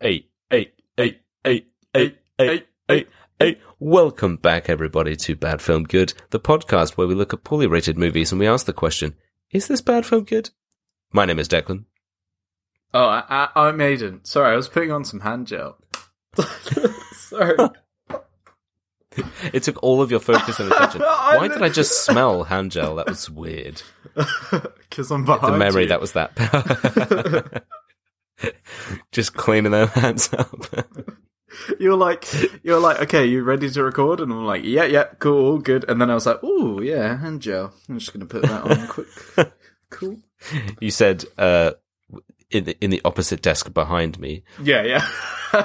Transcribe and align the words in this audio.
eight, 0.00 0.30
eight, 0.50 0.74
eight, 0.98 1.20
eight, 1.44 1.66
eight, 1.94 2.18
eight, 2.38 2.66
eight, 2.88 3.08
eight. 3.40 3.58
Welcome 3.78 4.36
back, 4.36 4.68
everybody, 4.68 5.16
to 5.16 5.34
Bad 5.36 5.60
Film 5.62 5.84
Good, 5.84 6.12
the 6.30 6.40
podcast 6.40 6.96
where 6.96 7.06
we 7.06 7.14
look 7.14 7.32
at 7.32 7.44
poorly 7.44 7.66
rated 7.66 7.98
movies 7.98 8.32
and 8.32 8.38
we 8.38 8.46
ask 8.46 8.66
the 8.66 8.72
question: 8.72 9.14
Is 9.50 9.68
this 9.68 9.80
bad 9.80 10.06
film 10.06 10.24
good? 10.24 10.50
My 11.12 11.24
name 11.24 11.38
is 11.38 11.48
Declan. 11.48 11.84
Oh, 12.92 13.04
I, 13.04 13.22
I, 13.28 13.48
I'm 13.68 13.78
Aiden. 13.78 14.26
Sorry, 14.26 14.52
I 14.52 14.56
was 14.56 14.68
putting 14.68 14.92
on 14.92 15.04
some 15.04 15.20
hand 15.20 15.46
gel. 15.46 15.78
Sorry. 17.12 17.56
It 19.52 19.64
took 19.64 19.82
all 19.82 20.00
of 20.02 20.10
your 20.12 20.20
focus 20.20 20.60
and 20.60 20.70
attention. 20.72 21.00
Why 21.02 21.48
did 21.48 21.62
I 21.62 21.68
just 21.68 22.04
smell 22.04 22.44
hand 22.44 22.70
gel? 22.72 22.96
That 22.96 23.08
was 23.08 23.28
weird. 23.30 23.82
Because 24.90 25.12
I'm 25.12 25.24
behind 25.24 25.54
The 25.54 25.58
memory 25.58 25.82
you. 25.84 25.88
that 25.90 26.00
was 26.00 26.12
that. 26.14 27.62
just 29.12 29.34
cleaning 29.34 29.72
their 29.72 29.86
hands 29.86 30.32
up. 30.32 30.66
You 31.80 31.90
were 31.90 31.96
like, 31.96 32.32
you 32.62 32.72
were 32.74 32.78
like, 32.78 33.00
okay, 33.02 33.26
you 33.26 33.42
ready 33.42 33.68
to 33.70 33.82
record? 33.82 34.20
And 34.20 34.32
I'm 34.32 34.44
like, 34.46 34.62
yeah, 34.64 34.84
yeah, 34.84 35.06
cool, 35.18 35.46
all 35.46 35.58
good. 35.58 35.84
And 35.90 36.00
then 36.00 36.08
I 36.08 36.14
was 36.14 36.24
like, 36.24 36.42
ooh, 36.44 36.80
yeah, 36.80 37.16
hand 37.18 37.42
gel. 37.42 37.74
I'm 37.88 37.98
just 37.98 38.12
gonna 38.12 38.24
put 38.26 38.42
that 38.42 38.62
on 38.62 38.86
quick. 38.86 39.08
Cool. 39.90 40.18
you 40.80 40.92
said 40.92 41.24
uh, 41.36 41.72
in 42.52 42.64
the 42.64 42.76
in 42.84 42.90
the 42.90 43.02
opposite 43.04 43.42
desk 43.42 43.74
behind 43.74 44.20
me 44.20 44.44
Yeah, 44.62 44.84
yeah. 44.84 45.04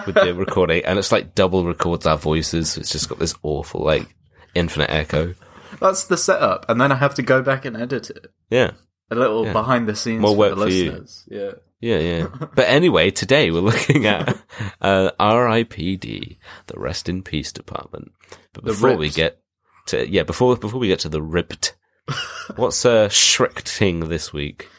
with 0.07 0.15
the 0.15 0.33
recording, 0.33 0.83
and 0.85 0.97
it's 0.97 1.11
like 1.11 1.35
double 1.35 1.63
records 1.63 2.07
our 2.07 2.17
voices. 2.17 2.77
It's 2.77 2.91
just 2.91 3.07
got 3.07 3.19
this 3.19 3.35
awful 3.43 3.81
like 3.85 4.07
infinite 4.55 4.89
echo. 4.89 5.35
That's 5.79 6.05
the 6.05 6.17
setup, 6.17 6.65
and 6.67 6.81
then 6.81 6.91
I 6.91 6.95
have 6.95 7.13
to 7.15 7.21
go 7.21 7.43
back 7.43 7.63
and 7.65 7.77
edit 7.77 8.09
it. 8.09 8.31
Yeah, 8.49 8.71
A 9.11 9.15
little 9.15 9.45
Yeah. 9.45 9.53
behind 9.53 9.87
the 9.87 9.95
scenes 9.95 10.21
More 10.21 10.31
for 10.31 10.37
work 10.37 10.55
the 10.57 10.65
for 10.65 10.69
you. 10.71 11.05
Yeah. 11.29 11.51
Yeah, 11.79 11.99
yeah. 11.99 12.27
But 12.55 12.67
anyway, 12.67 13.11
today 13.11 13.51
we're 13.51 13.59
looking 13.59 14.05
at 14.05 14.37
uh, 14.81 15.11
R.I.P.D. 15.19 16.39
the 16.67 16.79
Rest 16.79 17.09
in 17.09 17.23
Peace 17.23 17.51
Department. 17.51 18.11
But 18.53 18.63
before 18.63 18.95
we 18.95 19.09
get 19.09 19.39
to 19.87 20.09
yeah, 20.09 20.23
before 20.23 20.55
before 20.57 20.79
we 20.79 20.87
get 20.87 20.99
to 20.99 21.09
the 21.09 21.21
ripped, 21.21 21.75
what's 22.55 22.85
a 22.85 22.91
uh, 22.91 23.09
Shrekting 23.09 24.05
this 24.09 24.31
week? 24.33 24.69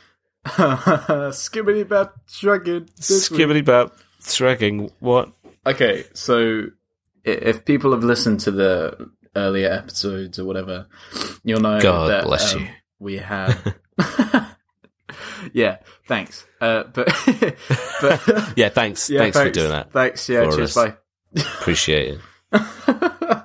Skibbity 0.47 1.89
bap 1.89 2.14
shrugging. 2.28 2.89
Skibbity 3.00 3.64
bap, 3.64 3.92
Shrekking. 4.20 4.91
What? 5.00 5.33
Okay, 5.67 6.05
so 6.14 6.67
if 7.24 7.64
people 7.64 7.92
have 7.92 8.05
listened 8.05 8.41
to 8.41 8.52
the 8.52 9.11
earlier 9.34 9.69
episodes 9.69 10.39
or 10.39 10.44
whatever, 10.44 10.86
you'll 11.42 11.61
know 11.61 11.80
God 11.80 12.11
that 12.11 12.24
bless 12.24 12.55
um, 12.55 12.62
you. 12.62 12.69
we 13.00 13.17
have. 13.19 13.74
Yeah, 15.56 15.78
thanks. 16.06 16.46
Uh, 16.60 16.84
but 16.84 17.06
but 18.02 18.52
Yeah, 18.56 18.68
thanks, 18.68 19.08
yeah, 19.08 19.20
thanks, 19.20 19.38
for 19.38 19.50
doing 19.50 19.70
that. 19.70 19.90
Thanks. 19.92 20.28
Yeah, 20.28 20.50
cheers. 20.50 20.76
us. 20.76 20.90
Bye. 20.90 20.96
Appreciate 21.58 22.14
it. 22.14 22.20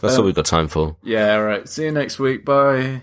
That's 0.00 0.16
all 0.16 0.24
we've 0.24 0.34
got 0.34 0.46
time 0.46 0.68
for. 0.68 0.96
Yeah, 1.02 1.34
all 1.34 1.44
right. 1.44 1.68
See 1.68 1.84
you 1.84 1.92
next 1.92 2.18
week. 2.18 2.44
Bye. 2.44 3.02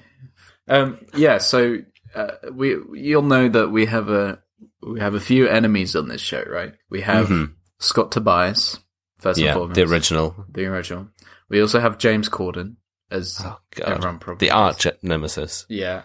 Um, 0.67 0.97
yeah, 1.13 1.37
so 1.37 1.77
uh, 2.15 2.31
we 2.51 2.75
you'll 2.93 3.21
know 3.21 3.47
that 3.49 3.69
we 3.69 3.85
have 3.85 4.09
a 4.09 4.39
we 4.81 4.99
have 4.99 5.13
a 5.13 5.19
few 5.19 5.47
enemies 5.47 5.95
on 5.95 6.07
this 6.07 6.21
show, 6.21 6.43
right? 6.47 6.73
We 6.89 7.01
have 7.01 7.27
Mhm. 7.27 7.53
Scott 7.79 8.11
Tobias 8.11 8.79
first 9.19 9.37
and 9.37 9.45
Yeah, 9.45 9.53
foremost, 9.53 9.75
the 9.75 9.83
original. 9.83 10.45
the 10.51 10.65
original. 10.65 11.07
We 11.49 11.61
also 11.61 11.79
have 11.79 11.97
James 11.99 12.29
Corden 12.29 12.75
as 13.11 13.39
Oh 13.45 13.57
everyone 13.85 14.19
probably 14.19 14.47
the 14.47 14.53
arch 14.55 14.87
nemesis. 15.03 15.65
Yeah, 15.69 16.01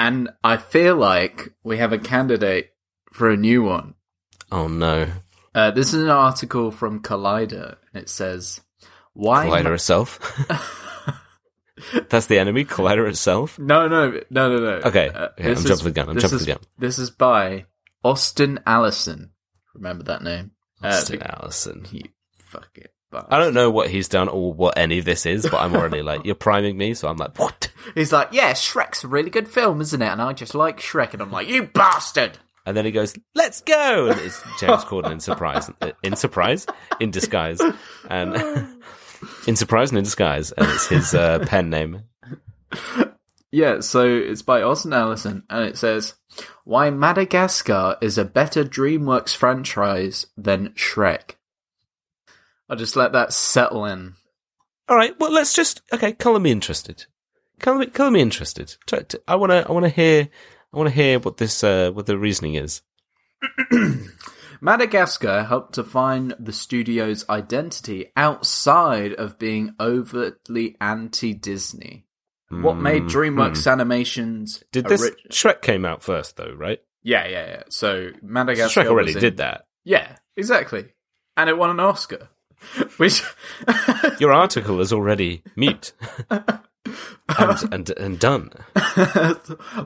and 0.00 0.30
I 0.42 0.56
feel 0.56 0.96
like 0.96 1.50
we 1.62 1.76
have 1.78 1.92
a 1.92 1.98
candidate 1.98 2.70
for 3.12 3.28
a 3.30 3.36
new 3.36 3.62
one. 3.62 3.94
Oh 4.50 4.66
no, 4.68 5.08
Uh, 5.54 5.70
this 5.72 5.92
is 5.94 6.02
an 6.02 6.10
article 6.10 6.70
from 6.70 7.00
Collider, 7.02 7.76
and 7.92 8.02
it 8.02 8.08
says, 8.08 8.60
"Why?" 9.12 9.46
Collider 9.46 9.74
itself. 9.74 10.18
That's 12.10 12.26
the 12.26 12.38
enemy, 12.38 12.64
Collider 12.64 13.08
itself. 13.08 13.58
No, 13.58 13.88
no, 13.88 14.10
no, 14.30 14.48
no, 14.50 14.58
no. 14.58 14.70
Okay, 14.84 15.08
Uh, 15.08 15.28
okay, 15.38 15.44
I'm 15.46 15.52
is- 15.52 15.64
jumping 15.64 15.84
the 15.86 15.90
gun. 15.92 16.08
I'm 16.10 16.18
jumping 16.18 16.38
is, 16.40 16.46
the 16.46 16.52
gun. 16.52 16.62
This 16.78 16.98
is 16.98 17.10
by 17.10 17.66
Austin 18.04 18.60
Allison. 18.66 19.30
Remember 19.74 20.04
that 20.04 20.22
name? 20.22 20.50
Austin 20.82 21.22
Uh, 21.22 21.36
Allison. 21.40 21.86
you 21.90 22.02
fuck 22.38 22.68
it. 22.74 22.92
I 23.12 23.38
don't 23.38 23.54
know 23.54 23.70
what 23.70 23.90
he's 23.90 24.08
done 24.08 24.28
or 24.28 24.52
what 24.52 24.78
any 24.78 24.98
of 24.98 25.04
this 25.04 25.26
is, 25.26 25.42
but 25.42 25.60
I'm 25.60 25.74
already 25.74 26.02
like 26.02 26.24
you're 26.24 26.36
priming 26.36 26.76
me, 26.76 26.94
so 26.94 27.08
I'm 27.08 27.16
like, 27.16 27.38
what? 27.38 27.72
He's 27.94 28.12
like, 28.12 28.28
yeah, 28.32 28.52
Shrek's 28.52 29.02
a 29.02 29.08
really 29.08 29.30
good 29.30 29.48
film, 29.48 29.80
isn't 29.80 30.00
it? 30.00 30.06
And 30.06 30.22
I 30.22 30.32
just 30.32 30.54
like 30.54 30.78
Shrek, 30.78 31.12
and 31.12 31.22
I'm 31.22 31.32
like, 31.32 31.48
you 31.48 31.64
bastard. 31.64 32.38
And 32.66 32.76
then 32.76 32.84
he 32.84 32.92
goes, 32.92 33.16
"Let's 33.34 33.62
go!" 33.62 34.08
And 34.08 34.20
it's 34.20 34.40
James 34.60 34.84
Corden 34.84 35.12
in 35.12 35.20
surprise, 35.20 35.70
in 36.02 36.14
surprise, 36.14 36.66
in 37.00 37.10
disguise, 37.10 37.60
and 38.08 38.36
in 39.46 39.56
surprise 39.56 39.90
and 39.90 39.98
in 39.98 40.04
disguise, 40.04 40.52
and 40.52 40.66
it's 40.68 40.86
his 40.86 41.14
uh, 41.14 41.40
pen 41.46 41.70
name. 41.70 42.02
Yeah, 43.50 43.80
so 43.80 44.06
it's 44.06 44.42
by 44.42 44.62
Austin 44.62 44.92
Allison, 44.92 45.42
and 45.48 45.64
it 45.64 45.78
says, 45.78 46.14
"Why 46.64 46.90
Madagascar 46.90 47.96
is 48.00 48.18
a 48.18 48.24
better 48.24 48.62
DreamWorks 48.62 49.34
franchise 49.34 50.26
than 50.36 50.68
Shrek." 50.70 51.36
I'll 52.70 52.76
just 52.76 52.96
let 52.96 53.12
that 53.12 53.32
settle 53.32 53.84
in. 53.84 54.14
All 54.88 54.96
right, 54.96 55.18
well, 55.18 55.32
let's 55.32 55.52
just 55.52 55.82
okay. 55.92 56.12
Color 56.12 56.40
me 56.40 56.50
interested. 56.52 57.04
Color 57.58 57.78
me, 57.80 57.86
color 57.86 58.10
me 58.12 58.20
interested. 58.20 58.76
To- 58.86 59.20
I 59.28 59.34
want 59.34 59.50
to. 59.50 59.68
I 59.68 59.72
want 59.72 59.84
to 59.84 59.90
hear. 59.90 60.28
I 60.72 60.76
want 60.76 60.88
to 60.88 60.94
hear 60.94 61.18
what 61.18 61.36
this. 61.36 61.62
Uh, 61.62 61.90
what 61.92 62.06
the 62.06 62.16
reasoning 62.16 62.54
is. 62.54 62.82
Madagascar 64.60 65.44
helped 65.44 65.74
define 65.74 66.34
the 66.38 66.52
studio's 66.52 67.26
identity 67.30 68.12
outside 68.16 69.14
of 69.14 69.38
being 69.38 69.74
overtly 69.80 70.76
anti-Disney. 70.80 72.04
What 72.50 72.76
made 72.76 73.04
DreamWorks 73.04 73.70
animations? 73.70 74.56
Hmm. 74.58 74.62
Did 74.72 74.86
this 74.86 75.02
ori- 75.02 75.16
Shrek 75.30 75.62
came 75.62 75.84
out 75.84 76.02
first 76.02 76.36
though, 76.36 76.52
right? 76.52 76.80
Yeah, 77.02 77.26
yeah, 77.28 77.46
yeah. 77.46 77.62
So 77.68 78.10
Madagascar 78.22 78.82
Shrek 78.82 78.86
already 78.88 79.12
in- 79.12 79.20
did 79.20 79.36
that. 79.36 79.66
Yeah, 79.84 80.16
exactly, 80.36 80.86
and 81.36 81.48
it 81.48 81.56
won 81.56 81.70
an 81.70 81.80
Oscar. 81.80 82.28
Which 82.96 83.22
Your 84.18 84.32
article 84.32 84.80
is 84.80 84.92
already 84.92 85.42
mute 85.56 85.92
and, 86.30 86.60
and 87.72 87.90
and 87.90 88.18
done. 88.18 88.50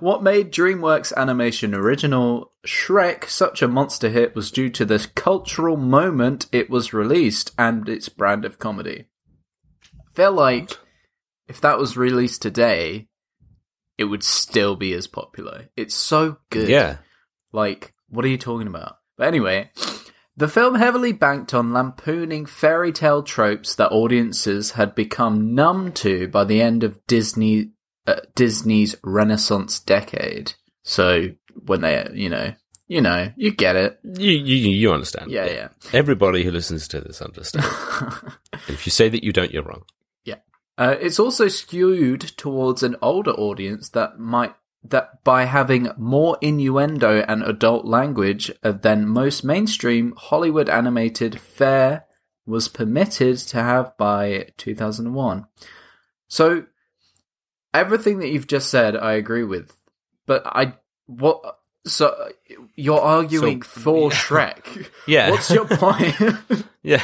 what 0.01 0.23
made 0.23 0.53
DreamWorks 0.53 1.15
Animation 1.17 1.75
original 1.75 2.53
Shrek 2.67 3.29
such 3.29 3.63
a 3.63 3.69
monster 3.69 4.09
hit 4.09 4.35
was 4.35 4.51
due 4.51 4.71
to 4.71 4.85
the 4.85 5.07
cultural 5.15 5.77
moment 5.77 6.47
it 6.53 6.71
was 6.71 6.93
released 6.93 7.53
and 7.59 7.89
its 7.89 8.09
brand 8.09 8.45
of 8.45 8.59
comedy. 8.59 9.07
I 9.85 10.15
feel 10.15 10.33
like 10.33 10.79
if 11.49 11.61
that 11.61 11.79
was 11.79 11.97
released 11.97 12.43
today, 12.43 13.09
it 13.99 14.05
would 14.05 14.23
still 14.23 14.77
be 14.77 14.93
as 14.95 15.07
popular. 15.07 15.69
It's 15.77 15.95
so 15.95 16.39
good. 16.51 16.69
Yeah. 16.69 16.99
Like, 17.53 17.95
what 18.09 18.25
are 18.25 18.29
you 18.29 18.39
talking 18.39 18.67
about? 18.67 18.97
But 19.17 19.29
anyway, 19.29 19.71
the 20.37 20.49
film 20.49 20.75
heavily 20.75 21.13
banked 21.13 21.55
on 21.55 21.73
lampooning 21.73 22.47
fairy 22.47 22.93
tale 22.93 23.23
tropes 23.23 23.75
that 23.77 23.93
audiences 23.93 24.73
had 24.73 24.95
become 24.95 25.55
numb 25.55 25.93
to 25.93 26.29
by 26.29 26.45
the 26.45 26.61
end 26.61 26.83
of 26.83 27.05
Disney 27.07 27.71
uh, 28.07 28.21
Disney's 28.35 28.97
Renaissance 29.03 29.81
decade. 29.81 30.55
So 30.83 31.29
when 31.65 31.81
they, 31.81 32.07
you 32.13 32.29
know, 32.29 32.55
you 32.87 33.01
know, 33.01 33.33
you 33.37 33.51
get 33.51 33.77
it. 33.77 33.99
You 34.03 34.33
you 34.33 34.71
you 34.71 34.93
understand. 34.93 35.31
Yeah, 35.31 35.47
yeah. 35.47 35.69
Everybody 35.93 36.45
who 36.45 36.51
listens 36.51 36.87
to 36.89 37.01
this 37.01 37.23
understands. 37.23 37.67
if 38.69 38.87
you 38.87 38.91
say 38.91 39.09
that 39.09 39.25
you 39.25 39.33
don't, 39.33 39.51
you're 39.51 39.63
wrong. 39.63 39.85
Yeah. 40.25 40.37
Uh, 40.77 40.97
it's 41.01 41.19
also 41.19 41.49
skewed 41.49 42.21
towards 42.21 42.83
an 42.83 42.97
older 43.01 43.31
audience 43.31 43.89
that 43.91 44.19
might 44.19 44.55
that 44.85 45.25
by 45.25 45.45
having 45.45 45.89
more 45.97 46.37
innuendo 46.41 47.25
and 47.27 47.43
adult 47.43 47.87
language 47.87 48.51
than 48.63 49.09
most 49.09 49.43
mainstream 49.45 50.15
Hollywood 50.17 50.69
animated 50.69 51.41
fare 51.41 52.05
was 52.47 52.69
permitted 52.69 53.39
to 53.39 53.63
have 53.63 53.97
by 53.97 54.49
2001. 54.59 55.47
So 56.29 56.65
everything 57.73 58.19
that 58.19 58.29
you've 58.29 58.47
just 58.47 58.69
said 58.71 58.97
I 58.97 59.13
agree 59.15 59.45
with. 59.45 59.77
But 60.27 60.43
I 60.47 60.75
what 61.07 61.41
so 61.87 62.15
you're 62.75 63.01
arguing 63.01 63.63
So- 63.63 63.69
for 63.81 64.11
Shrek. 64.11 64.89
Yeah. 65.07 65.31
What's 65.31 65.51
your 65.51 65.67
point? 65.67 66.15
Yeah. 66.83 67.03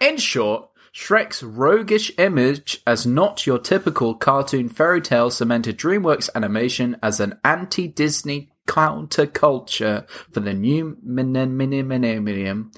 In 0.00 0.16
short, 0.16 0.70
Shrek's 0.94 1.42
roguish 1.42 2.12
image 2.18 2.82
as 2.86 3.06
not 3.06 3.46
your 3.46 3.58
typical 3.58 4.14
cartoon 4.14 4.68
fairy 4.68 5.00
tale 5.00 5.30
cemented 5.30 5.78
DreamWorks 5.78 6.28
animation 6.34 6.96
as 7.02 7.20
an 7.20 7.38
anti-Disney 7.44 8.50
counterculture 8.66 10.08
for 10.32 10.40
the 10.40 10.54
new 10.54 10.96
millen- 11.02 11.56
millen- 11.56 11.88
millennium, 11.88 12.72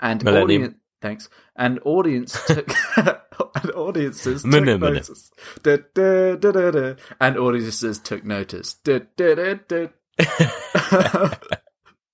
and 0.00 0.24
Millennium. 0.24 0.62
audience. 0.62 0.74
Thanks. 1.02 1.28
And 1.56 1.78
audience 1.84 2.38
took 2.46 2.68
and 2.96 3.70
audiences 3.74 4.42
took 4.42 4.50
Minute, 4.50 4.80
notice. 4.80 5.30
Da, 5.62 5.76
da, 5.94 6.36
da. 6.36 6.94
And 7.20 7.36
audiences 7.38 7.98
took 7.98 8.24
notice. 8.24 8.74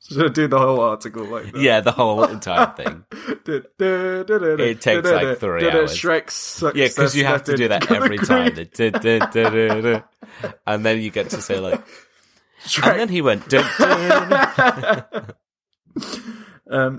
Should 0.08 0.32
do 0.32 0.49
the 0.49 0.58
whole 0.58 0.81
article 0.81 1.25
like 1.25 1.52
that? 1.52 1.60
Yeah, 1.60 1.81
the 1.81 1.93
whole 1.93 2.25
entire 2.25 2.72
thing. 2.76 3.04
it 3.46 4.81
takes 4.81 5.08
like 5.08 5.38
three 5.38 5.70
hours. 5.70 5.96
Shrek's 5.96 6.62
Yeah, 6.75 6.88
because 6.88 7.14
you 7.14 7.25
have 7.25 7.44
to 7.44 7.56
do 7.56 7.69
that 7.69 7.90
every 7.90 8.19
time. 8.19 8.52
Shrek. 8.52 10.04
And 10.66 10.84
then 10.84 11.00
you 11.00 11.10
get 11.10 11.31
to 11.31 11.40
say 11.40 11.58
like, 11.60 11.81
and 12.82 13.00
then 13.00 13.08
he 13.08 13.22
went. 13.22 13.43
um, 13.54 13.70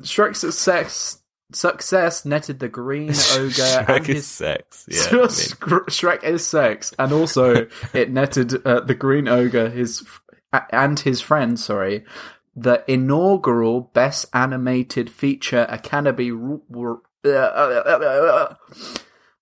Shrek's 0.01 0.39
success 0.39 1.19
success 1.55 2.25
netted 2.25 2.59
the 2.59 2.67
green 2.67 3.09
ogre 3.33 3.51
Shrek 3.51 3.89
and 3.89 4.09
is 4.09 4.15
his 4.15 4.27
sex. 4.27 4.85
Yeah, 4.89 5.07
I 5.09 5.13
mean, 5.13 5.27
Shrek 5.27 6.23
is 6.23 6.45
sex, 6.45 6.93
and 6.97 7.11
also 7.11 7.67
it 7.93 8.11
netted 8.11 8.65
uh, 8.65 8.81
the 8.81 8.95
Green 8.95 9.27
Ogre 9.27 9.69
his 9.69 10.03
and 10.71 10.99
his 10.99 11.21
friend. 11.21 11.59
Sorry, 11.59 12.05
the 12.55 12.83
inaugural 12.87 13.81
Best 13.81 14.25
Animated 14.33 15.09
Feature 15.09 15.65
Academy. 15.69 16.31
Uh, 16.31 17.29
uh, 17.29 17.29
uh, 17.29 18.55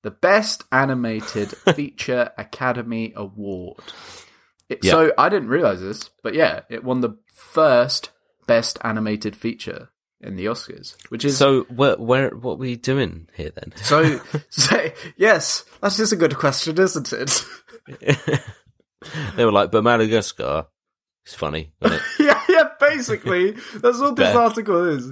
the 0.04 0.12
Best 0.12 0.64
Animated 0.72 1.50
Feature 1.76 2.32
Academy 2.38 3.14
Award. 3.16 3.82
It- 4.70 4.80
Yeah. 4.84 4.92
So 4.92 5.14
I 5.18 5.30
didn't 5.30 5.50
realize 5.50 5.82
this, 5.82 6.10
but 6.24 6.34
yeah, 6.34 6.62
it 6.70 6.84
won 6.84 7.02
the 7.02 7.18
first 7.34 8.12
Best 8.48 8.78
Animated 8.84 9.36
Feature 9.36 9.90
in 10.22 10.36
the 10.36 10.46
Oscars, 10.46 10.96
which 11.10 11.26
is 11.26 11.36
so 11.38 11.64
where, 11.64 11.96
where, 11.98 12.30
what 12.30 12.60
were 12.60 12.66
you 12.68 12.78
doing 12.78 13.28
here 13.36 13.50
then? 13.56 13.74
so, 13.84 14.20
so 14.50 14.90
yes, 15.18 15.66
that's 15.82 15.98
just 15.98 16.14
a 16.14 16.16
good 16.16 16.38
question, 16.38 16.80
isn't 16.80 17.12
it? 17.12 17.46
they 19.36 19.44
were 19.46 19.52
like, 19.52 19.72
but 19.72 19.84
Madagascar 19.84 20.68
is 21.26 21.34
funny, 21.34 21.72
isn't 21.82 21.96
it? 21.96 22.02
yeah. 22.20 22.31
Basically, 22.82 23.52
that's 23.76 24.00
what 24.00 24.16
this 24.18 24.36
article 24.36 24.90
is. 24.90 25.12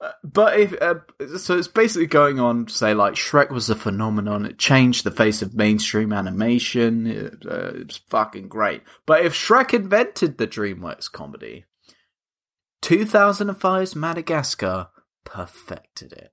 Uh, 0.00 0.12
But 0.22 0.60
if 0.60 0.74
uh, 0.80 0.96
so, 1.38 1.56
it's 1.56 1.68
basically 1.68 2.06
going 2.06 2.38
on 2.38 2.66
to 2.66 2.72
say 2.72 2.94
like 2.94 3.14
Shrek 3.14 3.50
was 3.50 3.70
a 3.70 3.74
phenomenon. 3.74 4.44
It 4.44 4.58
changed 4.58 5.04
the 5.04 5.10
face 5.10 5.40
of 5.42 5.54
mainstream 5.54 6.12
animation. 6.12 7.06
It, 7.06 7.44
uh, 7.48 7.72
it's 7.74 7.96
fucking 8.08 8.48
great. 8.48 8.82
But 9.06 9.24
if 9.24 9.34
Shrek 9.34 9.72
invented 9.74 10.38
the 10.38 10.46
DreamWorks 10.46 11.10
comedy, 11.10 11.64
2005's 12.82 13.96
Madagascar 13.96 14.88
perfected 15.24 16.12
it. 16.12 16.32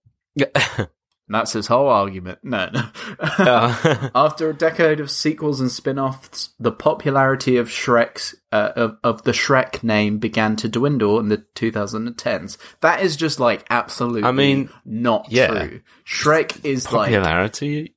Yeah. 1.27 1.39
That's 1.39 1.54
his 1.54 1.68
whole 1.68 1.88
argument. 1.88 2.39
No, 2.44 2.69
no. 2.72 4.10
After 4.16 4.50
a 4.50 4.54
decade 4.54 5.00
of 5.00 5.10
sequels 5.10 5.60
and 5.60 5.72
spin-offs, 5.72 6.50
the 6.60 6.72
popularity 6.72 7.57
of 7.57 7.68
Shrek's 7.68 8.36
uh, 8.51 8.72
of, 8.75 8.98
of 9.04 9.24
the 9.24 9.31
Shrek 9.31 9.83
name 9.83 10.19
began 10.19 10.56
to 10.57 10.69
dwindle 10.69 11.19
in 11.19 11.30
the 11.30 11.44
2010s. 11.56 12.57
That 12.81 13.01
is 13.01 13.16
just 13.16 13.39
like 13.39 13.66
absolutely 13.69 14.24
I 14.24 14.31
mean, 14.31 14.69
not 14.86 15.31
yeah. 15.31 15.48
true. 15.48 15.81
Shrek 16.06 16.63
is 16.63 16.92
like 16.92 17.12
popularity. 17.12 17.95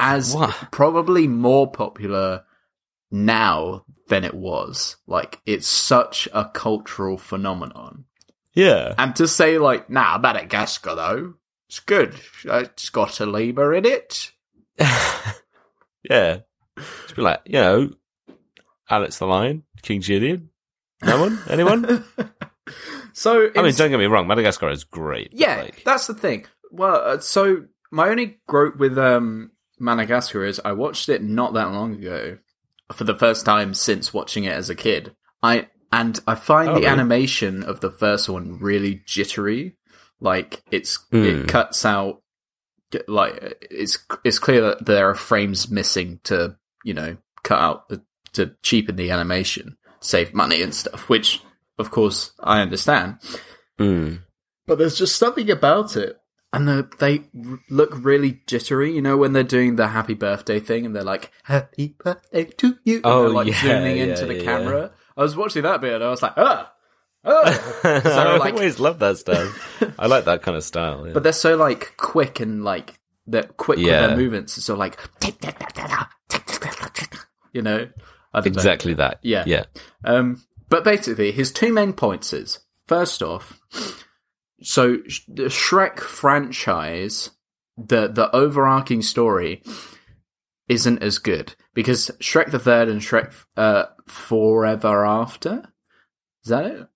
as 0.00 0.34
What? 0.34 0.68
probably 0.70 1.28
more 1.28 1.70
popular 1.70 2.44
now 3.10 3.84
than 4.08 4.24
it 4.24 4.34
was. 4.34 4.96
Like 5.06 5.40
it's 5.46 5.66
such 5.66 6.28
a 6.32 6.46
cultural 6.46 7.18
phenomenon. 7.18 8.04
Yeah. 8.54 8.94
And 8.96 9.14
to 9.16 9.28
say 9.28 9.58
like, 9.58 9.90
nah, 9.90 10.18
Madagascar 10.18 10.94
though, 10.94 11.34
it's 11.68 11.80
good. 11.80 12.14
It's 12.44 12.90
got 12.90 13.20
a 13.20 13.26
lemur 13.26 13.74
in 13.74 13.84
it. 13.84 14.32
yeah. 14.78 16.38
Just 16.78 17.16
be 17.16 17.22
like, 17.22 17.40
you 17.46 17.54
know, 17.54 17.90
Alex 18.90 19.18
the 19.18 19.26
Lion, 19.26 19.64
King 19.82 20.00
Julien. 20.00 20.50
No 21.04 21.20
one? 21.20 21.38
Anyone? 21.48 22.04
So 23.12 23.48
I 23.56 23.62
mean, 23.62 23.72
don't 23.74 23.88
get 23.90 23.98
me 23.98 24.04
wrong, 24.06 24.26
Madagascar 24.26 24.68
is 24.68 24.84
great. 24.84 25.30
yeah, 25.32 25.62
like, 25.62 25.82
that's 25.84 26.06
the 26.06 26.12
thing. 26.12 26.44
Well, 26.70 26.96
uh, 26.96 27.18
so 27.20 27.62
my 27.90 28.10
only 28.10 28.40
gripe 28.46 28.76
with 28.76 28.98
um, 28.98 29.52
Madagascar 29.78 30.44
is 30.44 30.60
I 30.62 30.72
watched 30.72 31.08
it 31.08 31.22
not 31.22 31.54
that 31.54 31.70
long 31.72 31.94
ago 31.94 32.36
for 32.92 33.04
the 33.04 33.14
first 33.14 33.46
time 33.46 33.72
since 33.72 34.12
watching 34.12 34.44
it 34.44 34.52
as 34.52 34.68
a 34.68 34.74
kid. 34.74 35.14
I 35.42 35.68
and 35.90 36.20
I 36.26 36.34
find 36.34 36.68
Oh, 36.68 36.74
the 36.74 36.80
really? 36.80 36.92
animation 36.92 37.62
of 37.62 37.80
the 37.80 37.90
first 37.90 38.28
one 38.28 38.58
really 38.58 39.00
jittery. 39.06 39.76
Like 40.20 40.62
it's 40.70 40.98
Hmm. 41.10 41.24
it 41.24 41.48
cuts 41.48 41.84
out 41.84 42.22
like 43.08 43.58
it's 43.70 43.98
it's 44.24 44.38
clear 44.38 44.62
that 44.62 44.86
there 44.86 45.10
are 45.10 45.14
frames 45.14 45.70
missing 45.70 46.20
to 46.24 46.56
you 46.84 46.94
know 46.94 47.16
cut 47.42 47.58
out 47.60 47.88
the, 47.88 48.02
to 48.32 48.52
cheapen 48.62 48.96
the 48.96 49.10
animation, 49.10 49.76
save 50.00 50.32
money 50.34 50.62
and 50.62 50.74
stuff. 50.74 51.08
Which 51.08 51.42
of 51.78 51.90
course 51.90 52.32
I 52.40 52.60
understand. 52.60 53.18
mm. 53.78 54.20
But 54.66 54.78
there's 54.78 54.96
just 54.98 55.16
something 55.16 55.50
about 55.50 55.96
it. 55.96 56.16
And 56.52 56.66
the, 56.66 56.88
they 56.98 57.24
r- 57.48 57.58
look 57.68 57.90
really 58.04 58.40
jittery, 58.46 58.92
you 58.94 59.02
know, 59.02 59.16
when 59.16 59.32
they're 59.32 59.42
doing 59.42 59.76
the 59.76 59.88
happy 59.88 60.14
birthday 60.14 60.58
thing 60.58 60.86
and 60.86 60.96
they're 60.96 61.02
like, 61.04 61.30
happy 61.44 61.94
birthday 62.02 62.44
to 62.44 62.78
you. 62.84 62.96
And 62.96 63.06
Oh, 63.06 63.22
they're 63.22 63.30
like 63.30 63.48
yeah, 63.48 63.60
zooming 63.60 63.96
yeah, 63.98 64.04
into 64.04 64.26
the 64.26 64.36
yeah, 64.36 64.42
camera. 64.42 64.90
I 65.16 65.22
was 65.22 65.36
watching 65.36 65.62
that 65.64 65.80
bit 65.82 65.92
and 65.94 66.02
I 66.04 66.08
was 66.08 66.22
like, 66.22 66.32
ah, 66.36 66.72
ah. 67.26 67.80
I 67.84 68.36
like- 68.38 68.54
always 68.54 68.78
love 68.80 68.98
that 69.00 69.18
stuff. 69.18 69.94
I 69.98 70.06
like 70.06 70.24
that 70.26 70.42
kind 70.42 70.56
of 70.56 70.64
style. 70.64 71.06
Yeah. 71.06 71.12
But 71.12 71.22
they're 71.22 71.32
so 71.32 71.56
like 71.56 71.96
quick 71.96 72.40
and 72.40 72.64
like, 72.64 72.98
they're 73.26 73.42
quick 73.44 73.78
with 73.78 73.86
their 73.86 74.16
movements. 74.16 74.52
So 74.64 74.74
like, 74.76 74.98
you 77.52 77.62
know, 77.62 77.78
don't 77.78 78.44
know. 78.44 78.58
exactly 78.58 78.94
that. 78.94 79.18
Yeah. 79.22 79.44
Yeah. 79.46 79.64
Um, 80.04 80.42
but 80.68 80.84
basically, 80.84 81.32
his 81.32 81.52
two 81.52 81.72
main 81.72 81.92
points 81.92 82.32
is 82.32 82.60
first 82.86 83.22
off, 83.22 83.60
so 84.62 84.98
the 85.28 85.44
Shrek 85.44 86.00
franchise, 86.00 87.30
the 87.76 88.08
the 88.08 88.34
overarching 88.34 89.02
story, 89.02 89.62
isn't 90.68 91.02
as 91.02 91.18
good 91.18 91.54
because 91.74 92.10
Shrek 92.20 92.50
the 92.50 92.58
Third 92.58 92.88
and 92.88 93.00
Shrek 93.00 93.32
uh, 93.56 93.84
Forever 94.06 95.04
After, 95.06 95.72
is 96.44 96.50
that 96.50 96.66
it? 96.66 96.86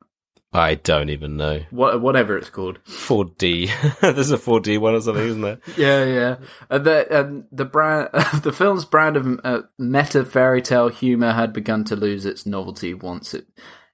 I 0.53 0.75
don't 0.75 1.11
even 1.11 1.37
know. 1.37 1.63
What 1.71 2.01
whatever 2.01 2.37
it's 2.37 2.51
called. 2.51 2.81
4D. 2.85 4.01
There's 4.01 4.33
a 4.33 4.37
4D 4.39 4.79
one 4.79 4.95
or 4.95 5.01
something, 5.01 5.25
isn't 5.25 5.43
there? 5.43 5.61
Yeah, 5.77 6.05
yeah. 6.05 6.37
And 6.69 6.85
the 6.85 7.21
um, 7.21 7.45
the 7.53 7.65
brand, 7.65 8.09
the 8.43 8.53
film's 8.53 8.85
brand 8.85 9.17
of 9.17 9.41
uh, 9.45 9.63
meta 9.79 10.25
fairy 10.25 10.61
tale 10.61 10.89
humor 10.89 11.33
had 11.33 11.53
begun 11.53 11.85
to 11.85 11.97
lose 11.97 12.27
its 12.27 12.47
novelty 12.47 12.95
once 12.95 13.33
it 13.33 13.47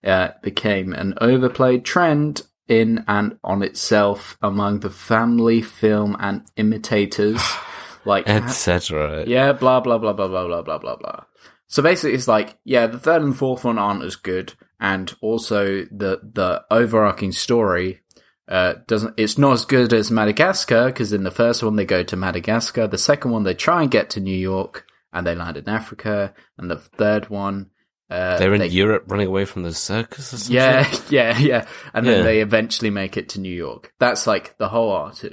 uh, 0.02 0.30
became 0.42 0.94
an 0.94 1.14
overplayed 1.20 1.84
trend 1.84 2.42
in 2.68 3.04
and 3.06 3.38
on 3.44 3.62
itself 3.62 4.38
among 4.40 4.80
the 4.80 4.90
family 4.90 5.60
film 5.60 6.16
and 6.18 6.42
imitators, 6.56 7.42
like 8.06 8.26
Etc. 8.28 9.24
yeah, 9.26 9.52
blah 9.52 9.80
blah 9.80 9.98
blah 9.98 10.14
blah 10.14 10.28
blah 10.28 10.46
blah 10.46 10.62
blah 10.62 10.78
blah 10.78 10.96
blah. 10.96 11.24
So 11.68 11.82
basically, 11.82 12.14
it's 12.14 12.28
like 12.28 12.58
yeah, 12.64 12.86
the 12.86 12.98
third 12.98 13.22
and 13.22 13.36
fourth 13.36 13.64
one 13.64 13.78
aren't 13.78 14.04
as 14.04 14.16
good, 14.16 14.54
and 14.80 15.12
also 15.20 15.84
the 15.90 16.20
the 16.32 16.64
overarching 16.70 17.32
story 17.32 18.00
uh, 18.48 18.74
doesn't. 18.86 19.14
It's 19.16 19.36
not 19.38 19.52
as 19.54 19.64
good 19.64 19.92
as 19.92 20.10
Madagascar 20.10 20.86
because 20.86 21.12
in 21.12 21.24
the 21.24 21.30
first 21.30 21.62
one 21.62 21.76
they 21.76 21.84
go 21.84 22.02
to 22.04 22.16
Madagascar, 22.16 22.86
the 22.86 22.98
second 22.98 23.32
one 23.32 23.42
they 23.42 23.54
try 23.54 23.82
and 23.82 23.90
get 23.90 24.10
to 24.10 24.20
New 24.20 24.36
York, 24.36 24.86
and 25.12 25.26
they 25.26 25.34
land 25.34 25.56
in 25.56 25.68
Africa, 25.68 26.34
and 26.56 26.70
the 26.70 26.76
third 26.76 27.30
one 27.30 27.70
uh, 28.08 28.38
They're 28.38 28.54
in 28.54 28.60
they- 28.60 28.68
Europe 28.68 29.04
running 29.08 29.26
away 29.26 29.44
from 29.46 29.64
the 29.64 29.74
circus 29.74 30.32
or 30.32 30.36
something. 30.36 30.54
yeah, 30.54 30.96
yeah, 31.10 31.36
yeah. 31.38 31.66
And 31.92 32.06
then 32.06 32.18
Yeah. 32.18 32.22
they 32.22 32.40
eventually 32.40 32.90
make 32.90 33.16
it 33.16 33.30
to 33.30 33.40
New 33.40 33.52
York. 33.52 33.92
That's 33.98 34.28
like 34.28 34.56
the 34.58 34.68
whole 34.68 34.90
art. 34.92 35.24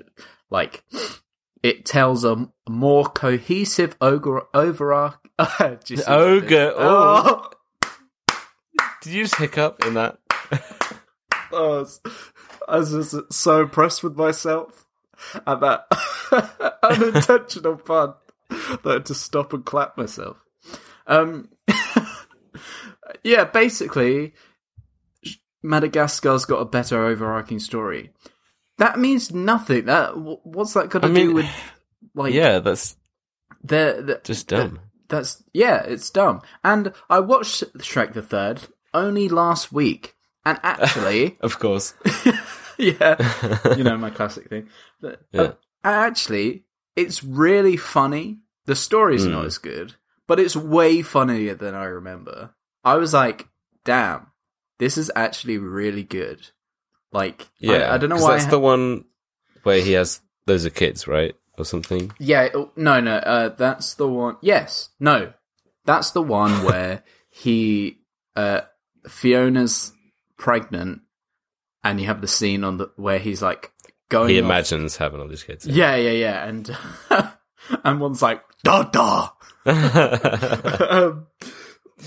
Like, 0.49 0.83
it 1.63 1.85
tells 1.85 2.25
a 2.25 2.49
more 2.69 3.05
cohesive 3.05 3.95
ogre, 4.01 4.43
overarch. 4.53 5.15
Do 5.57 5.77
you 5.87 5.97
see 5.97 6.03
Ogre, 6.05 6.47
did? 6.47 6.73
Oh, 6.77 7.49
Did 9.01 9.13
you 9.13 9.23
just 9.23 9.37
hiccup 9.37 9.83
in 9.85 9.95
that? 9.95 10.19
I 10.51 10.99
was, 11.51 12.01
I 12.67 12.77
was 12.77 12.91
just 12.91 13.33
so 13.33 13.61
impressed 13.61 14.03
with 14.03 14.15
myself 14.15 14.85
at 15.47 15.59
that 15.61 15.87
unintentional 16.83 17.77
pun 17.77 18.13
that 18.49 18.79
I 18.85 18.93
had 18.93 19.05
to 19.07 19.15
stop 19.15 19.53
and 19.53 19.65
clap 19.65 19.97
myself. 19.97 20.37
Um, 21.05 21.49
yeah, 23.23 23.43
basically, 23.45 24.33
Madagascar's 25.61 26.45
got 26.45 26.57
a 26.57 26.65
better 26.65 27.03
overarching 27.03 27.59
story. 27.59 28.11
That 28.77 28.97
means 28.99 29.33
nothing. 29.33 29.85
That 29.85 30.17
what's 30.17 30.73
that 30.73 30.89
got 30.89 31.01
to 31.03 31.07
I 31.07 31.11
mean, 31.11 31.27
do 31.29 31.33
with 31.35 31.49
like 32.15 32.33
yeah, 32.33 32.59
that's 32.59 32.95
just 34.23 34.47
dumb. 34.47 34.79
that's 35.09 35.43
yeah, 35.53 35.83
it's 35.83 36.09
dumb. 36.09 36.41
And 36.63 36.93
I 37.09 37.19
watched 37.19 37.63
Shrek 37.77 38.13
the 38.13 38.21
Third 38.21 38.61
only 38.93 39.29
last 39.29 39.71
week, 39.71 40.15
and 40.45 40.59
actually, 40.63 41.37
of 41.41 41.59
course. 41.59 41.93
yeah, 42.77 43.15
you 43.77 43.83
know 43.83 43.97
my 43.97 44.09
classic 44.09 44.49
thing. 44.49 44.69
But, 45.01 45.21
Yeah. 45.31 45.41
uh, 45.41 45.53
actually, 45.83 46.65
it's 46.95 47.23
really 47.23 47.77
funny. 47.77 48.39
The 48.65 48.75
story's 48.75 49.25
not 49.25 49.43
Mm. 49.43 49.47
as 49.47 49.57
good, 49.57 49.95
but 50.27 50.39
it's 50.39 50.55
way 50.55 51.01
funnier 51.01 51.53
than 51.55 51.75
I 51.75 51.85
remember. 51.85 52.55
I 52.83 52.95
was 52.95 53.13
like, 53.13 53.47
damn, 53.85 54.27
this 54.79 54.97
is 54.97 55.11
actually 55.15 55.57
really 55.57 56.03
good. 56.03 56.49
Like, 57.13 57.47
Yeah, 57.59 57.89
I, 57.91 57.95
I 57.95 57.97
don't 57.97 58.09
know 58.09 58.17
why. 58.17 58.33
That's 58.33 58.47
I- 58.47 58.51
the 58.51 58.59
one 58.59 59.05
where 59.63 59.81
he 59.81 59.93
has 59.93 60.19
those 60.45 60.65
are 60.65 60.69
kids, 60.71 61.07
right, 61.07 61.35
or 61.57 61.63
something. 61.65 62.11
Yeah, 62.19 62.49
oh, 62.53 62.71
no, 62.75 62.99
no, 62.99 63.15
uh, 63.15 63.49
that's 63.49 63.93
the 63.93 64.07
one. 64.07 64.35
Yes, 64.41 64.89
no, 64.99 65.31
that's 65.85 66.11
the 66.11 66.21
one 66.21 66.63
where 66.65 67.03
he, 67.29 67.99
uh, 68.35 68.61
Fiona's 69.07 69.93
pregnant, 70.37 71.01
and 71.83 71.99
you 72.01 72.07
have 72.07 72.19
the 72.21 72.27
scene 72.27 72.63
on 72.63 72.77
the 72.77 72.91
where 72.97 73.19
he's 73.19 73.41
like 73.41 73.71
going. 74.09 74.29
He 74.29 74.39
off- 74.39 74.45
imagines 74.45 74.97
having 74.97 75.19
all 75.21 75.27
these 75.27 75.43
kids. 75.43 75.65
Yeah, 75.65 75.95
yeah, 75.95 76.11
yeah, 76.11 76.45
and 76.45 76.77
and 77.85 77.99
one's 78.01 78.21
like 78.21 78.41
da 78.63 78.83
da. 78.83 79.29
um, 79.65 81.27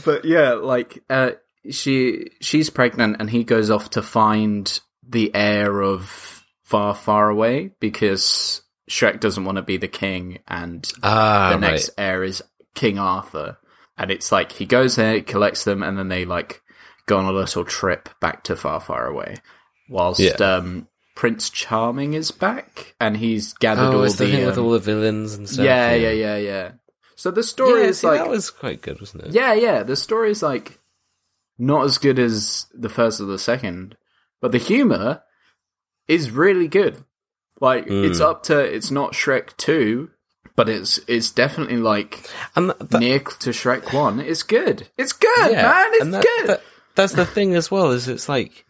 but 0.04 0.24
yeah, 0.24 0.52
like 0.54 1.02
uh, 1.08 1.30
she 1.70 2.30
she's 2.40 2.70
pregnant, 2.70 3.16
and 3.20 3.30
he 3.30 3.44
goes 3.44 3.70
off 3.70 3.90
to 3.90 4.02
find 4.02 4.80
the 5.08 5.34
heir 5.34 5.80
of 5.80 6.44
far, 6.64 6.94
far 6.94 7.28
away 7.28 7.70
because 7.80 8.62
Shrek 8.90 9.20
doesn't 9.20 9.44
want 9.44 9.56
to 9.56 9.62
be 9.62 9.76
the 9.76 9.88
king, 9.88 10.38
and 10.48 10.86
ah, 11.02 11.50
the 11.52 11.58
next 11.58 11.90
right. 11.96 12.04
heir 12.06 12.24
is 12.24 12.42
King 12.74 12.98
Arthur. 12.98 13.58
And 13.98 14.10
it's 14.10 14.30
like 14.30 14.52
he 14.52 14.66
goes 14.66 14.96
there, 14.96 15.20
collects 15.22 15.64
them, 15.64 15.82
and 15.82 15.98
then 15.98 16.08
they 16.08 16.24
like 16.24 16.62
go 17.06 17.16
on 17.18 17.24
a 17.24 17.32
little 17.32 17.64
trip 17.64 18.08
back 18.20 18.44
to 18.44 18.56
far, 18.56 18.80
far 18.80 19.06
away. 19.06 19.36
Whilst 19.88 20.20
Yeah. 20.20 20.32
um, 20.32 20.88
Prince 21.14 21.48
Charming 21.48 22.12
is 22.14 22.30
back, 22.30 22.94
and 23.00 23.16
he's 23.16 23.54
gathered 23.54 23.84
Oh, 23.94 23.98
all 23.98 24.02
the, 24.02 24.08
the 24.08 24.16
thing 24.30 24.44
with 24.44 24.58
um, 24.58 24.64
all 24.64 24.70
the 24.72 24.78
villains 24.80 25.34
and 25.34 25.48
stuff. 25.48 25.64
yeah, 25.64 25.94
yeah, 25.94 26.10
yeah, 26.10 26.36
yeah. 26.36 26.72
So 27.14 27.30
the 27.30 27.42
story 27.42 27.82
Yeah, 27.82 27.86
is 27.88 28.00
see, 28.00 28.06
like, 28.06 28.18
that 28.20 28.28
was 28.28 28.50
quite 28.50 28.82
good, 28.82 29.00
wasn't 29.00 29.24
it? 29.24 29.32
yeah, 29.32 29.54
yeah. 29.54 29.82
The 29.82 29.96
story 29.96 30.30
is 30.30 30.42
like 30.42 30.78
not 31.58 31.84
as 31.86 31.96
good 31.96 32.18
as 32.18 32.66
the 32.74 32.90
first 32.90 33.18
or 33.20 33.24
the 33.24 33.38
second, 33.38 33.96
but 34.40 34.52
the 34.52 34.58
humor 34.58 35.22
is 36.08 36.30
really 36.30 36.68
good. 36.68 37.04
Like 37.60 37.86
Mm. 37.86 38.08
it's 38.08 38.20
up 38.20 38.42
to 38.44 38.58
it's 38.58 38.90
not 38.90 39.12
Shrek 39.12 39.56
two, 39.56 40.10
but 40.56 40.68
it's 40.68 41.00
it's 41.08 41.30
definitely 41.30 41.78
like 41.78 42.28
that, 42.54 42.90
that- 42.90 43.00
near 43.00 43.18
to 43.20 43.50
Shrek 43.50 43.92
one. 43.92 44.20
It's 44.20 44.42
good. 44.42 44.88
It's 44.98 45.12
good, 45.12 45.52
man. 45.52 45.90
It's 45.94 46.10
that- 46.10 46.22
good. 46.22 46.46
that- 46.48 46.62
that's 46.94 47.12
the 47.14 47.26
thing 47.26 47.54
as 47.54 47.70
well. 47.70 47.90
Is 47.90 48.08
it's 48.08 48.28
like 48.28 48.64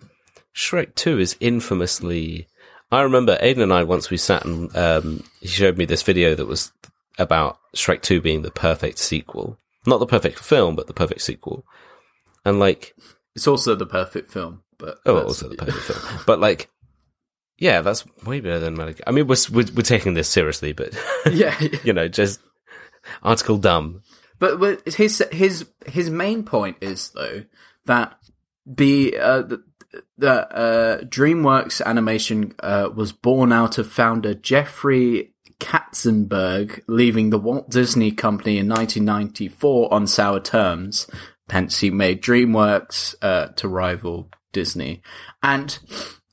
Shrek 0.54 0.94
Two 0.94 1.18
is 1.18 1.36
infamously. 1.40 2.48
I 2.90 3.02
remember 3.02 3.36
Aiden 3.38 3.62
and 3.62 3.72
I 3.72 3.82
once 3.82 4.10
we 4.10 4.16
sat 4.16 4.44
and 4.44 4.74
um, 4.76 5.24
he 5.40 5.48
showed 5.48 5.76
me 5.76 5.84
this 5.84 6.02
video 6.02 6.34
that 6.34 6.46
was 6.46 6.72
about 7.18 7.58
Shrek 7.76 8.02
Two 8.02 8.20
being 8.20 8.42
the 8.42 8.50
perfect 8.50 8.98
sequel, 8.98 9.58
not 9.86 9.98
the 9.98 10.06
perfect 10.06 10.38
film, 10.38 10.74
but 10.76 10.86
the 10.86 10.94
perfect 10.94 11.20
sequel. 11.22 11.64
And 12.44 12.58
like, 12.60 12.94
It's 13.34 13.46
also 13.48 13.74
the 13.74 13.86
perfect 13.86 14.30
film, 14.30 14.62
but 14.78 14.98
oh, 15.06 15.22
also 15.22 15.48
the 15.48 15.56
perfect 15.56 15.84
film, 15.84 16.20
but 16.26 16.40
like, 16.40 16.68
yeah, 17.58 17.80
that's 17.80 18.04
way 18.24 18.40
better 18.40 18.58
than 18.58 18.76
Madagascar. 18.76 19.04
I 19.06 19.12
mean, 19.12 19.26
we're, 19.26 19.36
we're 19.50 19.66
we're 19.74 19.82
taking 19.82 20.14
this 20.14 20.28
seriously, 20.28 20.72
but 20.72 20.94
yeah. 21.30 21.58
you 21.84 21.92
know, 21.92 22.08
just 22.08 22.40
article 23.22 23.58
dumb. 23.58 24.02
But, 24.38 24.60
but 24.60 24.94
his 24.94 25.24
his 25.32 25.66
his 25.86 26.10
main 26.10 26.42
point 26.42 26.76
is 26.80 27.10
though 27.10 27.44
that 27.86 28.18
the 28.66 29.16
uh, 29.18 29.42
the, 29.42 29.64
the 30.18 30.32
uh, 30.32 31.00
DreamWorks 31.02 31.84
animation 31.84 32.54
uh, 32.60 32.90
was 32.94 33.12
born 33.12 33.52
out 33.52 33.78
of 33.78 33.90
founder 33.90 34.34
Jeffrey 34.34 35.32
Katzenberg 35.58 36.82
leaving 36.86 37.30
the 37.30 37.38
Walt 37.38 37.70
Disney 37.70 38.12
Company 38.12 38.58
in 38.58 38.68
1994 38.68 39.92
on 39.92 40.06
sour 40.06 40.40
terms. 40.40 41.06
Hence, 41.48 41.78
he 41.78 41.90
made 41.90 42.22
DreamWorks 42.22 43.14
uh, 43.22 43.48
to 43.54 43.68
rival 43.68 44.28
Disney, 44.56 45.02
and 45.42 45.78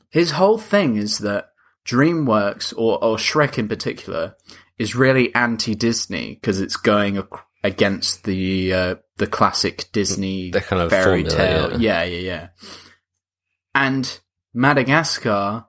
his 0.09 0.31
whole 0.31 0.57
thing 0.57 0.95
is 0.95 1.19
that 1.19 1.49
DreamWorks 1.85 2.73
or, 2.77 3.03
or 3.03 3.17
Shrek 3.17 3.57
in 3.57 3.67
particular 3.67 4.35
is 4.77 4.95
really 4.95 5.33
anti-Disney 5.35 6.35
because 6.35 6.61
it's 6.61 6.77
going 6.77 7.17
ac- 7.17 7.43
against 7.63 8.23
the 8.23 8.73
uh, 8.73 8.95
the 9.17 9.27
classic 9.27 9.89
Disney 9.91 10.51
The 10.51 10.61
kind 10.61 10.81
of 10.81 10.89
fairy 10.89 11.23
formula, 11.23 11.69
tale. 11.69 11.81
Yeah, 11.81 12.03
yeah, 12.03 12.19
yeah. 12.31 12.47
And 13.75 14.19
Madagascar 14.53 15.65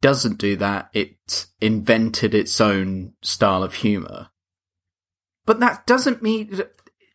doesn't 0.00 0.38
do 0.38 0.56
that. 0.56 0.90
It 0.92 1.46
invented 1.60 2.34
its 2.34 2.60
own 2.60 3.12
style 3.22 3.62
of 3.62 3.74
humor. 3.74 4.28
But 5.46 5.60
that 5.60 5.86
doesn't 5.86 6.22
mean 6.22 6.60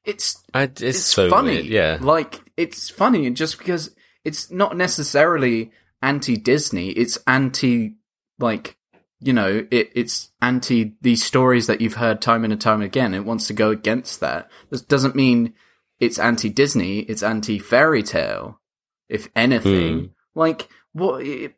it's 0.05 0.41
I, 0.53 0.63
it's, 0.63 0.81
it's 0.81 0.99
so 0.99 1.29
funny. 1.29 1.51
weird, 1.51 1.65
yeah. 1.65 1.97
Like 1.99 2.39
it's 2.55 2.89
funny 2.89 3.27
and 3.27 3.35
just 3.35 3.57
because 3.57 3.93
it's 4.27 4.51
not 4.51 4.75
necessarily 4.75 5.71
anti 6.01 6.35
Disney, 6.35 6.89
it's 6.89 7.17
anti 7.25 7.95
like 8.37 8.75
you 9.19 9.31
know, 9.33 9.65
it 9.71 9.91
it's 9.95 10.29
anti 10.41 10.95
these 11.01 11.23
stories 11.23 11.67
that 11.67 11.79
you've 11.79 11.95
heard 11.95 12.21
time 12.21 12.43
and 12.43 12.59
time 12.59 12.81
again. 12.81 13.13
It 13.13 13.25
wants 13.25 13.47
to 13.47 13.53
go 13.53 13.71
against 13.71 14.19
that. 14.19 14.51
This 14.69 14.81
doesn't 14.81 15.15
mean 15.15 15.53
it's 15.99 16.19
anti 16.19 16.49
Disney, 16.49 16.99
it's 16.99 17.23
anti 17.23 17.57
fairy 17.57 18.03
tale. 18.03 18.59
If 19.07 19.29
anything. 19.33 19.99
Hmm. 19.99 20.05
Like 20.35 20.67
what 20.91 21.25
you 21.25 21.53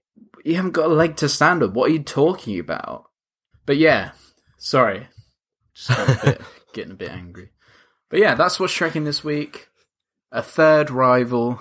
you 0.46 0.56
haven't 0.56 0.72
got 0.72 0.92
a 0.92 0.94
leg 0.94 1.16
to 1.18 1.28
stand 1.28 1.64
on. 1.64 1.74
What 1.74 1.90
are 1.90 1.94
you 1.94 2.04
talking 2.04 2.60
about? 2.60 3.10
But 3.66 3.78
yeah, 3.78 4.12
sorry. 4.58 5.08
Just 5.74 5.90
a 5.90 6.20
bit, 6.24 6.42
getting 6.74 6.92
a 6.92 6.96
bit 6.96 7.12
angry. 7.12 7.50
But 8.10 8.20
yeah, 8.20 8.36
that's 8.36 8.60
what's 8.60 8.74
Shreking 8.74 9.06
this 9.06 9.24
week. 9.24 9.70
A 10.32 10.44
third 10.44 10.92
rival, 10.92 11.60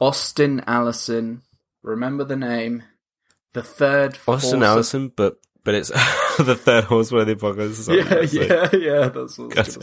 Austin 0.00 0.62
Allison. 0.66 1.42
Remember 1.82 2.24
the 2.24 2.36
name. 2.36 2.82
The 3.54 3.62
third 3.62 4.18
Austin 4.26 4.62
Allison, 4.62 5.12
but 5.14 5.38
but 5.64 5.74
it's 5.74 5.88
the 6.38 6.54
third 6.54 6.84
horseworthy 6.84 7.34
podcast. 7.34 7.88
Yeah, 7.88 8.22
yeah, 8.30 8.68
yeah. 8.72 9.08
That's 9.08 9.38
what 9.38 9.56
I 9.56 9.62
was 9.62 9.74
say. 9.74 9.80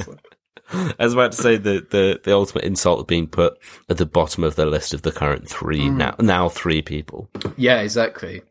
I 1.00 1.04
was 1.04 1.14
about 1.14 1.32
to 1.34 1.38
say 1.38 1.58
the, 1.58 1.86
the, 1.92 2.20
the 2.24 2.34
ultimate 2.34 2.64
insult 2.64 3.00
of 3.02 3.06
being 3.08 3.28
put 3.28 3.56
at 3.88 3.98
the 3.98 4.06
bottom 4.08 4.44
of 4.44 4.56
the 4.56 4.66
list 4.66 4.96
of 4.96 5.04
the 5.04 5.12
current 5.12 5.48
three 5.48 5.88
Hmm. 5.88 5.98
now 5.98 6.16
now 6.20 6.50
three 6.50 6.82
people. 6.82 7.30
Yeah, 7.56 7.82
exactly. 7.82 8.42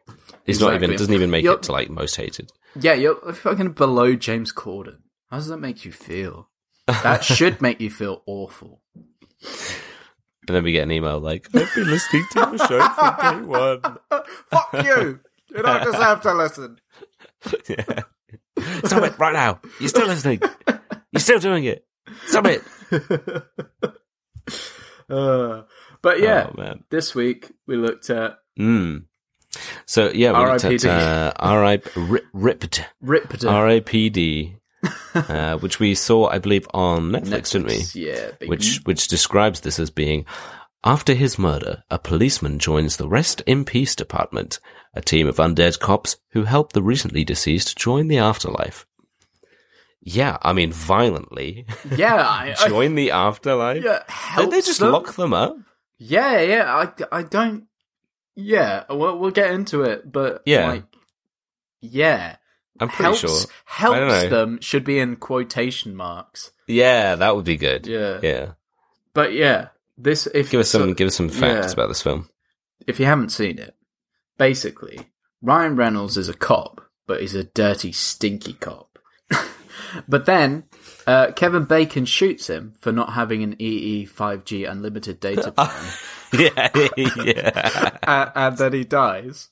It's 0.47 0.61
not 0.61 0.75
even 0.75 0.91
Exactly. 0.91 0.97
doesn't 0.97 1.15
even 1.15 1.31
make 1.31 1.43
You're- 1.45 1.57
it 1.57 1.63
to 1.65 1.73
like 1.73 1.91
most 1.91 2.15
hated. 2.17 2.53
Yeah, 2.79 2.95
you're 2.95 3.33
fucking 3.33 3.73
below 3.73 4.15
James 4.15 4.53
Corden. 4.53 4.99
How 5.31 5.39
does 5.39 5.47
that 5.49 5.59
make 5.59 5.85
you 5.85 5.91
feel? 5.93 6.49
That 6.87 7.25
should 7.25 7.61
make 7.63 7.81
you 7.81 7.91
feel 7.91 8.23
awful. 8.27 8.81
And 10.47 10.55
then 10.57 10.63
we 10.65 10.73
get 10.73 10.83
an 10.83 10.93
email 10.93 11.19
like, 11.21 11.49
I've 11.55 11.75
been 11.75 11.89
listening 11.91 12.27
to 12.33 12.39
your 12.41 12.59
show 12.59 12.89
from 12.89 13.17
day 13.41 13.47
one. 13.47 13.81
Fuck 14.51 14.85
you! 14.85 15.21
You 15.55 15.63
don't 15.63 15.85
deserve 15.85 16.21
to 16.23 16.35
listen. 16.35 16.79
yeah. 17.69 18.01
Stop 18.85 19.03
it 19.05 19.19
right 19.19 19.33
now. 19.33 19.61
You're 19.81 19.89
still 19.89 20.07
listening. 20.07 20.41
You're 21.13 21.21
still 21.21 21.39
doing 21.39 21.65
it. 21.65 21.87
Stop 22.27 22.47
it. 22.47 22.63
Uh, 25.09 25.63
but 26.01 26.19
yeah, 26.21 26.49
Oh 26.51 26.55
man. 26.57 26.85
this 26.91 27.15
week 27.15 27.53
we 27.67 27.77
looked 27.77 28.09
at 28.09 28.39
Mm. 28.59 29.05
So 29.85 30.11
yeah, 30.11 30.33
we 30.33 30.39
looked 30.51 30.65
at 30.65 30.71
R.I.P.D.. 30.85 30.89
uh, 30.89 31.33
R.I.P. 31.39 31.91
Rip, 32.01 32.25
ripped 33.03 33.45
R.I.P.D. 33.45 34.57
uh, 35.15 35.59
which 35.59 35.79
we 35.81 35.95
saw, 35.95 36.29
I 36.29 36.39
believe, 36.39 36.67
on 36.75 37.11
Netflix, 37.11 37.53
didn't 37.53 37.69
we? 37.69 37.83
Yeah, 38.01 38.31
baby. 38.39 38.49
Which 38.49 38.81
which 38.85 39.09
describes 39.09 39.61
this 39.61 39.79
as 39.79 39.91
being 39.91 40.25
after 40.85 41.15
his 41.15 41.39
murder, 41.39 41.83
a 41.91 41.99
policeman 41.99 42.59
joins 42.59 42.97
the 42.97 43.09
Rest 43.09 43.41
in 43.47 43.65
Peace 43.65 43.95
department, 43.97 44.61
a 44.93 45.01
team 45.01 45.27
of 45.27 45.37
undead 45.37 45.81
cops 45.81 46.17
who 46.33 46.45
help 46.45 46.73
the 46.73 46.83
recently 46.83 47.25
deceased 47.25 47.79
join 47.79 48.09
the 48.09 48.19
afterlife. 48.19 48.87
Yeah, 50.03 50.37
I 50.43 50.53
mean 50.53 50.71
violently 50.73 51.65
yeah, 51.97 52.15
I, 52.29 52.55
I, 52.59 52.69
join 52.69 52.95
the 52.95 53.11
afterlife. 53.13 53.83
yeah, 53.83 54.03
Don't 54.37 54.51
they 54.51 54.61
just 54.61 54.81
them. 54.81 54.93
lock 54.93 55.15
them 55.15 55.33
up? 55.33 55.57
Yeah, 55.99 56.41
yeah. 56.43 56.93
I, 57.11 57.19
I 57.21 57.23
don't. 57.23 57.65
Yeah, 58.37 58.85
we'll, 58.91 59.19
we'll 59.19 59.31
get 59.31 59.53
into 59.53 59.83
it, 59.85 60.11
but 60.11 60.43
Yeah. 60.45 60.69
like, 60.69 60.85
yeah, 61.81 62.37
I'm 62.81 62.89
pretty 62.89 63.03
helps 63.05 63.21
sure. 63.21 63.41
Helps 63.65 64.25
them 64.31 64.61
should 64.61 64.85
be 64.85 64.99
in 64.99 65.17
quotation 65.17 65.95
marks. 65.95 66.51
Yeah, 66.67 67.15
that 67.17 67.37
would 67.37 67.45
be 67.45 67.57
good. 67.57 67.87
Yeah, 67.87 68.19
Yeah. 68.23 68.53
but 69.13 69.33
yeah, 69.33 69.69
this 69.97 70.27
if 70.27 70.51
Give 70.51 70.61
us 70.61 70.71
some 70.71 70.89
so- 70.91 70.95
give 70.95 71.07
us 71.09 71.15
some 71.15 71.29
facts 71.29 71.69
yeah. 71.69 71.73
about 71.73 71.89
this 71.89 72.03
film. 72.03 72.29
if 72.87 72.99
you 72.99 73.07
haven't 73.07 73.31
seen 73.31 73.59
it, 73.59 73.75
basically, 74.39 74.99
Ryan 75.43 75.77
Reynolds 75.77 76.17
is 76.17 76.29
a 76.29 76.35
cop, 76.35 76.81
but 77.07 77.21
he's 77.21 77.35
a 77.35 77.45
dirty, 77.45 77.93
stinky 77.93 78.55
cop. 78.55 78.99
but 80.09 80.27
then 80.27 80.65
uh, 81.07 81.31
Kevin 81.33 81.65
Bacon 81.65 82.05
shoots 82.07 82.49
him 82.49 82.75
for 82.81 82.91
not 82.93 83.13
having 83.13 83.43
an 83.43 83.55
EE 83.61 84.07
5G 84.07 84.69
unlimited 84.69 85.21
data 85.21 85.53
plan, 85.57 85.93
yeah, 86.33 86.71
yeah. 86.97 87.91
and, 88.03 88.33
and 88.35 88.59
then 88.59 88.73
he 88.73 88.85
dies. 88.85 89.49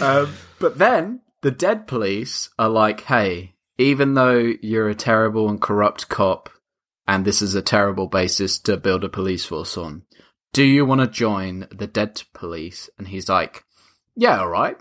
Um, 0.00 0.34
but 0.58 0.78
then 0.78 1.20
the 1.42 1.50
dead 1.50 1.86
police 1.86 2.50
are 2.58 2.68
like, 2.68 3.02
"Hey, 3.02 3.54
even 3.78 4.14
though 4.14 4.52
you're 4.60 4.88
a 4.88 4.94
terrible 4.94 5.48
and 5.48 5.60
corrupt 5.60 6.08
cop." 6.08 6.50
And 7.08 7.24
this 7.24 7.42
is 7.42 7.56
a 7.56 7.62
terrible 7.62 8.06
basis 8.06 8.58
to 8.60 8.76
build 8.76 9.02
a 9.02 9.08
police 9.08 9.44
force 9.44 9.76
on. 9.76 10.02
Do 10.52 10.64
you 10.64 10.84
want 10.84 11.00
to 11.00 11.06
join 11.06 11.66
the 11.70 11.86
dead 11.86 12.22
police? 12.34 12.90
And 12.98 13.08
he's 13.08 13.28
like, 13.28 13.64
Yeah, 14.16 14.40
all 14.40 14.48
right. 14.48 14.76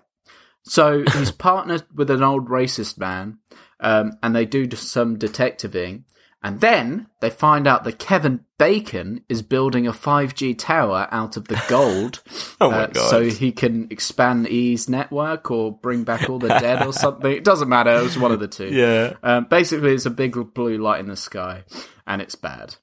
So 0.64 1.04
he's 1.14 1.32
partnered 1.48 1.86
with 1.94 2.10
an 2.10 2.24
old 2.24 2.48
racist 2.48 2.98
man, 2.98 3.40
um, 3.80 4.14
and 4.22 4.36
they 4.36 4.46
do 4.46 4.70
some 4.76 5.18
detectiving. 5.18 6.06
And 6.42 6.62
then 6.62 7.08
they 7.20 7.30
find 7.30 7.68
out 7.68 7.84
that 7.84 8.00
Kevin 8.00 8.46
Bacon 8.58 9.26
is 9.28 9.42
building 9.42 9.88
a 9.88 9.92
5G 9.92 10.58
tower 10.58 11.08
out 11.12 11.36
of 11.36 11.48
the 11.48 11.62
gold. 11.68 12.22
Oh 12.62 12.72
my 12.72 12.84
uh, 12.84 12.88
God. 12.88 13.10
So 13.10 13.24
he 13.24 13.54
can 13.54 13.88
expand 13.90 14.50
E's 14.50 14.90
network 14.90 15.50
or 15.50 15.72
bring 15.72 16.04
back 16.04 16.30
all 16.30 16.40
the 16.40 16.50
dead 16.50 16.86
or 16.86 16.92
something. 16.92 17.32
It 17.32 17.46
doesn't 17.46 17.70
matter. 17.70 17.92
It 17.92 18.04
was 18.04 18.20
one 18.20 18.34
of 18.34 18.42
the 18.42 18.50
two. 18.50 18.68
Yeah. 18.68 19.14
Um, 19.24 19.46
basically, 19.46 19.94
it's 19.94 20.06
a 20.06 20.10
big 20.10 20.36
blue 20.54 20.78
light 20.78 21.00
in 21.00 21.08
the 21.08 21.16
sky, 21.16 21.64
and 22.06 22.22
it's 22.22 22.36
bad. 22.36 22.76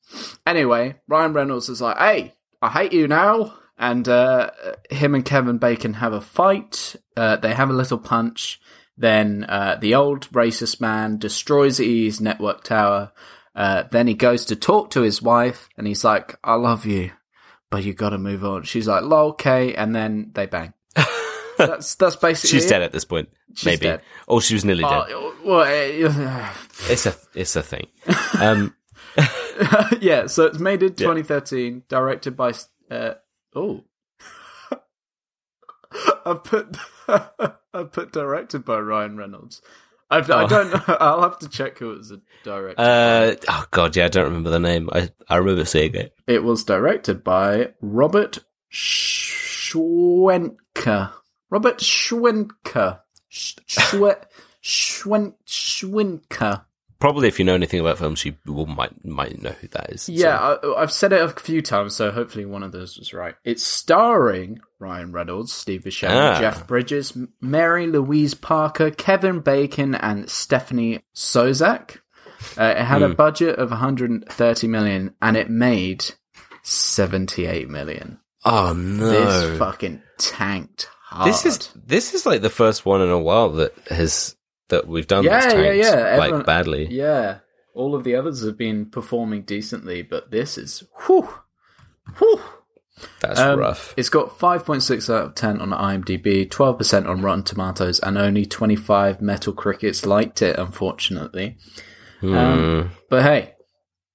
Anyway, 0.46 0.96
Ryan 1.08 1.34
Reynolds 1.34 1.68
is 1.68 1.82
like, 1.82 1.98
"Hey, 1.98 2.36
I 2.62 2.70
hate 2.70 2.94
you 2.94 3.06
now," 3.06 3.52
and 3.76 4.08
uh, 4.08 4.50
him 4.88 5.14
and 5.14 5.26
Kevin 5.26 5.58
Bacon 5.58 5.92
have 5.94 6.14
a 6.14 6.22
fight. 6.22 6.96
Uh, 7.14 7.36
they 7.36 7.52
have 7.52 7.68
a 7.68 7.74
little 7.74 7.98
punch. 7.98 8.58
Then 8.96 9.44
uh, 9.46 9.76
the 9.78 9.94
old 9.94 10.30
racist 10.30 10.80
man 10.80 11.18
destroys 11.18 11.80
E's 11.80 12.18
network 12.20 12.64
tower. 12.64 13.12
Uh, 13.56 13.84
then 13.90 14.06
he 14.06 14.14
goes 14.14 14.44
to 14.44 14.54
talk 14.54 14.90
to 14.90 15.00
his 15.00 15.20
wife, 15.22 15.68
and 15.78 15.86
he's 15.86 16.04
like, 16.04 16.36
"I 16.44 16.54
love 16.54 16.84
you, 16.84 17.10
but 17.70 17.82
you 17.82 17.94
got 17.94 18.10
to 18.10 18.18
move 18.18 18.44
on." 18.44 18.64
She's 18.64 18.86
like, 18.86 19.02
"Lol, 19.02 19.30
okay," 19.30 19.74
and 19.74 19.96
then 19.96 20.30
they 20.34 20.44
bang. 20.46 20.74
that's 21.58 21.94
that's 21.94 22.16
basically 22.16 22.50
She's 22.50 22.66
it. 22.66 22.68
dead 22.68 22.82
at 22.82 22.92
this 22.92 23.06
point. 23.06 23.30
She's 23.54 23.64
maybe. 23.64 23.86
dead. 23.86 24.02
Or 24.26 24.42
she 24.42 24.52
was 24.54 24.64
nearly 24.64 24.82
dead. 24.82 25.04
Oh, 25.08 25.34
well, 25.42 25.60
uh, 25.60 26.52
It's 26.90 27.06
a 27.06 27.14
it's 27.34 27.56
a 27.56 27.62
thing. 27.62 27.86
Um, 28.40 28.74
yeah, 30.00 30.26
so 30.26 30.44
it's 30.44 30.58
made 30.58 30.82
in 30.82 30.92
2013, 30.94 31.84
directed 31.88 32.36
by. 32.36 32.52
Uh, 32.90 33.14
oh, 33.54 33.84
I 36.26 36.34
put 36.34 36.76
I 37.08 37.84
put 37.90 38.12
directed 38.12 38.64
by 38.64 38.78
Ryan 38.78 39.16
Reynolds. 39.16 39.62
I, 40.10 40.18
I 40.18 40.20
Oh. 40.44 40.46
don't 40.48 40.70
know. 40.72 40.82
I'll 41.00 41.22
have 41.22 41.38
to 41.40 41.48
check 41.48 41.78
who 41.78 41.92
it 41.92 41.98
was 41.98 42.10
a 42.12 42.20
director. 42.44 42.80
uh, 42.80 43.34
oh 43.48 43.64
god, 43.70 43.96
yeah, 43.96 44.04
I 44.04 44.08
don't 44.08 44.24
remember 44.24 44.50
the 44.50 44.60
name. 44.60 44.88
I 44.92 45.10
I 45.28 45.36
remember 45.36 45.64
seeing 45.64 45.94
it. 45.94 46.14
it 46.26 46.44
was 46.44 46.62
directed 46.64 47.24
by 47.24 47.72
Robert 47.80 48.38
Schwenker. 49.66 51.12
Robert 51.50 51.78
Schwenker. 51.78 53.00
Sch- 53.28 53.56
Schwe- 53.66 54.24
Schwen- 54.62 55.34
Schwenker. 55.46 56.64
Probably, 56.98 57.28
if 57.28 57.38
you 57.38 57.44
know 57.44 57.54
anything 57.54 57.80
about 57.80 57.98
films, 57.98 58.24
you 58.24 58.34
will 58.46 58.64
might 58.66 59.04
might 59.04 59.40
know 59.42 59.50
who 59.50 59.68
that 59.68 59.90
is. 59.92 60.02
So- 60.02 60.12
Yeah, 60.12 60.38
I, 60.38 60.80
I've 60.82 60.92
said 60.92 61.12
it 61.12 61.20
a 61.22 61.28
few 61.28 61.60
times, 61.62 61.94
so 61.94 62.10
hopefully 62.10 62.46
one 62.46 62.62
of 62.62 62.72
those 62.72 62.96
was 62.98 63.12
right. 63.12 63.34
It's 63.44 63.62
starring 63.62 64.60
Ryan 64.78 65.12
Reynolds, 65.12 65.52
Steve 65.52 65.82
Buscemi, 65.84 66.10
Ah. 66.10 66.38
Jeff 66.40 66.66
Bridges, 66.66 67.16
Mary 67.40 67.86
Louise 67.86 68.34
Parker, 68.34 68.90
Kevin 68.90 69.40
Bacon, 69.40 69.94
and 69.94 70.28
Stephanie 70.28 71.02
Sozak. 71.14 71.98
Uh, 72.58 72.64
it 72.76 72.84
had 72.84 73.02
a 73.02 73.08
Hmm. 73.08 73.14
budget 73.14 73.58
of 73.58 73.70
130 73.70 74.68
million, 74.68 75.14
and 75.22 75.36
it 75.36 75.48
made 75.50 76.04
78 76.62 77.68
million. 77.70 78.18
Oh 78.44 78.72
no. 78.74 79.08
This 79.10 79.58
fucking 79.58 80.02
tanked 80.18 80.88
hard. 81.04 81.28
This 81.28 81.46
is 81.46 81.70
this 81.74 82.14
is 82.14 82.26
like 82.26 82.42
the 82.42 82.50
first 82.50 82.84
one 82.84 83.00
in 83.00 83.08
a 83.08 83.18
while 83.18 83.50
that 83.52 83.74
has 83.88 84.36
that 84.68 84.86
we've 84.86 85.06
done. 85.06 85.24
Yeah, 85.24 85.52
yeah, 85.54 85.72
yeah. 85.72 85.90
Like 86.18 86.24
Everyone- 86.28 86.42
badly. 86.44 86.86
yeah. 86.90 87.38
All 87.74 87.94
of 87.94 88.04
the 88.04 88.14
others 88.16 88.44
have 88.44 88.56
been 88.56 88.86
performing 88.86 89.42
decently, 89.42 90.02
but 90.02 90.30
this 90.30 90.58
is 90.58 90.84
whew, 91.06 91.28
whew. 92.18 92.40
That's 93.20 93.38
Um, 93.38 93.58
rough. 93.58 93.92
It's 93.96 94.08
got 94.08 94.38
5.6 94.38 95.12
out 95.14 95.24
of 95.26 95.34
10 95.34 95.60
on 95.60 95.70
IMDb, 95.70 96.48
12% 96.48 97.06
on 97.06 97.20
Rotten 97.22 97.42
Tomatoes, 97.44 97.98
and 98.00 98.16
only 98.16 98.46
25 98.46 99.20
Metal 99.20 99.52
Crickets 99.52 100.06
liked 100.06 100.40
it, 100.42 100.58
unfortunately. 100.58 101.58
Um, 102.22 102.92
but 103.10 103.22
hey, 103.22 103.54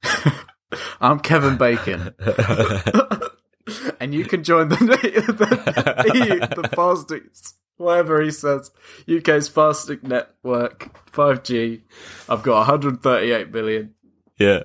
I'm 1.02 1.20
Kevin 1.20 1.58
Bacon, 1.58 2.14
and 4.00 4.14
you 4.14 4.26
can 4.26 4.44
join 4.44 4.70
the 4.70 4.76
the, 4.76 6.48
the, 6.56 6.62
the 6.62 6.68
fastest, 6.70 7.56
whatever 7.78 8.22
he 8.22 8.32
says, 8.32 8.72
UK's 9.10 9.48
fastest 9.48 10.04
network, 10.04 10.90
5G. 11.12 11.82
I've 12.28 12.44
got 12.44 12.68
138 12.68 13.52
million. 13.52 13.94
yeah, 14.40 14.64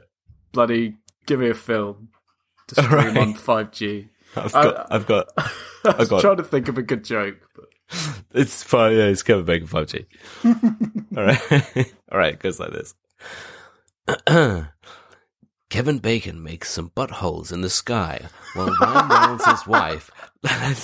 Bloody, 0.52 0.96
give 1.26 1.38
me 1.40 1.50
a 1.50 1.54
film 1.54 2.08
stream 2.70 2.88
Alright. 2.92 3.16
on 3.16 3.34
5G. 3.34 4.08
I've 4.36 4.52
got, 4.52 4.86
I've 4.92 5.06
got, 5.06 5.28
I 5.36 5.42
was 5.84 5.94
I've 6.00 6.08
got- 6.10 6.20
trying 6.20 6.36
to 6.38 6.44
think 6.44 6.68
of 6.68 6.78
a 6.78 6.82
good 6.82 7.04
joke. 7.04 7.36
But... 7.54 7.66
it's 8.34 8.62
fine. 8.62 8.92
Yeah, 8.96 9.04
it's 9.04 9.22
Kevin 9.22 9.44
Bacon 9.44 9.66
five 9.66 9.86
G. 9.86 10.06
All 10.44 10.54
right, 11.24 11.92
all 12.12 12.18
right. 12.18 12.34
It 12.34 12.40
goes 12.40 12.60
like 12.60 12.72
this. 12.72 12.94
Kevin 15.70 15.98
Bacon 15.98 16.42
makes 16.42 16.70
some 16.70 16.90
buttholes 16.90 17.52
in 17.52 17.60
the 17.62 17.70
sky 17.70 18.26
while 18.54 18.70
Ryan 18.80 19.08
Reynolds' 19.08 19.66
wife. 19.66 20.10
I 20.44 20.74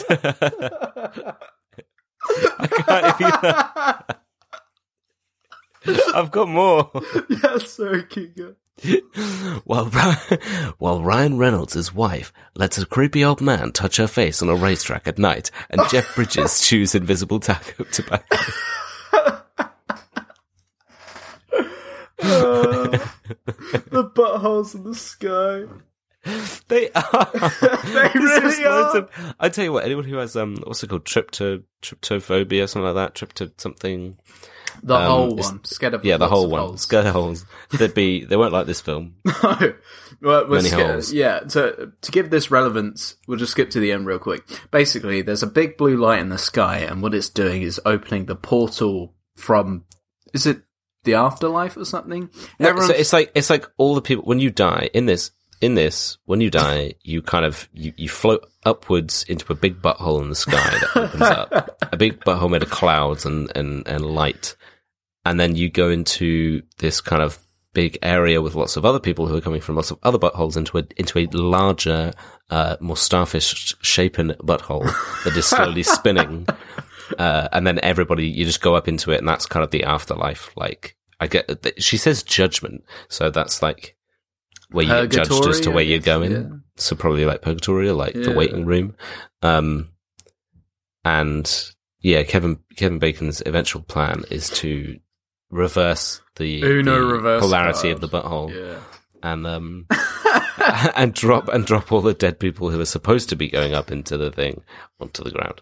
can't 3.19 3.21
even. 3.21 4.17
I've 6.15 6.31
got 6.31 6.49
more. 6.49 6.91
yeah, 7.29 7.59
sorry, 7.59 8.05
Kinga. 8.05 8.57
while, 9.65 9.87
while 10.79 11.03
Ryan 11.03 11.39
Reynolds' 11.39 11.95
wife 11.95 12.33
lets 12.55 12.79
a 12.79 12.87
creepy 12.87 13.25
old 13.25 13.41
man 13.41 13.73
touch 13.73 13.97
her 13.99 14.07
face 14.07 14.43
on 14.43 14.49
a 14.49 14.55
racetrack 14.55 15.07
at 15.07 15.19
night, 15.19 15.51
and 15.71 15.81
Jeff 15.91 16.15
Bridges 16.15 16.61
chews 16.67 16.95
invisible 16.95 17.39
taco 17.41 17.85
tobacco. 17.85 18.37
the 22.19 24.11
buttholes 24.15 24.75
in 24.75 24.85
the 24.85 24.95
sky. 24.95 25.65
They 26.69 26.89
are. 26.93 27.31
They 27.85 28.11
really 28.15 28.65
are. 28.65 28.97
of- 28.99 29.35
I 29.41 29.49
tell 29.49 29.65
you 29.65 29.73
what, 29.73 29.85
anyone 29.85 30.05
who 30.05 30.17
has 30.17 30.37
um, 30.37 30.57
what's 30.65 30.83
it 30.83 30.89
called, 30.91 31.05
trypto 31.05 31.63
tryptophobia, 31.83 32.69
something 32.69 32.87
like 32.87 32.95
that, 32.95 33.15
trypto 33.15 33.51
something. 33.59 34.19
The 34.83 34.95
Um, 34.97 35.03
whole 35.11 35.37
one. 35.37 35.65
Scared 35.65 35.95
of 35.95 36.05
Yeah, 36.05 36.17
the 36.17 36.29
whole 36.29 36.45
of 36.47 36.51
one. 36.51 36.61
holes. 36.61 36.83
Scare 36.83 37.11
holes. 37.13 37.45
They'd 37.71 37.95
be. 37.95 38.25
They 38.25 38.37
won't 38.37 38.53
like 38.53 38.67
this 38.67 38.81
film. 38.81 39.15
No. 39.43 39.75
Well, 40.21 40.47
Many 40.63 40.69
holes. 40.69 41.13
Yeah, 41.13 41.41
to 41.41 41.91
to 42.01 42.11
give 42.13 42.31
this 42.31 42.51
relevance, 42.51 43.17
we'll 43.27 43.39
just 43.39 43.53
skip 43.53 43.71
to 43.71 43.81
the 43.81 43.91
end 43.91 44.07
real 44.07 44.21
quick. 44.21 44.43
Basically, 44.71 45.21
there's 45.23 45.43
a 45.43 45.49
big 45.49 45.77
blue 45.77 45.97
light 45.97 46.21
in 46.21 46.29
the 46.29 46.39
sky, 46.39 46.79
and 46.79 47.03
what 47.03 47.13
it's 47.15 47.29
doing 47.29 47.63
is 47.63 47.81
opening 47.85 48.27
the 48.27 48.37
portal 48.37 49.15
from. 49.35 49.85
Is 50.33 50.47
it 50.47 50.63
the 51.05 51.15
afterlife 51.15 51.77
or 51.77 51.85
something? 51.85 52.31
No, 52.61 52.79
so 52.81 52.93
it's 52.93 53.13
like 53.13 53.33
it's 53.35 53.51
like 53.51 53.67
all 53.79 53.97
the 53.97 54.03
people 54.03 54.25
when 54.25 54.39
you 54.39 54.51
die 54.51 54.91
in 54.95 55.07
this 55.07 55.33
in 55.63 55.75
this 55.75 56.19
when 56.25 56.41
you 56.41 56.51
die 56.51 56.93
you 57.03 57.23
kind 57.23 57.45
of 57.45 57.69
you, 57.73 57.93
you 57.97 58.09
float 58.09 58.47
upwards 58.65 59.25
into 59.29 59.51
a 59.53 59.57
big 59.57 59.81
butthole 59.81 60.21
in 60.21 60.29
the 60.29 60.35
sky 60.35 60.53
that 60.53 60.97
opens 60.97 61.23
up. 61.23 61.79
A 61.93 61.97
big 61.97 62.21
butthole 62.21 62.51
made 62.51 62.63
of 62.63 62.71
clouds 62.71 63.25
and 63.25 63.51
and 63.57 63.87
and 63.87 64.05
light. 64.05 64.57
And 65.25 65.39
then 65.39 65.55
you 65.55 65.71
go 65.71 65.89
into 65.89 66.63
this 66.79 67.01
kind 67.01 67.23
of 67.23 67.39
big 67.75 67.97
area 68.03 68.43
with 68.43 68.55
lots 68.55 68.77
of 68.77 68.85
other 68.85 69.01
people 69.01 69.27
who 69.27 69.37
are 69.37 69.41
coming 69.41 69.61
from 69.61 69.77
lots 69.77 69.91
of 69.91 69.99
other 70.03 70.19
buttholes 70.19 70.57
into 70.57 70.79
a 70.79 70.85
into 70.97 71.19
a 71.19 71.27
larger 71.33 72.13
uh 72.51 72.77
more 72.81 72.97
starfish 72.97 73.75
shapen 73.83 74.35
butthole 74.43 74.85
that 75.25 75.37
is 75.37 75.47
slowly 75.47 75.83
spinning. 75.83 76.47
Uh, 77.19 77.49
and 77.53 77.67
then 77.67 77.79
everybody 77.83 78.27
you 78.27 78.45
just 78.45 78.63
go 78.63 78.75
up 78.75 78.89
into 78.89 79.13
it 79.13 79.19
and 79.19 79.29
that's 79.29 79.47
kind 79.47 79.65
of 79.65 79.71
the 79.71 79.85
afterlife. 79.85 80.51
Like 80.57 80.97
i 81.21 81.29
get 81.29 81.75
she 81.79 81.97
says 81.97 82.23
judgment. 82.23 82.85
So 83.09 83.31
that's 83.31 83.63
like 83.63 83.97
where 84.73 84.85
you 84.85 85.09
get 85.09 85.29
judged 85.29 85.47
as 85.47 85.61
to 85.61 85.71
where 85.71 85.85
you're 85.85 85.99
going 85.99 86.33
yeah. 86.33 86.45
so 86.77 86.97
probably 86.97 87.25
like 87.25 87.43
purgatory 87.43 87.89
or 87.89 87.95
like 87.95 88.15
the 88.15 88.33
waiting 88.33 88.65
room 88.65 88.95
um 89.43 89.89
and 91.05 91.71
yeah 92.01 92.23
kevin 92.23 92.59
kevin 92.77 92.99
bacon's 92.99 93.43
eventual 93.45 93.83
plan 93.83 94.25
is 94.31 94.51
to 94.51 94.99
reverse 95.51 96.21
the, 96.37 96.63
Uno 96.63 96.95
the 96.95 97.07
reverse 97.15 97.43
polarity 97.43 97.93
card. 97.93 97.93
of 97.93 98.01
the 98.01 98.09
butthole 98.09 98.51
yeah. 98.55 98.81
and 99.23 99.47
um 99.47 99.87
and 100.97 101.15
drop 101.15 101.49
and 101.49 101.67
drop 101.67 101.93
all 101.93 102.01
the 102.01 102.15
dead 102.15 102.39
people 102.39 102.71
who 102.71 102.81
are 102.81 102.87
supposed 102.87 103.29
to 103.29 103.37
be 103.37 103.49
going 103.49 103.75
up 103.75 103.91
into 103.91 104.17
the 104.17 104.31
thing 104.31 104.63
onto 105.01 105.23
the 105.23 105.31
ground 105.31 105.61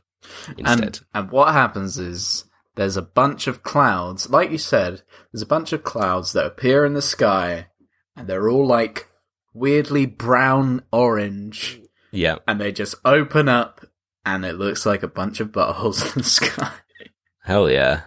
instead. 0.56 0.82
And, 0.82 1.00
and 1.14 1.30
what 1.30 1.52
happens 1.52 1.98
is 1.98 2.44
there's 2.76 2.96
a 2.96 3.02
bunch 3.02 3.46
of 3.46 3.62
clouds, 3.62 4.30
like 4.30 4.50
you 4.50 4.58
said, 4.58 5.02
there's 5.32 5.42
a 5.42 5.46
bunch 5.46 5.72
of 5.72 5.82
clouds 5.82 6.32
that 6.32 6.46
appear 6.46 6.84
in 6.84 6.94
the 6.94 7.02
sky, 7.02 7.66
and 8.16 8.26
they're 8.26 8.48
all 8.48 8.66
like 8.66 9.08
weirdly 9.54 10.06
brown 10.06 10.82
orange, 10.92 11.80
yeah, 12.12 12.36
and 12.48 12.60
they 12.60 12.72
just 12.72 12.94
open 13.04 13.48
up, 13.48 13.84
and 14.24 14.44
it 14.44 14.54
looks 14.56 14.84
like 14.86 15.02
a 15.02 15.08
bunch 15.08 15.40
of 15.40 15.48
buttholes 15.52 16.04
in 16.16 16.22
the 16.22 16.28
sky. 16.28 16.72
hell 17.42 17.70
yeah. 17.70 18.02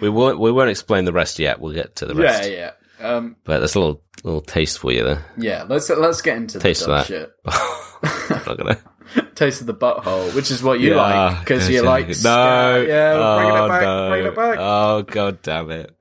We 0.00 0.08
won't 0.08 0.38
we 0.38 0.52
won't 0.52 0.70
explain 0.70 1.04
the 1.06 1.12
rest 1.12 1.38
yet. 1.38 1.60
We'll 1.60 1.72
get 1.74 1.96
to 1.96 2.06
the 2.06 2.14
rest. 2.14 2.48
Yeah, 2.50 2.72
yeah. 3.00 3.08
Um, 3.08 3.36
But 3.44 3.58
there's 3.58 3.74
a 3.74 3.80
little 3.80 4.02
little 4.24 4.40
taste 4.42 4.78
for 4.78 4.92
you 4.92 5.02
there. 5.04 5.24
yeah, 5.36 5.64
let's 5.68 5.88
let's 5.90 6.22
get 6.22 6.36
into 6.36 6.58
Taste 6.60 6.84
the 6.86 6.92
of 6.92 6.98
that. 6.98 7.06
shit. 7.06 8.46
Not 8.46 8.58
gonna. 8.58 8.78
Taste 9.34 9.60
of 9.60 9.66
the 9.66 9.74
butthole, 9.74 10.34
which 10.34 10.50
is 10.50 10.62
what 10.62 10.80
you 10.80 10.90
Yeah, 10.94 10.96
like 11.30 11.40
because 11.40 11.68
you 11.68 11.82
like 11.82 12.08
no, 12.22 12.84
yeah, 12.86 13.12
oh, 13.16 13.38
bring 13.38 13.64
it 13.64 13.68
back, 13.68 13.82
no. 13.82 14.08
bring 14.10 14.26
it 14.26 14.34
back. 14.36 14.56
Oh 14.60 15.02
god 15.02 15.42
damn 15.42 15.70
it! 15.70 15.96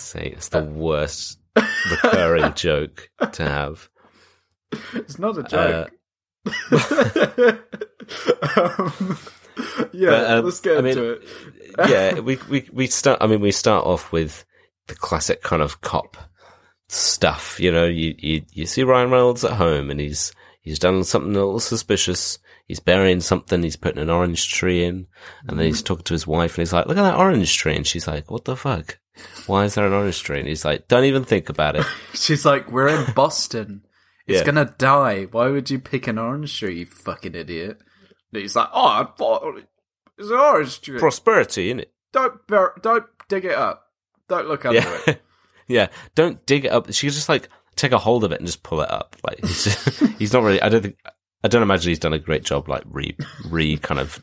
Say 0.00 0.32
it's 0.36 0.48
the 0.48 0.62
worst 0.64 1.38
recurring 1.90 2.52
joke 2.56 3.10
to 3.32 3.42
have. 3.44 3.88
It's 4.94 5.18
not 5.18 5.36
a 5.38 5.40
Uh, 5.40 5.86
joke. 5.86 5.90
um, 8.56 9.18
yeah, 9.92 10.10
But, 10.10 10.30
um, 10.30 10.44
let's 10.44 10.60
get 10.60 10.78
I 10.78 10.80
mean, 10.80 10.90
into 10.98 11.10
it. 11.12 11.22
yeah, 11.88 12.20
we, 12.20 12.38
we 12.48 12.68
we 12.72 12.86
start. 12.86 13.18
I 13.20 13.26
mean, 13.26 13.40
we 13.40 13.52
start 13.52 13.86
off 13.86 14.12
with 14.12 14.44
the 14.86 14.94
classic 14.94 15.42
kind 15.42 15.60
of 15.62 15.80
cop 15.80 16.16
stuff. 16.88 17.58
You 17.60 17.72
know, 17.72 17.86
you 17.86 18.14
you, 18.18 18.42
you 18.52 18.66
see 18.66 18.82
Ryan 18.82 19.10
Reynolds 19.10 19.44
at 19.44 19.52
home, 19.52 19.90
and 19.90 20.00
he's 20.00 20.32
he's 20.60 20.78
done 20.78 21.04
something 21.04 21.32
a 21.34 21.38
little 21.38 21.60
suspicious. 21.60 22.38
He's 22.66 22.80
burying 22.80 23.20
something. 23.20 23.62
He's 23.62 23.76
putting 23.76 24.00
an 24.00 24.10
orange 24.10 24.48
tree 24.52 24.84
in, 24.84 25.08
and 25.46 25.58
then 25.58 25.66
he's 25.66 25.82
talking 25.82 26.04
to 26.04 26.14
his 26.14 26.26
wife, 26.26 26.52
and 26.56 26.62
he's 26.62 26.72
like, 26.72 26.86
"Look 26.86 26.96
at 26.96 27.02
that 27.02 27.18
orange 27.18 27.56
tree," 27.56 27.74
and 27.76 27.86
she's 27.86 28.06
like, 28.06 28.30
"What 28.30 28.44
the 28.44 28.56
fuck? 28.56 28.98
Why 29.46 29.64
is 29.64 29.74
there 29.74 29.86
an 29.86 29.92
orange 29.92 30.22
tree?" 30.22 30.38
And 30.38 30.48
he's 30.48 30.64
like, 30.64 30.88
"Don't 30.88 31.04
even 31.04 31.24
think 31.24 31.48
about 31.48 31.76
it." 31.76 31.84
She's 32.14 32.44
like, 32.44 32.70
"We're 32.70 32.88
in 32.88 33.12
Boston. 33.14 33.82
It's 34.26 34.38
Yeah. 34.40 34.44
gonna 34.44 34.74
die. 34.78 35.24
Why 35.24 35.48
would 35.48 35.70
you 35.70 35.78
pick 35.78 36.06
an 36.06 36.18
orange 36.18 36.58
tree, 36.58 36.80
you 36.80 36.86
fucking 36.86 37.34
idiot?" 37.34 37.78
And 38.32 38.42
he's 38.42 38.54
like, 38.56 38.68
"Oh, 38.72 38.86
I 38.86 39.06
thought 39.16 39.58
it's 40.18 40.30
an 40.30 40.36
orange 40.36 40.80
tree. 40.80 40.98
Prosperity, 40.98 41.72
innit? 41.74 41.86
Don't 42.12 42.46
bur- 42.46 42.74
don't 42.82 43.06
dig 43.28 43.44
it 43.44 43.54
up. 43.56 43.86
Don't 44.28 44.48
look 44.48 44.64
under 44.64 44.80
Yeah, 44.80 44.98
it." 45.06 45.22
yeah. 45.68 45.86
Don't 46.14 46.44
dig 46.46 46.64
it 46.64 46.72
up. 46.72 46.92
She 46.92 47.06
could 47.08 47.14
just 47.14 47.28
like 47.28 47.48
take 47.76 47.92
a 47.92 47.98
hold 47.98 48.24
of 48.24 48.32
it 48.32 48.38
and 48.38 48.46
just 48.46 48.62
pull 48.62 48.80
it 48.80 48.90
up. 48.90 49.16
Like 49.24 49.40
he's, 49.40 49.98
he's 50.18 50.32
not 50.32 50.42
really. 50.44 50.62
I 50.62 50.68
don't 50.68 50.82
think. 50.82 50.98
I 51.42 51.48
don't 51.48 51.62
imagine 51.62 51.88
he's 51.88 51.98
done 51.98 52.12
a 52.12 52.18
great 52.18 52.44
job, 52.44 52.68
like 52.68 52.82
re 52.86 53.16
re 53.48 53.76
kind 53.78 53.98
of 54.00 54.22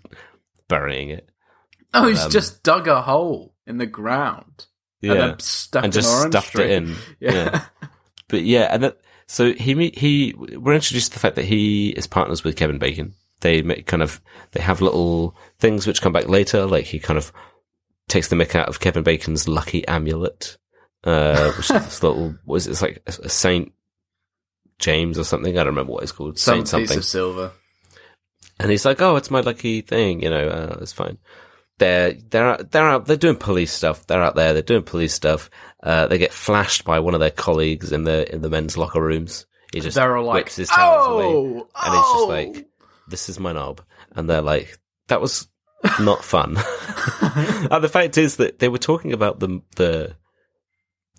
burying 0.68 1.10
it. 1.10 1.30
Oh, 1.94 2.08
he's 2.08 2.24
Um, 2.26 2.32
just 2.32 2.64
dug 2.64 2.88
a 2.88 3.02
hole 3.02 3.56
in 3.66 3.78
the 3.78 3.86
ground 3.88 4.68
Yeah, 5.08 5.28
then 5.28 5.40
stuck 5.40 5.84
and 5.84 5.94
just 5.94 6.26
an 6.26 6.32
stuffed 6.32 6.52
tree. 6.54 6.66
it 6.66 6.72
in. 6.72 6.96
Yeah. 7.20 7.32
Yeah. 7.32 7.66
But 8.30 8.44
yeah, 8.44 8.68
and 8.72 8.84
that, 8.84 8.98
so 9.28 9.54
he 9.54 9.90
he 9.90 10.34
we're 10.38 10.74
introduced 10.74 11.12
to 11.12 11.14
the 11.18 11.20
fact 11.22 11.36
that 11.36 11.46
he 11.46 11.90
is 11.90 12.08
partners 12.08 12.44
with 12.44 12.56
Kevin 12.58 12.78
Bacon. 12.78 13.14
They 13.42 13.62
make 13.62 13.86
kind 13.86 14.04
of 14.04 14.20
they 14.52 14.62
have 14.62 14.82
little 14.82 15.36
things 15.60 15.86
which 15.88 16.02
come 16.02 16.14
back 16.14 16.28
later. 16.28 16.66
Like 16.66 16.86
he 16.86 17.00
kind 17.00 17.18
of 17.18 17.32
takes 18.08 18.28
the 18.28 18.36
mick 18.36 18.56
out 18.56 18.68
of 18.68 18.80
Kevin 18.80 19.04
Bacon's 19.04 19.48
lucky 19.48 19.88
amulet, 19.88 20.58
uh, 21.04 21.52
which 21.54 21.70
is 21.72 21.86
this 21.86 22.04
little 22.04 22.36
was 22.46 22.68
it's 22.68 22.82
like 22.82 23.02
a, 23.08 23.14
a 23.24 23.30
Saint 23.30 23.72
James 24.80 25.18
or 25.18 25.24
something. 25.24 25.54
I 25.58 25.64
don't 25.64 25.68
remember 25.74 25.94
what 25.94 26.04
it's 26.04 26.12
called. 26.12 26.38
Some 26.38 26.66
Saint 26.66 26.82
piece 26.82 26.90
something. 26.90 26.98
of 26.98 27.06
silver. 27.06 27.52
And 28.60 28.72
he's 28.72 28.86
like, 28.86 29.02
"Oh, 29.02 29.16
it's 29.18 29.30
my 29.32 29.42
lucky 29.42 29.82
thing," 29.82 30.24
you 30.24 30.30
know. 30.30 30.48
Uh, 30.48 30.78
it's 30.82 30.94
fine. 30.94 31.18
They're 31.80 32.14
they're 32.14 32.50
out, 32.50 32.72
they're 32.72 32.90
out. 32.90 33.06
They're 33.06 33.18
doing 33.18 33.36
police 33.36 33.72
stuff. 33.72 34.08
They're 34.08 34.24
out 34.24 34.36
there. 34.36 34.54
They're 34.54 34.62
doing 34.64 34.84
police 34.84 35.14
stuff. 35.14 35.50
Uh, 35.82 36.08
they 36.08 36.18
get 36.18 36.34
flashed 36.34 36.86
by 36.86 37.00
one 37.00 37.14
of 37.14 37.20
their 37.20 37.32
colleagues 37.32 37.92
in 37.92 38.04
the 38.04 38.32
in 38.34 38.42
the 38.42 38.50
men's 38.50 38.78
locker 38.78 39.02
rooms. 39.02 39.46
He 39.74 39.82
just 39.82 39.96
They're 39.96 40.18
all 40.18 40.26
like, 40.26 40.46
whips 40.46 40.56
his 40.56 40.70
towels 40.70 41.08
away, 41.08 41.26
"Oh, 41.26 41.52
and 41.76 41.94
he's 41.94 42.04
oh." 42.06 42.14
just 42.16 42.30
like, 42.30 42.68
"This 43.08 43.30
is 43.30 43.40
my 43.40 43.54
knob," 43.54 43.82
and 44.16 44.30
they're 44.30 44.42
like, 44.42 44.80
"That 45.08 45.22
was 45.22 45.48
not 46.00 46.24
fun." 46.24 46.58
and 47.22 47.84
the 47.84 47.90
fact 47.92 48.18
is 48.18 48.38
that 48.38 48.60
they 48.60 48.70
were 48.70 48.78
talking 48.80 49.14
about 49.14 49.40
the 49.40 49.62
the 49.76 50.16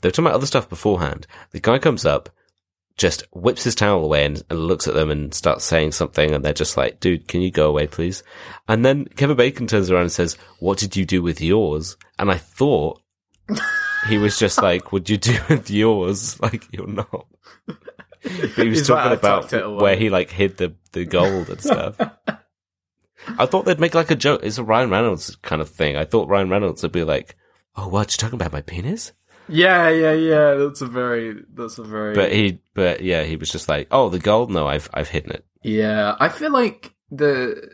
they 0.01 0.09
were 0.09 0.12
talking 0.12 0.27
about 0.27 0.37
other 0.37 0.47
stuff 0.47 0.68
beforehand. 0.68 1.27
The 1.51 1.61
guy 1.61 1.79
comes 1.79 2.05
up, 2.05 2.31
just 2.98 3.22
whips 3.32 3.64
his 3.64 3.74
towel 3.74 4.04
away 4.04 4.26
and, 4.26 4.42
and 4.50 4.58
looks 4.58 4.88
at 4.88 4.94
them 4.94 5.08
and 5.08 5.32
starts 5.32 5.64
saying 5.64 5.92
something, 5.92 6.34
and 6.34 6.44
they're 6.44 6.52
just 6.52 6.76
like, 6.76 7.00
"Dude, 7.00 7.28
can 7.28 7.40
you 7.40 7.50
go 7.50 7.68
away, 7.68 7.87
please?" 7.87 8.22
And 8.66 8.84
then 8.84 9.06
Kevin 9.16 9.37
Bacon 9.37 9.66
turns 9.66 9.90
around 9.90 10.02
and 10.02 10.12
says, 10.12 10.37
"What 10.58 10.78
did 10.78 10.96
you 10.96 11.06
do 11.06 11.22
with 11.22 11.40
yours?" 11.40 11.96
And 12.18 12.30
I 12.30 12.37
thought 12.37 13.00
he 14.08 14.18
was 14.18 14.38
just 14.38 14.61
like, 14.62 14.92
"What'd 14.92 15.08
you 15.08 15.16
do 15.16 15.38
with 15.48 15.70
yours?" 15.70 16.38
Like 16.42 16.64
you're 16.72 16.87
not. 16.88 17.26
He 18.22 18.68
was 18.68 18.78
He's 18.80 18.87
talking 18.88 19.12
about 19.12 19.42
tucked 19.42 19.52
it 19.54 19.64
away." 19.64 19.82
where 19.82 19.96
he 19.96 20.11
like 20.11 20.30
hid 20.30 20.56
the 20.56 20.74
the 20.92 21.04
gold 21.04 21.48
and 21.48 21.62
stuff. 21.62 21.96
I 23.38 23.46
thought 23.46 23.64
they'd 23.64 23.80
make 23.80 23.94
like 23.94 24.11
a 24.11 24.16
joke. 24.16 24.40
It's 24.42 24.58
a 24.58 24.64
Ryan 24.64 24.90
Reynolds 24.90 25.37
kind 25.37 25.62
of 25.62 25.68
thing. 25.68 25.96
I 25.96 26.04
thought 26.04 26.28
Ryan 26.28 26.50
Reynolds 26.50 26.82
would 26.82 26.92
be 26.92 27.04
like, 27.04 27.37
"Oh, 27.76 27.87
what? 27.88 28.12
You 28.12 28.16
talking 28.18 28.40
about 28.40 28.52
my 28.52 28.62
penis?" 28.62 29.12
Yeah, 29.48 29.88
yeah, 29.88 30.12
yeah. 30.12 30.54
That's 30.54 30.80
a 30.80 30.87
very 30.87 31.42
that's 31.54 31.78
a 31.78 31.82
very 31.82 32.14
But 32.14 32.32
he, 32.32 32.61
but 32.74 33.02
yeah, 33.02 33.24
he 33.24 33.37
was 33.37 33.50
just 33.50 33.68
like, 33.68 33.88
"Oh, 33.90 34.08
the 34.08 34.18
gold? 34.18 34.50
No, 34.50 34.66
I've 34.66 34.88
I've 34.92 35.08
hidden 35.08 35.32
it." 35.32 35.44
Yeah, 35.62 36.16
I 36.20 36.28
feel 36.28 36.52
like 36.52 36.94
the 37.11 37.70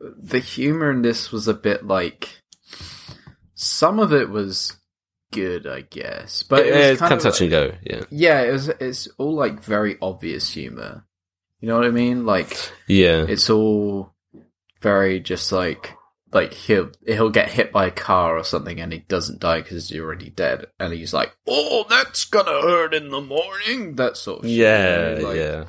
the 0.00 0.38
humor 0.38 0.90
in 0.90 1.02
this 1.02 1.32
was 1.32 1.48
a 1.48 1.54
bit 1.54 1.86
like 1.86 2.42
some 3.54 3.98
of 4.00 4.12
it 4.12 4.28
was 4.28 4.76
good, 5.32 5.66
I 5.66 5.82
guess, 5.82 6.42
but 6.42 6.60
it 6.60 6.66
yeah, 6.66 6.78
was 6.78 6.86
it's 6.90 7.00
kind, 7.00 7.12
of 7.14 7.20
touch 7.20 7.40
and 7.40 7.50
go. 7.50 7.72
Yeah, 7.82 8.04
Yeah, 8.10 8.40
it 8.42 8.52
was. 8.52 8.68
It's 8.68 9.08
all 9.18 9.34
like 9.34 9.62
very 9.62 9.96
obvious 10.00 10.52
humor. 10.52 11.04
You 11.60 11.68
know 11.68 11.76
what 11.76 11.86
I 11.86 11.90
mean? 11.90 12.26
Like 12.26 12.56
yeah, 12.86 13.24
it's 13.28 13.48
all 13.48 14.12
very 14.80 15.20
just 15.20 15.52
like 15.52 15.96
like 16.32 16.54
he'll 16.54 16.90
he'll 17.06 17.30
get 17.30 17.50
hit 17.50 17.72
by 17.72 17.86
a 17.86 17.90
car 17.90 18.36
or 18.38 18.44
something 18.44 18.80
and 18.80 18.92
he 18.92 19.00
doesn't 19.00 19.40
die 19.40 19.60
because 19.60 19.88
he's 19.88 20.00
already 20.00 20.30
dead, 20.30 20.66
and 20.80 20.92
he's 20.92 21.12
like, 21.12 21.32
"Oh, 21.46 21.84
that's 21.88 22.24
gonna 22.24 22.62
hurt 22.62 22.94
in 22.94 23.10
the 23.10 23.20
morning." 23.20 23.96
That 23.96 24.16
sort 24.16 24.40
of 24.40 24.44
shit, 24.46 24.58
yeah, 24.58 25.14
know, 25.14 25.28
like- 25.28 25.36
yeah. 25.36 25.64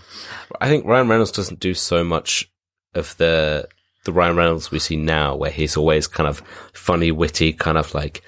I 0.61 0.67
think 0.69 0.85
Ryan 0.85 1.07
Reynolds 1.09 1.31
doesn't 1.31 1.59
do 1.59 1.73
so 1.73 2.03
much 2.03 2.49
of 2.93 3.15
the 3.17 3.67
the 4.05 4.13
Ryan 4.13 4.35
Reynolds 4.35 4.69
we 4.71 4.79
see 4.79 4.97
now, 4.97 5.35
where 5.35 5.51
he's 5.51 5.77
always 5.77 6.07
kind 6.07 6.27
of 6.27 6.41
funny, 6.73 7.11
witty, 7.11 7.53
kind 7.53 7.77
of 7.77 7.93
like 7.93 8.21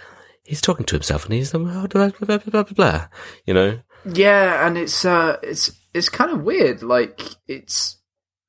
he's 0.44 0.62
talking 0.62 0.86
to 0.86 0.96
himself 0.96 1.26
and 1.26 1.34
he's 1.34 1.52
blah 1.52 1.88
blah 1.88 1.88
blah 1.88 2.10
blah 2.20 2.38
blah 2.38 2.64
blah, 2.64 2.64
blah 2.64 3.08
you 3.46 3.54
know. 3.54 3.80
Yeah, 4.06 4.66
and 4.68 4.78
it's 4.78 5.04
uh 5.06 5.38
it's 5.42 5.72
it's 5.94 6.10
kind 6.10 6.32
of 6.32 6.44
weird. 6.44 6.84
Like 6.84 7.22
it's 7.48 7.98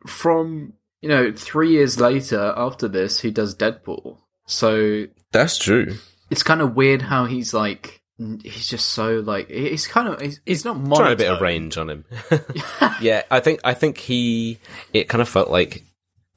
from 0.06 0.74
you 1.00 1.08
know 1.08 1.32
three 1.32 1.70
years 1.70 2.00
later 2.00 2.52
after 2.56 2.88
this 2.88 3.20
he 3.20 3.30
does 3.30 3.54
Deadpool, 3.54 4.18
so 4.46 5.06
That's 5.32 5.58
true. 5.58 5.96
it's 6.30 6.42
kind 6.42 6.60
of 6.60 6.74
weird 6.74 7.02
how 7.02 7.26
he's 7.26 7.52
like 7.54 8.02
he's 8.18 8.68
just 8.68 8.88
so 8.90 9.20
like 9.20 9.48
he's 9.50 9.86
kind 9.86 10.08
of 10.08 10.20
he's, 10.20 10.40
he's 10.46 10.64
not 10.64 10.76
Trying 10.96 11.12
a 11.12 11.16
bit 11.16 11.30
of 11.30 11.40
range 11.40 11.76
on 11.76 11.90
him. 11.90 12.04
yeah, 13.00 13.22
I 13.30 13.40
think 13.40 13.60
I 13.64 13.74
think 13.74 13.98
he 13.98 14.58
it 14.92 15.08
kind 15.08 15.20
of 15.20 15.28
felt 15.28 15.50
like 15.50 15.84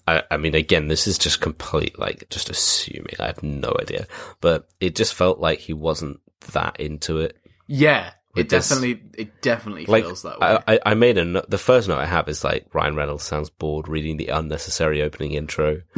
I, 0.07 0.23
I 0.29 0.37
mean 0.37 0.55
again 0.55 0.87
this 0.87 1.07
is 1.07 1.17
just 1.17 1.39
complete 1.41 1.97
like 1.97 2.29
just 2.29 2.49
assuming 2.49 3.15
I 3.19 3.27
have 3.27 3.43
no 3.43 3.73
idea. 3.79 4.07
But 4.41 4.67
it 4.79 4.95
just 4.95 5.13
felt 5.13 5.39
like 5.39 5.59
he 5.59 5.73
wasn't 5.73 6.19
that 6.53 6.79
into 6.79 7.19
it. 7.19 7.37
Yeah, 7.67 8.11
it, 8.39 8.41
It 8.41 8.49
does- 8.49 8.69
definitely 8.69 9.01
it 9.17 9.41
definitely 9.41 9.85
like 9.85 10.03
feels 10.05 10.21
that 10.23 10.39
way. 10.39 10.57
I, 10.67 10.79
I 10.85 10.93
made 10.93 11.17
a 11.17 11.45
the 11.47 11.57
first 11.57 11.87
note 11.87 11.97
I 11.99 12.05
have 12.05 12.27
is 12.29 12.43
like 12.43 12.67
Ryan 12.73 12.95
Reynolds 12.95 13.23
sounds 13.23 13.49
bored 13.49 13.87
reading 13.87 14.17
the 14.17 14.27
unnecessary 14.29 15.01
opening 15.01 15.33
intro 15.33 15.81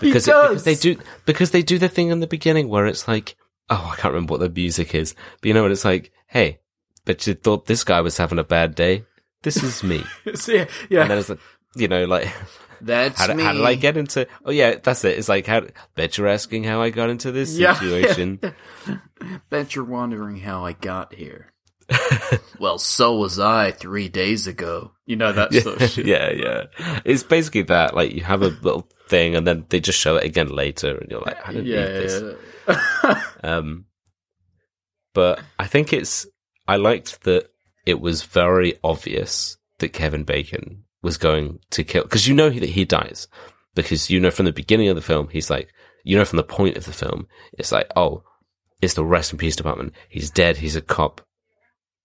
because, 0.00 0.24
he 0.26 0.30
it, 0.30 0.34
does. 0.34 0.62
because 0.62 0.64
they 0.64 0.74
do 0.74 0.98
because 1.26 1.50
they 1.52 1.62
do 1.62 1.78
the 1.78 1.88
thing 1.88 2.08
in 2.08 2.20
the 2.20 2.26
beginning 2.26 2.68
where 2.68 2.86
it's 2.86 3.06
like 3.08 3.36
oh 3.70 3.90
I 3.92 3.96
can't 3.96 4.12
remember 4.14 4.32
what 4.32 4.40
the 4.40 4.48
music 4.50 4.94
is 4.94 5.14
but 5.40 5.48
you 5.48 5.54
know 5.54 5.62
what 5.62 5.70
it's 5.72 5.84
like 5.84 6.12
hey 6.26 6.58
but 7.04 7.26
you 7.26 7.34
thought 7.34 7.66
this 7.66 7.84
guy 7.84 8.00
was 8.00 8.16
having 8.16 8.38
a 8.38 8.44
bad 8.44 8.74
day 8.74 9.04
this 9.42 9.62
is 9.62 9.82
me 9.82 10.04
So, 10.34 10.52
yeah, 10.52 10.66
yeah. 10.90 11.02
and 11.02 11.10
then 11.10 11.18
it's 11.18 11.28
like 11.28 11.38
you 11.76 11.88
know 11.88 12.04
like 12.04 12.28
that's 12.80 13.18
how, 13.20 13.28
did- 13.28 13.36
me. 13.36 13.44
how 13.44 13.52
did 13.52 13.64
I 13.64 13.76
get 13.76 13.96
into? 13.96 14.26
Oh 14.44 14.50
yeah, 14.50 14.74
that's 14.82 15.04
it. 15.04 15.16
It's 15.16 15.28
like 15.28 15.46
how. 15.46 15.62
Bet 15.94 16.18
you're 16.18 16.26
asking 16.26 16.64
how 16.64 16.82
I 16.82 16.90
got 16.90 17.10
into 17.10 17.30
this 17.30 17.56
Yeah. 17.56 17.74
situation. 17.78 18.40
Bet 19.50 19.76
you're 19.76 19.84
wondering 19.84 20.38
how 20.38 20.64
I 20.66 20.72
got 20.72 21.14
here. 21.14 21.51
well, 22.58 22.78
so 22.78 23.16
was 23.16 23.38
I 23.38 23.70
three 23.70 24.08
days 24.08 24.46
ago. 24.46 24.92
You 25.06 25.16
know 25.16 25.32
that 25.32 25.52
sort 25.54 25.80
of 25.80 25.90
shit. 25.90 26.06
yeah, 26.06 26.30
yeah. 26.30 27.00
It's 27.04 27.22
basically 27.22 27.62
that. 27.62 27.94
Like 27.94 28.12
you 28.12 28.22
have 28.22 28.42
a 28.42 28.48
little 28.48 28.88
thing, 29.08 29.36
and 29.36 29.46
then 29.46 29.66
they 29.68 29.80
just 29.80 29.98
show 29.98 30.16
it 30.16 30.24
again 30.24 30.48
later, 30.48 30.96
and 30.96 31.10
you're 31.10 31.20
like, 31.20 31.36
I 31.46 31.52
didn't 31.52 31.66
need 31.66 31.74
this. 31.74 32.36
yeah. 32.68 33.22
Um, 33.42 33.86
but 35.14 35.40
I 35.58 35.66
think 35.66 35.92
it's. 35.92 36.26
I 36.68 36.76
liked 36.76 37.24
that 37.24 37.50
it 37.86 38.00
was 38.00 38.22
very 38.22 38.78
obvious 38.84 39.56
that 39.78 39.92
Kevin 39.92 40.24
Bacon 40.24 40.84
was 41.02 41.16
going 41.16 41.58
to 41.70 41.84
kill 41.84 42.04
because 42.04 42.28
you 42.28 42.34
know 42.34 42.48
that 42.48 42.68
he 42.68 42.84
dies 42.84 43.26
because 43.74 44.08
you 44.08 44.20
know 44.20 44.30
from 44.30 44.46
the 44.46 44.52
beginning 44.52 44.88
of 44.88 44.96
the 44.96 45.02
film 45.02 45.28
he's 45.28 45.50
like 45.50 45.72
you 46.04 46.16
know 46.16 46.24
from 46.24 46.36
the 46.36 46.44
point 46.44 46.76
of 46.76 46.84
the 46.84 46.92
film 46.92 47.26
it's 47.58 47.72
like 47.72 47.90
oh 47.96 48.22
it's 48.80 48.94
the 48.94 49.04
rest 49.04 49.32
in 49.32 49.38
peace 49.38 49.56
department 49.56 49.92
he's 50.08 50.30
dead 50.30 50.58
he's 50.58 50.76
a 50.76 50.80
cop 50.80 51.20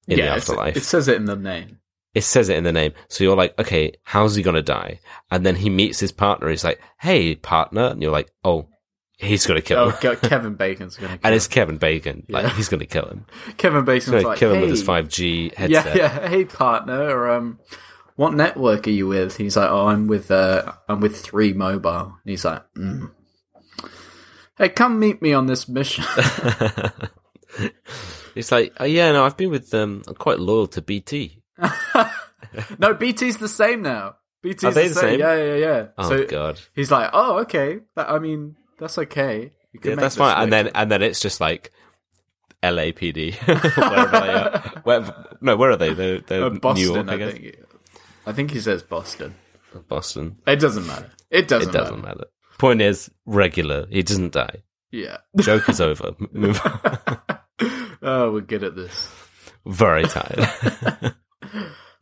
in 0.07 0.17
Yeah, 0.19 0.25
it's- 0.25 0.49
afterlife 0.49 0.75
It 0.77 0.83
says 0.83 1.07
it 1.07 1.17
in 1.17 1.25
the 1.25 1.35
name. 1.35 1.79
it 2.13 2.21
says 2.23 2.49
it 2.49 2.57
in 2.57 2.63
the 2.63 2.71
name. 2.71 2.93
So 3.09 3.23
you're 3.23 3.35
like, 3.35 3.57
okay, 3.59 3.93
how's 4.03 4.35
he 4.35 4.41
gonna 4.43 4.61
die? 4.61 4.99
And 5.31 5.45
then 5.45 5.55
he 5.55 5.69
meets 5.69 5.99
his 5.99 6.11
partner. 6.11 6.49
He's 6.49 6.63
like, 6.63 6.79
hey, 6.99 7.35
partner. 7.35 7.87
And 7.87 8.01
you're 8.01 8.11
like, 8.11 8.31
oh, 8.43 8.67
he's 9.19 9.45
going 9.47 9.59
to 9.59 9.65
kill 9.65 9.79
Oh, 9.79 9.89
him. 9.89 10.15
Ke- 10.15 10.21
Kevin 10.29 10.53
Bacon's 10.55 10.95
gonna. 10.95 11.09
Kill 11.17 11.19
and 11.23 11.33
it's. 11.35 11.47
Kevin 11.47 11.77
Bacon. 11.77 12.23
Like 12.29 12.43
Yeah. 12.43 12.55
he's 12.55 12.69
going 12.69 12.79
to 12.81 12.85
kill 12.85 13.07
him. 13.07 13.25
Kevin 13.57 13.83
Bacon's 13.83 14.09
going 14.11 14.21
to 14.23 14.29
like, 14.29 14.37
kill 14.39 14.49
him 14.51 14.55
hey, 14.57 14.61
with 14.61 14.69
his 14.71 14.83
five 14.83 15.09
G 15.09 15.45
yeah, 15.53 15.59
headset. 15.59 15.95
yeah. 15.97 16.27
Hey, 16.29 16.45
partner. 16.45 17.29
Um, 17.29 17.59
what 18.15 18.33
network 18.33 18.87
are 18.87 18.91
you 18.91 19.07
with? 19.07 19.37
He's 19.37 19.57
like, 19.57 19.69
oh, 19.69 19.87
I'm 19.87 20.07
with 20.07 20.29
uh, 20.31 20.71
I'm 20.87 20.99
with 21.01 21.19
Three 21.19 21.53
Mobile. 21.53 22.13
And 22.23 22.29
he's 22.29 22.45
like, 22.45 22.63
mm. 22.75 23.11
hey, 24.57 24.69
come 24.69 24.99
meet 24.99 25.21
me 25.21 25.33
on 25.33 25.45
this 25.47 25.67
mission. 25.67 26.03
It's 28.37 28.51
like, 28.51 28.73
oh, 28.79 28.85
yeah, 28.85 29.11
no, 29.11 29.25
I've 29.25 29.37
been 29.37 29.49
with 29.49 29.73
um, 29.73 30.03
I'm 30.07 30.15
quite 30.15 30.39
loyal 30.39 30.67
to 30.67 30.81
BT. 30.81 31.41
no, 32.77 32.93
BT's 32.93 33.37
the 33.37 33.47
same 33.49 33.81
now. 33.81 34.15
BT's 34.43 34.63
Are 34.63 34.71
they 34.71 34.87
the 34.87 34.93
same. 34.93 35.19
Yeah, 35.19 35.35
yeah, 35.35 35.55
yeah. 35.55 35.85
Oh 35.97 36.09
so 36.09 36.25
god, 36.25 36.61
he's 36.73 36.91
like, 36.91 37.09
oh, 37.13 37.39
okay. 37.39 37.79
That, 37.95 38.09
I 38.09 38.19
mean, 38.19 38.55
that's 38.79 38.97
okay. 38.97 39.51
You 39.73 39.79
can 39.79 39.91
yeah, 39.91 39.95
that's 39.97 40.15
fine. 40.15 40.41
And 40.43 40.53
then 40.53 40.69
and 40.75 40.91
then 40.91 41.01
it's 41.01 41.19
just 41.19 41.41
like 41.41 41.71
LAPD, 42.63 43.33
wherever 43.75 44.19
they 44.19 44.33
are. 44.33 44.81
Where, 44.83 45.15
no, 45.41 45.55
where 45.55 45.71
are 45.71 45.75
they? 45.77 45.93
They're, 45.93 46.19
they're 46.19 46.43
Uh, 46.45 46.49
Boston, 46.51 46.85
New 46.87 46.93
York, 46.93 47.09
I, 47.09 47.13
I, 47.13 47.17
guess. 47.17 47.33
think. 47.33 47.55
I 48.25 48.31
think 48.33 48.51
he 48.51 48.59
says 48.59 48.83
Boston. 48.83 49.35
Boston. 49.87 50.37
It 50.45 50.57
doesn't 50.59 50.85
matter. 50.87 51.09
It 51.29 51.47
doesn't, 51.47 51.69
It 51.69 51.71
doesn't 51.73 52.01
matter. 52.01 52.19
matter. 52.19 52.27
Point 52.57 52.81
is, 52.81 53.11
regular. 53.25 53.87
He 53.89 54.01
doesn't 54.03 54.33
die. 54.33 54.63
Yeah. 54.91 55.17
Joke 55.39 55.67
is 55.69 55.81
over. 55.81 56.15
Move 56.31 56.61
on. 56.63 57.39
oh, 58.01 58.31
we're 58.31 58.41
good 58.41 58.63
at 58.63 58.75
this. 58.75 59.11
Very 59.65 60.03
tired. 60.03 60.47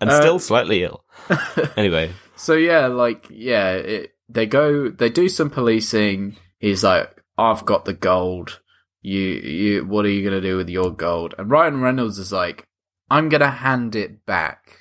and 0.01 0.09
Uh, 0.09 0.21
still 0.21 0.39
slightly 0.39 0.83
ill. 0.83 1.03
Anyway, 1.77 2.11
So 2.35 2.53
yeah, 2.53 2.87
like 2.87 3.27
yeah, 3.29 3.71
it, 3.73 4.11
they 4.29 4.45
go, 4.45 4.89
they 4.89 5.09
do 5.09 5.27
some 5.29 5.49
policing. 5.49 6.37
He's 6.59 6.83
like, 6.83 7.21
"I've 7.37 7.65
got 7.65 7.85
the 7.85 7.93
gold. 7.93 8.59
You, 9.01 9.19
you, 9.21 9.85
what 9.85 10.05
are 10.05 10.09
you 10.09 10.23
gonna 10.23 10.41
do 10.41 10.57
with 10.57 10.69
your 10.69 10.91
gold?" 10.91 11.33
And 11.37 11.49
Ryan 11.49 11.81
Reynolds 11.81 12.17
is 12.19 12.31
like, 12.31 12.67
"I'm 13.09 13.29
gonna 13.29 13.49
hand 13.51 13.95
it 13.95 14.25
back 14.25 14.77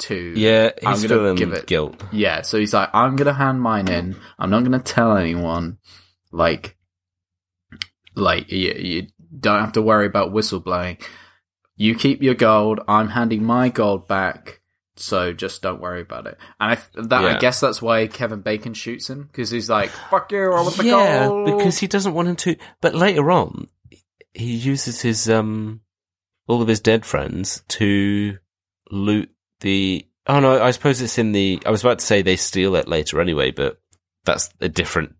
to 0.00 0.14
yeah, 0.36 0.70
I'm 0.86 0.92
he's 0.94 1.02
gonna 1.04 1.14
feeling 1.22 1.34
give 1.36 1.52
it- 1.52 1.66
guilt. 1.66 2.02
Yeah, 2.12 2.42
so 2.42 2.58
he's 2.58 2.72
like, 2.74 2.90
I'm 2.92 3.16
gonna 3.16 3.32
hand 3.34 3.60
mine 3.60 3.88
in. 3.88 4.16
I'm 4.38 4.50
not 4.50 4.62
gonna 4.62 4.78
tell 4.80 5.16
anyone. 5.16 5.78
Like, 6.30 6.76
like 8.14 8.50
you, 8.50 8.72
you 8.76 9.06
don't 9.36 9.60
have 9.60 9.72
to 9.72 9.82
worry 9.82 10.06
about 10.06 10.32
whistleblowing. 10.32 11.02
You 11.76 11.94
keep 11.94 12.22
your 12.22 12.34
gold. 12.34 12.80
I'm 12.88 13.08
handing 13.08 13.44
my 13.44 13.68
gold 13.68 14.08
back. 14.08 14.60
So 14.96 15.32
just 15.32 15.62
don't 15.62 15.80
worry 15.80 16.00
about 16.00 16.26
it. 16.26 16.38
And 16.58 16.72
I, 16.72 17.00
that, 17.02 17.24
I 17.24 17.38
guess 17.38 17.60
that's 17.60 17.80
why 17.80 18.08
Kevin 18.08 18.40
Bacon 18.40 18.74
shoots 18.74 19.08
him 19.08 19.28
because 19.30 19.50
he's 19.50 19.70
like, 19.70 19.90
"Fuck 19.90 20.32
you! 20.32 20.52
I 20.52 20.60
want 20.60 20.76
the 20.76 20.84
yeah, 20.84 21.26
gold." 21.26 21.56
because 21.56 21.78
he 21.78 21.86
doesn't 21.86 22.14
want 22.14 22.28
him 22.28 22.36
to. 22.36 22.56
But 22.80 22.96
later 22.96 23.30
on, 23.30 23.68
he 24.34 24.56
uses 24.56 25.00
his 25.00 25.30
um 25.30 25.82
all 26.48 26.62
of 26.62 26.68
his 26.68 26.80
dead 26.80 27.06
friends 27.06 27.62
to 27.68 28.38
loot 28.90 29.30
the. 29.60 30.04
Oh 30.26 30.40
no, 30.40 30.60
I 30.60 30.72
suppose 30.72 31.00
it's 31.00 31.18
in 31.18 31.32
the. 31.32 31.62
I 31.64 31.70
was 31.70 31.82
about 31.82 32.00
to 32.00 32.06
say 32.06 32.22
they 32.22 32.36
steal 32.36 32.74
it 32.74 32.88
later 32.88 33.20
anyway, 33.20 33.52
but 33.52 33.80
that's 34.24 34.50
a 34.60 34.68
different. 34.68 35.14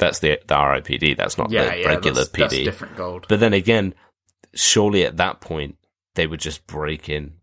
That's 0.00 0.18
the 0.18 0.40
the 0.46 0.54
RIPD. 0.54 1.16
That's 1.16 1.38
not 1.38 1.50
yeah, 1.50 1.70
the 1.70 1.80
yeah, 1.80 1.88
regular 1.88 2.24
that's, 2.24 2.30
that's 2.30 2.54
PD. 2.54 2.64
different 2.64 2.96
gold. 2.96 3.26
But 3.28 3.38
then 3.38 3.52
again, 3.52 3.94
surely 4.54 5.04
at 5.04 5.18
that 5.18 5.40
point 5.40 5.76
they 6.14 6.26
would 6.26 6.40
just 6.40 6.66
break 6.66 7.08
in. 7.08 7.34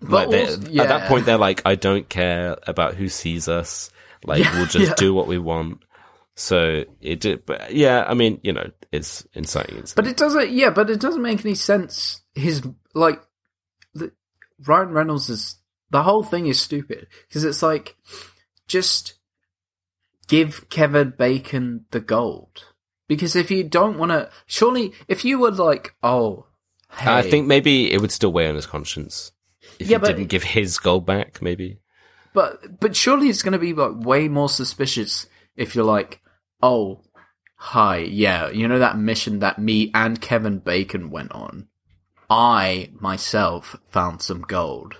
But 0.00 0.28
Like 0.28 0.40
also- 0.48 0.80
At 0.80 0.88
that 0.88 1.08
point, 1.08 1.26
they're 1.26 1.36
like, 1.38 1.62
"I 1.64 1.74
don't 1.74 2.08
care 2.08 2.56
about 2.66 2.94
who 2.94 3.08
sees 3.08 3.48
us. 3.48 3.90
Like 4.24 4.44
Yeah, 4.44 4.56
we'll 4.56 4.66
just 4.66 4.90
yeah. 4.90 4.94
do 4.94 5.12
what 5.12 5.26
we 5.26 5.38
want." 5.38 5.82
So 6.34 6.84
it 7.00 7.20
did, 7.20 7.44
but 7.46 7.74
yeah, 7.74 8.04
I 8.06 8.14
mean, 8.14 8.38
you 8.44 8.52
know, 8.52 8.70
it's 8.92 9.26
inciting. 9.34 9.82
But 9.96 10.06
it 10.06 10.16
doesn't. 10.16 10.50
Yeah, 10.50 10.70
but 10.70 10.88
it 10.88 11.00
doesn't 11.00 11.22
make 11.22 11.44
any 11.44 11.56
sense. 11.56 12.20
His 12.34 12.62
like 12.94 13.20
the, 13.94 14.12
Ryan 14.64 14.90
Reynolds 14.90 15.28
is 15.30 15.56
the 15.90 16.02
whole 16.04 16.22
thing 16.22 16.46
is 16.46 16.60
stupid 16.60 17.08
because 17.26 17.42
it's 17.44 17.62
like 17.62 17.96
just 18.68 19.14
give 20.28 20.68
Kevin 20.70 21.14
Bacon 21.18 21.86
the 21.90 22.00
gold 22.00 22.64
because 23.08 23.34
if 23.34 23.50
you 23.50 23.64
don't 23.64 23.98
want 23.98 24.12
to, 24.12 24.30
surely 24.46 24.92
if 25.08 25.24
you 25.24 25.38
were 25.38 25.50
like, 25.50 25.94
oh, 26.02 26.46
hey, 26.92 27.12
I 27.12 27.22
think 27.22 27.46
maybe 27.46 27.92
it 27.92 28.00
would 28.00 28.12
still 28.12 28.32
weigh 28.32 28.48
on 28.48 28.54
his 28.54 28.66
conscience 28.66 29.32
if 29.78 29.88
Yeah, 29.88 29.96
he 29.96 30.00
but- 30.02 30.06
didn't 30.08 30.28
give 30.28 30.44
his 30.44 30.78
gold 30.78 31.06
back. 31.06 31.42
Maybe. 31.42 31.80
But 32.34 32.78
but 32.78 32.94
surely 32.94 33.28
it's 33.30 33.42
going 33.42 33.54
to 33.54 33.58
be 33.58 33.72
like 33.72 34.04
way 34.06 34.28
more 34.28 34.48
suspicious 34.50 35.26
if 35.56 35.74
you're 35.74 35.84
like, 35.84 36.20
oh, 36.62 37.00
hi, 37.56 37.96
yeah, 37.98 38.50
you 38.50 38.68
know 38.68 38.78
that 38.78 38.98
mission 38.98 39.38
that 39.40 39.58
me 39.58 39.90
and 39.94 40.20
Kevin 40.20 40.58
Bacon 40.58 41.10
went 41.10 41.32
on. 41.32 41.68
I 42.30 42.90
myself 43.00 43.76
found 43.88 44.20
some 44.20 44.42
gold, 44.42 44.96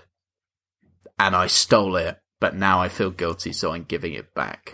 and 1.19 1.35
I 1.35 1.45
stole 1.47 1.95
it, 1.97 2.17
but 2.39 2.55
now 2.55 2.81
I 2.81 2.89
feel 2.89 3.11
guilty, 3.11 3.53
so 3.53 3.71
I'm 3.71 3.83
giving 3.83 4.13
it 4.13 4.33
back. 4.33 4.73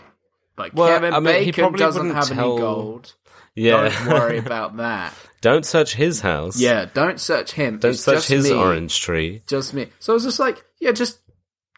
But 0.56 0.74
Well, 0.74 0.88
Kevin 0.88 1.12
I 1.14 1.20
mean, 1.20 1.34
Bacon 1.34 1.62
probably 1.62 1.78
doesn't 1.78 2.10
have 2.14 2.28
tell- 2.28 2.52
any 2.52 2.60
gold. 2.60 3.14
Yeah. 3.54 3.88
Don't 3.88 4.06
worry 4.08 4.38
about 4.46 4.76
that. 4.78 5.14
Don't 5.40 5.64
search 5.64 5.94
his 5.94 6.20
house. 6.20 6.58
Yeah, 6.60 6.86
don't 6.92 7.20
search 7.20 7.52
him. 7.52 7.78
Don't 7.78 7.92
It's 7.92 8.02
search 8.02 8.26
his 8.26 8.44
me. 8.50 8.52
orange 8.56 9.00
tree. 9.00 9.42
Just 9.46 9.72
me. 9.74 9.86
So 9.98 10.12
I 10.12 10.14
was 10.14 10.24
just 10.24 10.38
like, 10.40 10.64
yeah, 10.80 10.92
just, 10.92 11.18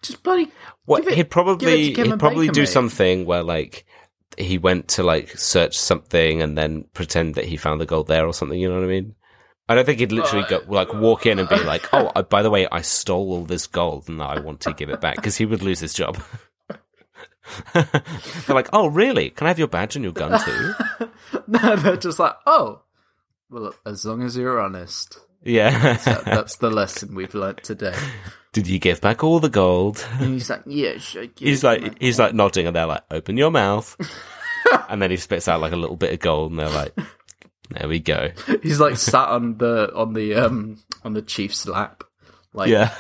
just 0.03 0.23
bloody. 0.23 0.51
What 0.87 1.03
give 1.03 1.13
it- 1.13 1.17
he'd 1.17 1.31
probably 1.31 1.93
he'd 1.93 2.19
probably 2.19 2.47
Bacon, 2.47 2.55
do 2.55 2.61
mate. 2.63 2.69
something 2.69 3.27
where 3.27 3.43
like 3.43 3.85
he 4.37 4.59
went 4.59 4.89
to 4.89 5.03
like 5.03 5.37
search 5.39 5.77
something 5.79 6.41
and 6.41 6.57
then 6.57 6.85
pretend 6.95 7.35
that 7.35 7.45
he 7.45 7.57
found 7.57 7.81
the 7.81 7.87
gold 7.87 8.07
there 8.09 8.27
or 8.27 8.33
something. 8.33 8.59
You 8.59 8.69
know 8.69 8.77
what 8.77 8.85
I 8.85 8.89
mean? 8.89 9.15
I 9.69 9.75
don't 9.75 9.85
think 9.85 9.99
he'd 9.99 10.13
literally 10.13 10.47
go 10.49 10.59
uh, 10.59 10.63
like 10.67 10.95
walk 10.95 11.27
in 11.27 11.39
and 11.39 11.49
be 11.49 11.57
uh, 11.57 11.65
like, 11.65 11.93
"Oh, 11.93 12.11
I, 12.17 12.23
by 12.23 12.43
the 12.43 12.49
way, 12.51 12.67
I 12.73 12.81
stole 12.81 13.33
all 13.33 13.45
this 13.45 13.67
gold 13.67 14.09
and 14.09 14.23
I 14.23 14.41
want 14.41 14.61
to 14.63 14.73
give 14.73 14.89
it 14.89 15.01
back," 15.01 15.17
because 15.17 15.37
he 15.37 15.45
would 15.45 15.63
lose 15.63 15.81
his 15.81 15.93
job. 15.93 16.19
They're 17.75 18.55
like, 18.57 18.69
"Oh, 18.73 18.87
really? 18.89 19.31
Can 19.31 19.47
I 19.47 19.51
have 19.51 19.59
your 19.59 19.69
badge 19.69 19.97
and 19.97 20.03
your 20.05 20.13
gun 20.13 20.41
too?" 20.41 20.73
No, 21.47 21.77
they're 21.77 21.97
just 21.97 22.19
like, 22.19 22.35
oh, 22.47 22.83
well, 23.51 23.75
as 23.87 24.05
long 24.05 24.23
as 24.23 24.37
you're 24.37 24.61
honest. 24.61 25.19
yeah. 25.43 25.97
That, 26.05 26.25
that's 26.25 26.57
the 26.57 26.71
lesson 26.71 27.15
we've 27.15 27.35
learnt 27.35 27.63
today. 27.63 27.95
Did 28.53 28.67
you 28.67 28.79
give 28.79 29.01
back 29.01 29.23
all 29.23 29.41
the 29.41 29.49
gold? 29.51 30.07
And 30.21 30.33
he's 30.35 30.49
like, 30.51 30.63
yeah, 30.67 30.97
sure. 30.99 31.27
give 31.27 31.49
He's 31.49 31.63
like, 31.65 31.83
back." 31.83 31.97
he's 32.01 32.19
like 32.19 32.35
nodding, 32.35 32.67
and 32.67 32.75
they're 32.75 32.87
like, 32.87 33.05
"Open 33.11 33.37
your 33.37 33.51
mouth," 33.51 33.95
and 34.89 35.01
then 35.01 35.11
he 35.11 35.17
spits 35.17 35.49
out 35.49 35.61
like 35.61 35.73
a 35.73 35.77
little 35.77 35.97
bit 35.97 36.13
of 36.13 36.19
gold, 36.21 36.51
and 36.51 36.61
they're 36.61 36.69
like, 36.69 36.95
"There 37.71 37.89
we 37.89 38.01
go." 38.01 38.31
he's 38.63 38.81
like 38.81 38.97
sat 38.97 39.29
on 39.29 39.59
the 39.59 39.93
on 39.95 40.15
the 40.15 40.35
um 40.35 40.79
on 41.05 41.13
the 41.13 41.23
chief's 41.23 41.67
lap. 41.67 42.05
Like, 42.55 42.71
Yeah. 42.71 42.95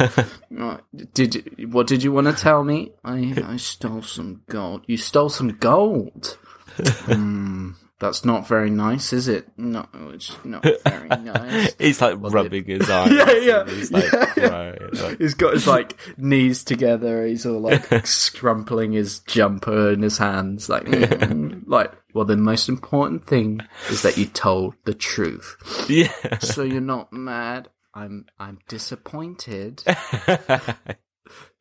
"Oh, 0.58 0.78
did 1.14 1.34
you, 1.36 1.68
what 1.68 1.86
did 1.86 2.02
you 2.02 2.12
want 2.12 2.26
to 2.26 2.32
tell 2.34 2.62
me? 2.62 2.92
I 3.04 3.34
I 3.46 3.56
stole 3.56 4.02
some 4.02 4.42
gold. 4.48 4.82
You 4.86 4.96
stole 4.96 5.28
some 5.30 5.48
gold. 5.56 6.36
Hmm, 6.76 7.70
that's 7.98 8.24
not 8.24 8.46
very 8.46 8.70
nice, 8.70 9.12
is 9.12 9.26
it? 9.26 9.48
No, 9.56 9.86
it's 10.12 10.36
not 10.44 10.64
very 10.84 11.08
nice. 11.08 11.74
He's 11.78 12.00
like 12.00 12.16
rubbing 12.20 12.66
his 12.66 12.88
eyes. 12.90 13.10
Yeah, 13.12 13.32
yeah, 13.32 13.64
He's 13.68 13.90
like, 13.90 14.12
yeah. 14.36 14.46
right, 14.48 14.94
like- 14.94 15.18
He's 15.20 15.34
got 15.34 15.54
his 15.54 15.66
like 15.66 15.96
knees 16.16 16.62
together. 16.62 17.26
He's 17.26 17.44
all 17.46 17.58
like 17.60 17.88
scrumpling 18.04 18.94
his 18.94 19.20
jumper 19.20 19.90
in 19.92 20.02
his 20.02 20.18
hands, 20.18 20.68
like, 20.68 20.84
mm, 20.84 21.62
like. 21.66 21.92
Well, 22.14 22.24
the 22.24 22.36
most 22.36 22.68
important 22.68 23.26
thing 23.26 23.60
is 23.90 24.02
that 24.02 24.16
you 24.16 24.24
told 24.26 24.74
the 24.84 24.94
truth. 24.94 25.56
yeah. 25.88 26.38
So 26.38 26.62
you're 26.62 26.80
not 26.80 27.12
mad. 27.12 27.68
I'm 27.94 28.26
I'm 28.38 28.58
disappointed. 28.68 29.82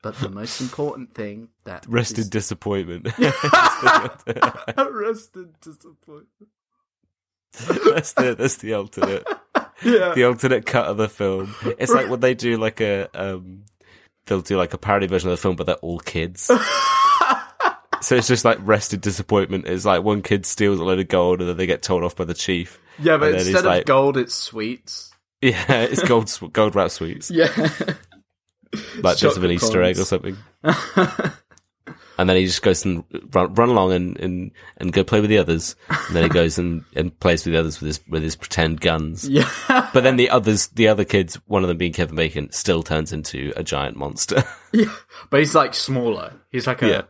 But 0.03 0.15
the 0.19 0.29
most 0.29 0.61
important 0.61 1.13
thing 1.15 1.49
that 1.65 1.85
rested 1.89 2.19
is- 2.19 2.29
disappointment. 2.29 3.07
rested 4.77 5.59
disappointment. 5.61 6.49
that's 7.93 8.13
the 8.13 8.35
that's 8.37 8.57
the 8.57 8.73
alternate 8.75 9.25
Yeah. 9.83 10.13
the 10.13 10.23
alternate 10.25 10.65
cut 10.65 10.85
of 10.85 10.97
the 10.97 11.09
film. 11.09 11.53
It's 11.79 11.91
like 11.91 12.09
when 12.09 12.19
they 12.19 12.33
do 12.35 12.57
like 12.57 12.79
a 12.79 13.09
um 13.13 13.65
they'll 14.25 14.41
do 14.41 14.57
like 14.57 14.73
a 14.73 14.77
parody 14.77 15.07
version 15.07 15.29
of 15.29 15.37
the 15.37 15.41
film, 15.41 15.55
but 15.55 15.65
they're 15.65 15.75
all 15.77 15.99
kids. 15.99 16.43
so 18.01 18.15
it's 18.15 18.27
just 18.27 18.45
like 18.45 18.59
rested 18.61 19.01
disappointment. 19.01 19.67
It's 19.67 19.85
like 19.85 20.03
one 20.03 20.21
kid 20.21 20.45
steals 20.45 20.79
a 20.79 20.83
load 20.83 20.99
of 20.99 21.07
gold 21.07 21.39
and 21.41 21.49
then 21.49 21.57
they 21.57 21.65
get 21.65 21.81
told 21.81 22.03
off 22.03 22.15
by 22.15 22.25
the 22.25 22.33
chief. 22.33 22.79
Yeah, 22.99 23.17
but 23.17 23.29
And 23.29 23.33
then 23.33 23.39
he's 23.39 23.47
instead 23.49 23.65
of 23.65 23.71
like- 23.77 23.85
gold, 23.85 24.17
it's 24.17 24.33
sweets. 24.35 25.06
Yeah, 25.41 25.83
it's 25.83 26.01
gold 26.03 26.31
gold 26.53 26.75
wrap 26.75 26.89
sweets. 26.91 27.29
Yeah. 27.31 27.51
like 29.01 29.17
just 29.17 29.37
of 29.37 29.43
an 29.43 29.51
Easter 29.51 29.81
egg 29.83 29.99
or 29.99 30.05
something. 30.05 30.35
And 32.19 32.27
then 32.27 32.35
he 32.37 32.45
just 32.47 32.63
goes 32.63 32.83
and 32.83 33.03
run, 33.31 33.53
run 33.53 33.69
along 33.69 33.91
and, 33.93 34.17
and, 34.19 34.51
and 34.77 34.91
go 34.91 35.03
play 35.03 35.21
with 35.21 35.29
the 35.29 35.37
others. 35.37 35.75
And 35.87 36.15
then 36.15 36.23
he 36.23 36.29
goes 36.29 36.57
and, 36.57 36.83
and 36.95 37.17
plays 37.19 37.45
with 37.45 37.53
the 37.53 37.59
others 37.59 37.79
with 37.79 37.87
his 37.87 37.99
with 38.09 38.23
his 38.23 38.35
pretend 38.35 38.81
guns. 38.81 39.29
yeah. 39.29 39.47
But 39.93 40.01
then 40.01 40.15
the 40.15 40.31
others, 40.31 40.69
the 40.69 40.87
other 40.87 41.05
kids, 41.05 41.35
one 41.45 41.63
of 41.63 41.67
them 41.67 41.77
being 41.77 41.93
Kevin 41.93 42.15
Bacon, 42.15 42.51
still 42.51 42.81
turns 42.81 43.13
into 43.13 43.53
a 43.55 43.63
giant 43.63 43.97
monster. 43.97 44.43
yeah. 44.73 44.91
But 45.29 45.41
he's 45.41 45.53
like 45.53 45.75
smaller. 45.75 46.33
He's 46.51 46.65
like 46.65 46.81
a 46.81 46.87
Yeah. 46.87 47.01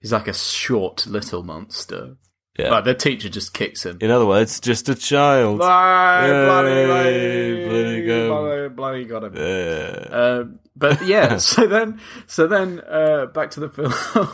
he's 0.00 0.12
like 0.14 0.28
a 0.28 0.32
short 0.34 1.06
little 1.06 1.42
monster. 1.42 2.16
Yeah. 2.58 2.70
But 2.70 2.84
the 2.84 2.94
teacher 2.94 3.28
just 3.28 3.54
kicks 3.54 3.86
him. 3.86 3.98
In 4.00 4.10
other 4.10 4.26
words, 4.26 4.58
just 4.58 4.88
a 4.88 4.94
child. 4.96 5.58
Bloody, 5.58 6.28
bloody, 6.28 6.86
bloody 6.86 8.28
bloody, 8.28 8.68
bloody 8.68 9.04
got 9.04 9.24
him. 9.24 9.34
Uh, 9.36 10.16
Um, 10.16 10.60
but 10.74 11.06
yeah, 11.06 11.36
so 11.38 11.66
then, 11.66 12.00
so 12.26 12.46
then, 12.46 12.80
uh, 12.80 13.26
back 13.26 13.52
to 13.52 13.60
the 13.60 13.68
film. 13.68 14.28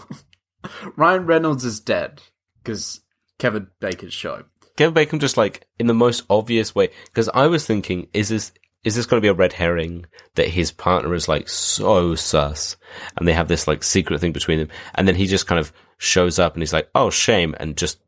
Ryan 0.97 1.27
Reynolds 1.27 1.65
is 1.65 1.81
dead 1.81 2.23
because 2.63 3.01
Kevin 3.39 3.69
Bacon's 3.81 4.15
show. 4.15 4.45
Kevin 4.77 4.95
Bacon 4.95 5.21
just 5.21 5.37
like 5.37 5.67
in 5.79 5.87
the 5.87 5.95
most 5.95 6.25
obvious 6.29 6.75
way 6.75 6.89
because 7.07 7.29
I 7.29 7.47
was 7.47 7.67
thinking, 7.67 8.09
is 8.13 8.29
this 8.29 8.53
is 8.83 8.97
this 8.97 9.07
going 9.07 9.19
to 9.19 9.25
be 9.25 9.29
a 9.29 9.35
red 9.35 9.55
herring 9.55 10.05
that 10.35 10.49
his 10.49 10.71
partner 10.71 11.15
is 11.15 11.29
like 11.29 11.49
so 11.49 12.15
sus 12.15 12.77
and 13.17 13.27
they 13.27 13.33
have 13.33 13.49
this 13.49 13.67
like 13.67 13.83
secret 13.83 14.21
thing 14.21 14.33
between 14.33 14.59
them, 14.59 14.69
and 14.95 15.07
then 15.07 15.15
he 15.15 15.27
just 15.27 15.47
kind 15.47 15.59
of 15.61 15.73
shows 15.99 16.39
up 16.39 16.55
and 16.55 16.63
he's 16.63 16.73
like, 16.73 16.89
oh 16.95 17.11
shame, 17.11 17.55
and 17.61 17.77
just 17.77 17.99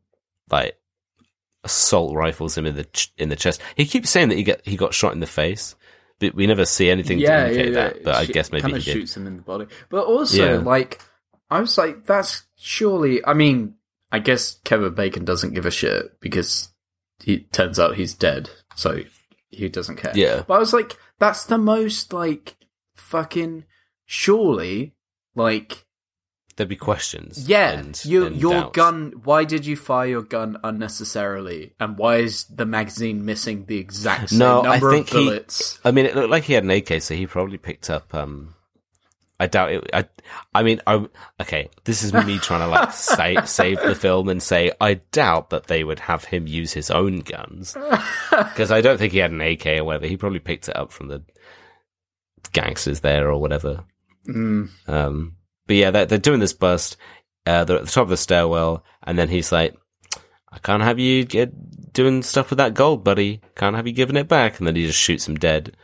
like 0.49 0.77
assault 1.63 2.15
rifles 2.15 2.57
him 2.57 2.65
in 2.65 2.75
the 2.75 2.85
ch- 2.85 3.11
in 3.17 3.29
the 3.29 3.35
chest. 3.35 3.61
He 3.75 3.85
keeps 3.85 4.09
saying 4.09 4.29
that 4.29 4.35
he 4.35 4.43
get 4.43 4.65
he 4.65 4.77
got 4.77 4.93
shot 4.93 5.13
in 5.13 5.19
the 5.19 5.25
face, 5.27 5.75
but 6.19 6.33
we 6.35 6.47
never 6.47 6.65
see 6.65 6.89
anything 6.89 7.19
to 7.19 7.25
indicate 7.25 7.71
that. 7.73 8.03
But 8.03 8.15
I 8.15 8.25
guess 8.25 8.51
maybe 8.51 8.61
kind 8.61 8.73
he 8.73 8.79
of 8.79 8.85
did. 8.85 8.93
shoots 8.93 9.17
him 9.17 9.27
in 9.27 9.37
the 9.37 9.41
body. 9.43 9.67
But 9.89 10.05
also, 10.05 10.53
Yeah. 10.53 10.57
like, 10.59 11.01
I 11.49 11.59
was 11.59 11.77
like, 11.77 12.05
that's 12.05 12.43
surely. 12.57 13.25
I 13.25 13.33
mean, 13.33 13.75
I 14.11 14.19
guess 14.19 14.59
Kevin 14.63 14.93
Bacon 14.93 15.25
doesn't 15.25 15.53
give 15.53 15.65
a 15.65 15.71
shit 15.71 16.19
because 16.21 16.69
he 17.23 17.39
turns 17.39 17.79
out 17.79 17.95
he's 17.95 18.13
dead, 18.13 18.49
so 18.75 19.01
he 19.49 19.67
doesn't 19.69 19.97
care. 19.97 20.13
Yeah. 20.15 20.43
But 20.47 20.53
I 20.55 20.59
was 20.59 20.73
like, 20.73 20.95
that's 21.19 21.45
the 21.45 21.57
most 21.57 22.13
like 22.13 22.55
fucking 22.95 23.65
surely 24.05 24.93
like 25.35 25.85
There'd 26.57 26.67
be 26.67 26.75
questions. 26.75 27.47
yeah, 27.47 27.69
and, 27.71 28.03
you, 28.05 28.25
and 28.25 28.35
your 28.35 28.51
doubts. 28.51 28.75
gun. 28.75 29.13
Why 29.23 29.43
did 29.45 29.65
you 29.65 29.75
fire 29.77 30.07
your 30.07 30.23
gun 30.23 30.57
unnecessarily? 30.63 31.73
And 31.79 31.97
why 31.97 32.17
is 32.17 32.43
the 32.45 32.65
magazine 32.65 33.23
missing 33.25 33.65
the 33.67 33.77
exact 33.77 34.31
same 34.31 34.39
No, 34.39 34.61
I 34.63 34.71
number 34.79 34.91
think 34.91 35.07
of 35.11 35.17
he- 35.19 35.25
bullets? 35.25 35.79
I 35.85 35.91
mean, 35.91 36.05
it 36.05 36.15
looked 36.15 36.31
like 36.31 36.43
he 36.43 36.53
had 36.53 36.63
an 36.63 36.71
AK, 36.71 37.01
so 37.01 37.13
he 37.15 37.27
probably 37.27 37.57
picked 37.57 37.89
up. 37.89 38.13
um 38.13 38.53
I 39.39 39.45
doubt 39.45 39.71
it. 39.71 39.87
I, 39.93 40.05
I 40.55 40.63
mean, 40.63 40.81
I 40.87 41.05
okay. 41.39 41.69
This 41.83 42.01
is 42.01 42.11
me 42.11 42.39
trying 42.39 42.61
to 42.61 42.67
like 42.67 42.91
say, 43.13 43.37
save 43.45 43.79
the 43.79 43.93
film 43.93 44.29
and 44.29 44.41
say 44.41 44.71
I 44.81 44.95
doubt 44.95 45.51
that 45.51 45.67
they 45.67 45.83
would 45.83 45.99
have 45.99 46.23
him 46.23 46.47
use 46.47 46.73
his 46.73 46.89
own 46.89 47.19
guns 47.19 47.77
because 48.31 48.71
I 48.71 48.81
don't 48.81 48.97
think 48.97 49.13
he 49.13 49.19
had 49.19 49.29
an 49.29 49.41
AK 49.41 49.67
or 49.67 49.83
whatever. 49.83 50.07
He 50.07 50.17
probably 50.17 50.39
picked 50.39 50.69
it 50.69 50.75
up 50.75 50.91
from 50.91 51.07
the 51.09 51.23
gangsters 52.51 53.01
there 53.01 53.29
or 53.29 53.39
whatever. 53.39 53.83
Mm. 54.27 54.69
Um, 54.87 55.35
but 55.67 55.75
yeah, 55.75 55.91
they're, 55.91 56.05
they're 56.05 56.17
doing 56.17 56.39
this 56.39 56.53
bust. 56.53 56.97
Uh, 57.45 57.63
they're 57.63 57.77
at 57.77 57.85
the 57.85 57.91
top 57.91 58.03
of 58.03 58.09
the 58.09 58.17
stairwell, 58.17 58.83
and 59.03 59.17
then 59.17 59.29
he's 59.29 59.51
like, 59.51 59.75
"I 60.51 60.57
can't 60.59 60.83
have 60.83 60.99
you 60.99 61.23
get 61.25 61.93
doing 61.93 62.23
stuff 62.23 62.49
with 62.49 62.57
that 62.57 62.73
gold, 62.73 63.03
buddy. 63.03 63.41
Can't 63.55 63.75
have 63.75 63.87
you 63.87 63.93
giving 63.93 64.15
it 64.17 64.27
back." 64.27 64.57
And 64.59 64.67
then 64.67 64.75
he 64.75 64.85
just 64.85 64.99
shoots 64.99 65.27
him 65.27 65.35
dead. 65.35 65.75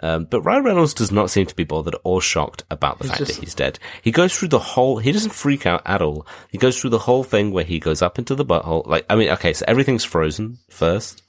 Um, 0.00 0.26
but 0.26 0.42
Ryan 0.42 0.62
Reynolds 0.64 0.94
does 0.94 1.10
not 1.10 1.28
seem 1.28 1.46
to 1.46 1.56
be 1.56 1.64
bothered 1.64 1.96
or 2.04 2.20
shocked 2.22 2.62
about 2.70 2.98
the 2.98 3.04
He's 3.04 3.10
fact 3.10 3.18
just- 3.18 3.34
that 3.34 3.44
he's 3.44 3.54
dead. 3.54 3.78
He 4.02 4.12
goes 4.12 4.36
through 4.36 4.48
the 4.48 4.58
whole. 4.60 4.98
He 4.98 5.10
doesn't 5.12 5.32
freak 5.34 5.66
out 5.66 5.82
at 5.84 6.02
all. 6.02 6.26
He 6.50 6.58
goes 6.58 6.80
through 6.80 6.90
the 6.90 6.98
whole 7.00 7.24
thing 7.24 7.50
where 7.50 7.64
he 7.64 7.80
goes 7.80 8.00
up 8.00 8.18
into 8.18 8.34
the 8.36 8.44
butthole. 8.44 8.86
Like, 8.86 9.04
I 9.10 9.16
mean, 9.16 9.28
okay, 9.30 9.52
so 9.52 9.64
everything's 9.66 10.04
frozen 10.04 10.58
first. 10.70 11.22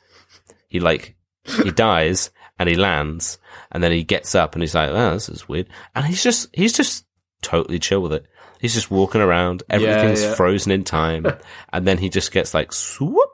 He 0.67 0.80
like 0.80 1.15
he 1.63 1.71
dies 1.88 2.30
and 2.60 2.69
he 2.69 2.75
lands, 2.75 3.39
and 3.71 3.82
then 3.84 3.91
he 3.91 4.04
gets 4.04 4.36
up 4.36 4.54
and 4.54 4.62
he's 4.62 4.75
like, 4.75 4.89
"Oh, 4.91 5.13
this 5.13 5.30
is 5.30 5.47
weird." 5.49 5.67
And 5.95 6.06
he's 6.06 6.21
just 6.23 6.47
he's 6.54 6.73
just 6.73 7.06
totally 7.41 7.80
chill 7.80 8.02
with 8.02 8.13
it. 8.13 8.25
He's 8.60 8.73
just 8.73 8.91
walking 8.91 9.21
around. 9.21 9.63
Everything's 9.69 10.21
yeah. 10.21 10.36
frozen 10.36 10.71
in 10.71 10.84
time, 10.84 11.25
and 11.73 11.88
then 11.88 11.97
he 11.97 12.10
just 12.10 12.32
gets 12.32 12.54
like 12.54 12.73
swoop, 12.73 13.30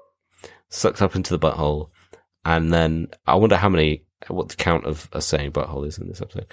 sucked 0.69 1.01
up 1.01 1.15
into 1.15 1.35
the 1.35 1.39
butthole, 1.39 1.89
and 2.43 2.71
then 2.71 3.07
I 3.25 3.35
wonder 3.35 3.57
how 3.57 3.69
many 3.69 4.05
what 4.27 4.49
the 4.49 4.55
count 4.55 4.85
of 4.85 5.09
us 5.13 5.25
saying 5.25 5.51
butthole 5.51 5.87
is 5.87 5.97
in 5.97 6.07
this 6.07 6.21
episode. 6.21 6.47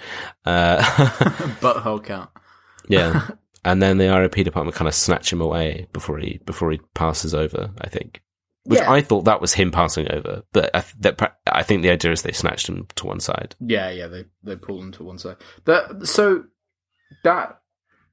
Uh, 0.45 0.81
Butthole 1.61 2.03
count. 2.03 2.29
yeah, 2.87 3.27
and 3.63 3.81
then 3.81 3.97
the 3.97 4.09
RIP 4.09 4.43
department 4.43 4.75
kind 4.75 4.87
of 4.87 4.95
snatch 4.95 5.31
him 5.31 5.41
away 5.41 5.87
before 5.93 6.17
he 6.19 6.39
before 6.45 6.71
he 6.71 6.79
passes 6.93 7.33
over. 7.33 7.71
I 7.79 7.89
think. 7.89 8.21
Which 8.65 8.79
Yeah. 8.79 8.91
I 8.91 9.01
thought 9.01 9.25
that 9.25 9.41
was 9.41 9.53
him 9.53 9.71
passing 9.71 10.09
over, 10.09 10.43
but 10.53 10.73
I, 10.73 10.79
th- 10.79 11.17
that, 11.17 11.37
I 11.45 11.63
think 11.63 11.81
the 11.81 11.89
idea 11.89 12.13
is 12.13 12.21
they 12.21 12.31
snatched 12.31 12.69
him 12.69 12.87
to 12.95 13.05
one 13.05 13.19
side. 13.19 13.55
Yeah, 13.59 13.89
yeah, 13.89 14.07
they 14.07 14.23
they 14.41 14.55
pull 14.55 14.81
him 14.81 14.93
to 14.93 15.03
one 15.03 15.17
side. 15.17 15.35
That 15.65 16.07
so 16.07 16.45
that 17.23 17.59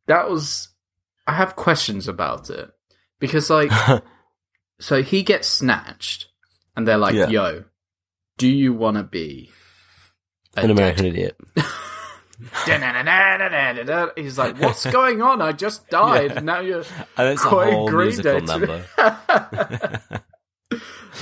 that 0.07 0.31
was 0.31 0.69
I 1.27 1.35
have 1.35 1.57
questions 1.57 2.09
about 2.09 2.51
it 2.51 2.71
because 3.19 3.51
like 3.51 3.71
so 4.81 5.03
he 5.03 5.23
gets 5.23 5.49
snatched 5.49 6.29
and 6.77 6.87
they're 6.87 6.99
like, 6.99 7.15
Yeah. 7.15 7.29
"Yo, 7.29 7.65
do 8.39 8.49
you 8.49 8.73
want 8.73 8.97
to 8.97 9.03
be 9.03 9.51
a 10.57 10.63
An 10.65 10.71
American 10.71 11.07
idiot. 11.07 11.37
He's 14.17 14.39
like, 14.39 14.59
"What's 14.59 14.87
going 14.91 15.23
on? 15.23 15.43
I 15.43 15.53
just 15.53 15.89
died. 15.91 16.33
Yeah. 16.35 16.41
Now 16.41 16.61
you're 16.61 16.85
And 17.17 17.29
it's 17.29 17.45
a 17.45 17.49
quite 17.49 17.73
whole 17.73 17.89
Green 17.89 18.07
musical 18.09 18.41
Day 18.41 18.47
number. 18.47 18.85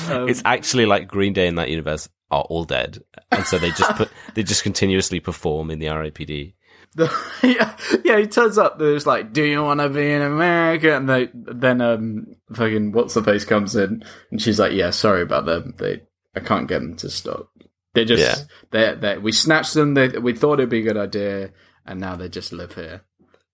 um, 0.09 0.29
It's 0.29 0.43
actually 0.45 0.87
like 0.87 1.09
Green 1.09 1.33
Day 1.33 1.49
in 1.49 1.57
that 1.57 1.71
universe 1.71 2.09
are 2.31 2.43
all 2.43 2.65
dead, 2.65 2.99
and 3.33 3.45
so 3.47 3.59
they 3.59 3.71
just 3.71 3.91
put 3.97 4.11
they 4.35 4.43
just 4.43 4.63
continuously 4.63 5.21
perform 5.21 5.71
in 5.71 5.79
the 5.79 5.87
RIPD. 5.87 6.55
The, 6.95 7.13
yeah, 7.43 7.77
yeah, 8.05 8.19
he 8.19 8.27
turns 8.27 8.59
up. 8.59 8.79
There's 8.79 9.07
like, 9.07 9.33
"Do 9.33 9.43
you 9.45 9.63
want 9.63 9.81
to 9.81 9.89
be 9.89 10.11
in 10.11 10.23
America?" 10.23 10.97
And 10.97 11.09
they 11.09 11.29
then 11.35 11.81
um, 11.81 12.27
fucking 12.55 12.93
what's 12.93 13.15
the 13.15 13.23
face 13.23 13.45
comes 13.45 13.77
in, 13.77 14.03
and 14.31 14.41
she's 14.43 14.59
like, 14.59 14.73
"Yeah, 14.73 14.91
sorry 14.91 15.23
about 15.23 15.45
them. 15.47 15.75
They, 15.79 16.03
I 16.35 16.41
can't 16.41 16.69
get 16.69 16.81
them 16.81 16.97
to 16.97 17.11
stop. 17.11 17.49
They 17.95 18.05
just, 18.05 18.23
Yeah. 18.23 18.45
they, 18.71 18.95
they, 18.95 19.19
we 19.19 19.33
snatched 19.33 19.75
them. 19.75 19.95
They, 19.95 20.09
we 20.09 20.35
thought 20.35 20.61
it'd 20.61 20.69
be 20.71 20.81
a 20.81 20.83
good 20.83 20.97
idea, 20.97 21.51
and 21.87 22.01
now 22.01 22.17
they 22.17 22.29
just 22.29 22.53
live 22.53 22.75
here." 22.75 23.03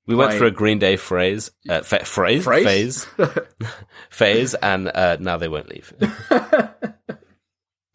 We 0.07 0.15
went 0.15 0.35
through 0.35 0.49
a 0.49 0.51
Green 0.51 0.79
Day 0.79 0.97
phrase, 0.97 1.51
uh, 1.67 1.81
fa- 1.81 2.05
phrase, 2.05 2.45
Phrase? 2.45 2.65
phase, 3.07 3.07
phase, 4.11 4.55
and 4.55 4.89
uh, 4.95 5.17
now 5.19 5.39
they 5.39 5.49
won't 5.49 5.71
leave. 5.71 5.95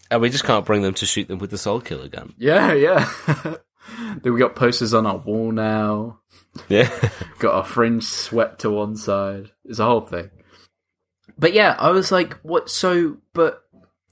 and 0.10 0.20
we 0.22 0.30
just 0.30 0.44
can't 0.44 0.66
bring 0.66 0.82
them 0.82 0.96
to 0.96 1.06
shoot 1.06 1.28
them 1.28 1.38
with 1.40 1.52
the 1.52 1.58
Soul 1.58 1.82
Killer 1.82 2.08
gun. 2.08 2.34
yeah, 2.38 2.74
yeah. 2.74 3.08
then 4.22 4.34
we 4.34 4.40
got 4.40 4.56
posters 4.56 4.94
on 4.94 5.06
our 5.06 5.18
wall 5.18 5.52
now. 5.52 6.20
Yeah, 6.68 6.90
got 7.40 7.56
our 7.56 7.64
fringe 7.64 8.04
swept 8.04 8.62
to 8.62 8.70
one 8.70 8.96
side. 8.96 9.52
It's 9.66 9.80
a 9.80 9.86
whole 9.86 10.02
thing. 10.02 10.30
But 11.38 11.54
yeah, 11.54 11.76
I 11.80 11.92
was 11.92 12.12
like, 12.12 12.34
what? 12.42 12.70
So, 12.70 13.18
but 13.34 13.64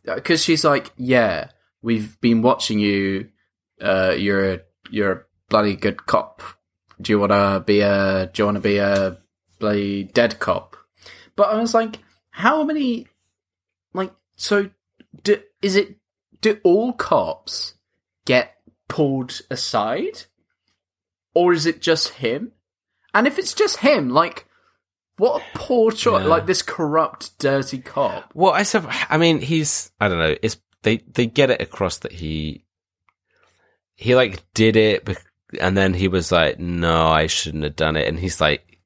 because 0.03 0.43
she's 0.43 0.63
like, 0.63 0.91
yeah, 0.97 1.49
we've 1.82 2.19
been 2.21 2.41
watching 2.41 2.80
you. 2.80 3.30
Uh, 3.82 4.15
you're 4.17 4.53
a 4.53 4.60
you're 4.89 5.12
a 5.12 5.21
bloody 5.49 5.75
good 5.75 6.06
cop. 6.06 6.41
Do 6.99 7.12
you 7.12 7.19
want 7.19 7.32
to 7.32 7.63
be 7.65 7.82
a? 7.82 8.30
Do 8.34 8.41
you 8.41 8.45
want 8.45 8.56
to 8.56 8.62
be 8.62 8.77
a 8.77 9.17
bloody 9.60 10.03
dead 10.03 10.39
cop? 10.39 10.75
But 11.36 11.49
I 11.49 11.60
was 11.60 11.73
like, 11.73 11.99
how 12.32 12.63
many? 12.63 13.08
Like, 13.93 14.13
so, 14.36 14.69
do, 15.23 15.41
is 15.62 15.75
it? 15.75 15.97
Do 16.41 16.60
all 16.63 16.93
cops 16.93 17.73
get 18.25 18.57
pulled 18.88 19.41
aside? 19.50 20.23
or 21.38 21.54
is 21.54 21.67
it 21.67 21.82
just 21.82 22.10
him? 22.15 22.52
And 23.13 23.28
if 23.28 23.38
it's 23.38 23.54
just 23.54 23.78
him, 23.78 24.10
like, 24.10 24.47
what 25.17 25.39
a 25.39 25.58
poor 25.58 25.91
choice! 25.91 26.23
Yeah. 26.23 26.30
Like 26.30 26.47
this 26.47 26.63
corrupt, 26.63 27.38
dirty 27.38 27.78
cop. 27.78 28.32
Well, 28.34 28.54
I 28.54 28.63
sub- 28.63 28.89
I 29.08 29.17
mean, 29.17 29.39
he's 29.39 29.91
I 30.02 30.08
don't 30.08 30.17
know. 30.17 30.36
It's 30.41 30.58
they 30.82 30.97
they 30.97 31.28
get 31.28 31.52
it 31.52 31.62
across 31.62 32.00
that 32.00 32.12
he 32.12 32.63
he 33.93 34.15
like 34.15 34.43
did 34.56 34.76
it, 34.76 35.08
and 35.62 35.78
then 35.78 35.93
he 35.93 36.08
was 36.08 36.32
like, 36.32 36.60
"No, 36.60 37.08
I 37.08 37.28
shouldn't 37.28 37.63
have 37.63 37.76
done 37.76 37.97
it." 37.97 38.08
And 38.08 38.19
he's 38.19 38.41
like, 38.41 38.80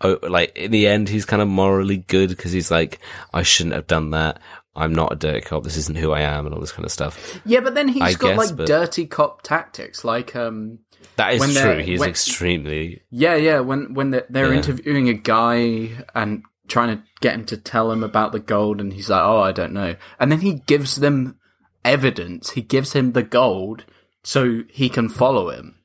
"Oh, 0.00 0.18
like 0.22 0.56
in 0.56 0.70
the 0.70 0.86
end, 0.86 1.08
he's 1.08 1.26
kind 1.26 1.42
of 1.42 1.48
morally 1.48 1.98
good 1.98 2.28
because 2.30 2.52
he's 2.52 2.70
like, 2.70 3.00
I 3.34 3.42
shouldn't 3.42 3.74
have 3.74 3.88
done 3.88 4.10
that. 4.10 4.40
I'm 4.76 4.92
not 4.92 5.12
a 5.12 5.16
dirty 5.16 5.40
cop. 5.40 5.64
This 5.64 5.76
isn't 5.76 5.96
who 5.98 6.12
I 6.12 6.20
am, 6.20 6.46
and 6.46 6.54
all 6.54 6.60
this 6.60 6.72
kind 6.72 6.84
of 6.84 6.92
stuff." 6.92 7.40
Yeah, 7.44 7.60
but 7.60 7.74
then 7.74 7.88
he's 7.88 8.02
I 8.02 8.12
got 8.14 8.36
guess, 8.36 8.52
like 8.52 8.66
dirty 8.66 9.06
cop 9.06 9.42
tactics, 9.42 10.04
like 10.04 10.36
um, 10.36 10.78
That 11.16 11.34
is 11.34 11.54
true. 11.56 11.78
He's 11.78 12.00
when- 12.00 12.08
extremely 12.10 13.02
yeah, 13.10 13.34
yeah. 13.34 13.60
When 13.60 13.94
when 13.94 14.10
they're, 14.10 14.26
they're 14.30 14.50
Yeah. 14.52 14.56
interviewing 14.58 15.08
a 15.08 15.14
guy 15.14 16.04
and 16.14 16.42
trying 16.68 16.96
to 16.98 17.02
get 17.20 17.34
him 17.34 17.46
to 17.46 17.56
tell 17.56 17.90
him 17.90 18.04
about 18.04 18.32
the 18.32 18.38
gold, 18.40 18.80
and 18.80 18.92
he's 18.92 19.08
like, 19.10 19.22
"Oh, 19.22 19.40
I 19.40 19.52
don't 19.52 19.72
know," 19.72 19.96
and 20.20 20.30
then 20.30 20.40
he 20.42 20.54
gives 20.66 20.96
them 20.96 21.36
evidence. 21.84 22.50
He 22.50 22.62
gives 22.62 22.92
him 22.92 23.12
the 23.12 23.22
gold 23.22 23.84
so 24.22 24.62
he 24.68 24.88
can 24.88 25.08
follow 25.08 25.50
him. 25.50 25.76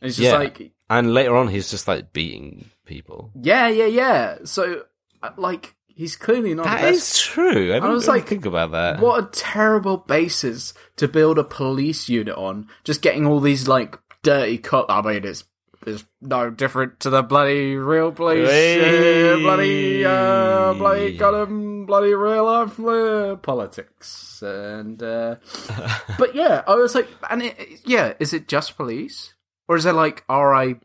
And 0.00 0.08
it's 0.08 0.16
just 0.16 0.32
Yeah. 0.32 0.38
like, 0.38 0.72
and 0.90 1.14
later 1.14 1.36
on, 1.36 1.48
he's 1.48 1.70
just 1.70 1.86
like 1.86 2.12
beating 2.12 2.70
people. 2.86 3.30
yeah, 3.40 3.68
yeah, 3.68 3.86
yeah. 3.86 4.38
So, 4.44 4.82
uh, 5.22 5.30
like, 5.36 5.74
he's 5.96 6.16
clearly 6.16 6.54
not 6.54 6.64
That 6.64 6.84
is 6.92 7.18
true. 7.18 7.70
I, 7.72 7.76
didn't 7.76 7.92
was 7.92 8.08
like, 8.08 8.26
think 8.26 8.46
about 8.46 8.72
that. 8.72 9.00
What 9.00 9.24
a 9.24 9.26
terrible 9.28 9.98
basis 9.98 10.74
to 10.96 11.08
build 11.08 11.38
a 11.38 11.44
police 11.44 12.08
unit 12.08 12.36
on. 12.36 12.68
Just 12.84 13.02
getting 13.02 13.26
all 13.26 13.40
these 13.40 13.68
like 13.68 13.98
dirty 14.22 14.58
cop. 14.58 14.86
I 14.88 15.02
mean, 15.02 15.24
it's 15.24 15.44
is 15.86 16.04
no 16.20 16.50
different 16.50 17.00
to 17.00 17.10
the 17.10 17.22
bloody 17.22 17.76
real 17.76 18.12
police, 18.12 18.48
uh, 18.48 18.52
Hey. 18.52 19.40
bloody, 19.42 20.04
uh, 20.04 20.74
bloody 20.74 21.16
bloody 21.16 22.14
real 22.14 22.44
life 22.44 22.78
uh, 22.80 23.36
politics, 23.36 24.42
and 24.42 25.02
uh, 25.02 25.36
but 26.18 26.34
yeah, 26.34 26.62
I 26.66 26.74
was 26.74 26.94
like, 26.94 27.08
and 27.28 27.42
it, 27.42 27.80
yeah, 27.84 28.14
is 28.20 28.32
it 28.32 28.48
just 28.48 28.76
police, 28.76 29.34
or 29.68 29.76
is 29.76 29.84
it 29.84 29.92
like 29.92 30.24
RI 30.28 30.76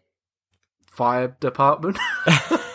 fire 0.89 1.35
department? 1.39 1.97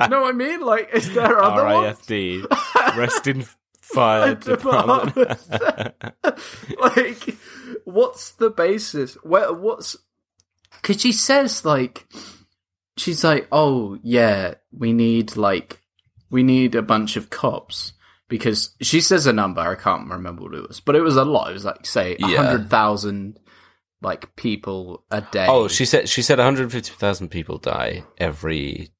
you 0.00 0.08
know 0.08 0.22
what 0.22 0.34
I 0.34 0.36
mean? 0.36 0.60
Like, 0.60 0.90
is 0.92 1.12
there 1.14 1.38
other 1.42 1.64
ones? 1.64 1.98
RIFD, 2.06 2.96
Rest 2.96 3.26
in 3.26 3.44
Fire 3.80 4.34
Department. 4.34 5.16
like, 6.80 7.36
what's 7.84 8.32
the 8.32 8.50
basis? 8.50 9.14
Where, 9.22 9.52
what's 9.52 9.96
because 10.80 11.00
she 11.00 11.12
says 11.12 11.64
like, 11.64 12.06
she's 12.96 13.24
like, 13.24 13.48
oh 13.52 13.98
yeah, 14.02 14.54
we 14.72 14.92
need 14.92 15.36
like, 15.36 15.80
we 16.30 16.42
need 16.42 16.74
a 16.74 16.82
bunch 16.82 17.16
of 17.16 17.30
cops 17.30 17.94
because 18.28 18.74
she 18.82 19.00
says 19.00 19.26
a 19.26 19.32
number. 19.32 19.60
I 19.60 19.74
can't 19.74 20.10
remember 20.10 20.42
what 20.42 20.54
it 20.54 20.68
was, 20.68 20.80
but 20.80 20.94
it 20.96 21.00
was 21.00 21.16
a 21.16 21.24
lot. 21.24 21.50
It 21.50 21.54
was 21.54 21.64
like 21.64 21.86
say 21.86 22.16
a 22.22 22.28
Yeah. 22.28 22.36
hundred 22.44 22.70
thousand 22.70 23.38
like 24.00 24.36
people 24.36 25.04
a 25.10 25.20
day. 25.22 25.46
oh, 25.48 25.66
she 25.66 25.84
said 25.84 26.08
she 26.08 26.22
said 26.22 26.38
150,000 26.38 27.28
people 27.30 27.58
die 27.58 28.04
every 28.16 28.90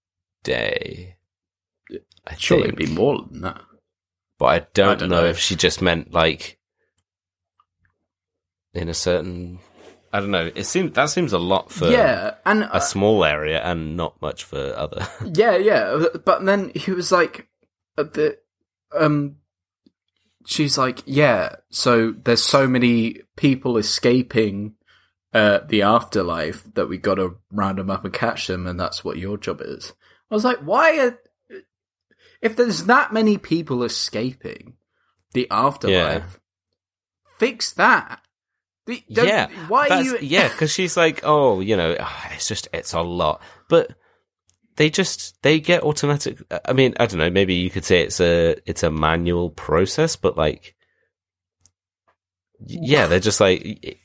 day. 0.42 1.16
I 2.26 2.34
surely 2.36 2.64
think. 2.64 2.80
it'd 2.80 2.88
be 2.90 2.94
more 2.94 3.22
than 3.22 3.40
that. 3.42 3.60
But 4.38 4.46
I 4.46 4.66
don't, 4.74 4.88
I 4.88 4.94
don't 4.94 5.08
know, 5.08 5.22
know. 5.22 5.28
if 5.28 5.38
she 5.38 5.56
just 5.56 5.82
meant 5.82 6.12
like 6.12 6.58
in 8.74 8.88
a 8.88 8.94
certain. 8.94 9.58
I 10.12 10.20
don't 10.20 10.30
know. 10.30 10.50
It 10.54 10.64
seems 10.64 10.92
that 10.92 11.10
seems 11.10 11.32
a 11.32 11.38
lot 11.38 11.70
for 11.70 11.90
yeah, 11.90 12.34
and 12.46 12.68
a 12.72 12.80
small 12.80 13.24
area 13.24 13.60
and 13.60 13.96
not 13.96 14.20
much 14.22 14.44
for 14.44 14.74
other. 14.76 15.06
Yeah, 15.34 15.56
yeah, 15.56 16.06
but 16.24 16.44
then 16.44 16.72
he 16.74 16.92
was 16.92 17.12
like, 17.12 17.46
bit, 17.96 18.42
um, 18.98 19.36
she's 20.46 20.78
like, 20.78 21.02
yeah, 21.04 21.56
so 21.70 22.12
there's 22.12 22.42
so 22.42 22.66
many 22.66 23.20
people 23.36 23.76
escaping 23.76 24.74
uh, 25.34 25.60
the 25.68 25.82
afterlife 25.82 26.64
that 26.72 26.88
we 26.88 26.96
got 26.96 27.16
to 27.16 27.36
round 27.52 27.78
them 27.78 27.90
up 27.90 28.04
and 28.04 28.14
catch 28.14 28.46
them, 28.46 28.66
and 28.66 28.80
that's 28.80 29.04
what 29.04 29.18
your 29.18 29.36
job 29.36 29.60
is. 29.62 29.92
I 30.30 30.34
was 30.34 30.44
like, 30.44 30.58
why? 30.58 30.98
Are, 30.98 31.18
if 32.42 32.56
there's 32.56 32.84
that 32.84 33.12
many 33.12 33.38
people 33.38 33.82
escaping 33.82 34.74
the 35.32 35.46
afterlife, 35.50 36.38
fix 37.38 37.72
that. 37.74 38.20
Don't- 38.86 39.28
yeah, 39.28 39.48
why 39.68 39.88
are 39.88 40.02
you? 40.02 40.18
yeah, 40.22 40.48
because 40.48 40.70
she's 40.72 40.96
like, 40.96 41.20
oh, 41.22 41.60
you 41.60 41.76
know, 41.76 41.94
ah, 42.00 42.30
it's 42.32 42.48
just 42.48 42.68
it's 42.72 42.94
a 42.94 43.02
lot, 43.02 43.42
but 43.68 43.94
they 44.76 44.88
just 44.88 45.40
they 45.42 45.60
get 45.60 45.82
automatic. 45.82 46.38
I 46.64 46.72
mean, 46.72 46.94
I 46.98 47.04
don't 47.06 47.18
know. 47.18 47.28
Maybe 47.30 47.54
you 47.54 47.68
could 47.68 47.84
say 47.84 48.02
it's 48.02 48.20
a 48.20 48.56
it's 48.64 48.82
a 48.82 48.90
manual 48.90 49.50
process, 49.50 50.16
but 50.16 50.38
like, 50.38 50.74
yeah, 52.66 53.06
they're 53.06 53.20
just 53.20 53.40
like 53.40 53.98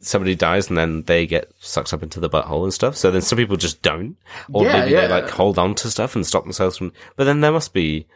somebody 0.00 0.34
dies 0.34 0.68
and 0.68 0.78
then 0.78 1.02
they 1.04 1.26
get 1.26 1.52
sucked 1.60 1.92
up 1.92 2.02
into 2.02 2.20
the 2.20 2.30
butthole 2.30 2.64
and 2.64 2.72
stuff. 2.72 2.96
So 2.96 3.10
then 3.10 3.22
some 3.22 3.36
people 3.36 3.56
just 3.56 3.82
don't, 3.82 4.16
or 4.52 4.64
Yeah, 4.64 4.80
maybe 4.80 4.92
yeah. 4.92 5.06
they 5.06 5.08
like 5.12 5.28
hold 5.30 5.58
on 5.58 5.74
to 5.76 5.90
stuff 5.90 6.14
and 6.16 6.26
stop 6.26 6.44
themselves 6.44 6.78
from. 6.78 6.92
But 7.16 7.24
then 7.24 7.40
there 7.40 7.52
must 7.52 7.72
be 7.74 8.06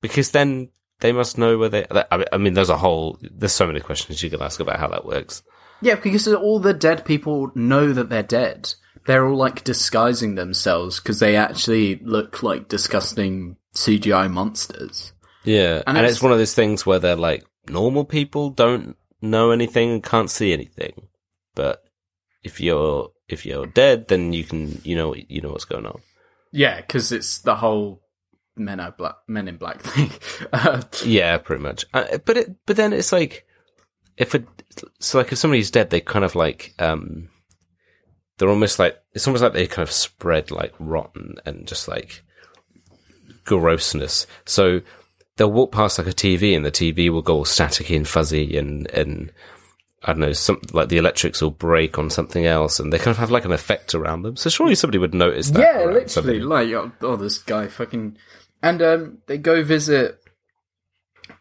because 0.00 0.30
then 0.30 0.70
they 1.00 1.12
must 1.12 1.36
know 1.38 1.58
where 1.58 1.68
they. 1.68 1.86
I 2.10 2.38
mean- 2.38 2.54
there's 2.54 2.70
a 2.70 2.78
whole. 2.78 3.18
There's 3.20 3.52
so 3.52 3.66
many 3.66 3.80
questions 3.80 4.22
you 4.22 4.30
could 4.30 4.40
ask 4.42 4.60
about 4.60 4.78
how 4.80 4.88
that 4.88 5.04
works. 5.04 5.42
Yeah, 5.82 5.96
because 5.96 6.26
all 6.28 6.58
the 6.58 6.72
dead 6.72 7.04
people 7.04 7.50
know 7.54 7.92
that 7.92 8.08
they're 8.08 8.22
dead. 8.22 8.72
They're 9.06 9.26
all 9.28 9.36
like 9.36 9.62
disguising 9.62 10.34
themselves 10.34 10.98
because 11.00 11.20
they 11.20 11.36
actually 11.36 11.96
look 12.02 12.42
like 12.42 12.68
disgusting 12.68 13.56
CGI 13.74 14.30
monsters. 14.30 15.12
Yeah, 15.44 15.82
and, 15.86 15.96
And 15.98 16.06
it's, 16.06 16.14
it's- 16.16 16.22
one 16.22 16.32
of 16.32 16.38
those 16.38 16.54
things 16.54 16.86
where 16.86 16.98
they're 16.98 17.14
like 17.14 17.44
normal 17.68 18.04
people 18.06 18.50
don't 18.50 18.96
know 19.30 19.50
anything 19.50 19.90
and 19.90 20.02
can't 20.02 20.30
see 20.30 20.52
anything, 20.52 21.08
but 21.54 21.84
if 22.42 22.60
you're 22.60 23.10
if 23.28 23.44
you're 23.44 23.66
dead, 23.66 24.08
then 24.08 24.32
you 24.32 24.44
can 24.44 24.80
you 24.84 24.96
know 24.96 25.14
you 25.14 25.40
know 25.40 25.50
what's 25.50 25.64
going 25.64 25.86
on. 25.86 26.00
Yeah, 26.52 26.80
because 26.80 27.12
it's 27.12 27.38
the 27.40 27.56
whole 27.56 28.02
Men 28.56 28.80
are 28.80 28.92
Black, 28.92 29.16
Men 29.28 29.48
in 29.48 29.56
Black 29.56 29.80
thing. 29.82 30.10
Uh, 30.52 30.82
Yeah, 31.04 31.36
pretty 31.38 31.62
much. 31.62 31.84
Uh, 31.92 32.18
but 32.24 32.36
it 32.36 32.56
but 32.66 32.76
then 32.76 32.92
it's 32.92 33.12
like 33.12 33.46
if 34.16 34.34
it 34.34 34.46
so 35.00 35.18
like 35.18 35.32
if 35.32 35.38
somebody's 35.38 35.70
dead, 35.70 35.90
they 35.90 36.00
kind 36.00 36.24
of 36.24 36.34
like 36.34 36.74
um 36.78 37.28
they're 38.38 38.48
almost 38.48 38.78
like 38.78 38.96
it's 39.12 39.26
almost 39.26 39.42
like 39.42 39.52
they 39.52 39.66
kind 39.66 39.86
of 39.86 39.92
spread 39.92 40.50
like 40.50 40.74
rotten 40.78 41.36
and 41.44 41.66
just 41.66 41.88
like 41.88 42.22
grossness. 43.44 44.26
So 44.44 44.80
they'll 45.36 45.52
walk 45.52 45.72
past 45.72 45.98
like 45.98 46.06
a 46.06 46.12
TV 46.12 46.56
and 46.56 46.64
the 46.64 46.70
TV 46.70 47.10
will 47.10 47.22
go 47.22 47.36
all 47.36 47.44
staticky 47.44 47.96
and 47.96 48.08
fuzzy 48.08 48.56
and 48.56 48.90
and 48.90 49.32
I 50.02 50.12
don't 50.12 50.20
know, 50.20 50.32
some 50.32 50.60
like 50.72 50.88
the 50.88 50.98
electrics 50.98 51.42
will 51.42 51.50
break 51.50 51.98
on 51.98 52.10
something 52.10 52.46
else 52.46 52.78
and 52.78 52.92
they 52.92 52.98
kind 52.98 53.08
of 53.08 53.18
have 53.18 53.30
like 53.30 53.44
an 53.44 53.52
effect 53.52 53.94
around 53.94 54.22
them. 54.22 54.36
So 54.36 54.50
surely 54.50 54.76
somebody 54.76 54.98
would 54.98 55.14
notice 55.14 55.50
that. 55.50 55.60
yeah, 55.60 55.84
literally. 55.84 56.08
somebody. 56.08 56.40
Like, 56.40 56.68
oh, 56.70 56.92
oh, 57.00 57.16
this 57.16 57.38
guy 57.38 57.66
fucking. 57.66 58.16
And 58.62 58.82
um, 58.82 59.18
they 59.26 59.36
go 59.36 59.64
visit 59.64 60.20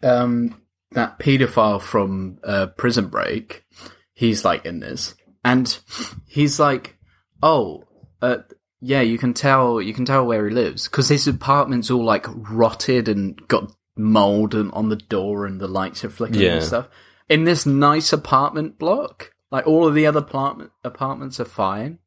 um, 0.01 0.59
that 0.91 1.19
paedophile 1.19 1.81
from 1.81 2.39
uh, 2.43 2.67
Prison 2.67 3.07
Break. 3.07 3.65
He's 4.13 4.43
like 4.43 4.65
in 4.65 4.79
this, 4.79 5.15
and 5.43 5.77
he's 6.25 6.59
like, 6.59 6.97
"Oh, 7.43 7.83
uh, 8.21 8.37
yeah, 8.79 9.01
you 9.01 9.17
can 9.17 9.33
tell. 9.33 9.81
You 9.81 9.93
can 9.93 10.05
tell 10.05 10.25
where 10.25 10.47
he 10.47 10.53
lives 10.53 10.87
because 10.87 11.09
his 11.09 11.27
apartment's 11.27 11.91
all 11.91 12.03
like 12.03 12.25
rotted 12.29 13.09
and 13.09 13.35
got 13.47 13.74
mold 13.97 14.53
and 14.55 14.71
on 14.73 14.89
the 14.89 14.95
door, 14.95 15.45
and 15.45 15.59
the 15.59 15.67
lights 15.67 16.03
are 16.03 16.09
flickering 16.09 16.41
Yeah. 16.41 16.53
and 16.55 16.63
stuff. 16.63 16.87
In 17.29 17.43
this 17.45 17.65
nice 17.65 18.11
apartment 18.13 18.77
block, 18.77 19.33
like 19.51 19.65
all 19.67 19.87
of 19.87 19.93
the 19.95 20.05
other 20.05 20.19
apartment 20.19 20.71
apartments 20.83 21.39
are 21.39 21.45
fine. 21.45 21.99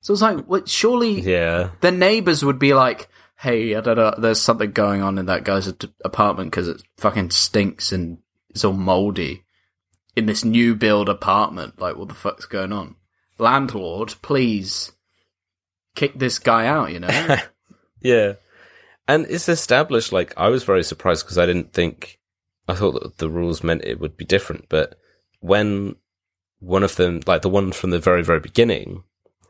So 0.00 0.12
it's 0.12 0.22
like, 0.22 0.44
what? 0.46 0.68
Surely 0.68 1.20
Yeah. 1.20 1.70
the 1.80 1.90
neighbors 1.90 2.44
would 2.44 2.58
be 2.58 2.74
like, 2.74 3.08
"Hey, 3.38 3.74
I 3.74 3.80
don't 3.80 3.96
know, 3.96 4.14
there's 4.18 4.40
something 4.40 4.72
going 4.72 5.02
on 5.02 5.18
in 5.18 5.26
that 5.26 5.44
guy's 5.44 5.72
apartment 6.04 6.50
because 6.50 6.68
it 6.68 6.82
fucking 6.98 7.30
stinks 7.30 7.92
and 7.92 8.18
it's 8.50 8.64
all 8.64 8.72
moldy 8.72 9.44
in 10.16 10.26
this 10.26 10.44
new 10.44 10.74
build 10.74 11.08
apartment. 11.08 11.80
Like, 11.80 11.96
what 11.96 12.08
the 12.08 12.14
fuck's 12.14 12.46
going 12.46 12.72
on? 12.72 12.96
Landlord, 13.38 14.14
please 14.22 14.92
kick 15.96 16.18
this 16.18 16.38
guy 16.38 16.66
out. 16.66 16.92
You 16.92 17.00
know? 17.00 17.36
Yeah. 18.00 18.34
And 19.06 19.26
it's 19.28 19.48
established, 19.48 20.12
like, 20.12 20.32
I 20.36 20.48
was 20.48 20.64
very 20.64 20.82
surprised 20.82 21.24
because 21.24 21.38
I 21.38 21.46
didn't 21.46 21.72
think, 21.72 22.18
I 22.68 22.74
thought 22.74 23.02
that 23.02 23.18
the 23.18 23.28
rules 23.28 23.62
meant 23.62 23.84
it 23.84 24.00
would 24.00 24.16
be 24.16 24.24
different. 24.24 24.68
But 24.68 24.94
when 25.40 25.96
one 26.60 26.82
of 26.82 26.96
them, 26.96 27.20
like 27.26 27.42
the 27.42 27.50
one 27.50 27.72
from 27.72 27.90
the 27.90 27.98
very, 27.98 28.22
very 28.24 28.40
beginning, 28.40 29.02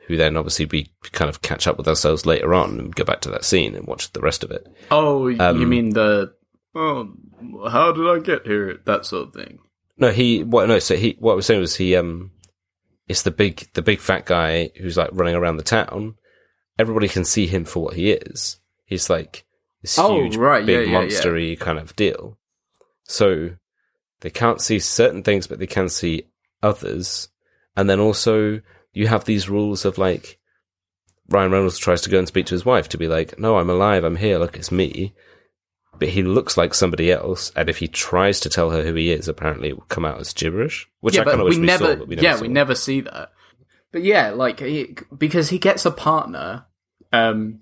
who 0.07 0.17
then 0.17 0.37
obviously 0.37 0.67
we 0.67 0.91
kind 1.13 1.29
of 1.29 1.41
catch 1.43 1.67
up 1.67 1.79
with 1.79 1.89
ourselves 1.89 2.27
later 2.27 2.53
on 2.53 2.79
and 2.79 2.95
go 2.95 3.05
back 3.05 3.21
to 3.23 3.31
that 3.31 3.45
scene 3.45 3.75
and 3.75 3.87
watch 3.87 4.13
the 4.13 4.21
rest 4.21 4.43
of 4.45 4.51
it. 4.51 4.67
oh, 4.91 5.29
you 5.29 5.41
Um, 5.41 5.69
mean 5.69 5.91
the? 5.91 6.35
Oh, 6.75 7.13
how 7.71 7.93
did 7.93 8.07
I 8.09 8.19
get 8.19 8.45
here? 8.47 8.81
That 8.85 9.07
sort 9.07 9.29
of 9.29 9.35
thing. 9.35 9.61
No, 9.97 10.11
he, 10.11 10.43
what, 10.43 10.67
no, 10.67 10.81
so 10.81 10.97
he, 10.97 11.17
what 11.21 11.33
I 11.33 11.37
was 11.37 11.47
saying 11.47 11.61
was 11.61 11.77
he, 11.77 11.95
um, 11.95 12.33
it's 13.07 13.23
the 13.23 13.31
big, 13.31 13.69
the 13.75 13.83
big 13.83 14.01
fat 14.01 14.27
guy 14.27 14.71
who's 14.81 14.97
like 14.97 15.11
running 15.13 15.37
around 15.37 15.57
the 15.59 15.63
town. 15.63 16.17
Everybody 16.77 17.07
can 17.07 17.25
see 17.25 17.47
him 17.47 17.65
for 17.65 17.85
what 17.85 17.95
he 17.95 18.11
is. 18.11 18.59
He's 18.85 19.09
like 19.09 19.45
this 19.83 19.99
Oh, 19.99 20.23
huge, 20.23 20.37
right, 20.37 20.65
big, 20.65 20.89
yeah, 20.89 20.93
yeah, 20.93 21.01
yeah. 21.01 21.09
monstery 21.09 21.59
kind 21.59 21.79
of 21.79 21.97
deal. 21.97 22.39
So 23.05 23.51
they 24.21 24.31
can't 24.31 24.61
see 24.61 24.79
certain 24.79 25.23
things, 25.23 25.47
but 25.47 25.59
they 25.59 25.67
can 25.67 25.89
see 25.89 26.29
others. 26.63 27.29
And 27.77 27.89
then 27.89 28.01
also 28.01 28.61
you 28.93 29.07
have 29.09 29.25
these 29.25 29.51
rules 29.51 29.85
of 29.85 29.99
like 29.99 30.39
Ryan 31.29 31.51
Reynolds 31.51 31.79
tries 31.79 32.03
to 32.03 32.11
go 32.11 32.19
and 32.19 32.29
speak 32.29 32.47
to 32.47 32.55
his 32.55 32.65
wife 32.65 32.89
to 32.91 32.99
be 32.99 33.09
like, 33.09 33.39
"No, 33.39 33.59
I'm 33.59 33.71
alive. 33.71 34.05
I'm 34.05 34.17
here. 34.17 34.39
Look, 34.39 34.57
it's 34.57 34.73
me." 34.73 35.15
But 35.99 36.09
he 36.09 36.23
looks 36.23 36.57
like 36.57 36.75
somebody 36.75 37.13
else, 37.13 37.53
and 37.55 37.69
if 37.69 37.79
he 37.79 37.89
tries 37.89 38.41
to 38.41 38.49
tell 38.49 38.71
her 38.71 38.83
who 38.83 38.95
he 38.95 39.13
is, 39.13 39.29
apparently 39.29 39.69
it 39.69 39.77
will 39.77 39.87
come 39.87 40.05
out 40.05 40.21
as 40.21 40.33
gibberish. 40.33 40.89
Which 41.01 41.15
yeah, 41.15 41.23
I 41.23 41.25
kind 41.25 41.41
of 41.41 41.45
wish 41.45 41.57
we 41.57 41.63
never, 41.63 41.97
saw, 41.97 42.05
we 42.05 42.17
never 42.17 42.27
yeah, 42.27 42.37
saw. 42.37 42.43
we 42.43 42.49
never 42.49 42.75
see 42.75 43.01
that. 43.03 43.31
But 43.93 44.03
yeah, 44.03 44.31
like 44.31 44.61
he, 44.61 44.97
because 45.17 45.51
he 45.51 45.59
gets 45.59 45.87
a 45.87 45.93
partner, 45.93 46.67
um, 47.13 47.61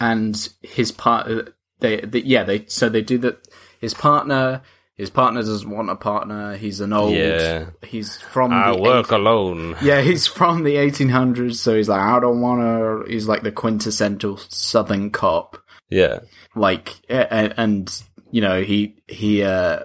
and 0.00 0.48
his 0.62 0.92
part, 0.92 1.52
they, 1.80 2.00
they, 2.00 2.20
yeah, 2.20 2.44
they 2.44 2.64
so 2.66 2.88
they 2.88 3.02
do 3.02 3.18
that. 3.18 3.46
His 3.80 3.94
partner, 3.94 4.62
his 4.96 5.10
partner 5.10 5.40
doesn't 5.42 5.70
want 5.70 5.90
a 5.90 5.94
partner. 5.96 6.56
He's 6.56 6.80
an 6.80 6.92
old, 6.92 7.14
Yeah. 7.14 7.66
he's 7.82 8.16
from 8.16 8.52
I 8.52 8.72
the 8.72 8.80
work 8.82 9.06
eight- 9.12 9.14
alone. 9.14 9.76
yeah, 9.82 10.00
he's 10.00 10.26
from 10.26 10.64
the 10.64 10.74
1800s, 10.76 11.54
so 11.56 11.76
he's 11.76 11.88
like, 11.88 12.00
I 12.00 12.18
don't 12.20 12.40
want 12.40 12.60
to. 13.06 13.10
He's 13.12 13.28
like 13.28 13.42
the 13.42 13.52
quintessential 13.52 14.36
Southern 14.48 15.10
cop 15.10 15.62
Yeah, 15.88 16.20
like 16.56 16.94
and, 17.08 17.54
and 17.56 18.02
you 18.32 18.40
know 18.40 18.62
he 18.62 18.96
he 19.06 19.42
uh 19.42 19.80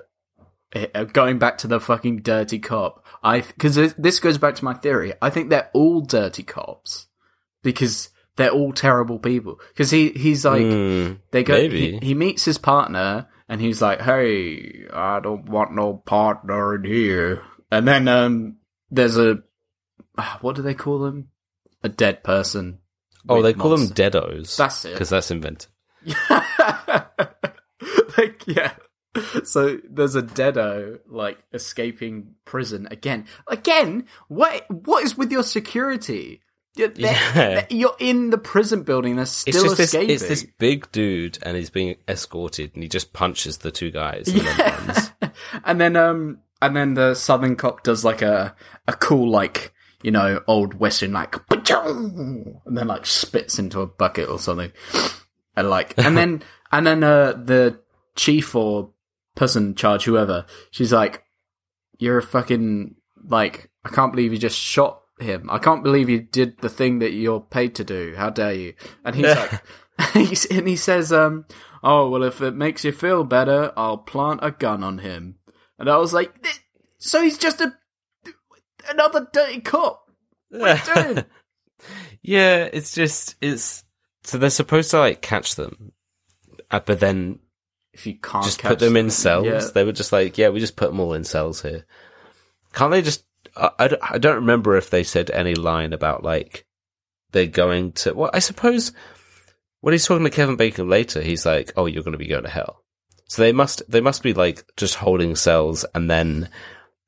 uh, 0.76 1.04
going 1.06 1.38
back 1.38 1.60
to 1.60 1.68
the 1.68 1.80
fucking 1.80 2.18
dirty 2.24 2.58
cop 2.58 3.06
i 3.24 3.42
because 3.42 3.76
this 3.94 4.20
goes 4.20 4.40
back 4.40 4.56
to 4.56 4.66
my 4.66 4.74
theory 4.74 5.14
i 5.22 5.30
think 5.30 5.50
they're 5.52 5.70
all 5.74 6.02
dirty 6.02 6.42
cops 6.42 7.06
because 7.62 8.10
they're 8.36 8.52
all 8.52 8.74
terrible 8.74 9.20
people. 9.20 9.60
Because 9.70 9.92
he 9.92 10.10
he's 10.10 10.46
like 10.46 10.62
Hmm, 10.64 11.14
they 11.32 11.44
go 11.44 11.70
he, 11.70 12.00
he 12.02 12.14
meets 12.14 12.46
his 12.46 12.58
partner 12.58 13.28
and 13.50 13.62
he's 13.62 13.82
like, 13.82 14.02
"Hey, 14.02 14.86
I 14.92 15.20
don't 15.20 15.48
want 15.50 15.74
no 15.76 15.96
partner 15.96 16.76
in 16.76 16.84
here." 16.86 17.44
And 17.72 17.88
then 17.88 18.08
um, 18.08 18.58
there's 18.90 19.18
a 19.18 19.40
what 20.42 20.56
do 20.56 20.62
they 20.62 20.74
call 20.76 21.00
them? 21.00 21.30
A 21.84 21.90
dead 21.90 22.24
person. 22.24 22.80
oh, 23.28 23.42
they 23.42 23.54
call 23.54 23.72
them 23.72 23.82
monster- 23.82 24.10
deados. 24.10 24.56
That's 24.56 24.86
it. 24.86 24.94
because 24.94 25.10
that's 25.10 25.32
invented. 25.32 25.68
like, 28.18 28.44
yeah. 28.48 28.74
So 29.44 29.80
there's 29.90 30.16
a 30.16 30.24
deado 30.24 31.00
like 31.08 31.38
escaping 31.54 32.36
prison 32.46 32.88
again. 32.90 33.26
Again, 33.48 34.08
what 34.28 34.66
what 34.70 35.04
is 35.04 35.18
with 35.18 35.32
your 35.32 35.44
security? 35.44 36.42
They're- 36.76 36.94
Yeah. 36.96 37.32
they're- 37.34 37.68
you're 37.70 37.96
in 38.00 38.30
the 38.30 38.38
prison 38.38 38.84
building. 38.84 39.16
They're 39.16 39.24
It's 39.24 39.32
still 39.32 39.70
this. 39.70 39.80
escaping. 39.80 40.10
It's 40.10 40.28
this 40.28 40.46
big 40.60 40.92
dude, 40.92 41.38
and 41.44 41.56
he's 41.58 41.70
being 41.70 41.96
escorted, 42.08 42.72
and 42.74 42.84
he 42.84 42.90
just 42.90 43.14
punches 43.14 43.60
the 43.60 43.72
two 43.72 43.92
guys. 43.92 44.28
And 44.28 44.40
then 44.42 44.56
Yeah. 44.58 44.86
runs. 44.88 45.12
and 45.66 45.82
then 45.82 45.96
um 45.96 46.40
and 46.62 46.76
then 46.76 46.94
the 46.96 47.14
southern 47.14 47.56
cop 47.56 47.84
does 47.84 48.04
like 48.06 48.22
a 48.22 48.56
a 48.88 48.94
cool 48.94 49.30
like 49.30 49.74
you 50.02 50.12
know 50.12 50.42
old 50.48 50.74
western 50.76 51.12
like 51.14 51.36
and 51.50 52.56
then 52.78 52.88
like 52.88 53.06
spits 53.06 53.60
into 53.60 53.82
a 53.82 53.88
bucket 53.88 54.28
or 54.30 54.40
something 54.40 54.72
and 55.56 55.70
like 55.70 55.94
and 55.98 56.18
then 56.18 56.44
and 56.72 56.86
then 56.88 57.04
uh 57.04 57.32
the 57.34 57.80
chief 58.16 58.56
or 58.56 58.92
person 59.36 59.76
charge 59.76 60.04
whoever 60.04 60.46
she's 60.72 60.92
like 60.94 61.24
you're 62.00 62.18
a 62.18 62.24
fucking 62.24 62.96
like 63.28 63.70
i 63.86 63.90
can't 63.90 64.12
believe 64.12 64.32
you 64.34 64.38
just 64.40 64.58
shot 64.60 65.02
him 65.20 65.50
i 65.50 65.58
can't 65.58 65.84
believe 65.84 66.10
you 66.10 66.20
did 66.20 66.58
the 66.60 66.70
thing 66.70 67.00
that 67.00 67.14
you're 67.14 67.40
paid 67.40 67.76
to 67.76 67.84
do 67.84 68.14
how 68.18 68.30
dare 68.30 68.54
you 68.54 68.74
and 69.06 69.16
he's 69.16 69.26
like 69.26 69.64
he's, 70.14 70.46
and 70.46 70.68
he 70.68 70.76
says 70.76 71.14
um 71.14 71.46
oh 71.84 72.10
well 72.10 72.24
if 72.24 72.42
it 72.42 72.56
makes 72.56 72.84
you 72.84 72.92
feel 72.92 73.24
better 73.24 73.72
i'll 73.78 73.98
plant 73.98 74.40
a 74.42 74.50
gun 74.50 74.84
on 74.84 74.98
him 75.00 75.36
and 75.78 75.90
i 75.90 75.98
was 75.98 76.14
like 76.14 76.46
so 76.98 77.22
he's 77.22 77.38
just 77.38 77.62
a 77.62 77.74
another 78.90 79.28
dirty 79.32 79.62
cop 79.62 80.10
what 80.50 80.90
are 80.90 81.08
you 81.08 81.14
doing 81.14 81.26
yeah, 82.22 82.70
it's 82.72 82.94
just 82.94 83.36
it's 83.42 83.84
so 84.24 84.38
they're 84.38 84.50
supposed 84.50 84.92
to 84.92 85.00
like 85.00 85.22
catch 85.22 85.56
them, 85.56 85.92
uh, 86.72 86.80
but 86.80 87.00
then 87.00 87.40
if 87.94 88.08
you 88.08 88.18
can't 88.18 88.46
just 88.46 88.60
catch 88.60 88.70
put 88.70 88.80
them 88.80 88.98
in 88.98 89.10
cells. 89.10 89.46
yeah. 89.46 89.68
They 89.74 89.84
were 89.84 89.92
just 89.92 90.12
like, 90.12 90.38
yeah, 90.38 90.50
we 90.50 90.60
just 90.60 90.76
put 90.76 90.90
them 90.90 91.00
all 91.00 91.14
in 91.14 91.24
cells 91.24 91.62
here. 91.62 91.86
Can't 92.74 92.92
they 92.92 93.02
just? 93.02 93.26
I, 93.56 93.98
I 94.12 94.18
don't- 94.18 94.36
remember 94.36 94.76
if 94.76 94.90
they 94.90 95.04
said 95.04 95.30
any 95.32 95.56
line 95.56 95.94
about 95.94 96.24
like 96.24 96.66
they're 97.32 97.46
going 97.48 97.92
to. 97.94 98.14
Well, 98.14 98.32
I 98.34 98.40
suppose 98.40 98.92
when 99.82 99.94
he's 99.94 100.06
talking 100.06 100.24
to 100.24 100.30
Kevin 100.30 100.56
Bacon 100.56 100.90
later, 100.90 101.22
he's 101.22 101.46
like, 101.46 101.74
"Oh, 101.76 101.86
you're 101.86 102.04
going 102.04 102.14
to 102.14 102.18
be 102.18 102.28
going 102.28 102.44
to 102.44 102.50
hell." 102.50 102.84
So 103.28 103.42
they 103.42 103.52
must 103.52 103.82
they 103.90 104.02
must 104.02 104.22
be 104.24 104.34
like 104.34 104.64
just 104.78 104.96
holding 104.96 105.36
cells 105.36 105.86
and 105.96 106.10
then 106.10 106.50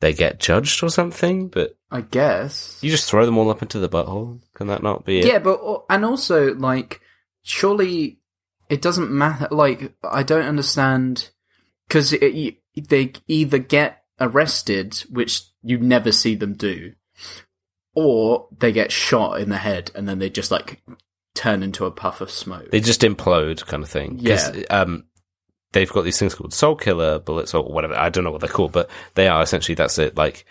they 0.01 0.13
get 0.13 0.39
judged 0.39 0.83
or 0.83 0.89
something. 0.89 1.47
But 1.49 1.77
i 1.91 2.01
guess 2.01 2.79
you 2.81 2.89
just 2.91 3.09
throw 3.09 3.25
them 3.25 3.37
all 3.37 3.49
up 3.49 3.61
into 3.61 3.79
the 3.79 3.89
butthole. 3.89 4.41
Can 4.55 4.67
that 4.67 4.83
not 4.83 5.05
be 5.05 5.19
it? 5.19 5.27
Yeah, 5.27 5.39
but 5.39 5.61
uh, 5.61 5.79
and 5.89 6.03
also 6.03 6.53
like 6.55 7.01
surely 7.43 8.19
it 8.69 8.81
doesn't 8.81 9.11
matter. 9.11 9.47
Like 9.51 9.93
I 10.03 10.23
don't 10.23 10.45
understand 10.47 11.29
because 11.87 12.09
they 12.09 13.13
either 13.27 13.57
get 13.59 14.03
arrested, 14.19 14.95
which 15.09 15.43
you 15.65 15.79
never 15.79 16.11
see 16.11 16.35
them 16.35 16.53
do, 16.53 16.93
or 17.95 18.47
they 18.59 18.71
get 18.71 18.91
shot 18.91 19.39
in 19.41 19.49
the 19.49 19.57
head 19.57 19.91
and 19.95 20.07
then 20.07 20.19
they 20.19 20.29
just 20.29 20.51
like 20.51 20.81
turn 21.33 21.63
into 21.63 21.85
a 21.85 21.91
puff 21.91 22.21
of 22.21 22.31
smoke. 22.31 22.69
They 22.71 22.79
just 22.79 23.01
implode, 23.01 23.65
kind 23.65 23.83
of 23.83 23.89
thing. 23.89 24.17
Yeah. 24.19 24.51
Um, 24.69 25.05
they've 25.73 25.91
got 25.91 26.03
these 26.03 26.19
things 26.19 26.35
called 26.35 26.53
soul 26.53 26.75
killer 26.75 27.19
bullets 27.19 27.53
or 27.53 27.63
whatever. 27.63 27.95
I 27.95 28.09
don't 28.09 28.23
know 28.23 28.31
what 28.31 28.41
they're 28.41 28.49
called, 28.49 28.71
but 28.71 28.89
they 29.15 29.27
are 29.27 29.41
essentially 29.41 29.75
that's 29.75 29.97
it. 29.97 30.15
Like 30.15 30.45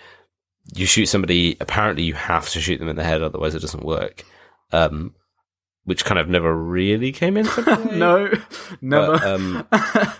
you 0.75 0.87
shoot 0.87 1.07
somebody, 1.07 1.57
apparently 1.61 2.05
you 2.05 2.15
have 2.15 2.49
to 2.51 2.61
shoot 2.61 2.79
them 2.79 2.89
in 2.89 2.97
the 2.97 3.05
head, 3.05 3.23
otherwise 3.23 3.55
it 3.55 3.61
doesn't 3.61 3.85
work. 3.85 4.25
Um, 4.73 5.15
which 5.85 6.05
kind 6.05 6.19
of 6.19 6.29
never 6.29 6.55
really 6.55 7.13
came 7.13 7.37
into 7.37 7.51
play. 7.63 7.97
no, 7.99 8.31
never. 8.81 9.19
But, 9.19 9.25
um, 9.27 9.69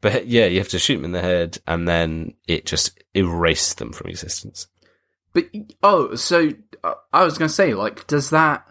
but 0.00 0.26
yeah, 0.26 0.46
you 0.46 0.58
have 0.58 0.68
to 0.68 0.78
shoot 0.78 0.96
them 0.96 1.04
in 1.04 1.12
the 1.12 1.20
head, 1.20 1.58
and 1.66 1.86
then 1.88 2.34
it 2.46 2.66
just 2.66 2.98
erases 3.14 3.74
them 3.74 3.92
from 3.92 4.08
existence. 4.10 4.66
But 5.32 5.46
oh, 5.82 6.14
so 6.14 6.50
uh, 6.84 6.94
I 7.12 7.24
was 7.24 7.36
going 7.38 7.48
to 7.48 7.54
say, 7.54 7.74
like, 7.74 8.06
does 8.06 8.30
that 8.30 8.66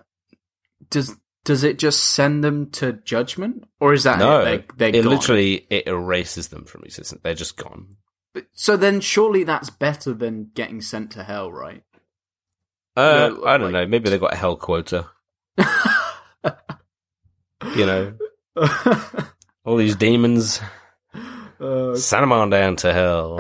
does 0.89 1.15
does 1.45 1.63
it 1.63 1.79
just 1.79 2.03
send 2.03 2.43
them 2.43 2.69
to 2.71 2.93
judgment, 2.93 3.63
or 3.79 3.93
is 3.93 4.03
that 4.03 4.19
No, 4.19 4.41
it? 4.41 4.65
They, 4.77 4.89
it 4.89 5.03
gone? 5.03 5.11
literally 5.11 5.65
it 5.69 5.87
erases 5.87 6.49
them 6.49 6.65
from 6.65 6.83
existence. 6.83 7.21
They're 7.23 7.33
just 7.35 7.55
gone. 7.57 7.95
But- 8.33 8.47
So 8.53 8.75
then, 8.75 8.99
surely 9.01 9.43
that's 9.45 9.69
better 9.69 10.13
than 10.13 10.51
getting 10.53 10.81
sent 10.81 11.11
to 11.11 11.23
hell, 11.23 11.51
right? 11.51 11.83
Uh, 12.97 13.29
No, 13.31 13.45
I 13.45 13.57
don't 13.57 13.71
like- 13.71 13.83
know. 13.83 13.87
Maybe 13.87 14.09
they 14.09 14.17
got 14.17 14.33
a 14.33 14.37
hell 14.37 14.57
quota. 14.57 15.07
You 17.75 17.85
know, 17.85 18.13
all 19.65 19.77
these 19.77 19.95
demons. 19.95 20.61
Uh, 21.59 21.95
Send 21.95 22.23
them 22.23 22.31
on 22.31 22.49
down 22.49 22.75
to 22.77 22.93
hell. 22.93 23.39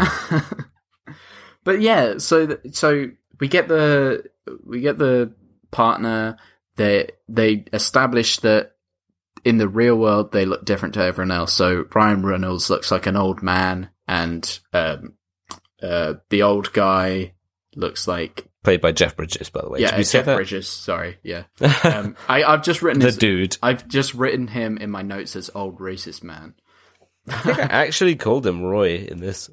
but 1.63 1.81
yeah, 1.81 2.17
so 2.17 2.47
th- 2.47 2.75
so 2.75 3.07
we 3.39 3.47
get 3.47 3.67
the 3.67 4.23
we 4.65 4.81
get 4.81 4.97
the 4.97 5.33
partner. 5.71 6.37
They 6.75 7.11
they 7.27 7.65
establish 7.73 8.37
that 8.39 8.73
in 9.43 9.57
the 9.57 9.67
real 9.67 9.95
world 9.95 10.31
they 10.31 10.45
look 10.45 10.65
different 10.65 10.93
to 10.95 11.03
everyone 11.03 11.31
else. 11.31 11.53
So 11.53 11.85
Ryan 11.93 12.25
Reynolds 12.25 12.69
looks 12.69 12.91
like 12.91 13.05
an 13.07 13.15
old 13.15 13.41
man, 13.41 13.89
and 14.07 14.59
um, 14.73 15.13
uh, 15.81 16.15
the 16.29 16.43
old 16.43 16.73
guy 16.73 17.33
looks 17.75 18.07
like 18.07 18.47
Played 18.63 18.81
by 18.81 18.91
Jeff 18.91 19.15
Bridges, 19.15 19.49
by 19.49 19.61
the 19.61 19.69
way. 19.69 19.79
yeah, 19.79 19.91
Did 19.91 19.97
we 19.99 20.03
say 20.03 20.19
Jeff? 20.23 20.35
Bridges. 20.35 20.67
Sorry, 20.67 21.17
yeah. 21.23 21.43
Um, 21.83 22.17
I 22.27 22.43
I've 22.43 22.63
just 22.63 22.81
written 22.81 22.99
the 22.99 23.05
his, 23.07 23.17
dude. 23.17 23.57
I've 23.63 23.87
just 23.87 24.13
written 24.13 24.47
him 24.47 24.77
in 24.77 24.89
my 24.91 25.03
notes 25.03 25.35
as 25.37 25.49
old 25.55 25.79
racist 25.79 26.21
man. 26.23 26.55
I 27.27 27.37
think 27.39 27.59
I 27.59 27.85
actually 27.85 28.15
called 28.15 28.45
him 28.45 28.63
Roy 28.63 28.95
in 28.97 29.19
this. 29.19 29.49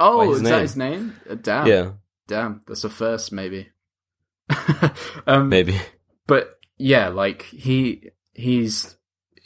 Oh, 0.00 0.32
is 0.32 0.42
that 0.42 0.62
his 0.62 0.76
name? 0.76 1.16
Uh, 1.28 1.34
damn. 1.34 1.66
Yeah, 1.66 1.90
Damn, 2.28 2.60
that's 2.66 2.84
a 2.84 2.90
first, 2.90 3.32
maybe. 3.32 3.70
um, 5.26 5.48
maybe. 5.48 5.80
but 6.26 6.60
yeah, 6.76 7.08
like 7.08 7.42
he 7.42 8.10
he's 8.34 8.96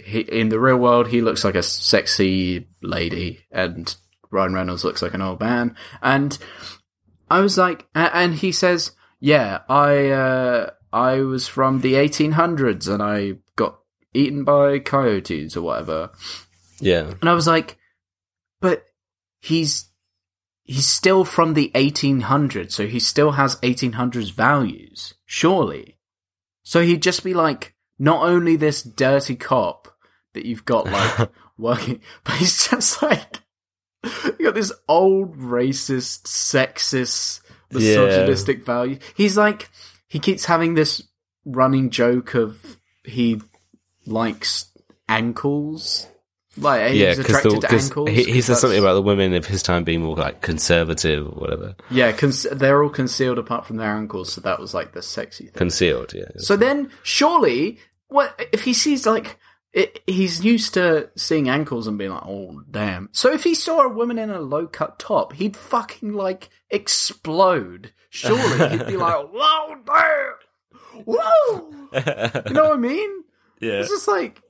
he 0.05 0.21
in 0.21 0.49
the 0.49 0.61
real 0.61 0.77
world 0.77 1.09
he 1.09 1.21
looks 1.23 1.45
like 1.45 1.55
a 1.55 1.63
sexy 1.63 2.69
lady, 2.83 3.47
and 3.53 3.97
Ryan 4.31 4.55
Reynolds 4.55 4.85
looks 4.85 5.01
like 5.01 5.15
an 5.15 5.23
old 5.23 5.41
man. 5.41 5.77
And 6.03 6.37
I 7.31 7.41
was 7.41 7.57
like, 7.57 7.87
and 7.95 8.35
he 8.35 8.51
says, 8.51 8.93
"Yeah, 9.21 9.61
I 9.69 10.11
uh, 10.11 10.71
I 10.93 11.21
was 11.21 11.47
from 11.47 11.81
the 11.81 11.95
1800s, 11.95 12.93
and 12.93 13.01
I 13.01 13.35
got 13.55 13.79
eaten 14.13 14.43
by 14.43 14.81
coyotes 14.81 15.57
or 15.57 15.63
whatever." 15.63 16.11
Yeah. 16.83 17.13
And 17.21 17.31
I 17.31 17.35
was 17.35 17.47
like, 17.47 17.79
but 18.61 18.85
he's 19.41 19.89
he's 20.65 20.87
still 20.87 21.25
from 21.25 21.55
the 21.55 21.71
1800s, 21.75 22.73
so 22.73 22.87
he 22.87 22.99
still 23.01 23.33
has 23.33 23.57
1800s 23.57 24.33
values, 24.33 25.15
surely. 25.25 25.99
So 26.63 26.83
he'd 26.83 27.03
just 27.03 27.25
be 27.25 27.35
like, 27.35 27.75
not 27.99 28.23
only 28.23 28.57
this 28.57 28.83
dirty 28.83 29.37
cop 29.37 29.89
that 30.35 30.47
you've 30.47 30.65
got 30.65 30.87
like 30.87 31.31
working, 31.59 32.01
but 32.25 32.35
he's 32.35 32.69
just 32.69 33.03
like, 33.03 33.41
you 34.39 34.47
got 34.47 34.55
this 34.55 34.73
old 34.89 35.37
racist, 35.39 36.23
sexist, 36.23 37.41
misogynistic 37.71 38.65
value. 38.65 38.99
He's 39.17 39.37
like, 39.37 39.71
he 40.09 40.19
keeps 40.19 40.45
having 40.45 40.75
this 40.75 41.03
running 41.45 41.91
joke 41.91 42.35
of 42.35 42.79
he 43.05 43.41
likes 44.07 44.67
ankles. 45.09 46.09
Like 46.57 46.91
he's 46.91 47.01
yeah, 47.01 47.15
because 47.15 47.37
attracted 47.37 47.61
to 47.63 47.73
ankles. 47.73 48.11
he, 48.11 48.25
he 48.25 48.41
says 48.43 48.61
something 48.61 48.79
about 48.79 48.93
the 48.95 49.03
women 49.03 49.33
of 49.33 49.47
his 49.47 49.63
time 49.63 49.85
being 49.85 50.03
more 50.03 50.17
like 50.17 50.43
conservative 50.43 51.27
or 51.27 51.31
whatever, 51.31 51.77
yeah, 51.91 52.13
cons- 52.13 52.47
they're 52.53 52.83
all 52.83 52.91
concealed 52.91 53.39
apart 53.39 53.65
from 53.65 53.79
their 53.79 53.97
ankles, 53.97 54.33
so 54.33 54.43
that 54.43 54.61
was 54.61 54.75
like 54.75 54.93
the 54.93 55.01
sexy 55.01 55.45
thing. 55.45 55.55
concealed. 55.55 56.13
Yeah. 56.13 56.25
So 56.37 56.57
then, 56.57 56.91
surely, 57.03 57.79
what 58.09 58.49
if 58.53 58.65
he 58.65 58.75
sees 58.75 59.07
like 59.07 59.39
it, 59.73 60.03
he's 60.07 60.45
used 60.45 60.75
to 60.75 61.09
seeing 61.17 61.49
ankles 61.49 61.87
and 61.87 61.97
being 61.97 62.11
like, 62.11 62.27
"Oh 62.27 62.63
damn!" 62.71 63.09
So 63.13 63.33
if 63.33 63.45
he 63.45 63.55
saw 63.55 63.81
a 63.81 63.89
woman 63.89 64.19
in 64.19 64.29
a 64.29 64.41
low 64.41 64.67
cut 64.67 64.99
top, 64.99 65.33
he'd 65.33 65.57
fucking 65.57 66.13
like 66.13 66.51
explode. 66.69 67.93
Surely 68.11 68.69
he'd 68.69 68.87
be 68.87 68.97
like, 68.99 69.29
"Whoa, 69.33 69.77
damn, 69.87 71.05
whoa!" 71.07 71.71
You 72.47 72.53
know 72.53 72.65
what 72.65 72.75
I 72.75 72.77
mean? 72.77 73.25
yeah. 73.61 73.81
It's 73.81 73.89
just 73.89 74.09
like 74.09 74.43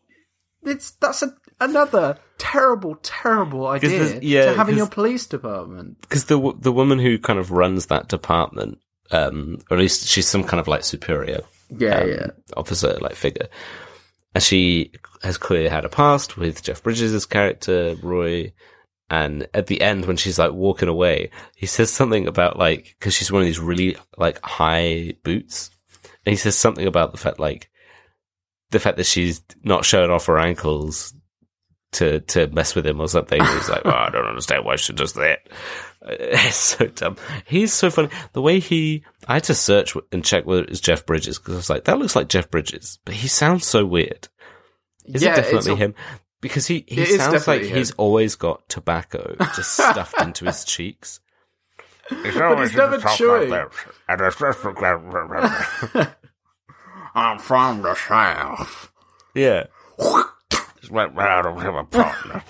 it's 0.64 0.92
that's 0.92 1.22
a, 1.22 1.34
another 1.64 2.18
terrible, 2.38 2.96
terrible 3.02 3.66
idea 3.66 4.18
yeah, 4.20 4.46
to 4.46 4.54
have 4.54 4.68
in 4.68 4.76
your 4.76 4.88
police 4.88 5.26
department. 5.26 6.00
because 6.02 6.26
the 6.26 6.52
the 6.58 6.72
woman 6.72 6.98
who 6.98 7.18
kind 7.18 7.38
of 7.38 7.50
runs 7.50 7.86
that 7.86 8.08
department, 8.08 8.78
um, 9.10 9.58
or 9.70 9.76
at 9.76 9.80
least 9.80 10.08
she's 10.08 10.26
some 10.28 10.44
kind 10.44 10.60
of 10.60 10.68
like 10.68 10.84
superior, 10.84 11.40
Yeah, 11.70 11.98
um, 12.00 12.08
yeah. 12.08 12.26
officer 12.56 12.98
like 13.00 13.14
figure, 13.14 13.48
and 14.34 14.42
she 14.42 14.92
has 15.22 15.38
clearly 15.38 15.68
had 15.68 15.84
a 15.84 15.88
past 15.88 16.36
with 16.36 16.62
Jeff 16.62 16.82
Bridges' 16.82 17.26
character 17.26 17.94
Roy. 18.02 18.52
And 19.10 19.46
at 19.52 19.66
the 19.66 19.82
end, 19.82 20.06
when 20.06 20.16
she's 20.16 20.38
like 20.38 20.52
walking 20.52 20.88
away, 20.88 21.30
he 21.54 21.66
says 21.66 21.90
something 21.92 22.26
about 22.26 22.58
like 22.58 22.96
because 22.98 23.12
she's 23.12 23.30
wearing 23.30 23.46
these 23.46 23.60
really 23.60 23.96
like 24.16 24.40
high 24.42 25.12
boots, 25.22 25.70
and 26.24 26.32
he 26.32 26.36
says 26.36 26.56
something 26.56 26.86
about 26.86 27.12
the 27.12 27.18
fact 27.18 27.38
like 27.38 27.68
the 28.70 28.80
fact 28.80 28.96
that 28.96 29.04
she's 29.04 29.42
not 29.62 29.84
showing 29.84 30.10
off 30.10 30.24
her 30.26 30.38
ankles 30.38 31.12
to 31.92 32.20
to 32.20 32.46
mess 32.48 32.74
with 32.74 32.86
him 32.86 33.00
or 33.00 33.08
something. 33.08 33.42
He's 33.42 33.68
like, 33.68 33.82
oh, 33.84 33.90
I 33.90 34.10
don't 34.10 34.26
understand 34.26 34.64
why 34.64 34.76
she 34.76 34.92
does 34.92 35.14
that. 35.14 35.40
It's 36.04 36.56
so 36.56 36.86
dumb. 36.88 37.16
He's 37.46 37.72
so 37.72 37.88
funny. 37.88 38.08
The 38.32 38.42
way 38.42 38.58
he, 38.58 39.04
I 39.28 39.34
had 39.34 39.44
to 39.44 39.54
search 39.54 39.96
and 40.10 40.24
check 40.24 40.44
whether 40.44 40.64
it 40.64 40.70
was 40.70 40.80
Jeff 40.80 41.06
Bridges 41.06 41.38
because 41.38 41.54
I 41.54 41.56
was 41.58 41.70
like, 41.70 41.84
that 41.84 41.96
looks 42.00 42.16
like 42.16 42.28
Jeff 42.28 42.50
Bridges, 42.50 42.98
but 43.04 43.14
he 43.14 43.28
sounds 43.28 43.68
so 43.68 43.86
weird. 43.86 44.26
Is 45.04 45.22
Yeah, 45.22 45.34
it 45.34 45.36
definitely 45.36 45.74
a- 45.74 45.76
him? 45.76 45.94
Because 46.40 46.66
he, 46.66 46.84
he 46.88 47.06
sounds 47.06 47.46
like 47.46 47.62
him. 47.62 47.76
he's 47.76 47.92
always 47.92 48.34
got 48.34 48.68
tobacco 48.68 49.36
just 49.54 49.74
stuffed 49.74 50.20
into 50.20 50.46
his 50.46 50.64
cheeks. 50.64 51.20
But 52.10 52.18
he's 52.24 52.74
never 52.74 52.98
chewing. 52.98 53.52
I'm 57.14 57.38
from 57.38 57.82
the 57.82 57.94
south. 57.94 58.90
Yeah. 59.36 59.66
I 60.90 61.42
don't 61.42 61.60
have 61.60 61.74
a 61.74 61.84
partner. 61.84 62.42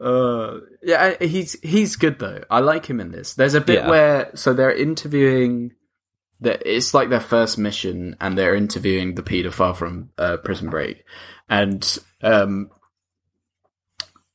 Uh, 0.00 0.58
yeah, 0.82 1.14
he's 1.20 1.60
he's 1.62 1.96
good 1.96 2.18
though. 2.18 2.44
I 2.50 2.60
like 2.60 2.86
him 2.86 3.00
in 3.00 3.10
this. 3.12 3.34
There's 3.34 3.54
a 3.54 3.60
bit 3.60 3.80
Yeah. 3.80 3.88
where 3.90 4.30
so 4.34 4.52
they're 4.52 4.74
interviewing. 4.74 5.72
That 6.40 6.62
it's 6.66 6.92
like 6.92 7.08
their 7.08 7.20
first 7.20 7.56
mission, 7.56 8.16
and 8.20 8.36
they're 8.36 8.56
interviewing 8.56 9.14
the 9.14 9.22
paedophile 9.22 9.76
from 9.76 10.10
uh, 10.18 10.38
Prison 10.38 10.70
Break, 10.70 11.04
and 11.48 11.98
um, 12.20 12.70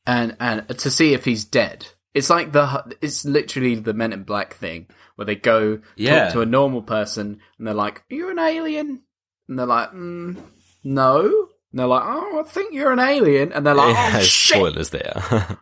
and 0.05 0.38
and 0.39 0.68
to 0.70 0.89
see 0.89 1.13
if 1.13 1.26
he's 1.26 1.43
dead. 1.43 1.86
It's 2.13 2.30
like 2.30 2.53
the 2.53 2.95
it's 3.01 3.26
literally 3.26 3.76
the 3.76 3.93
Men 3.93 4.13
in 4.13 4.24
Black 4.24 4.53
thing 4.53 4.88
where 5.15 5.26
they 5.26 5.36
go 5.36 5.82
Yeah. 5.97 6.26
talk 6.26 6.34
to 6.34 6.41
a 6.41 6.45
normal 6.45 6.82
person, 6.82 7.39
and 7.57 7.68
they're 7.68 7.74
like, 7.74 8.03
"You're 8.09 8.32
an 8.32 8.39
alien?" 8.39 9.01
And 9.49 9.59
they're 9.59 9.65
like, 9.65 9.91
mm, 9.91 10.38
"No." 10.86 11.46
And 11.78 11.82
they're 11.84 11.88
like, 11.89 12.03
"Oh, 12.07 12.39
I 12.39 12.49
think 12.49 12.73
you're 12.73 12.91
an 12.91 12.97
alien," 12.97 13.53
and 13.53 13.63
they're 13.63 13.75
like, 13.75 13.93
yeah, 13.93 14.13
"Oh 14.15 14.19
shit!" 14.23 14.57
spoilers 14.57 14.89
there. 14.89 15.59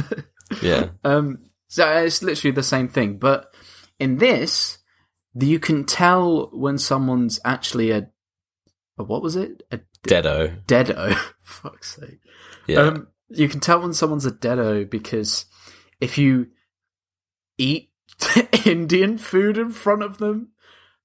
yeah. 0.62 0.86
Um, 1.04 1.50
so 1.68 1.86
it's 1.98 2.22
literally 2.22 2.52
the 2.52 2.62
same 2.62 2.88
thing, 2.88 3.18
but 3.18 3.52
in 3.98 4.16
this, 4.16 4.78
you 5.38 5.60
can 5.60 5.84
tell 5.84 6.48
when 6.54 6.78
someone's 6.78 7.40
actually 7.44 7.90
a, 7.90 8.08
a 8.96 9.04
what 9.04 9.22
was 9.22 9.36
it? 9.36 9.62
A 9.70 9.80
Deado. 10.08 10.64
deado. 10.64 11.14
Fuck's 11.42 11.96
sake. 11.96 12.20
Yeah. 12.66 12.78
Um, 12.78 13.08
you 13.28 13.46
can 13.46 13.60
tell 13.60 13.82
when 13.82 13.92
someone's 13.92 14.24
a 14.24 14.30
deado 14.30 14.88
because 14.88 15.44
if 16.00 16.16
you 16.16 16.46
eat 17.58 17.90
Indian 18.64 19.18
food 19.18 19.58
in 19.58 19.68
front 19.72 20.04
of 20.04 20.16
them, 20.16 20.52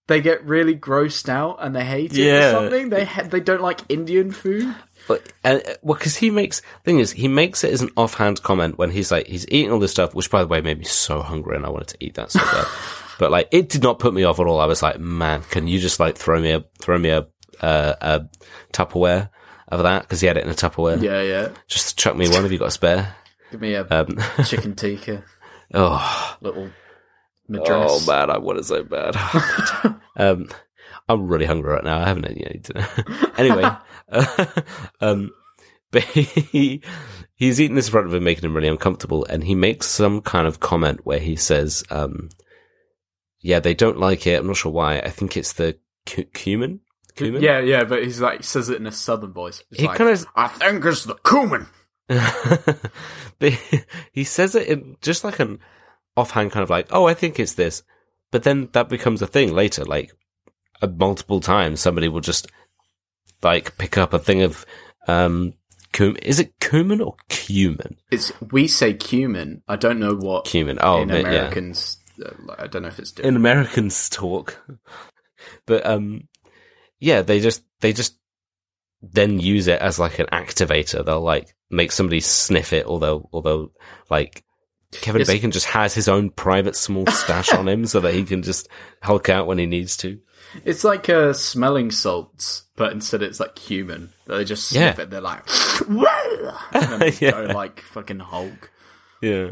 they 0.07 0.21
get 0.21 0.45
really 0.45 0.75
grossed 0.75 1.29
out 1.29 1.57
and 1.59 1.75
they 1.75 1.83
hate 1.85 2.11
it 2.13 2.17
Yeah. 2.25 2.49
or 2.49 2.51
something. 2.51 2.89
They 2.89 3.05
ha- 3.05 3.23
they 3.23 3.39
don't 3.39 3.61
like 3.61 3.81
Indian 3.89 4.31
food. 4.31 4.73
But 5.07 5.31
uh, 5.43 5.59
well, 5.81 5.97
because 5.97 6.15
he 6.17 6.31
makes 6.31 6.61
thing 6.83 6.99
is 6.99 7.11
he 7.11 7.27
makes 7.27 7.63
it 7.63 7.71
as 7.73 7.81
an 7.81 7.89
offhand 7.95 8.41
comment 8.43 8.77
when 8.77 8.89
he's 8.91 9.11
like 9.11 9.27
he's 9.27 9.45
eating 9.49 9.71
all 9.71 9.79
this 9.79 9.91
stuff, 9.91 10.15
which 10.15 10.31
by 10.31 10.41
the 10.41 10.47
way 10.47 10.61
made 10.61 10.79
me 10.79 10.85
so 10.85 11.21
hungry 11.21 11.55
and 11.55 11.65
I 11.65 11.69
wanted 11.69 11.89
to 11.89 11.97
eat 11.99 12.15
that 12.15 12.31
so 12.31 12.39
bad. 12.39 12.65
but 13.19 13.29
like 13.31 13.47
it 13.51 13.69
did 13.69 13.83
not 13.83 13.99
put 13.99 14.13
me 14.13 14.23
off 14.23 14.39
at 14.39 14.47
all. 14.47 14.59
I 14.59 14.65
was 14.65 14.81
like, 14.81 14.99
man, 14.99 15.43
can 15.43 15.67
you 15.67 15.79
just 15.79 15.99
like 15.99 16.17
throw 16.17 16.39
me 16.41 16.51
a 16.51 16.63
throw 16.79 16.97
me 16.97 17.09
a 17.09 17.27
uh, 17.61 17.93
a 18.01 18.21
Tupperware 18.73 19.29
of 19.69 19.83
that 19.83 20.01
because 20.03 20.21
he 20.21 20.27
had 20.27 20.37
it 20.37 20.43
in 20.43 20.49
a 20.49 20.55
Tupperware. 20.55 21.01
Yeah, 21.01 21.21
yeah. 21.21 21.49
Just 21.67 21.97
chuck 21.97 22.15
me 22.15 22.27
one. 22.27 22.43
Have 22.43 22.51
you 22.51 22.57
got 22.59 22.67
a 22.67 22.71
spare? 22.71 23.15
Give 23.51 23.61
me 23.61 23.73
a 23.75 23.85
Um, 23.89 24.19
chicken 24.45 24.75
tikka, 24.75 25.23
oh, 25.73 26.37
little 26.41 26.69
madras. 27.47 27.91
oh 27.91 28.03
man, 28.07 28.29
I 28.29 28.37
want 28.37 28.59
it 28.59 28.65
so 28.65 28.83
bad. 28.83 29.15
um, 30.17 30.49
I'm 31.07 31.27
really 31.27 31.45
hungry 31.45 31.71
right 31.73 31.83
now. 31.83 31.99
I 31.99 32.07
haven't 32.07 32.25
eaten 32.31 32.45
any 32.47 32.59
dinner. 32.63 32.87
anyway, 33.37 33.69
um, 35.01 35.31
but 35.91 36.03
he 36.03 36.81
he's 37.35 37.61
eating 37.61 37.75
this 37.75 37.87
in 37.87 37.91
front 37.91 38.07
of 38.07 38.13
him, 38.13 38.23
making 38.23 38.45
him 38.45 38.55
really 38.55 38.67
uncomfortable, 38.67 39.25
and 39.25 39.43
he 39.43 39.55
makes 39.55 39.87
some 39.87 40.21
kind 40.21 40.47
of 40.47 40.59
comment 40.59 41.05
where 41.05 41.19
he 41.19 41.35
says, 41.35 41.83
um, 41.91 42.29
"Yeah, 43.41 43.59
they 43.59 43.73
don't 43.73 43.99
like 43.99 44.25
it. 44.27 44.39
I'm 44.39 44.47
not 44.47 44.57
sure 44.57 44.71
why. 44.71 44.99
I 44.99 45.09
think 45.09 45.37
it's 45.37 45.53
the 45.53 45.77
cu- 46.05 46.23
cumin." 46.25 46.79
Cumin? 47.15 47.41
Yeah, 47.41 47.59
yeah, 47.59 47.85
but 47.85 48.03
he's 48.03 48.19
like 48.19 48.43
says 48.43 48.67
it 48.69 48.75
in 48.77 48.85
a 48.87 48.91
southern 48.91 49.31
voice. 49.31 49.63
It's 49.71 49.79
He 49.79 49.87
like, 49.87 49.97
kind 49.97 50.09
of 50.09 50.25
I 50.35 50.49
think 50.49 50.83
it's 50.83 51.05
the 51.05 51.15
cumin. 51.15 51.67
but 53.39 53.53
he 54.11 54.23
says 54.25 54.53
it 54.55 54.67
in 54.67 54.97
just 55.01 55.23
like 55.23 55.39
an 55.39 55.59
offhand 56.17 56.51
kind 56.51 56.63
of 56.63 56.69
like, 56.69 56.87
oh, 56.91 57.07
I 57.07 57.13
think 57.13 57.39
it's 57.39 57.53
this. 57.53 57.83
But 58.31 58.43
then 58.43 58.69
that 58.73 58.89
becomes 58.89 59.21
a 59.21 59.27
thing 59.27 59.53
later. 59.53 59.85
Like 59.85 60.11
uh, 60.81 60.87
multiple 60.87 61.39
times, 61.39 61.79
somebody 61.79 62.07
will 62.07 62.21
just 62.21 62.47
like 63.43 63.77
pick 63.77 63.97
up 63.97 64.13
a 64.13 64.19
thing 64.19 64.41
of 64.41 64.65
um, 65.07 65.53
cum. 65.93 66.17
Is 66.21 66.39
it 66.39 66.59
cumin 66.59 67.01
or 67.01 67.15
cumin? 67.29 67.97
it's 68.11 68.31
we 68.51 68.67
say 68.67 68.93
cumin. 68.93 69.61
I 69.67 69.75
don't 69.75 69.99
know 69.99 70.15
what 70.15 70.45
Cumin. 70.45 70.79
Oh, 70.81 71.01
in 71.01 71.09
but 71.09 71.21
yeah. 71.21 71.29
Americans. 71.29 71.97
Uh, 72.23 72.31
I 72.57 72.67
don't 72.67 72.83
know 72.83 72.87
if 72.87 72.99
it's 72.99 73.11
different. 73.11 73.35
In. 73.35 73.41
Americans 73.41 74.09
talk, 74.09 74.59
but 75.65 75.85
um, 75.85 76.27
yeah, 76.99 77.21
they 77.21 77.39
just 77.39 77.63
they 77.81 77.93
just 77.93 78.17
then 79.01 79.39
use 79.39 79.67
it 79.67 79.81
as 79.81 79.99
like 79.99 80.19
an 80.19 80.27
activator. 80.27 81.05
They'll 81.05 81.21
like 81.21 81.55
make 81.69 81.91
somebody 81.91 82.19
sniff 82.19 82.73
it, 82.73 82.87
or 82.87 82.99
they'll 82.99 83.29
or 83.31 83.41
they'll 83.41 83.71
like 84.09 84.43
Kevin 85.01 85.19
Yes. 85.21 85.27
Bacon 85.27 85.51
just 85.51 85.67
has 85.67 85.93
his 85.93 86.07
own 86.07 86.29
private 86.29 86.75
small 86.75 87.05
stash 87.07 87.51
on 87.53 87.67
him 87.67 87.85
so 87.85 87.99
that 87.99 88.13
he 88.13 88.23
can 88.23 88.41
just 88.43 88.67
hulk 89.01 89.29
out 89.29 89.47
when 89.47 89.57
he 89.57 89.65
needs 89.65 89.95
to. 89.97 90.19
It's 90.63 90.83
like 90.83 91.09
uh, 91.09 91.33
smelling 91.33 91.91
salts, 91.91 92.63
but 92.75 92.91
instead 92.93 93.21
it's 93.21 93.39
like 93.39 93.55
cumin. 93.55 94.09
They 94.27 94.45
just 94.45 94.69
sniff 94.69 94.97
Yeah. 94.97 95.03
it. 95.03 95.09
They're 95.09 95.21
like, 95.21 95.43
and 95.87 97.01
they 97.01 97.11
Yeah. 97.19 97.31
go 97.31 97.53
like 97.53 97.81
fucking 97.81 98.19
Hulk. 98.19 98.71
Yeah. 99.21 99.51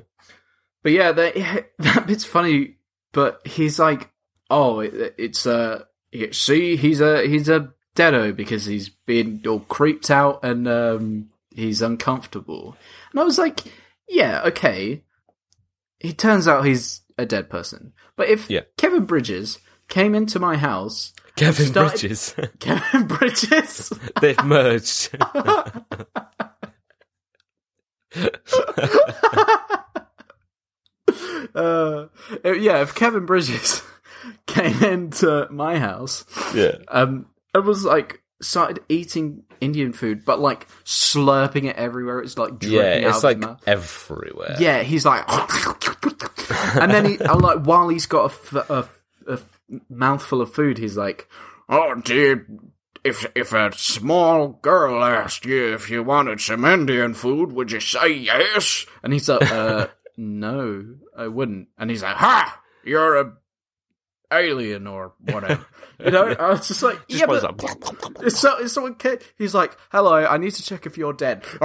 But 0.81 0.91
yeah, 0.93 1.11
they, 1.11 1.31
that 1.79 2.07
bit's 2.07 2.25
funny. 2.25 2.75
But 3.11 3.41
he's 3.45 3.79
like, 3.79 4.11
oh, 4.49 4.79
it, 4.79 5.15
it's 5.17 5.45
uh, 5.45 5.83
see, 6.31 6.75
he's 6.77 6.99
a 7.01 7.27
he's 7.27 7.47
a 7.49 7.71
deado 7.95 8.35
because 8.35 8.65
he's 8.65 8.89
been 8.89 9.41
all 9.47 9.59
creeped 9.61 10.09
out 10.09 10.39
and 10.43 10.67
um, 10.67 11.29
he's 11.53 11.81
uncomfortable. 11.81 12.75
And 13.11 13.19
I 13.19 13.23
was 13.23 13.37
like, 13.37 13.59
yeah, 14.09 14.41
okay. 14.47 15.03
It 16.03 16.17
turns 16.17 16.47
out 16.47 16.65
he's 16.65 17.01
a 17.17 17.25
dead 17.25 17.49
person. 17.49 17.93
But 18.15 18.27
if 18.29 18.49
Yeah. 18.49 18.61
Kevin 18.77 19.05
Bridges 19.05 19.59
came 19.87 20.13
into 20.13 20.39
my 20.39 20.57
house, 20.57 21.13
Kevin 21.35 21.65
Started- 21.67 21.99
Bridges. 22.01 22.35
Kevin 22.59 23.07
Bridges. 23.07 23.91
They've 24.21 24.43
merged. 24.43 25.15
uh, 31.55 32.05
yeah, 32.43 32.81
if 32.81 32.95
Kevin 32.95 33.25
Bridges 33.25 33.81
came 34.47 34.83
into 34.83 35.47
my 35.49 35.79
house 35.79 36.25
yeah. 36.53 36.77
um, 36.89 37.27
and 37.53 37.65
was 37.65 37.83
like 37.83 38.21
started 38.41 38.79
eating 38.89 39.43
Indian 39.63 39.93
food, 39.93 40.25
but 40.25 40.39
like 40.39 40.67
slurping 40.85 41.65
it 41.65 41.75
everywhere, 41.75 42.19
it's 42.19 42.37
like 42.37 42.59
dripping 42.59 42.77
Yeah, 43.03 43.09
it's 43.09 43.23
like 43.23 43.41
everywhere. 43.65 44.55
Yeah, 44.59 44.83
he's 44.83 45.05
like, 45.05 45.23
and 46.75 46.91
then 46.91 47.05
he 47.05 47.17
like 47.17 47.65
while 47.65 47.89
he's 47.89 48.05
got 48.05 48.31
a, 48.31 48.33
f- 48.59 48.69
a, 48.69 48.89
a 49.27 49.39
mouthful 49.89 50.41
of 50.41 50.53
food, 50.53 50.77
he's 50.77 50.97
like, 50.97 51.27
Oh, 51.69 51.95
dear. 51.95 52.45
If, 53.03 53.25
if 53.35 53.51
a 53.51 53.69
small 53.73 54.47
girl 54.61 55.03
asked 55.03 55.43
you 55.45 55.73
if 55.73 55.89
you 55.89 56.03
wanted 56.03 56.39
some 56.39 56.63
Indian 56.63 57.13
food, 57.13 57.51
would 57.51 57.71
you 57.71 57.81
say 57.81 58.13
yes? 58.13 58.85
and 59.03 59.11
he's 59.11 59.27
like, 59.27 59.51
uh, 59.51 59.87
no, 60.15 60.95
I 61.17 61.27
wouldn't. 61.27 61.67
And 61.77 61.89
he's 61.89 62.01
like, 62.03 62.15
Ha! 62.15 62.61
You're 62.85 63.17
a 63.17 63.33
alien 64.37 64.87
or 64.87 65.13
whatever. 65.19 65.65
you 66.03 66.11
know, 66.11 66.27
I 66.27 66.49
was 66.49 66.67
just 66.67 66.81
like, 66.83 67.07
Just 67.07 67.21
yeah, 67.21 67.25
but 67.27 67.43
like, 67.43 68.25
It's 68.25 68.39
so, 68.39 68.57
it's 68.57 68.73
someone 68.73 68.95
ca- 68.95 69.17
he's 69.37 69.53
like, 69.53 69.77
hello, 69.91 70.13
I 70.25 70.37
need 70.37 70.51
to 70.51 70.63
check 70.63 70.85
if 70.85 70.97
you're 70.97 71.13
dead. 71.13 71.43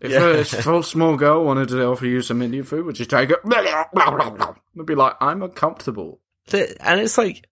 If 0.00 0.12
a 0.12 0.44
small, 0.44 0.82
small 0.82 1.16
girl 1.16 1.44
wanted 1.44 1.68
to 1.68 1.84
offer 1.84 2.06
you 2.06 2.22
some 2.22 2.42
Indian 2.42 2.64
food, 2.64 2.84
would 2.86 2.98
you 2.98 3.04
take 3.06 3.30
it? 3.30 3.38
I'd 3.46 4.86
be 4.86 4.94
like, 4.94 5.14
I'm 5.20 5.42
uncomfortable. 5.42 6.20
And 6.52 7.00
it's 7.00 7.18
like, 7.18 7.46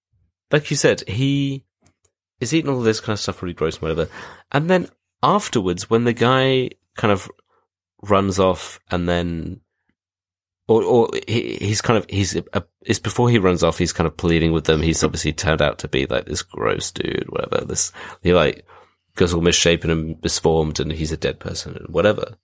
like 0.50 0.70
you 0.70 0.76
said, 0.76 1.02
he 1.08 1.64
is 2.40 2.54
eating 2.54 2.70
all 2.70 2.80
this 2.80 3.00
kind 3.00 3.14
of 3.14 3.20
stuff, 3.20 3.42
really 3.42 3.54
gross 3.54 3.74
and 3.76 3.82
whatever. 3.82 4.08
And 4.52 4.68
then 4.70 4.88
afterwards, 5.22 5.88
when 5.90 6.04
the 6.04 6.12
guy 6.12 6.70
kind 6.96 7.12
of 7.12 7.30
runs 8.02 8.38
off 8.38 8.78
and 8.90 9.08
then 9.08 9.60
or 10.68 10.82
or 10.82 11.10
he, 11.28 11.56
he's 11.56 11.80
kind 11.80 11.98
of 11.98 12.06
he's 12.08 12.36
uh, 12.36 12.60
it's 12.82 12.98
before 12.98 13.28
he 13.30 13.38
runs 13.38 13.62
off. 13.62 13.78
He's 13.78 13.92
kind 13.92 14.06
of 14.06 14.16
pleading 14.16 14.52
with 14.52 14.64
them. 14.64 14.82
He's 14.82 15.04
obviously 15.04 15.32
turned 15.32 15.62
out 15.62 15.78
to 15.80 15.88
be 15.88 16.06
like 16.06 16.26
this 16.26 16.42
gross 16.42 16.90
dude, 16.90 17.26
whatever. 17.28 17.64
This 17.64 17.92
he 18.22 18.32
like 18.32 18.66
goes 19.16 19.34
all 19.34 19.40
misshapen 19.40 19.90
and 19.90 20.22
misformed, 20.22 20.80
and 20.80 20.92
he's 20.92 21.12
a 21.12 21.16
dead 21.16 21.38
person 21.38 21.76
and 21.76 21.88
whatever. 21.88 22.36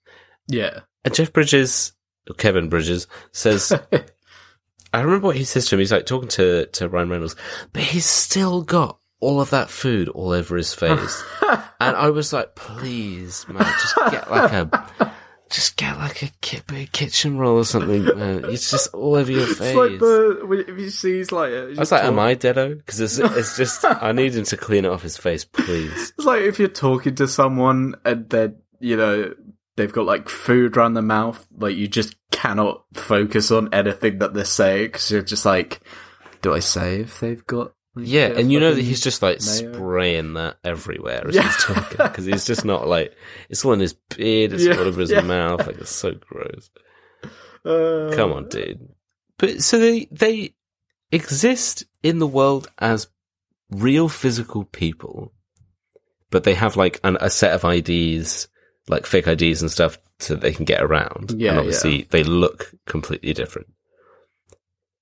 Yeah. 0.47 0.81
And 1.03 1.13
Jeff 1.13 1.33
Bridges, 1.33 1.93
or 2.29 2.35
Kevin 2.35 2.69
Bridges, 2.69 3.07
says, 3.31 3.73
I 4.93 5.01
remember 5.01 5.27
what 5.27 5.35
he 5.35 5.43
says 5.43 5.67
to 5.67 5.75
him. 5.75 5.79
He's 5.79 5.91
like 5.91 6.05
talking 6.05 6.29
to, 6.29 6.67
to 6.67 6.89
Ryan 6.89 7.09
Reynolds, 7.09 7.35
but 7.73 7.83
he's 7.83 8.05
still 8.05 8.61
got 8.61 8.99
all 9.19 9.39
of 9.39 9.51
that 9.51 9.69
food 9.69 10.09
all 10.09 10.31
over 10.31 10.57
his 10.57 10.73
face. 10.73 11.23
and 11.79 11.95
I 11.95 12.09
was 12.09 12.33
like, 12.33 12.55
please, 12.55 13.45
man, 13.47 13.63
just 13.63 13.95
get 14.11 14.29
like 14.29 14.51
a, 14.51 15.13
just 15.51 15.77
get 15.77 15.97
like 15.97 16.23
a 16.23 16.29
ki- 16.41 16.61
big 16.67 16.91
kitchen 16.91 17.37
roll 17.37 17.57
or 17.57 17.65
something, 17.65 18.03
man. 18.05 18.45
It's 18.45 18.71
just 18.71 18.93
all 18.93 19.15
over 19.15 19.31
your 19.31 19.47
face. 19.47 19.59
It's 19.61 19.75
like 19.75 19.99
the 19.99 20.65
if 20.69 20.79
you 20.79 20.89
see 20.89 21.17
he's 21.17 21.31
like 21.31 21.51
uh, 21.51 21.67
I 21.67 21.79
was 21.79 21.91
like, 21.91 22.03
am 22.03 22.19
I 22.19 22.35
deado? 22.35 22.77
Because 22.77 23.01
it's, 23.01 23.17
it's 23.37 23.57
just, 23.57 23.85
I 23.85 24.11
need 24.11 24.33
him 24.33 24.45
to 24.45 24.57
clean 24.57 24.85
it 24.85 24.91
off 24.91 25.03
his 25.03 25.17
face, 25.17 25.45
please. 25.45 26.13
It's 26.17 26.25
like 26.25 26.41
if 26.41 26.59
you're 26.59 26.67
talking 26.67 27.15
to 27.15 27.27
someone 27.27 27.95
and 28.05 28.29
they're, 28.29 28.53
you 28.79 28.97
know, 28.97 29.33
they've 29.75 29.91
got 29.91 30.05
like 30.05 30.29
food 30.29 30.77
around 30.77 30.93
their 30.93 31.03
mouth, 31.03 31.45
like 31.57 31.75
you 31.75 31.87
just 31.87 32.15
cannot 32.31 32.83
focus 32.93 33.51
on 33.51 33.73
anything 33.73 34.19
that 34.19 34.33
they're 34.33 34.45
saying 34.45 34.87
because 34.87 35.11
you're 35.11 35.21
just 35.21 35.45
like, 35.45 35.81
do 36.41 36.53
I 36.53 36.59
say 36.59 37.01
if 37.01 37.19
they've 37.19 37.45
got? 37.45 37.73
Yeah, 37.95 38.27
and 38.27 38.51
you 38.51 38.59
know 38.59 38.73
that 38.73 38.81
he's 38.81 39.01
just 39.01 39.21
like 39.21 39.39
mayo? 39.41 39.73
spraying 39.73 40.33
that 40.35 40.57
everywhere 40.63 41.27
as 41.27 41.35
Yeah. 41.35 41.43
he's 41.47 41.57
talking 41.63 41.97
because 41.97 42.25
he's 42.25 42.45
just 42.45 42.63
not 42.63 42.87
like 42.87 43.13
it's 43.49 43.65
all 43.65 43.73
in 43.73 43.79
his 43.81 43.93
beard, 43.93 44.53
it's 44.53 44.63
Yeah, 44.63 44.75
all 44.77 44.81
over 44.87 45.01
his 45.01 45.11
yeah. 45.11 45.21
mouth, 45.21 45.65
like 45.67 45.77
it's 45.77 45.91
so 45.91 46.13
gross. 46.13 46.69
Uh, 47.65 48.11
Come 48.15 48.31
on, 48.33 48.47
dude. 48.49 48.87
But 49.37 49.61
so 49.61 49.77
they 49.77 50.07
they 50.11 50.53
exist 51.11 51.83
in 52.03 52.19
the 52.19 52.27
world 52.27 52.69
as 52.79 53.07
real 53.69 54.07
physical 54.09 54.63
people, 54.65 55.33
but 56.29 56.43
they 56.43 56.53
have 56.53 56.77
like 56.77 56.99
an, 57.03 57.17
a 57.19 57.29
set 57.29 57.51
of 57.53 57.65
IDs, 57.65 58.47
like 58.87 59.05
fake 59.05 59.27
IDs 59.27 59.61
and 59.61 59.69
stuff, 59.71 59.97
so 60.19 60.35
they 60.35 60.53
can 60.53 60.65
get 60.65 60.81
around. 60.81 61.31
Yeah, 61.37 61.51
and 61.51 61.59
obviously 61.59 62.07
they 62.09 62.23
look 62.23 62.71
completely 62.85 63.33
different. 63.33 63.67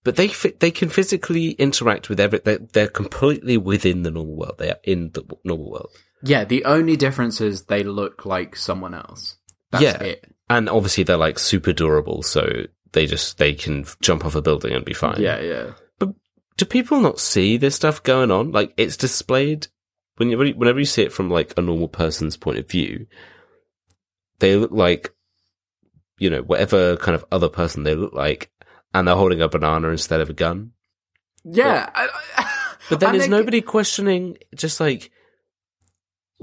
But 0.03 0.15
they 0.15 0.27
they 0.27 0.71
can 0.71 0.89
physically 0.89 1.51
interact 1.51 2.09
with 2.09 2.19
every. 2.19 2.39
They're, 2.39 2.59
they're 2.59 2.87
completely 2.87 3.57
within 3.57 4.03
the 4.03 4.11
normal 4.11 4.35
world. 4.37 4.55
They 4.57 4.69
are 4.71 4.79
in 4.83 5.11
the 5.11 5.23
normal 5.43 5.71
world, 5.71 5.91
Yeah, 6.23 6.45
the 6.45 6.63
only 6.65 6.95
difference 6.95 7.41
is 7.41 7.63
they 7.65 7.83
look 7.83 8.25
like 8.25 8.55
someone 8.55 8.93
else. 8.93 9.35
That's 9.71 9.83
Yeah. 9.83 10.01
it. 10.01 10.25
and 10.49 10.69
obviously 10.69 11.03
they're 11.03 11.17
like 11.17 11.37
super 11.37 11.73
durable. 11.73 12.23
So 12.23 12.63
they 12.93 13.05
just 13.07 13.37
they 13.37 13.53
can 13.53 13.85
jump 14.01 14.25
off 14.25 14.35
a 14.35 14.41
building 14.41 14.73
and 14.73 14.85
be 14.85 14.93
fine. 14.93 15.19
Yeah, 15.21 15.41
yeah. 15.41 15.71
But 15.99 16.13
do 16.57 16.65
people 16.65 17.01
not 17.01 17.19
see 17.19 17.57
this 17.57 17.75
stuff 17.75 18.01
going 18.01 18.31
on? 18.31 18.51
Like 18.53 18.73
it's 18.77 18.97
displayed 18.97 19.67
when 20.15 20.29
you, 20.29 20.37
whenever 20.37 20.79
you 20.79 20.85
see 20.85 21.03
it 21.03 21.13
from 21.13 21.29
like 21.29 21.53
a 21.57 21.61
normal 21.61 21.87
person's 21.89 22.35
point 22.37 22.57
of 22.57 22.69
view, 22.69 23.05
they 24.39 24.55
look 24.55 24.71
like, 24.71 25.13
you 26.17 26.29
know, 26.29 26.41
whatever 26.41 26.97
kind 26.97 27.15
of 27.15 27.25
other 27.31 27.47
person 27.49 27.83
they 27.83 27.95
look 27.95 28.13
like, 28.13 28.49
and 28.93 29.07
they're 29.07 29.15
holding 29.15 29.41
a 29.41 29.49
banana 29.49 29.89
instead 29.89 30.21
of 30.21 30.29
a 30.29 30.33
gun. 30.33 30.71
Yeah. 31.43 31.89
I- 31.93 32.55
But 32.89 33.01
then 33.01 33.13
is 33.15 33.21
think- 33.23 33.31
nobody 33.31 33.61
questioning 33.61 34.37
just 34.55 34.79
like, 34.79 35.11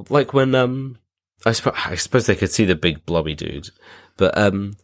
like 0.08 0.32
when 0.32 0.54
um, 0.54 0.98
I 1.44 1.52
suppose 1.52 1.74
I 1.76 1.96
suppose 1.96 2.26
they 2.26 2.36
could 2.36 2.52
see 2.52 2.64
the 2.64 2.76
big 2.76 3.04
blobby 3.04 3.34
dude, 3.34 3.68
but 4.16 4.36
um, 4.38 4.74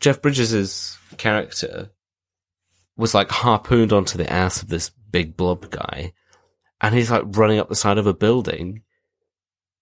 Jeff 0.00 0.20
Bridges's 0.20 0.98
character 1.16 1.90
was 2.96 3.14
like 3.14 3.30
harpooned 3.30 3.92
onto 3.92 4.18
the 4.18 4.28
ass 4.32 4.62
of 4.62 4.68
this 4.68 4.90
big 5.10 5.36
blob 5.36 5.70
guy, 5.70 6.12
and 6.80 6.92
he's 6.94 7.10
like 7.10 7.22
running 7.26 7.60
up 7.60 7.68
the 7.68 7.76
side 7.76 7.98
of 7.98 8.06
a 8.08 8.14
building, 8.14 8.82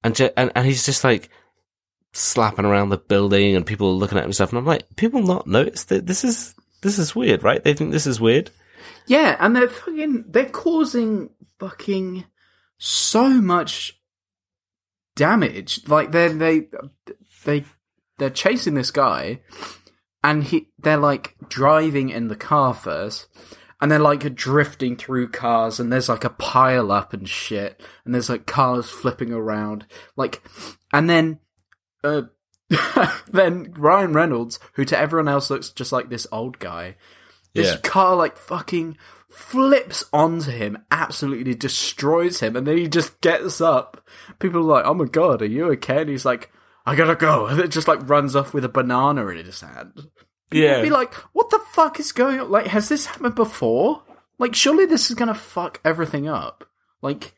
and 0.02 0.14
Je- 0.14 0.32
and 0.36 0.52
and 0.54 0.66
he's 0.66 0.84
just 0.84 1.04
like 1.04 1.30
slapping 2.12 2.66
around 2.66 2.90
the 2.90 2.98
building, 2.98 3.56
and 3.56 3.64
people 3.64 3.88
are 3.88 3.92
looking 3.92 4.18
at 4.18 4.24
him 4.24 4.28
and 4.28 4.34
stuff, 4.34 4.50
and 4.50 4.58
I'm 4.58 4.66
like, 4.66 4.84
people 4.96 5.22
not 5.22 5.46
notice 5.46 5.84
that 5.84 6.06
this 6.06 6.22
is 6.22 6.53
this 6.84 6.98
is 6.98 7.16
weird, 7.16 7.42
right? 7.42 7.62
They 7.64 7.74
think 7.74 7.90
this 7.90 8.06
is 8.06 8.20
weird. 8.20 8.50
Yeah, 9.06 9.36
and 9.40 9.56
they're 9.56 9.68
fucking 9.68 10.26
they're 10.28 10.48
causing 10.48 11.30
fucking 11.58 12.24
so 12.78 13.28
much 13.28 13.98
damage. 15.16 15.88
Like 15.88 16.12
they 16.12 16.28
they 16.28 16.68
they 17.44 17.64
they're 18.18 18.30
chasing 18.30 18.74
this 18.74 18.90
guy 18.90 19.40
and 20.22 20.44
he 20.44 20.68
they're 20.78 20.96
like 20.96 21.34
driving 21.48 22.10
in 22.10 22.28
the 22.28 22.36
car 22.36 22.74
first 22.74 23.26
and 23.80 23.90
they're 23.90 23.98
like 23.98 24.34
drifting 24.34 24.96
through 24.96 25.28
cars 25.28 25.78
and 25.78 25.92
there's 25.92 26.08
like 26.08 26.24
a 26.24 26.30
pile 26.30 26.90
up 26.90 27.12
and 27.12 27.28
shit 27.28 27.80
and 28.04 28.14
there's 28.14 28.30
like 28.30 28.46
cars 28.46 28.88
flipping 28.88 29.32
around 29.32 29.84
like 30.16 30.42
and 30.92 31.10
then 31.10 31.38
uh 32.02 32.22
then 33.30 33.72
Ryan 33.76 34.12
Reynolds 34.12 34.58
who 34.74 34.84
to 34.86 34.98
everyone 34.98 35.28
else 35.28 35.50
looks 35.50 35.70
just 35.70 35.92
like 35.92 36.08
this 36.08 36.26
old 36.32 36.58
guy 36.58 36.96
this 37.54 37.70
Yeah. 37.72 37.76
car 37.82 38.16
like 38.16 38.36
fucking 38.36 38.96
flips 39.28 40.04
onto 40.12 40.50
him, 40.50 40.78
absolutely 40.90 41.54
destroys 41.54 42.40
him, 42.40 42.56
and 42.56 42.66
then 42.66 42.76
he 42.78 42.88
just 42.88 43.20
gets 43.20 43.60
up. 43.60 44.00
People 44.38 44.60
are 44.60 44.62
like, 44.74 44.84
"Oh 44.86 44.94
my 44.94 45.04
god, 45.06 45.42
are 45.42 45.46
you 45.46 45.66
okay?" 45.72 46.00
And 46.02 46.10
he's 46.10 46.24
like, 46.24 46.50
"I 46.86 46.94
gotta 46.96 47.14
go," 47.16 47.46
and 47.48 47.60
it 47.60 47.68
just 47.68 47.86
like 47.88 48.08
runs 48.08 48.34
off 48.36 48.54
with 48.54 48.64
a 48.64 48.68
banana 48.68 49.26
in 49.28 49.44
his 49.46 49.60
hand. 49.60 50.08
Yeah, 50.52 50.82
Be 50.82 50.90
like, 50.90 51.14
"What 51.32 51.50
the 51.50 51.60
fuck 51.72 51.98
is 52.00 52.12
going 52.12 52.40
on? 52.40 52.50
Like, 52.50 52.66
has 52.68 52.88
this 52.88 53.06
happened 53.06 53.34
before? 53.36 54.02
Like, 54.38 54.54
surely 54.54 54.84
this 54.86 55.08
is 55.10 55.14
gonna 55.16 55.34
fuck 55.34 55.80
everything 55.84 56.26
up." 56.28 56.64
Like, 57.02 57.34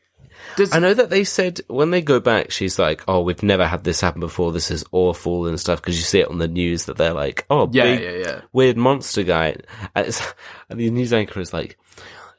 does 0.55 0.73
I 0.73 0.79
know 0.79 0.93
that 0.93 1.09
they 1.09 1.23
said 1.23 1.61
when 1.67 1.91
they 1.91 2.01
go 2.01 2.19
back, 2.19 2.51
she's 2.51 2.77
like, 2.79 3.03
"Oh, 3.07 3.21
we've 3.21 3.43
never 3.43 3.65
had 3.67 3.83
this 3.83 4.01
happen 4.01 4.19
before. 4.21 4.51
This 4.51 4.71
is 4.71 4.83
awful 4.91 5.45
and 5.47 5.59
stuff." 5.59 5.81
Because 5.81 5.97
you 5.97 6.03
see 6.03 6.19
it 6.19 6.29
on 6.29 6.37
the 6.37 6.47
news 6.47 6.85
that 6.85 6.97
they're 6.97 7.13
like, 7.13 7.45
"Oh, 7.49 7.69
yeah, 7.71 7.83
big 7.83 8.01
yeah, 8.01 8.11
yeah. 8.11 8.41
weird 8.53 8.77
monster 8.77 9.23
guy," 9.23 9.55
and, 9.95 10.21
and 10.69 10.79
the 10.79 10.89
news 10.89 11.13
anchor 11.13 11.39
is 11.39 11.53
like, 11.53 11.77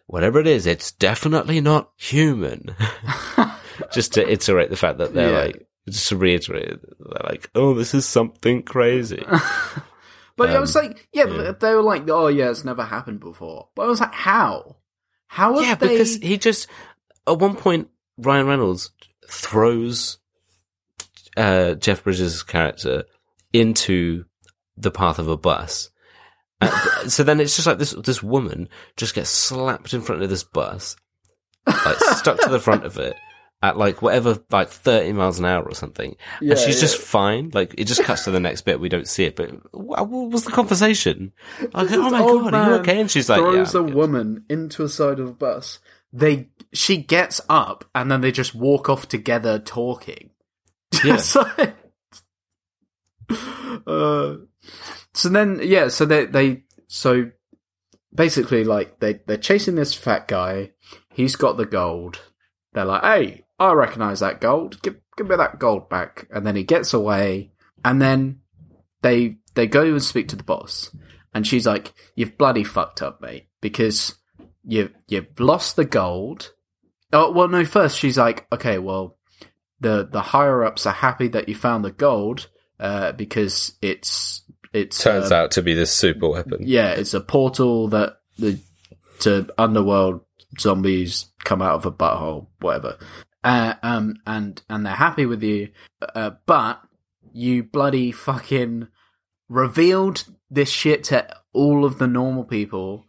"Whatever 0.06 0.40
it 0.40 0.46
is, 0.46 0.66
it's 0.66 0.92
definitely 0.92 1.60
not 1.60 1.90
human." 1.96 2.74
just 3.92 4.14
to 4.14 4.28
iterate 4.30 4.70
the 4.70 4.76
fact 4.76 4.98
that 4.98 5.14
they're 5.14 5.30
Yeah. 5.32 5.38
like, 5.46 5.66
just 5.88 6.08
to 6.08 6.16
reiterate, 6.16 6.78
they're 6.82 7.22
like, 7.24 7.50
"Oh, 7.54 7.74
this 7.74 7.94
is 7.94 8.06
something 8.06 8.62
crazy." 8.62 9.24
But 10.36 10.50
I 10.50 10.54
Um, 10.54 10.60
was 10.60 10.76
like, 10.76 11.08
yeah, 11.12 11.24
yeah. 11.26 11.50
they 11.58 11.74
were 11.74 11.82
like, 11.82 12.08
"Oh 12.08 12.28
yeah, 12.28 12.48
it's 12.50 12.64
never 12.64 12.84
happened 12.84 13.18
before." 13.18 13.70
But 13.74 13.82
I 13.82 13.86
was 13.88 14.00
like, 14.00 14.12
how? 14.14 14.76
How 15.26 15.54
have 15.56 15.64
yeah, 15.64 15.74
they? 15.74 15.88
because 15.88 16.14
he 16.14 16.38
just 16.38 16.68
at 17.30 17.38
one 17.38 17.56
point 17.56 17.88
Ryan 18.16 18.46
Reynolds 18.46 18.90
throws 19.28 20.18
uh, 21.36 21.74
Jeff 21.74 22.04
Bridges' 22.04 22.42
character 22.42 23.04
into 23.52 24.24
the 24.76 24.90
path 24.90 25.18
of 25.18 25.28
a 25.28 25.36
bus. 25.36 25.90
So 27.06 27.22
then 27.22 27.38
it's 27.40 27.54
just 27.54 27.66
like 27.68 27.78
this 27.78 27.92
this 27.92 28.22
woman 28.22 28.68
just 28.96 29.14
gets 29.14 29.30
slapped 29.30 29.94
in 29.94 30.00
front 30.00 30.22
of 30.22 30.28
this 30.28 30.42
bus, 30.42 30.96
like 31.66 31.96
stuck 31.98 32.40
to 32.40 32.48
the 32.48 32.58
front 32.58 32.84
of 32.84 32.98
it 32.98 33.14
at 33.62 33.76
like 33.76 34.02
whatever 34.02 34.38
like 34.50 34.68
thirty 34.68 35.12
miles 35.12 35.38
an 35.38 35.44
hour 35.44 35.62
or 35.62 35.74
something, 35.74 36.16
Yeah, 36.40 36.52
and 36.52 36.58
she's 36.58 36.76
yeah. 36.76 36.80
just 36.80 36.98
fine. 36.98 37.50
Like 37.54 37.74
it 37.78 37.84
just 37.84 38.02
cuts 38.02 38.24
to 38.24 38.32
the 38.32 38.40
next 38.40 38.62
bit. 38.62 38.80
We 38.80 38.88
don't 38.88 39.06
see 39.06 39.24
it, 39.24 39.36
but 39.36 39.50
what, 39.72 40.08
was 40.08 40.44
the 40.44 40.50
conversation? 40.50 41.32
Like, 41.72 41.92
oh 41.92 42.10
my 42.10 42.18
god, 42.18 42.54
are 42.54 42.70
you 42.70 42.74
okay? 42.80 43.00
And 43.00 43.10
she's 43.10 43.28
like, 43.28 43.38
throws 43.40 43.74
yeah, 43.74 43.80
a 43.80 43.82
I'm 43.82 43.86
good." 43.90 43.94
woman 43.94 44.44
into 44.48 44.82
a 44.82 44.88
side 44.88 45.20
of 45.20 45.28
a 45.28 45.32
bus. 45.32 45.78
They 46.12 46.48
she 46.72 46.98
gets 46.98 47.40
up 47.48 47.84
and 47.94 48.10
then 48.10 48.20
they 48.20 48.32
just 48.32 48.54
walk 48.54 48.88
off 48.88 49.08
together 49.08 49.58
talking. 49.58 50.30
Yeah. 51.04 51.16
so, 51.16 51.44
uh, 53.86 54.36
so 55.12 55.28
then 55.28 55.60
yeah, 55.62 55.88
so 55.88 56.06
they 56.06 56.24
they 56.24 56.62
so 56.86 57.30
basically 58.14 58.64
like 58.64 58.98
they 58.98 59.20
they're 59.26 59.36
chasing 59.36 59.74
this 59.74 59.92
fat 59.92 60.26
guy. 60.28 60.70
He's 61.12 61.36
got 61.36 61.58
the 61.58 61.66
gold. 61.66 62.20
They're 62.72 62.86
like, 62.86 63.02
hey, 63.02 63.44
I 63.58 63.72
recognize 63.72 64.20
that 64.20 64.40
gold. 64.40 64.80
Give 64.82 64.96
give 65.16 65.28
me 65.28 65.36
that 65.36 65.58
gold 65.58 65.88
back. 65.90 66.26
And 66.30 66.46
then 66.46 66.56
he 66.56 66.64
gets 66.64 66.94
away. 66.94 67.52
And 67.84 68.00
then 68.00 68.40
they 69.02 69.36
they 69.54 69.66
go 69.66 69.82
and 69.82 70.02
speak 70.02 70.28
to 70.28 70.36
the 70.36 70.44
boss, 70.44 70.94
and 71.34 71.46
she's 71.46 71.66
like, 71.66 71.92
"You've 72.14 72.38
bloody 72.38 72.64
fucked 72.64 73.02
up, 73.02 73.20
mate, 73.20 73.48
because 73.60 74.14
you 74.64 74.90
you've 75.08 75.38
lost 75.38 75.76
the 75.76 75.84
gold." 75.84 76.52
Oh 77.12 77.32
well, 77.32 77.48
no. 77.48 77.64
First, 77.64 77.98
she's 77.98 78.18
like, 78.18 78.46
"Okay, 78.52 78.78
well, 78.78 79.16
the 79.80 80.08
the 80.10 80.20
higher 80.20 80.64
ups 80.64 80.86
are 80.86 80.92
happy 80.92 81.28
that 81.28 81.48
you 81.48 81.54
found 81.54 81.84
the 81.84 81.90
gold, 81.90 82.48
uh, 82.78 83.12
because 83.12 83.74
it's 83.80 84.42
it's 84.72 85.02
turns 85.02 85.32
uh, 85.32 85.36
out 85.36 85.50
to 85.52 85.62
be 85.62 85.74
this 85.74 85.92
super 85.92 86.28
weapon. 86.28 86.58
yeah, 86.60 86.90
it's 86.90 87.14
a 87.14 87.20
portal 87.20 87.88
that 87.88 88.20
the 88.38 88.58
to 89.20 89.48
underworld 89.58 90.20
zombies 90.58 91.26
come 91.44 91.62
out 91.62 91.74
of 91.74 91.86
a 91.86 91.92
butthole, 91.92 92.46
whatever. 92.60 92.98
Uh, 93.42 93.74
um, 93.82 94.16
and 94.26 94.62
and 94.68 94.84
they're 94.84 94.94
happy 94.94 95.26
with 95.26 95.42
you, 95.42 95.70
uh, 96.14 96.32
but 96.46 96.80
you 97.32 97.62
bloody 97.62 98.12
fucking 98.12 98.88
revealed 99.48 100.24
this 100.50 100.70
shit 100.70 101.04
to 101.04 101.26
all 101.52 101.84
of 101.84 101.98
the 101.98 102.06
normal 102.06 102.44
people, 102.44 103.06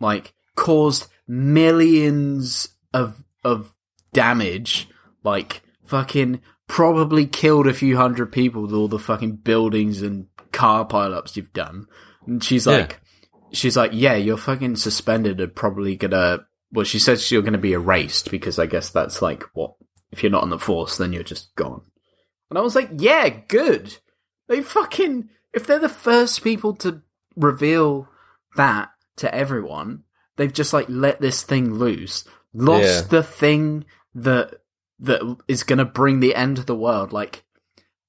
like 0.00 0.34
caused 0.54 1.08
millions 1.26 2.68
of 2.94 3.22
of 3.46 3.72
damage, 4.12 4.88
like 5.24 5.62
fucking 5.86 6.40
probably 6.68 7.26
killed 7.26 7.66
a 7.66 7.74
few 7.74 7.96
hundred 7.96 8.32
people 8.32 8.62
with 8.62 8.72
all 8.72 8.88
the 8.88 8.98
fucking 8.98 9.36
buildings 9.36 10.02
and 10.02 10.26
car 10.52 10.86
pileups 10.86 11.36
you've 11.36 11.52
done. 11.52 11.86
And 12.26 12.42
she's 12.42 12.66
Yeah. 12.66 12.72
like, 12.78 13.00
she's 13.52 13.76
like, 13.76 13.92
yeah, 13.94 14.16
you're 14.16 14.36
fucking 14.36 14.76
suspended 14.76 15.40
and 15.40 15.54
probably 15.54 15.96
gonna. 15.96 16.40
Well, 16.72 16.84
she 16.84 16.98
says 16.98 17.30
you're 17.30 17.42
gonna 17.42 17.58
be 17.58 17.72
erased 17.72 18.30
because 18.30 18.58
I 18.58 18.66
guess 18.66 18.90
that's 18.90 19.22
like 19.22 19.44
what 19.54 19.74
if 20.10 20.22
you're 20.22 20.32
not 20.32 20.42
on 20.42 20.50
the 20.50 20.58
force, 20.58 20.96
then 20.98 21.12
you're 21.12 21.22
just 21.22 21.54
gone. 21.54 21.82
And 22.50 22.58
I 22.58 22.62
was 22.62 22.74
like, 22.74 22.90
yeah, 22.98 23.28
good. 23.28 23.96
They 24.48 24.60
fucking 24.62 25.28
if 25.52 25.66
they're 25.66 25.78
the 25.78 25.88
first 25.88 26.42
people 26.42 26.74
to 26.76 27.02
reveal 27.36 28.08
that 28.56 28.90
to 29.18 29.32
everyone, 29.34 30.02
they've 30.36 30.52
just 30.52 30.72
like 30.72 30.86
let 30.88 31.20
this 31.20 31.42
thing 31.42 31.74
loose, 31.74 32.24
lost 32.56 32.82
Yeah. 32.84 33.00
the 33.02 33.22
thing 33.22 33.84
that 34.14 34.60
that 34.98 35.36
is 35.46 35.62
going 35.62 35.78
to 35.78 35.84
bring 35.84 36.20
the 36.20 36.34
end 36.34 36.58
of 36.58 36.66
the 36.66 36.74
world. 36.74 37.12
Like, 37.12 37.44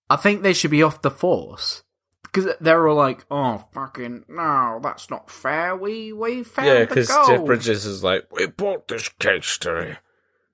I 0.10 0.16
think 0.16 0.42
they 0.42 0.54
should 0.54 0.72
be 0.72 0.82
off 0.84 1.02
the 1.02 1.12
force 1.12 1.84
because 2.24 2.48
they're 2.62 2.88
all 2.88 2.96
like, 2.96 3.26
"Oh, 3.30 3.66
fucking 3.74 4.24
no, 4.30 4.80
that's 4.82 5.10
not 5.10 5.30
fair. 5.30 5.76
We 5.76 6.14
we 6.14 6.44
found 6.44 6.68
Yeah, 6.68 6.80
because 6.86 7.10
gold." 7.10 7.28
Jeff 7.28 7.46
Bridges 7.46 7.86
is 7.86 8.04
like, 8.04 8.32
We 8.32 8.48
bought 8.48 8.88
this 8.88 9.10
case 9.10 9.58
today. 9.58 9.98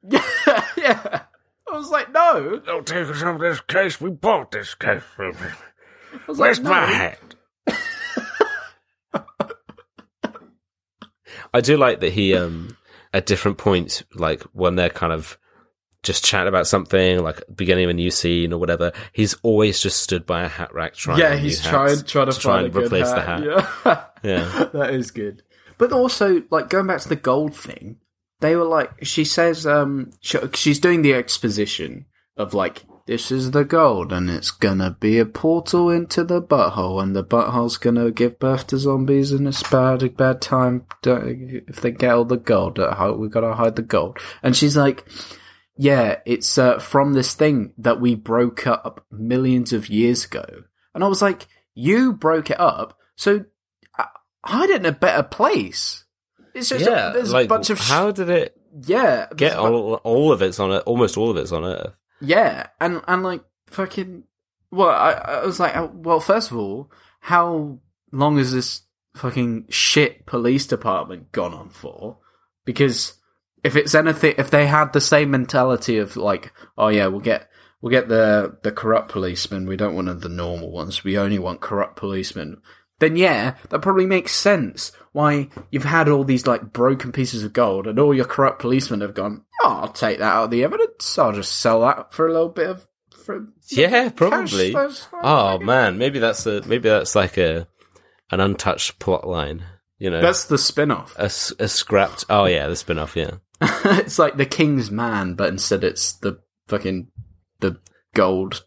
yeah, 0.01 0.23
yeah. 0.77 1.21
I 1.71 1.77
was 1.77 1.89
like, 1.89 2.11
no. 2.11 2.59
Don't 2.59 2.85
take 2.85 3.07
us 3.07 3.23
off 3.23 3.39
this 3.39 3.61
case. 3.61 3.99
We 4.01 4.09
bought 4.11 4.51
this 4.51 4.75
case. 4.75 5.01
Where's 5.17 6.59
like, 6.59 6.61
no. 6.61 6.69
my 6.69 6.85
hat? 6.85 7.19
I 11.53 11.61
do 11.61 11.77
like 11.77 11.99
that 12.01 12.13
he, 12.13 12.35
um, 12.35 12.75
at 13.14 13.26
different 13.26 13.57
points, 13.57 14.03
like 14.16 14.41
when 14.53 14.76
they're 14.76 14.89
kind 14.89 15.14
of 15.14 15.38
just 16.01 16.26
chatting 16.26 16.49
about 16.49 16.68
something, 16.68 17.24
like 17.24 17.41
beginning 17.55 17.86
of 17.86 17.89
a 17.91 17.93
new 17.93 18.11
scene 18.11 18.51
or 18.51 18.59
whatever, 18.59 18.91
he's 19.14 19.36
always 19.43 19.80
just 19.80 20.01
stood 20.01 20.26
by 20.26 20.43
a 20.43 20.47
hat 20.47 20.74
rack 20.74 20.95
trying. 20.95 21.20
Yeah, 21.20 21.36
he's 21.36 21.61
trying 21.61 22.03
trying 22.03 22.30
to, 22.30 22.39
try 22.39 22.61
and 22.61 22.76
replace 22.76 23.09
hat. 23.09 23.16
the 23.16 23.22
hat. 23.22 23.70
Yeah. 23.86 24.05
Yeah. 24.24 24.70
that 24.72 24.93
is 24.93 25.11
good. 25.11 25.43
But 25.78 25.91
also, 25.91 26.43
like 26.49 26.70
going 26.70 26.88
back 26.88 27.01
to 27.01 27.09
the 27.09 27.18
gold 27.18 27.53
thing, 27.53 27.97
they 28.39 28.55
were 28.55 28.64
like, 28.64 29.03
she 29.03 29.26
says, 29.26 29.68
um, 29.68 30.11
she, 30.22 30.38
she's 30.53 30.80
doing 30.80 31.01
the 31.01 31.14
exposition 31.14 32.05
of 32.38 32.53
like, 32.53 32.84
this 33.05 33.31
is 33.31 33.51
the 33.51 33.65
gold, 33.65 34.13
and 34.13 34.29
it's 34.29 34.51
gonna 34.51 34.95
be 34.99 35.19
a 35.19 35.25
portal 35.25 35.89
into 35.89 36.23
the 36.23 36.41
butthole, 36.41 37.01
and 37.01 37.15
the 37.15 37.23
butthole's 37.23 37.77
gonna 37.77 38.11
give 38.11 38.39
birth 38.39 38.67
to 38.67 38.77
zombies, 38.77 39.31
and 39.31 39.47
it's 39.47 39.63
bad, 39.69 40.03
a 40.03 40.09
bad 40.09 40.41
time 40.41 40.85
if 41.05 41.81
they 41.81 41.91
get 41.91 42.13
all 42.13 42.25
the 42.25 42.37
gold. 42.37 42.79
uh, 42.79 43.13
We 43.17 43.27
gotta 43.29 43.53
hide 43.53 43.75
the 43.75 43.81
gold. 43.81 44.17
And 44.41 44.55
she's 44.55 44.77
like, 44.77 45.05
yeah, 45.75 46.19
it's 46.25 46.57
uh, 46.57 46.79
from 46.79 47.13
this 47.13 47.33
thing 47.33 47.73
that 47.77 47.99
we 47.99 48.15
broke 48.15 48.67
up 48.67 49.05
millions 49.11 49.73
of 49.73 49.89
years 49.89 50.25
ago. 50.25 50.45
And 50.93 51.03
I 51.03 51.07
was 51.07 51.21
like, 51.21 51.47
you 51.73 52.13
broke 52.13 52.51
it 52.51 52.59
up, 52.59 52.97
so 53.15 53.45
hide 54.45 54.69
it 54.69 54.81
in 54.81 54.85
a 54.85 54.91
better 54.91 55.23
place. 55.23 56.05
It's 56.53 56.69
just 56.69 56.85
yeah, 56.85 57.09
there's 57.11 57.33
like 57.33 57.45
a 57.45 57.49
bunch 57.49 57.69
of 57.69 57.79
sh- 57.79 57.89
how 57.89 58.11
did 58.11 58.29
it 58.29 58.55
yeah, 58.85 59.27
get 59.35 59.57
all? 59.57 59.95
All 59.95 60.31
of 60.31 60.41
it's 60.41 60.59
on 60.59 60.71
it. 60.71 60.83
Almost 60.85 61.17
all 61.17 61.31
of 61.31 61.37
it's 61.37 61.51
on 61.51 61.63
Earth. 61.65 61.93
Yeah, 62.24 62.67
and 62.80 63.01
and 63.07 63.24
like 63.24 63.43
fucking. 63.67 64.24
Well, 64.71 64.89
I, 64.89 65.11
I 65.11 65.45
was 65.45 65.59
like, 65.59 65.76
uh, 65.76 65.88
well, 65.93 66.19
first 66.19 66.49
of 66.49 66.57
all, 66.57 66.91
how 67.19 67.80
long 68.11 68.38
has 68.38 68.51
this 68.51 68.82
fucking 69.15 69.67
shit 69.69 70.26
police 70.26 70.65
department 70.65 71.32
gone 71.32 71.53
on 71.53 71.69
for? 71.69 72.17
Because 72.65 73.13
if 73.63 73.76
it's 73.76 73.93
anything, 73.93 74.36
if 74.38 74.49
they 74.49 74.65
had 74.65 74.93
the 74.93 75.01
same 75.01 75.32
mentality 75.32 75.97
of 75.97 76.17
like, 76.17 76.53
oh 76.78 76.88
yeah, 76.88 77.07
we'll 77.07 77.19
get 77.19 77.49
we'll 77.82 77.91
get 77.91 78.07
the 78.07 78.57
the 78.63 78.71
corrupt 78.71 79.11
policemen, 79.11 79.67
we 79.67 79.78
don't 79.78 79.95
want 79.95 80.21
the 80.21 80.30
normal 80.30 80.71
ones, 80.71 81.03
we 81.03 81.17
only 81.17 81.39
want 81.39 81.61
corrupt 81.61 81.95
policemen. 81.95 82.61
Then 82.99 83.15
yeah, 83.15 83.55
that 83.69 83.82
probably 83.82 84.05
makes 84.05 84.34
sense. 84.34 84.91
Why 85.14 85.49
you've 85.72 85.86
had 85.86 86.09
all 86.09 86.24
these 86.24 86.45
like 86.45 86.74
broken 86.74 87.11
pieces 87.11 87.43
of 87.43 87.53
gold, 87.53 87.88
and 87.88 87.97
all 87.99 88.14
your 88.14 88.26
corrupt 88.26 88.59
policemen 88.59 89.01
have 89.01 89.14
gone. 89.14 89.45
Oh, 89.61 89.82
I'll 89.84 89.88
take 89.88 90.18
that 90.18 90.34
out 90.34 90.45
of 90.45 90.51
the 90.51 90.64
evidence. 90.64 91.18
I'll 91.18 91.32
just 91.32 91.59
sell 91.59 91.82
that 91.82 92.11
for 92.14 92.28
a 92.28 92.34
little 92.34 92.49
bit 92.49 92.70
of. 92.70 92.88
For 93.24 93.47
Yeah, 93.70 94.09
probably. 94.09 94.76
Oh 95.14 95.59
man, 95.59 95.97
maybe 95.97 96.20
that's 96.20 96.45
a 96.45 96.61
maybe 96.68 96.89
that's 96.89 97.16
like 97.16 97.38
a 97.38 97.68
an 98.32 98.39
untouched 98.39 98.99
plot 98.99 99.28
line. 99.28 99.64
You 99.99 100.09
know, 100.09 100.20
That's 100.20 100.45
the 100.45 100.57
spin-off. 100.57 101.16
a, 101.18 101.26
a 101.64 101.68
scrapped. 101.70 102.26
Oh 102.30 102.45
yeah, 102.45 102.68
the 102.68 102.76
spin 102.76 102.97
off. 102.97 103.16
Yeah, 103.16 103.36
it's 103.61 104.20
like 104.20 104.36
the 104.36 104.45
King's 104.45 104.91
Man, 104.91 105.36
but 105.36 105.47
instead 105.49 105.84
it's 105.84 106.14
the 106.14 106.39
fucking 106.68 107.07
the 107.61 107.80
gold 108.14 108.66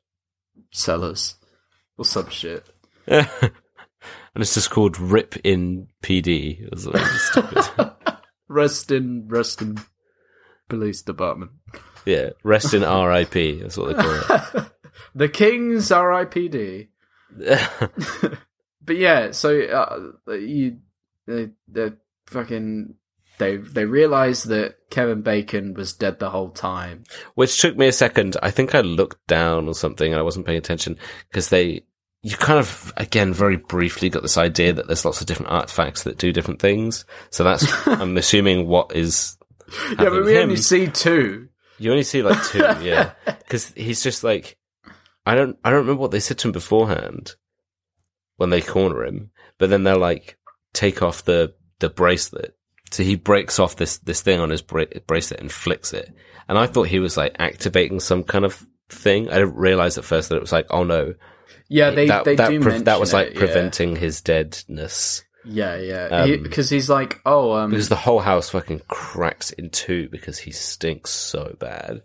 sellers 0.71 1.35
or 1.99 2.05
some 2.07 2.31
shit. 2.31 2.65
and 4.37 4.43
it's 4.43 4.53
just 4.53 4.69
called 4.69 5.01
Rip 5.01 5.35
in 5.45 5.89
PD. 6.03 6.69
It's 6.71 6.85
like 6.85 7.03
stupid. 7.07 7.91
Rest 8.49 8.91
in 8.91 9.29
rest 9.29 9.63
in 9.63 9.79
police 10.69 11.01
department. 11.01 11.53
yeah, 12.05 12.31
rest 12.45 12.75
in 12.75 12.85
R.I.P. 12.85 13.63
That's 13.63 13.79
what 13.79 13.97
they 13.97 14.03
call 14.03 14.61
it. 14.61 14.67
the 15.15 15.31
King's 15.31 15.91
R.I.P.D. 15.91 16.89
But 18.87 18.99
yeah, 18.99 19.33
so 19.33 19.61
uh, 20.29 20.33
you 20.35 20.79
they 21.27 21.51
they 21.67 21.93
fucking 22.27 22.95
they 23.39 23.57
they 23.57 23.85
realize 23.85 24.45
that 24.45 24.77
Kevin 24.91 25.23
Bacon 25.23 25.75
was 25.75 25.93
dead 25.93 26.19
the 26.19 26.31
whole 26.31 26.51
time. 26.51 27.05
Which 27.35 27.61
took 27.61 27.77
me 27.77 27.89
a 27.89 27.93
second. 27.93 28.37
I 28.43 28.51
think 28.51 28.75
I 28.75 28.83
looked 28.83 29.27
down 29.27 29.67
or 29.67 29.75
something 29.75 30.13
and 30.13 30.21
I 30.21 30.23
wasn't 30.23 30.47
paying 30.47 30.59
attention 30.59 30.99
because 31.29 31.49
they, 31.49 31.85
you 32.27 32.37
kind 32.37 32.59
of, 32.59 32.93
again, 32.97 33.33
very 33.33 33.57
briefly 33.57 34.11
got 34.11 34.23
this 34.23 34.37
idea 34.37 34.73
that 34.73 34.89
there's 34.89 35.05
lots 35.05 35.21
of 35.21 35.29
different 35.29 35.53
artifacts 35.53 36.03
that 36.03 36.19
do 36.19 36.33
different 36.33 36.61
things. 36.61 37.05
So 37.31 37.45
that's, 37.45 37.65
I'm 37.87 38.17
assuming 38.17 38.67
what 38.67 38.97
is, 38.97 39.37
yeah, 39.91 40.11
but 40.11 40.25
we 40.25 40.35
him. 40.35 40.43
only 40.43 40.57
see 40.57 40.89
two. 40.89 41.49
You 41.79 41.93
only 41.93 42.03
see 42.03 42.25
like 42.25 42.43
two, 42.47 42.59
yeah. 42.83 43.13
Because 43.25 43.71
he's 43.77 44.03
just 44.03 44.25
like, 44.25 44.59
I 45.25 45.37
don't, 45.37 45.57
I 45.63 45.71
don't 45.71 45.83
remember 45.83 46.01
what 46.01 46.11
they 46.11 46.19
said 46.19 46.39
to 46.39 46.49
him 46.49 46.53
beforehand 46.53 47.37
when 48.39 48.51
they 48.51 48.61
corner 48.61 49.05
him, 49.05 49.31
but 49.59 49.71
then 49.71 49.85
they're 49.85 49.97
like, 49.97 50.37
take 50.73 51.03
off 51.03 51.23
the, 51.23 51.55
the 51.79 51.91
bracelet. 51.91 52.57
So 52.91 53.05
he 53.05 53.15
breaks 53.15 53.61
off 53.61 53.77
this, 53.77 53.99
this 53.99 54.23
thing 54.23 54.41
on 54.41 54.51
his 54.51 54.63
bra- 54.63 54.87
bracelet 55.07 55.39
and 55.39 55.53
flicks 55.53 55.93
it. 55.93 56.13
And 56.49 56.59
I 56.59 56.67
thought 56.67 56.89
he 56.89 56.99
was 56.99 57.17
like 57.17 57.37
activating 57.39 58.01
some 58.01 58.25
kind 58.25 58.45
of 58.45 58.67
thing. 58.89 59.31
I 59.31 59.35
didn't 59.35 59.55
realize 59.55 59.97
at 59.97 60.05
first 60.05 60.31
that 60.31 60.37
it 60.37 60.43
was 60.43 60.53
like, 60.53 60.67
oh 60.71 60.83
no, 60.83 61.15
Yeah, 61.69 61.91
they 61.91 62.07
that, 62.09 62.25
they 62.25 62.37
that, 62.37 62.51
do 62.51 62.61
pre- 62.61 62.79
that 62.79 63.01
was 63.01 63.13
like 63.13 63.29
it, 63.29 63.33
yeah. 63.35 63.39
preventing 63.39 63.97
his 63.97 64.21
deadness. 64.21 65.25
Yeah, 65.45 65.77
yeah, 65.77 66.07
Um, 66.07 66.43
because 66.43 66.71
he's 66.71 66.91
like, 66.91 67.21
oh, 67.25 67.53
um, 67.53 67.71
Because 67.71 67.89
the 67.89 67.95
whole 67.97 68.19
house 68.21 68.51
fucking 68.51 68.83
cracks 68.89 69.53
in 69.53 69.71
two 69.71 70.09
because 70.09 70.39
he 70.39 70.51
stinks 70.51 71.11
so 71.11 71.57
bad. 71.61 72.03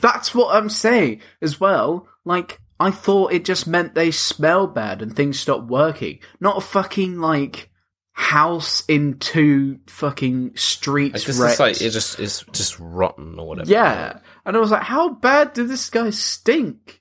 That's 0.00 0.34
what 0.34 0.54
I'm 0.54 0.68
saying 0.68 1.20
as 1.42 1.58
well. 1.58 2.06
Like, 2.24 2.60
I 2.78 2.90
thought 2.90 3.32
it 3.32 3.44
just 3.44 3.66
meant 3.66 3.94
they 3.94 4.10
smell 4.12 4.66
bad 4.68 5.02
and 5.02 5.14
things 5.14 5.40
stop 5.40 5.64
working. 5.64 6.20
Not 6.38 6.56
a 6.56 6.60
fucking, 6.60 7.18
like, 7.18 7.68
house 8.12 8.84
in 8.86 9.18
two 9.18 9.80
fucking 9.88 10.52
streets 10.54 11.28
it's 11.28 11.58
like 11.58 11.82
it 11.82 11.90
just 11.90 12.20
it's 12.20 12.44
just 12.52 12.78
rotten 12.78 13.40
or 13.40 13.48
whatever. 13.48 13.68
yeah. 13.68 14.20
And 14.46 14.56
I 14.56 14.60
was 14.60 14.70
like, 14.70 14.84
how 14.84 15.08
bad 15.14 15.52
did 15.52 15.68
this 15.68 15.90
guy 15.90 16.10
stink? 16.10 17.00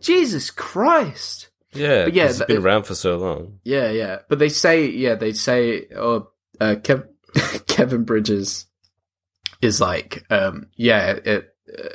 Jesus 0.00 0.50
Christ. 0.50 1.47
Yeah, 1.72 2.04
But 2.04 2.14
yeah. 2.14 2.26
He's 2.26 2.38
that- 2.38 2.48
been 2.48 2.62
around 2.62 2.84
for 2.84 2.94
so 2.94 3.16
long. 3.16 3.60
Yeah, 3.64 3.90
yeah. 3.90 4.18
But 4.28 4.38
they 4.38 4.48
say, 4.48 4.86
yeah, 4.86 5.14
they 5.14 5.32
say, 5.32 5.86
oh, 5.96 6.28
uh, 6.60 6.76
Kev- 6.80 7.08
Kevin 7.66 8.04
Bridges 8.04 8.66
is 9.60 9.80
like, 9.80 10.24
um, 10.30 10.68
yeah, 10.76 11.12
it, 11.24 11.54
uh, 11.76 11.88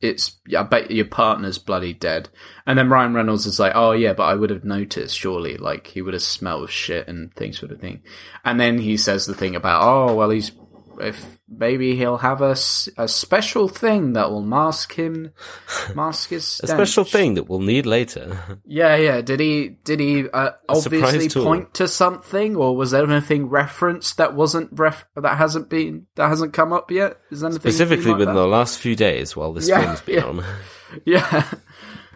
it's, 0.00 0.38
I 0.56 0.62
bet 0.62 0.90
your 0.92 1.04
partner's 1.06 1.58
bloody 1.58 1.92
dead. 1.92 2.28
And 2.66 2.78
then 2.78 2.88
Ryan 2.88 3.14
Reynolds 3.14 3.46
is 3.46 3.58
like, 3.58 3.72
oh 3.74 3.92
yeah, 3.92 4.12
but 4.12 4.24
I 4.24 4.34
would 4.34 4.50
have 4.50 4.64
noticed, 4.64 5.18
surely. 5.18 5.56
Like, 5.56 5.88
he 5.88 6.02
would 6.02 6.14
have 6.14 6.22
smelled 6.22 6.70
shit 6.70 7.08
and 7.08 7.34
things 7.34 7.58
sort 7.58 7.72
of 7.72 7.80
thing. 7.80 8.02
And 8.44 8.60
then 8.60 8.78
he 8.78 8.96
says 8.96 9.26
the 9.26 9.34
thing 9.34 9.56
about, 9.56 9.82
oh, 9.82 10.14
well, 10.14 10.30
he's, 10.30 10.52
if 11.00 11.37
maybe 11.50 11.96
he'll 11.96 12.18
have 12.18 12.42
a, 12.42 12.52
a 12.96 13.08
special 13.08 13.68
thing 13.68 14.12
that 14.14 14.30
will 14.30 14.42
mask 14.42 14.92
him, 14.94 15.32
mask 15.94 16.30
his 16.30 16.60
A 16.62 16.66
special 16.66 17.04
thing 17.04 17.34
that 17.34 17.48
we'll 17.48 17.60
need 17.60 17.86
later. 17.86 18.38
Yeah, 18.64 18.96
yeah. 18.96 19.20
Did 19.22 19.40
he? 19.40 19.68
Did 19.84 19.98
he 20.00 20.28
uh, 20.28 20.50
obviously 20.68 21.28
point 21.42 21.74
to 21.74 21.88
something, 21.88 22.54
or 22.56 22.76
was 22.76 22.90
there 22.90 23.04
anything 23.10 23.48
referenced 23.48 24.18
that 24.18 24.34
wasn't 24.34 24.68
ref 24.72 25.04
that 25.16 25.38
hasn't 25.38 25.70
been 25.70 26.06
that 26.16 26.28
hasn't 26.28 26.52
come 26.52 26.72
up 26.72 26.90
yet? 26.90 27.16
Is 27.30 27.42
anything 27.42 27.60
Specifically 27.60 28.10
like 28.10 28.18
within 28.18 28.34
that? 28.34 28.40
the 28.40 28.46
last 28.46 28.78
few 28.78 28.94
days 28.94 29.34
while 29.34 29.52
this 29.54 29.68
Yeah, 29.68 29.80
film's 29.80 30.00
been 30.02 30.14
yeah. 30.16 30.24
on. 30.24 30.44
Yeah. 31.04 31.44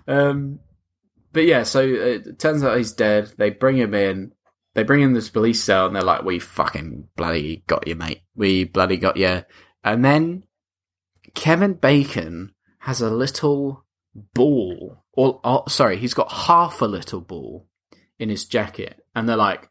Um. 0.06 0.60
but 1.32 1.44
yeah, 1.44 1.62
so 1.62 1.80
it 1.80 2.38
turns 2.38 2.62
out 2.64 2.76
he's 2.76 2.92
dead. 2.92 3.32
They 3.38 3.50
bring 3.50 3.76
him 3.76 3.94
in. 3.94 4.32
They 4.74 4.82
bring 4.82 5.02
in 5.02 5.12
this 5.12 5.28
police 5.28 5.62
cell, 5.62 5.86
and 5.86 5.94
they're 5.94 6.02
like, 6.02 6.22
"We 6.22 6.38
fucking 6.38 7.08
bloody 7.16 7.62
got 7.66 7.86
you, 7.86 7.94
mate. 7.94 8.22
We 8.34 8.64
bloody 8.64 8.96
got 8.96 9.16
you." 9.16 9.44
And 9.84 10.04
then 10.04 10.44
Kevin 11.34 11.74
Bacon 11.74 12.54
has 12.80 13.00
a 13.00 13.10
little 13.10 13.84
ball, 14.34 15.04
or 15.12 15.40
oh, 15.44 15.64
sorry, 15.68 15.96
he's 15.96 16.14
got 16.14 16.32
half 16.32 16.80
a 16.80 16.86
little 16.86 17.20
ball 17.20 17.68
in 18.18 18.28
his 18.28 18.44
jacket, 18.44 19.04
and 19.14 19.28
they're 19.28 19.36
like, 19.36 19.68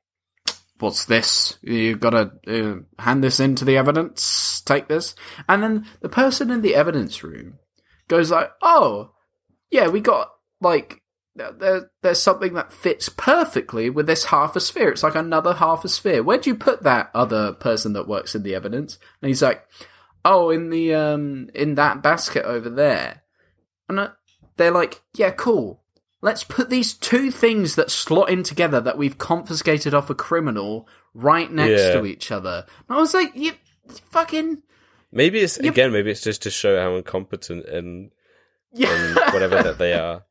"What's 0.80 1.06
this? 1.06 1.58
You've 1.62 2.00
gotta 2.00 2.32
uh, 2.48 3.02
hand 3.02 3.24
this 3.24 3.40
into 3.40 3.66
the 3.66 3.78
evidence. 3.78 4.62
Take 4.62 4.88
this." 4.88 5.16
And 5.50 5.64
then 5.64 5.86
the 6.02 6.10
person 6.10 6.52
in 6.52 6.62
the 6.62 6.76
evidence 6.76 7.24
room 7.24 7.60
goes 8.08 8.32
like, 8.32 8.52
"Oh, 8.62 9.14
yeah, 9.72 9.88
we 9.88 10.00
got 10.00 10.30
like." 10.60 11.01
There, 11.34 11.90
there's 12.02 12.22
something 12.22 12.56
that 12.56 12.74
fits 12.74 13.08
perfectly 13.08 13.90
with 13.90 14.06
this 14.06 14.26
half 14.26 14.56
a 14.58 14.60
sphere. 14.60 14.90
It's 14.90 15.04
like 15.04 15.16
another 15.16 15.54
half 15.54 15.86
a 15.86 15.90
sphere. 15.90 16.22
Where'd 16.22 16.46
you 16.46 16.56
put 16.56 16.84
that 16.84 17.10
other 17.14 17.54
person 17.54 17.94
that 17.94 18.08
works 18.08 18.36
in 18.36 18.44
the 18.44 18.54
evidence? 18.54 19.00
And 19.22 19.30
he's 19.30 19.42
like, 19.42 19.66
"Oh, 20.26 20.50
in 20.50 20.70
the 20.70 20.94
um, 20.94 21.50
in 21.56 21.76
that 21.76 22.04
basket 22.04 22.44
over 22.44 22.70
there." 22.70 23.24
And 23.88 24.00
uh, 24.00 24.10
they're 24.58 24.72
like, 24.72 25.02
"Yeah, 25.16 25.32
cool. 25.32 25.82
Let's 26.22 26.44
put 26.44 26.70
these 26.70 26.94
two 26.94 27.32
things 27.32 27.76
that 27.76 27.90
slot 27.92 28.30
in 28.30 28.44
together 28.44 28.82
that 28.82 28.98
we've 28.98 29.18
confiscated 29.18 29.94
off 29.94 30.10
a 30.10 30.16
criminal 30.16 30.88
right 31.14 31.52
next 31.52 31.82
Yeah. 31.82 31.94
to 31.94 32.06
each 32.06 32.30
other." 32.30 32.66
And 32.90 32.98
I 32.98 33.00
was 33.00 33.14
like, 33.14 33.32
"You 33.36 33.54
fucking 34.10 34.64
Maybe 35.14 35.40
it's 35.40 35.58
again. 35.58 35.94
Maybe 35.94 36.12
it's 36.12 36.22
just 36.22 36.42
to 36.44 36.52
show 36.52 36.78
how 36.78 36.96
incompetent 36.98 37.66
and, 37.68 38.12
yeah." 38.74 38.90
and 38.94 39.34
whatever 39.34 39.64
that 39.64 39.78
they 39.78 39.94
are. 39.94 40.26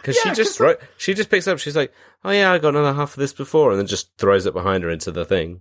Because 0.00 0.16
Yeah, 0.24 0.32
she 0.32 0.36
just 0.36 0.60
like- 0.60 0.80
she 0.96 1.14
just 1.14 1.30
picks 1.30 1.46
up. 1.48 1.58
She's 1.58 1.76
like, 1.76 1.92
"Oh 2.24 2.30
yeah, 2.30 2.52
I 2.52 2.58
got 2.58 2.70
another 2.70 2.92
half 2.94 3.12
of 3.14 3.20
this 3.20 3.32
before," 3.32 3.70
and 3.70 3.78
then 3.80 3.86
just 3.86 4.16
throws 4.18 4.46
it 4.46 4.54
behind 4.54 4.84
her 4.84 4.90
into 4.90 5.10
the 5.10 5.24
thing. 5.24 5.60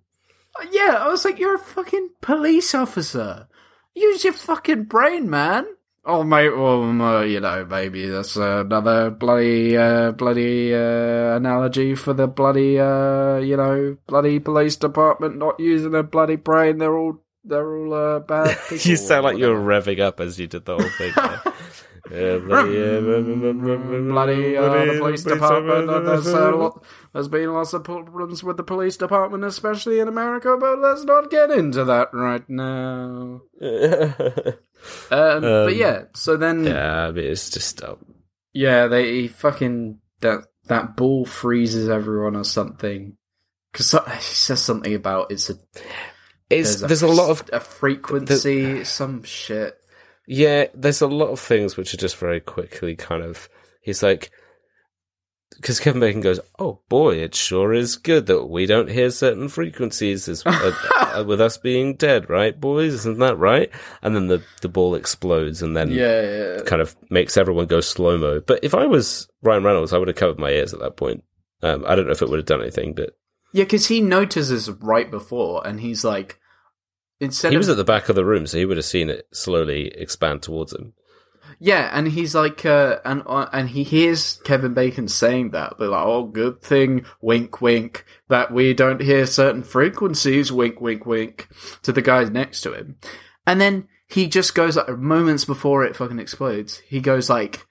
Yeah, 0.72 0.98
I 1.02 1.10
was 1.10 1.26
like, 1.26 1.38
you're 1.38 1.56
a 1.56 1.60
fucking 1.60 2.12
police 2.22 2.74
officer. 2.74 3.48
Use 3.94 4.24
your 4.24 4.32
fucking 4.34 4.84
brain, 4.86 5.30
man. 5.30 5.66
Oh, 6.06 6.24
mate, 6.24 6.56
well, 6.56 6.84
um, 6.84 7.02
uh, 7.02 7.22
you 7.24 7.40
know, 7.42 7.66
maybe 7.66 8.08
that's 8.08 8.38
uh, 8.38 8.64
another 8.66 9.10
bloody, 9.10 9.76
uh, 9.76 10.12
bloody 10.12 10.74
uh, 10.74 11.36
analogy 11.36 11.96
for 11.96 12.14
the 12.14 12.28
bloody, 12.28 12.80
uh, 12.80 13.38
you 13.38 13.58
know, 13.58 13.98
bloody 14.08 14.40
police 14.40 14.76
department 14.78 15.36
not 15.38 15.60
using 15.60 15.92
their 15.92 16.04
bloody 16.04 16.36
brain. 16.38 16.78
They're 16.78 16.96
all, 16.96 17.20
they're 17.44 17.76
all 17.78 17.94
uh, 17.94 18.20
bad 18.20 18.58
people. 18.70 18.78
you 18.92 18.96
sound 18.98 19.24
like 19.24 19.38
you 19.38 19.48
were 19.48 19.62
whatever. 19.62 19.92
revving 19.96 20.00
up 20.00 20.20
as 20.22 20.40
you 20.40 20.48
did 20.48 20.64
the 20.64 20.78
whole 20.78 20.90
thing. 20.98 21.14
Yeah, 22.12 22.38
bloody, 22.38 22.78
uh, 24.58 24.86
the 24.86 24.98
police 25.00 25.24
department. 25.24 26.06
There's, 26.06 26.28
uh, 26.28 26.56
lot, 26.56 26.84
there's 27.14 27.28
been 27.28 27.54
lots 27.54 27.74
of 27.74 27.84
problems 27.84 28.44
with 28.44 28.58
the 28.58 28.64
police 28.64 28.98
department, 28.98 29.44
especially 29.44 30.00
in 30.00 30.08
America. 30.08 30.56
But 30.60 30.80
let's 30.80 31.04
not 31.04 31.32
get 31.32 31.52
into 31.52 31.84
that 31.86 32.10
right 32.14 32.48
now. 32.50 33.42
Um, 35.10 35.42
but 35.42 35.76
yeah, 35.76 36.04
so 36.14 36.38
then 36.38 36.64
yeah, 36.64 37.08
yeah, 37.08 37.12
mean, 37.12 37.26
it's 37.26 37.50
just 37.50 37.82
uh, 37.82 37.96
they 38.88 39.22
he 39.22 39.28
fucking 39.28 40.00
that 40.22 40.46
that 40.66 40.96
ball 40.96 41.26
freezes 41.26 41.90
everyone 41.90 42.36
or 42.36 42.44
something 42.44 43.18
because 43.72 43.92
he 44.16 44.22
says 44.22 44.62
something 44.62 44.94
about 44.94 45.32
it's 45.32 45.50
a 45.50 45.56
it's 46.50 46.82
there's 46.82 47.02
a 47.02 47.08
lot 47.08 47.30
of 47.30 47.50
a 47.52 47.60
frequency 47.60 48.84
some 48.84 49.24
shit. 49.24 49.76
Yeah, 50.28 50.66
there's 50.74 51.02
a 51.02 51.08
lot 51.08 51.30
of 51.30 51.40
things 51.40 51.78
which 51.78 51.94
are 51.94 51.98
just 51.98 52.18
very 52.18 52.40
quickly 52.40 52.96
kind 52.96 53.24
of. 53.24 53.48
He's 53.82 54.02
like, 54.02 54.32
because 55.56 55.80
Kevin 55.80 56.02
Bacon 56.02 56.22
goes, 56.22 56.40
"Oh 56.60 56.82
boy, 56.90 57.16
it 57.18 57.34
sure 57.36 57.72
is 57.74 57.96
good 57.96 58.26
that 58.26 58.46
we 58.48 58.66
don't 58.66 58.90
hear 58.90 59.10
certain 59.10 59.48
frequencies 59.48 60.28
as, 60.28 60.46
uh, 60.46 60.74
uh, 60.96 61.24
with 61.28 61.40
us 61.40 61.58
being 61.58 61.96
dead, 61.96 62.30
right, 62.30 62.60
boys? 62.60 62.94
Isn't 62.94 63.20
that 63.20 63.38
right?" 63.38 63.70
And 64.02 64.16
then 64.16 64.28
the 64.28 64.44
the 64.62 64.68
ball 64.70 64.96
explodes, 64.96 65.62
and 65.62 65.78
then 65.78 65.92
Yeah, 65.92 66.22
yeah. 66.22 66.60
kind 66.66 66.82
of 66.82 66.96
makes 67.10 67.38
everyone 67.38 67.68
go 67.68 67.80
slow 67.80 68.18
mo. 68.18 68.42
But 68.42 68.64
if 68.64 68.74
I 68.74 68.86
was 68.86 69.28
Ryan 69.44 69.64
Reynolds, 69.64 69.94
I 69.94 69.98
would 69.98 70.08
have 70.10 70.18
covered 70.18 70.40
my 70.40 70.50
ears 70.50 70.74
at 70.74 70.80
that 70.82 70.98
point. 70.98 71.24
Um, 71.62 71.86
I 71.88 71.96
don't 71.96 72.06
know 72.06 72.12
if 72.12 72.22
it 72.22 72.30
would 72.30 72.40
have 72.40 72.46
done 72.48 72.62
anything, 72.62 72.94
but 72.94 73.12
Yeah, 73.54 73.64
because 73.64 73.88
he 73.88 74.02
notices 74.02 74.70
right 74.70 75.10
before, 75.10 75.66
and 75.66 75.80
he's 75.80 76.04
like, 76.04 76.38
instead 77.20 77.52
he 77.52 77.56
of 77.56 77.60
was 77.60 77.70
at 77.70 77.78
the 77.78 77.84
back 77.84 78.10
of 78.10 78.16
the 78.16 78.26
room, 78.26 78.48
so 78.48 78.58
he 78.58 78.66
would 78.66 78.78
have 78.78 78.86
seen 78.86 79.10
it 79.10 79.28
slowly 79.34 79.88
expand 79.88 80.42
towards 80.42 80.74
him. 80.74 80.94
yeah, 81.60 81.90
and 81.94 82.08
he's 82.08 82.36
like, 82.36 82.66
uh, 82.66 83.00
and 83.06 83.24
uh, 83.26 83.48
and 83.54 83.70
he 83.70 83.84
hears 83.84 84.40
Kevin 84.44 84.74
Bacon 84.74 85.08
saying 85.08 85.52
that, 85.52 85.76
but 85.78 85.90
like, 85.90 86.06
oh, 86.06 86.24
good 86.26 86.62
thing, 86.62 87.06
wink, 87.22 87.62
wink, 87.62 88.06
that 88.30 88.52
we 88.52 88.74
don't 88.74 89.02
hear 89.02 89.26
certain 89.26 89.64
frequencies, 89.64 90.52
wink, 90.52 90.82
wink, 90.82 91.06
wink, 91.06 91.48
to 91.84 91.92
the 91.92 92.02
guys 92.02 92.30
next 92.30 92.62
to 92.62 92.74
him, 92.74 92.98
and 93.48 93.60
then 93.62 93.88
he 94.08 94.28
just 94.28 94.54
goes 94.54 94.76
like 94.76 94.90
moments 94.98 95.46
before 95.46 95.84
it 95.86 95.96
fucking 95.96 96.20
explodes, 96.20 96.80
he 96.88 97.00
goes 97.02 97.30
like. 97.30 97.66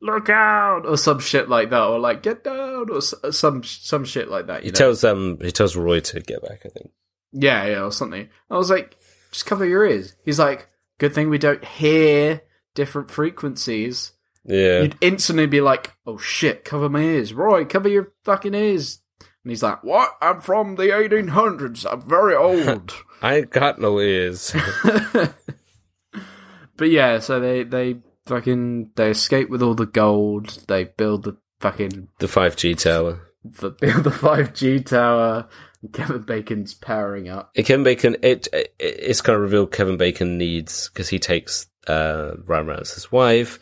Look 0.00 0.28
out, 0.28 0.84
or 0.84 0.98
some 0.98 1.18
shit 1.18 1.48
like 1.48 1.70
that, 1.70 1.80
or 1.82 1.98
like 1.98 2.22
get 2.22 2.44
down, 2.44 2.90
or 2.90 3.00
some 3.00 3.62
some 3.64 4.04
shit 4.04 4.28
like 4.28 4.48
that. 4.48 4.60
You 4.62 4.66
He 4.66 4.70
know? 4.72 4.76
tells 4.76 5.02
um 5.02 5.38
he 5.40 5.50
tells 5.50 5.76
Roy 5.76 6.00
to 6.00 6.20
get 6.20 6.42
back. 6.42 6.60
I 6.66 6.68
think. 6.68 6.90
Yeah, 7.34 7.66
yeah, 7.66 7.82
or 7.82 7.92
something. 7.92 8.28
I 8.50 8.56
was 8.56 8.70
like, 8.70 8.96
just 9.32 9.46
cover 9.46 9.66
your 9.66 9.84
ears. 9.84 10.14
He's 10.24 10.38
like, 10.38 10.68
good 10.98 11.14
thing 11.14 11.28
we 11.28 11.38
don't 11.38 11.64
hear 11.64 12.42
different 12.74 13.10
frequencies. 13.10 14.12
Yeah. 14.44 14.82
You'd 14.82 14.98
instantly 15.00 15.46
be 15.46 15.60
like, 15.60 15.92
oh 16.06 16.18
shit, 16.18 16.64
cover 16.64 16.88
my 16.88 17.00
ears. 17.00 17.34
Roy, 17.34 17.64
cover 17.64 17.88
your 17.88 18.12
fucking 18.24 18.54
ears. 18.54 19.00
And 19.20 19.50
he's 19.50 19.62
like, 19.62 19.84
What? 19.84 20.16
I'm 20.22 20.40
from 20.40 20.76
the 20.76 20.84
1800s. 20.84 21.86
I'm 21.90 22.08
very 22.08 22.34
old. 22.34 22.94
I 23.22 23.36
ain't 23.36 23.50
got 23.50 23.78
no 23.78 24.00
ears. 24.00 24.54
but 26.76 26.90
yeah, 26.90 27.18
so 27.18 27.40
they, 27.40 27.62
they 27.64 27.96
fucking, 28.26 28.92
they 28.96 29.10
escape 29.10 29.50
with 29.50 29.62
all 29.62 29.74
the 29.74 29.86
gold. 29.86 30.64
They 30.68 30.84
build 30.84 31.24
the 31.24 31.36
fucking, 31.60 32.08
the 32.18 32.26
5G 32.26 32.78
tower. 32.78 33.20
the, 33.44 33.70
build 33.70 34.04
the 34.04 34.10
5G 34.10 34.86
tower. 34.86 35.48
Kevin 35.92 36.22
Bacon's 36.22 36.74
powering 36.74 37.28
up. 37.28 37.54
Kevin 37.54 37.82
Bacon, 37.82 38.16
it, 38.22 38.48
it 38.52 38.74
it's 38.78 39.20
kind 39.20 39.36
of 39.36 39.42
revealed 39.42 39.72
Kevin 39.72 39.96
Bacon 39.96 40.38
needs 40.38 40.88
because 40.88 41.08
he 41.08 41.18
takes 41.18 41.66
uh, 41.86 42.32
Ryan 42.44 42.66
Reynolds' 42.66 43.12
wife. 43.12 43.58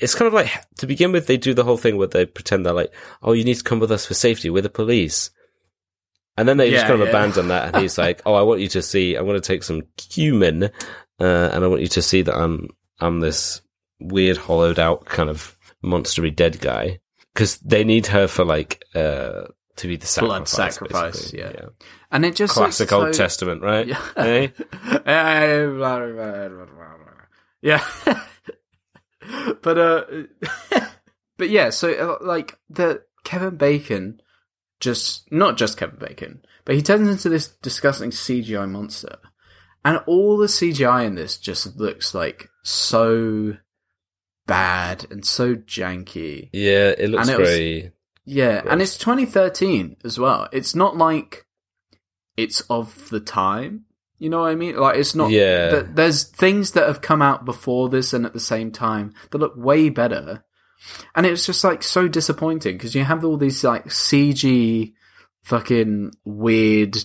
It's 0.00 0.14
kind 0.14 0.26
of 0.26 0.32
like 0.32 0.50
to 0.78 0.86
begin 0.86 1.12
with, 1.12 1.26
they 1.26 1.36
do 1.36 1.52
the 1.52 1.64
whole 1.64 1.76
thing 1.76 1.96
where 1.96 2.06
they 2.06 2.24
pretend 2.24 2.64
they're 2.64 2.72
like, 2.72 2.92
"Oh, 3.22 3.32
you 3.32 3.44
need 3.44 3.56
to 3.56 3.64
come 3.64 3.80
with 3.80 3.92
us 3.92 4.06
for 4.06 4.14
safety. 4.14 4.48
We're 4.48 4.62
the 4.62 4.70
police," 4.70 5.30
and 6.36 6.48
then 6.48 6.56
they 6.56 6.70
just 6.70 6.86
kind 6.86 7.00
of 7.00 7.06
yeah. 7.06 7.10
abandon 7.10 7.48
that. 7.48 7.68
And 7.68 7.82
he's 7.82 7.98
like, 7.98 8.22
"Oh, 8.24 8.34
I 8.34 8.42
want 8.42 8.60
you 8.60 8.68
to 8.68 8.82
see. 8.82 9.16
I 9.16 9.20
want 9.20 9.42
to 9.42 9.46
take 9.46 9.62
some 9.62 9.82
cumin, 9.96 10.64
uh, 10.64 11.50
and 11.52 11.64
I 11.64 11.66
want 11.66 11.82
you 11.82 11.88
to 11.88 12.02
see 12.02 12.22
that 12.22 12.34
I'm 12.34 12.68
I'm 12.98 13.20
this 13.20 13.60
weird, 13.98 14.38
hollowed 14.38 14.78
out 14.78 15.04
kind 15.04 15.28
of 15.28 15.56
monstery 15.84 16.34
dead 16.34 16.60
guy." 16.60 17.00
Because 17.34 17.58
they 17.58 17.84
need 17.84 18.06
her 18.06 18.26
for 18.26 18.44
like 18.44 18.82
uh, 18.94 19.42
to 19.80 19.88
be 19.88 19.96
the 19.96 20.06
sacrifice, 20.06 20.54
Blood 20.54 20.72
sacrifice, 20.72 21.12
basically. 21.32 21.38
yeah. 21.40 21.66
And 22.10 22.24
it 22.24 22.34
just 22.36 22.54
Classic 22.54 22.90
Old 22.92 23.14
so- 23.14 23.22
Testament, 23.22 23.62
right? 23.62 23.86
Yeah. 23.86 24.00
Eh? 24.16 24.48
yeah. 27.62 27.84
but 29.62 29.78
uh 29.78 30.02
but 31.36 31.50
yeah, 31.50 31.70
so 31.70 31.92
uh, 31.92 32.24
like 32.24 32.58
the 32.68 33.02
Kevin 33.24 33.56
Bacon 33.56 34.20
just 34.80 35.30
not 35.32 35.56
just 35.56 35.76
Kevin 35.76 35.98
Bacon, 35.98 36.42
but 36.64 36.74
he 36.74 36.82
turns 36.82 37.08
into 37.08 37.28
this 37.28 37.48
disgusting 37.48 38.10
CGI 38.10 38.68
monster. 38.68 39.18
And 39.84 39.98
all 40.06 40.36
the 40.36 40.46
CGI 40.46 41.06
in 41.06 41.14
this 41.14 41.38
just 41.38 41.76
looks 41.78 42.14
like 42.14 42.48
so 42.62 43.56
bad 44.46 45.06
and 45.10 45.24
so 45.24 45.54
janky. 45.54 46.50
Yeah, 46.52 46.92
it 46.98 47.08
looks 47.10 47.28
And 47.28 47.38
it 47.38 47.40
was- 47.40 47.48
very. 47.48 47.92
Yeah, 48.24 48.62
and 48.68 48.82
it's 48.82 48.96
2013 48.96 49.96
as 50.04 50.18
well. 50.18 50.48
It's 50.52 50.74
not 50.74 50.96
like 50.96 51.46
it's 52.36 52.60
of 52.62 53.08
the 53.10 53.20
time. 53.20 53.86
You 54.18 54.28
know 54.28 54.40
what 54.40 54.50
I 54.50 54.54
mean? 54.54 54.76
Like 54.76 54.96
it's 54.96 55.14
not. 55.14 55.30
Yeah. 55.30 55.70
th- 55.70 55.86
there's 55.94 56.24
things 56.24 56.72
that 56.72 56.86
have 56.86 57.00
come 57.00 57.22
out 57.22 57.44
before 57.44 57.88
this 57.88 58.12
and 58.12 58.26
at 58.26 58.32
the 58.32 58.40
same 58.40 58.70
time 58.70 59.14
that 59.30 59.38
look 59.38 59.54
way 59.56 59.88
better, 59.88 60.44
and 61.14 61.26
it's 61.26 61.46
just 61.46 61.64
like 61.64 61.82
so 61.82 62.06
disappointing 62.06 62.76
because 62.76 62.94
you 62.94 63.04
have 63.04 63.24
all 63.24 63.36
these 63.36 63.64
like 63.64 63.86
CG, 63.86 64.92
fucking 65.42 66.12
weird, 66.24 66.98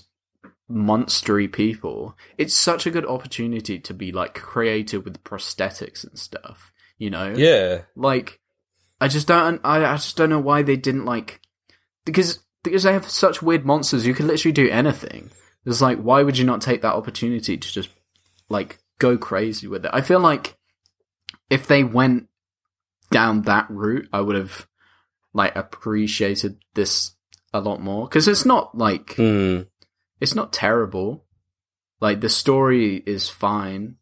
monstery 0.69 1.51
people. 1.51 2.17
It's 2.37 2.53
such 2.53 2.85
a 2.85 2.91
good 2.91 3.05
opportunity 3.05 3.79
to 3.79 3.93
be 3.93 4.11
like 4.11 4.33
creative 4.33 5.05
with 5.05 5.23
prosthetics 5.23 6.05
and 6.05 6.19
stuff. 6.19 6.73
You 6.97 7.09
know? 7.09 7.33
Yeah, 7.35 7.83
like 7.95 8.41
I 9.01 9.07
just 9.07 9.27
don't 9.27 9.59
I, 9.63 9.85
I 9.85 9.95
just 9.95 10.17
don't 10.17 10.29
know 10.29 10.39
why 10.39 10.61
they 10.61 10.75
didn't 10.77 11.05
like 11.05 11.41
because 12.05 12.39
because 12.63 12.83
they 12.83 12.93
have 12.93 13.07
such 13.09 13.41
weird 13.41 13.65
monsters 13.65 14.05
you 14.07 14.13
could 14.13 14.25
literally 14.25 14.53
do 14.53 14.69
anything. 14.69 15.31
It's 15.65 15.81
like 15.81 15.99
why 15.99 16.23
would 16.23 16.37
you 16.37 16.45
not 16.45 16.61
take 16.61 16.81
that 16.81 16.93
opportunity 16.95 17.57
to 17.57 17.71
just 17.71 17.89
like 18.49 18.79
go 18.99 19.17
crazy 19.17 19.67
with 19.67 19.85
it? 19.85 19.91
I 19.93 20.01
feel 20.01 20.19
like 20.19 20.55
if 21.49 21.67
they 21.67 21.83
went 21.83 22.27
down 23.11 23.43
that 23.43 23.67
route, 23.69 24.07
I 24.13 24.21
would 24.21 24.35
have 24.35 24.67
like 25.33 25.55
appreciated 25.55 26.57
this 26.73 27.11
a 27.53 27.59
lot 27.59 27.81
more 27.81 28.07
because 28.07 28.27
it's 28.27 28.45
not 28.45 28.77
like 28.77 29.15
Hmm. 29.15 29.61
it's 30.19 30.35
not 30.35 30.53
terrible. 30.53 31.25
Like 32.01 32.21
the 32.21 32.29
story 32.29 32.95
is 32.97 33.29
fine, 33.29 33.95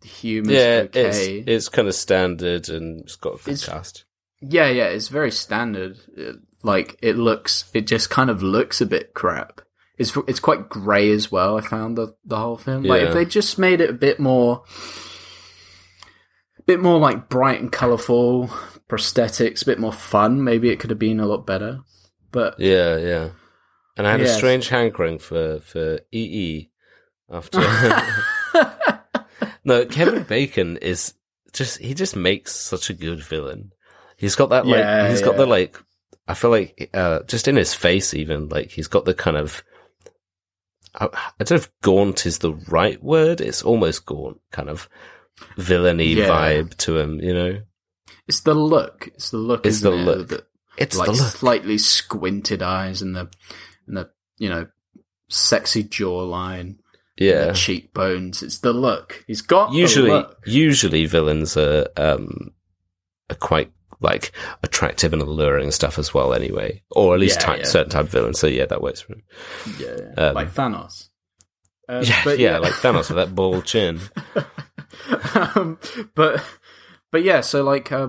the 0.00 0.08
humor's 0.08 0.52
Yeah, 0.54 0.82
okay. 0.86 1.38
it's 1.40 1.48
it's 1.48 1.68
kind 1.68 1.88
of 1.88 1.94
standard 1.94 2.68
and 2.68 3.00
it's 3.02 3.16
got 3.16 3.34
a 3.40 3.44
good 3.44 3.54
It's- 3.54 3.66
cast. 3.68 4.04
Yeah, 4.40 4.68
yeah, 4.68 4.84
it's 4.84 5.08
very 5.08 5.30
standard. 5.30 5.98
It, 6.16 6.36
like 6.62 6.98
it 7.02 7.16
looks, 7.16 7.70
it 7.74 7.86
just 7.86 8.10
kind 8.10 8.30
of 8.30 8.42
looks 8.42 8.80
a 8.80 8.86
bit 8.86 9.14
crap. 9.14 9.60
It's 9.96 10.16
it's 10.28 10.40
quite 10.40 10.68
grey 10.68 11.10
as 11.10 11.30
well. 11.32 11.58
I 11.58 11.60
found 11.60 11.98
the 11.98 12.14
the 12.24 12.36
whole 12.36 12.56
film. 12.56 12.84
Like 12.84 13.02
Yeah. 13.02 13.08
if 13.08 13.14
they 13.14 13.24
just 13.24 13.58
made 13.58 13.80
it 13.80 13.90
a 13.90 13.94
bit 13.94 14.20
more, 14.20 14.62
a 16.58 16.62
bit 16.62 16.80
more 16.80 16.98
like 16.98 17.28
bright 17.28 17.60
and 17.60 17.72
colourful 17.72 18.48
prosthetics, 18.88 19.62
a 19.62 19.66
bit 19.66 19.80
more 19.80 19.92
fun, 19.92 20.44
maybe 20.44 20.70
it 20.70 20.78
could 20.78 20.90
have 20.90 20.98
been 21.00 21.18
a 21.20 21.26
lot 21.26 21.46
better. 21.46 21.80
But 22.30 22.60
Yeah, 22.60 22.96
yeah. 22.96 23.30
And 23.96 24.06
I 24.06 24.12
had 24.12 24.20
a 24.20 24.28
strange 24.28 24.68
hankering 24.68 25.18
for 25.18 25.58
for 25.60 25.98
EE 26.12 26.70
after. 27.28 27.58
no, 29.64 29.84
Kevin 29.84 30.22
Bacon 30.22 30.76
is 30.76 31.14
just 31.52 31.78
he 31.78 31.94
just 31.94 32.14
makes 32.14 32.54
such 32.54 32.88
a 32.90 32.94
good 32.94 33.20
villain. 33.20 33.72
He's 34.18 34.34
got 34.36 34.50
that 34.50 34.66
like 34.66 34.78
Yeah, 34.78 35.08
he's 35.08 35.22
got 35.22 35.36
the 35.36 35.46
like 35.46 35.78
I 36.26 36.34
feel 36.34 36.50
like 36.50 36.90
uh 36.92 37.20
just 37.22 37.48
in 37.48 37.56
his 37.56 37.72
face 37.72 38.12
even 38.12 38.48
like 38.48 38.70
he's 38.70 38.88
got 38.88 39.04
the 39.06 39.14
kind 39.14 39.36
of 39.36 39.62
I, 40.94 41.06
I 41.06 41.44
don't 41.44 41.50
know 41.52 41.56
if 41.56 41.70
gaunt 41.82 42.26
is 42.26 42.38
the 42.38 42.52
right 42.68 43.02
word. 43.02 43.40
It's 43.40 43.62
almost 43.62 44.04
gaunt, 44.06 44.40
kind 44.50 44.68
of 44.68 44.88
villainy 45.56 46.14
Yeah. 46.14 46.28
vibe 46.28 46.76
to 46.78 46.98
him. 46.98 47.20
You 47.20 47.34
know, 47.34 47.60
it's 48.26 48.40
the 48.40 48.54
look. 48.54 49.06
It's 49.14 49.30
the 49.30 49.38
look. 49.38 49.64
It's 49.66 49.80
the 49.80 49.92
it? 49.92 50.04
look. 50.04 50.28
The- 50.28 50.44
it's 50.76 50.96
like 50.96 51.06
the 51.06 51.12
look. 51.12 51.20
slightly 51.22 51.78
squinted 51.78 52.62
eyes 52.62 53.02
and 53.02 53.14
the 53.14 53.28
and 53.86 53.96
the 53.96 54.10
you 54.38 54.48
know 54.48 54.66
sexy 55.28 55.84
jawline, 55.84 56.60
and 56.60 56.78
Yeah, 57.16 57.46
the 57.46 57.52
cheekbones. 57.52 58.42
It's 58.42 58.58
the 58.58 58.72
look. 58.72 59.24
He's 59.26 59.42
got 59.42 59.72
usually 59.72 60.24
usually 60.46 61.06
villains 61.06 61.56
are 61.56 61.88
um 61.96 62.52
are 63.30 63.36
quite 63.36 63.72
like 64.00 64.32
attractive 64.62 65.12
and 65.12 65.22
alluring 65.22 65.70
stuff 65.70 65.98
as 65.98 66.12
well 66.14 66.32
anyway. 66.34 66.82
Or 66.90 67.14
at 67.14 67.20
least 67.20 67.40
Yeah, 67.40 67.46
type, 67.46 67.58
yeah. 67.60 67.64
certain 67.66 67.90
type 67.90 68.04
of 68.06 68.10
villains 68.10 68.38
so 68.38 68.46
yeah 68.46 68.66
that 68.66 68.82
works 68.82 69.00
for 69.00 69.14
him. 69.14 69.22
Yeah, 69.78 69.96
Um, 70.28 70.34
like 70.34 70.52
Thanos. 70.52 71.08
Um, 71.88 72.02
yeah, 72.04 72.20
but 72.24 72.38
yeah 72.38 72.58
like 72.58 72.74
thanos 72.74 73.08
with 73.08 73.16
that 73.16 73.34
bald 73.34 73.64
chin. 73.72 74.00
Um, 75.54 75.78
but 76.14 76.44
but 77.10 77.22
yeah, 77.22 77.40
so 77.40 77.62
like 77.62 77.90
uh, 77.92 78.08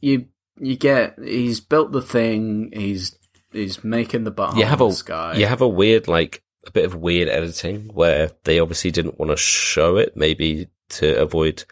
you 0.00 0.26
you 0.60 0.76
get 0.76 1.16
he's 1.22 1.60
built 1.60 1.92
the 1.92 2.02
thing. 2.02 2.70
He's 2.72 3.16
he's 3.52 3.82
making 3.84 4.24
the 4.24 4.32
butthole 4.32 4.56
you 4.58 4.64
have 4.64 4.80
a 4.80 5.38
you 5.38 5.46
have 5.46 5.60
a 5.60 5.68
weird 5.68 6.08
like 6.08 6.42
a 6.66 6.70
bit 6.70 6.84
of 6.84 6.94
weird 6.94 7.28
editing 7.28 7.90
where 7.92 8.30
they 8.44 8.58
obviously 8.60 8.90
didn't 8.90 9.18
want 9.18 9.30
to 9.30 9.36
show 9.36 9.96
it 9.96 10.16
maybe 10.16 10.68
to 10.90 11.20
avoid 11.20 11.64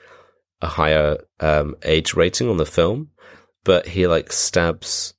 a 0.60 0.66
higher 0.66 1.16
um 1.38 1.74
age 1.84 2.14
rating 2.14 2.48
on 2.48 2.56
the 2.56 2.66
film 2.66 3.09
but 3.64 3.86
he 3.86 4.06
like 4.06 4.32
stabs 4.32 5.14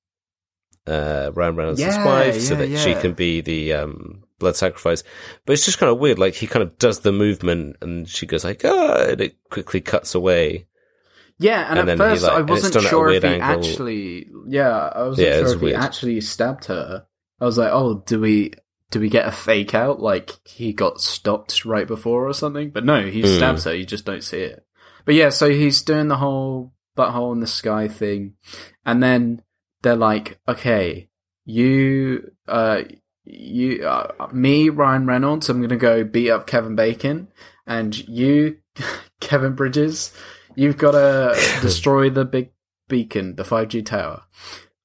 uh 0.87 1.31
Ryan 1.33 1.55
Reynolds' 1.55 1.79
Yeah, 1.79 2.05
wife 2.05 2.41
so 2.41 2.53
yeah, 2.55 2.65
that 2.65 2.77
she 2.79 2.95
can 3.01 3.13
be 3.13 3.41
the 3.41 3.73
um 3.73 4.23
blood 4.39 4.55
sacrifice 4.55 5.03
but 5.45 5.53
it's 5.53 5.65
just 5.65 5.77
kind 5.77 5.91
of 5.91 5.99
weird 5.99 6.17
like 6.17 6.33
he 6.33 6.47
kind 6.47 6.63
of 6.63 6.77
does 6.79 7.01
the 7.01 7.11
movement 7.11 7.75
and 7.81 8.09
she 8.09 8.25
goes 8.25 8.43
like 8.43 8.61
ah 8.65 9.05
and 9.09 9.21
it 9.21 9.35
quickly 9.51 9.79
cuts 9.81 10.15
away 10.15 10.65
Yeah, 11.37 11.61
and, 11.69 11.79
And 11.79 11.89
at 11.89 11.97
then 11.97 12.07
he, 12.09 12.13
first 12.15 12.23
like- 12.23 12.31
I 12.33 12.41
wasn't 12.41 12.73
done 12.73 12.83
at 12.83 12.87
a 12.87 12.89
sure 12.89 13.09
if 13.09 13.23
he 13.23 13.29
angle. 13.29 13.45
actually. 13.69 14.27
Yeah, 14.47 14.69
I 14.95 15.03
wasn't 15.03 15.27
Yeah, 15.27 15.39
sure 15.39 15.53
if 15.55 15.61
weird. 15.61 15.75
he 15.75 15.81
actually 15.81 16.21
stabbed 16.21 16.65
her. 16.65 17.05
I 17.39 17.45
was 17.45 17.57
like, 17.57 17.71
oh, 17.71 18.03
do 18.05 18.19
we 18.19 18.53
do 18.91 18.99
we 18.99 19.09
get 19.09 19.27
a 19.27 19.31
fake 19.31 19.73
out 19.73 19.99
like 20.01 20.31
he 20.45 20.73
got 20.73 20.99
stopped 21.01 21.63
right 21.65 21.87
before 21.87 22.27
or 22.27 22.33
something? 22.33 22.69
But 22.71 22.83
no, 22.85 23.07
he 23.09 23.21
Hmm. 23.21 23.37
stabs 23.37 23.63
her. 23.63 23.73
You 23.75 23.85
just 23.85 24.05
don't 24.05 24.23
see 24.23 24.41
it. 24.41 24.63
But 25.05 25.15
yeah, 25.15 25.29
so 25.29 25.49
he's 25.49 25.81
doing 25.81 26.07
the 26.09 26.17
whole 26.17 26.73
butthole 26.97 27.33
in 27.33 27.39
the 27.39 27.47
sky 27.47 27.87
thing, 27.87 28.33
and 28.85 29.01
then 29.01 29.41
they're 29.81 29.95
like, 29.95 30.39
okay, 30.47 31.09
you, 31.45 32.31
uh, 32.47 32.83
you, 33.23 33.85
uh, 33.85 34.27
me, 34.31 34.69
Ryan 34.69 35.05
Reynolds, 35.05 35.49
I'm 35.49 35.61
gonna 35.61 35.77
go 35.77 36.03
beat 36.03 36.29
up 36.29 36.47
Kevin 36.47 36.75
Bacon, 36.75 37.27
and 37.65 38.07
you, 38.07 38.57
Kevin 39.19 39.53
Bridges, 39.53 40.11
you've 40.55 40.77
got 40.77 40.91
to 40.91 41.35
destroy 41.61 42.09
the 42.09 42.25
big 42.25 42.51
beacon, 42.87 43.35
the 43.35 43.43
5G 43.43 43.85
tower. 43.85 44.23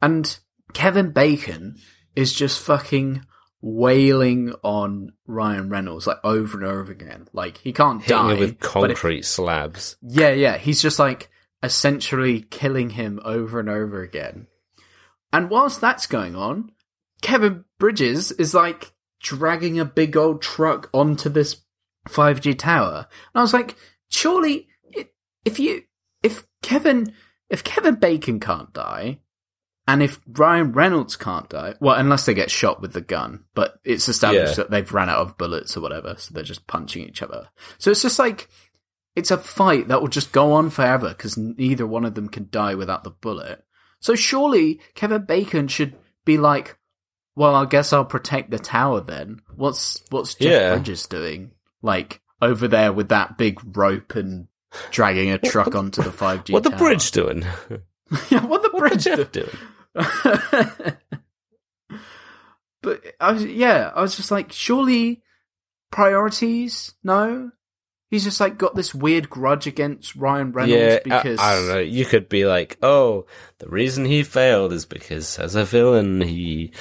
And 0.00 0.38
Kevin 0.72 1.10
Bacon 1.10 1.76
is 2.14 2.32
just 2.32 2.62
fucking 2.62 3.24
wailing 3.60 4.54
on 4.62 5.12
Ryan 5.26 5.68
Reynolds 5.68 6.06
like 6.06 6.18
over 6.22 6.58
and 6.58 6.66
over 6.66 6.92
again. 6.92 7.26
Like 7.32 7.58
he 7.58 7.72
can't 7.72 8.00
hitting 8.02 8.16
die 8.16 8.34
with 8.34 8.38
but 8.38 8.90
if- 8.90 8.98
concrete 8.98 9.24
slabs 9.24 9.96
yeah, 10.02 10.30
yeah. 10.30 10.56
He's 10.56 10.80
just 10.80 10.98
like 10.98 11.30
essentially 11.62 12.42
killing 12.42 12.90
him 12.90 13.20
over 13.24 13.60
and 13.60 13.68
over 13.68 14.02
again. 14.02 14.46
And 15.32 15.50
whilst 15.50 15.80
that's 15.80 16.06
going 16.06 16.36
on, 16.36 16.70
Kevin 17.22 17.64
Bridges 17.78 18.30
is 18.32 18.54
like 18.54 18.92
dragging 19.20 19.78
a 19.78 19.84
big 19.84 20.16
old 20.16 20.42
truck 20.42 20.88
onto 20.92 21.28
this 21.28 21.56
5G 22.08 22.58
tower. 22.58 23.06
And 23.34 23.40
I 23.40 23.42
was 23.42 23.52
like, 23.52 23.76
surely 24.08 24.68
if 25.44 25.58
you 25.58 25.82
if 26.22 26.46
Kevin 26.62 27.12
if 27.50 27.64
Kevin 27.64 27.96
Bacon 27.96 28.40
can't 28.40 28.72
die 28.72 29.20
and 29.88 30.02
if 30.02 30.20
Ryan 30.26 30.72
Reynolds 30.72 31.16
can't 31.16 31.48
die, 31.48 31.74
well, 31.80 31.94
unless 31.94 32.26
they 32.26 32.34
get 32.34 32.50
shot 32.50 32.80
with 32.80 32.92
the 32.92 33.00
gun, 33.00 33.44
but 33.54 33.78
it's 33.84 34.08
established 34.08 34.52
Yeah. 34.58 34.64
that 34.64 34.70
they've 34.70 34.92
ran 34.92 35.08
out 35.08 35.18
of 35.20 35.38
bullets 35.38 35.76
or 35.76 35.80
whatever, 35.80 36.16
so 36.18 36.34
they're 36.34 36.42
just 36.42 36.66
punching 36.66 37.04
each 37.04 37.22
other. 37.22 37.48
So 37.78 37.92
it's 37.92 38.02
just 38.02 38.18
like 38.18 38.48
it's 39.16 39.32
a 39.32 39.38
fight 39.38 39.88
that 39.88 40.00
will 40.00 40.08
just 40.08 40.30
go 40.32 40.52
on 40.52 40.70
forever 40.70 41.08
because 41.08 41.36
neither 41.36 41.86
one 41.86 42.04
of 42.04 42.14
them 42.14 42.28
can 42.28 42.48
die 42.50 42.74
without 42.76 43.02
the 43.02 43.10
bullet. 43.10 43.64
So 43.98 44.14
surely 44.14 44.80
Kevin 44.94 45.24
Bacon 45.24 45.68
should 45.68 45.96
be 46.24 46.38
like, 46.38 46.78
"Well, 47.34 47.54
I 47.54 47.64
guess 47.64 47.92
I'll 47.92 48.04
protect 48.04 48.50
the 48.50 48.58
tower 48.58 49.00
then." 49.00 49.40
What's 49.56 50.02
what's 50.10 50.34
Jeff 50.34 50.52
Yeah. 50.52 50.74
Bridges 50.74 51.06
doing? 51.06 51.52
Like 51.82 52.20
over 52.42 52.68
there 52.68 52.92
with 52.92 53.08
that 53.08 53.38
big 53.38 53.58
rope 53.76 54.14
and 54.14 54.48
dragging 54.90 55.30
a 55.30 55.38
truck 55.38 55.74
onto 55.74 56.02
the 56.02 56.12
five 56.12 56.44
G. 56.44 56.52
what 56.52 56.62
the 56.62 56.70
bridge 56.70 57.10
doing 57.10 57.44
yeah, 58.30 58.44
what 58.44 58.46
the 58.46 58.46
what 58.46 58.62
the 58.62 58.68
bridge 58.78 59.04
Jeff 59.04 59.32
do- 59.32 59.42
doing 59.42 59.56
but 62.82 63.02
I 63.20 63.32
was, 63.32 63.44
yeah, 63.44 63.90
I 63.94 64.02
was 64.02 64.16
just 64.16 64.30
like, 64.30 64.52
surely 64.52 65.22
priorities? 65.90 66.94
No, 67.02 67.50
he's 68.10 68.24
just 68.24 68.40
like 68.40 68.58
got 68.58 68.74
this 68.74 68.94
weird 68.94 69.28
grudge 69.28 69.66
against 69.66 70.16
Ryan 70.16 70.52
Reynolds 70.52 70.80
yeah, 70.80 70.98
because 71.02 71.38
I, 71.38 71.52
I 71.52 71.56
don't 71.56 71.68
know. 71.68 71.78
You 71.78 72.04
could 72.04 72.28
be 72.28 72.46
like, 72.46 72.78
oh, 72.82 73.26
the 73.58 73.68
reason 73.68 74.04
he 74.04 74.22
failed 74.22 74.72
is 74.72 74.86
because 74.86 75.38
as 75.38 75.54
a 75.54 75.64
villain, 75.64 76.20
he 76.20 76.72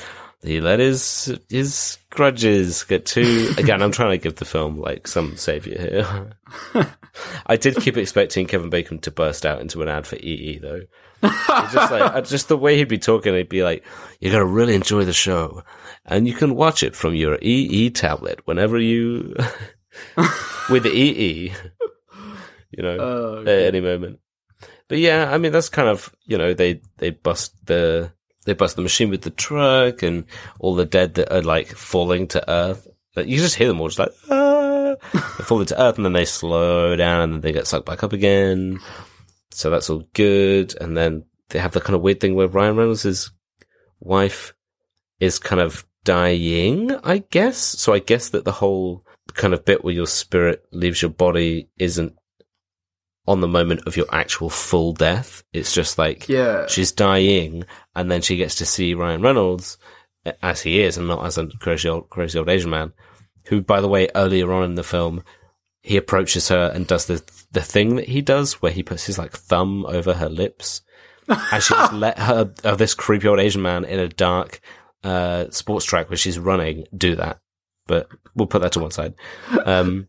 he 0.43 0.61
let 0.61 0.79
his 0.79 1.37
his 1.49 1.97
grudges 2.09 2.83
get 2.83 3.05
too. 3.05 3.51
Again, 3.57 3.81
I'm 3.81 3.91
trying 3.91 4.11
to 4.11 4.23
give 4.23 4.35
the 4.35 4.45
film 4.45 4.79
like 4.79 5.07
some 5.07 5.37
savior 5.37 5.79
here. 5.79 6.87
I 7.47 7.55
did 7.57 7.77
keep 7.77 7.97
expecting 7.97 8.45
Kevin 8.45 8.69
Bacon 8.69 8.99
to 8.99 9.11
burst 9.11 9.45
out 9.45 9.61
into 9.61 9.81
an 9.81 9.87
ad 9.87 10.05
for 10.05 10.17
EE 10.17 10.59
though. 10.59 10.81
It's 11.23 11.73
just 11.73 11.91
like 11.91 12.25
just 12.25 12.47
the 12.49 12.57
way 12.57 12.77
he'd 12.77 12.87
be 12.87 12.99
talking, 12.99 13.33
he'd 13.33 13.49
be 13.49 13.63
like, 13.63 13.83
"You're 14.19 14.33
gonna 14.33 14.45
really 14.45 14.75
enjoy 14.75 15.05
the 15.05 15.13
show, 15.13 15.63
and 16.05 16.27
you 16.27 16.33
can 16.33 16.55
watch 16.55 16.83
it 16.83 16.95
from 16.95 17.15
your 17.15 17.39
EE 17.41 17.89
tablet 17.89 18.41
whenever 18.45 18.77
you 18.77 19.35
with 20.69 20.85
EE." 20.85 21.53
You 22.71 22.83
know, 22.83 22.97
Oh, 22.99 23.41
at 23.41 23.47
any 23.47 23.79
moment. 23.79 24.19
But 24.87 24.99
yeah, 24.99 25.31
I 25.31 25.37
mean 25.37 25.51
that's 25.51 25.69
kind 25.69 25.89
of 25.89 26.13
you 26.25 26.37
know 26.37 26.53
they 26.53 26.81
they 26.97 27.09
bust 27.11 27.53
the 27.65 28.11
they 28.45 28.53
bust 28.53 28.75
the 28.75 28.81
machine 28.81 29.09
with 29.09 29.21
the 29.21 29.31
truck 29.31 30.03
and 30.03 30.25
all 30.59 30.75
the 30.75 30.85
dead 30.85 31.15
that 31.15 31.33
are 31.33 31.41
like 31.41 31.69
falling 31.69 32.27
to 32.29 32.49
earth. 32.51 32.87
Like, 33.15 33.27
you 33.27 33.37
just 33.37 33.55
hear 33.55 33.67
them 33.67 33.81
all 33.81 33.87
just 33.87 33.99
like 33.99 34.13
ah, 34.29 34.95
they 35.13 35.43
fall 35.43 35.63
to 35.65 35.81
earth 35.81 35.95
and 35.97 36.05
then 36.05 36.13
they 36.13 36.25
slow 36.25 36.95
down 36.95 37.21
and 37.21 37.33
then 37.33 37.41
they 37.41 37.51
get 37.51 37.65
sucked 37.67 37.85
back 37.85 38.03
up 38.03 38.13
again. 38.13 38.79
So 39.51 39.69
that's 39.69 39.89
all 39.89 40.03
good. 40.13 40.75
And 40.79 40.97
then 40.97 41.23
they 41.49 41.59
have 41.59 41.71
the 41.71 41.81
kind 41.81 41.95
of 41.95 42.01
weird 42.01 42.19
thing 42.19 42.35
where 42.35 42.47
Ryan 42.47 42.75
Reynolds' 42.75 43.31
wife 44.01 44.53
is 45.19 45.39
kind 45.39 45.61
of 45.61 45.85
dying, 46.03 46.91
I 47.03 47.19
guess. 47.19 47.57
So 47.57 47.93
I 47.93 47.99
guess 47.99 48.29
that 48.29 48.43
the 48.43 48.51
whole 48.51 49.04
kind 49.33 49.53
of 49.53 49.65
bit 49.65 49.83
where 49.83 49.93
your 49.93 50.07
spirit 50.07 50.65
leaves 50.71 51.01
your 51.01 51.11
body 51.11 51.69
isn't 51.77 52.15
on 53.27 53.41
the 53.41 53.47
moment 53.47 53.81
of 53.87 53.97
your 53.97 54.05
actual 54.11 54.49
full 54.49 54.93
death. 54.93 55.43
It's 55.51 55.73
just 55.73 55.97
like 55.97 56.29
yeah, 56.29 56.67
she's 56.67 56.91
dying 56.91 57.65
and 57.95 58.11
then 58.11 58.21
she 58.21 58.37
gets 58.37 58.55
to 58.55 58.65
see 58.65 58.93
Ryan 58.93 59.21
Reynolds 59.21 59.77
as 60.41 60.61
he 60.61 60.81
is 60.81 60.97
and 60.97 61.07
not 61.07 61.25
as 61.25 61.37
a 61.37 61.47
crazy 61.59 61.89
old, 61.89 62.09
crazy 62.09 62.37
old 62.37 62.49
Asian 62.49 62.69
man 62.69 62.93
who, 63.47 63.61
by 63.61 63.81
the 63.81 63.87
way, 63.87 64.09
earlier 64.15 64.51
on 64.51 64.63
in 64.63 64.75
the 64.75 64.83
film, 64.83 65.23
he 65.81 65.97
approaches 65.97 66.49
her 66.49 66.71
and 66.73 66.87
does 66.87 67.05
the, 67.05 67.23
the 67.51 67.61
thing 67.61 67.95
that 67.95 68.07
he 68.07 68.21
does 68.21 68.53
where 68.61 68.71
he 68.71 68.81
puts 68.81 69.05
his 69.05 69.19
like 69.19 69.31
thumb 69.31 69.85
over 69.85 70.13
her 70.13 70.29
lips 70.29 70.81
and 71.27 71.63
she 71.63 71.73
just 71.73 71.93
let 71.93 72.17
her 72.17 72.51
uh, 72.63 72.75
this 72.75 72.93
creepy 72.93 73.27
old 73.27 73.39
Asian 73.39 73.61
man 73.61 73.85
in 73.85 73.99
a 73.99 74.07
dark 74.07 74.61
uh, 75.03 75.45
sports 75.51 75.85
track 75.85 76.09
where 76.09 76.17
she's 76.17 76.39
running 76.39 76.85
do 76.95 77.15
that. 77.15 77.39
But 77.87 78.09
we'll 78.35 78.47
put 78.47 78.61
that 78.61 78.71
to 78.73 78.79
one 78.79 78.91
side. 78.91 79.15
Um, 79.65 80.07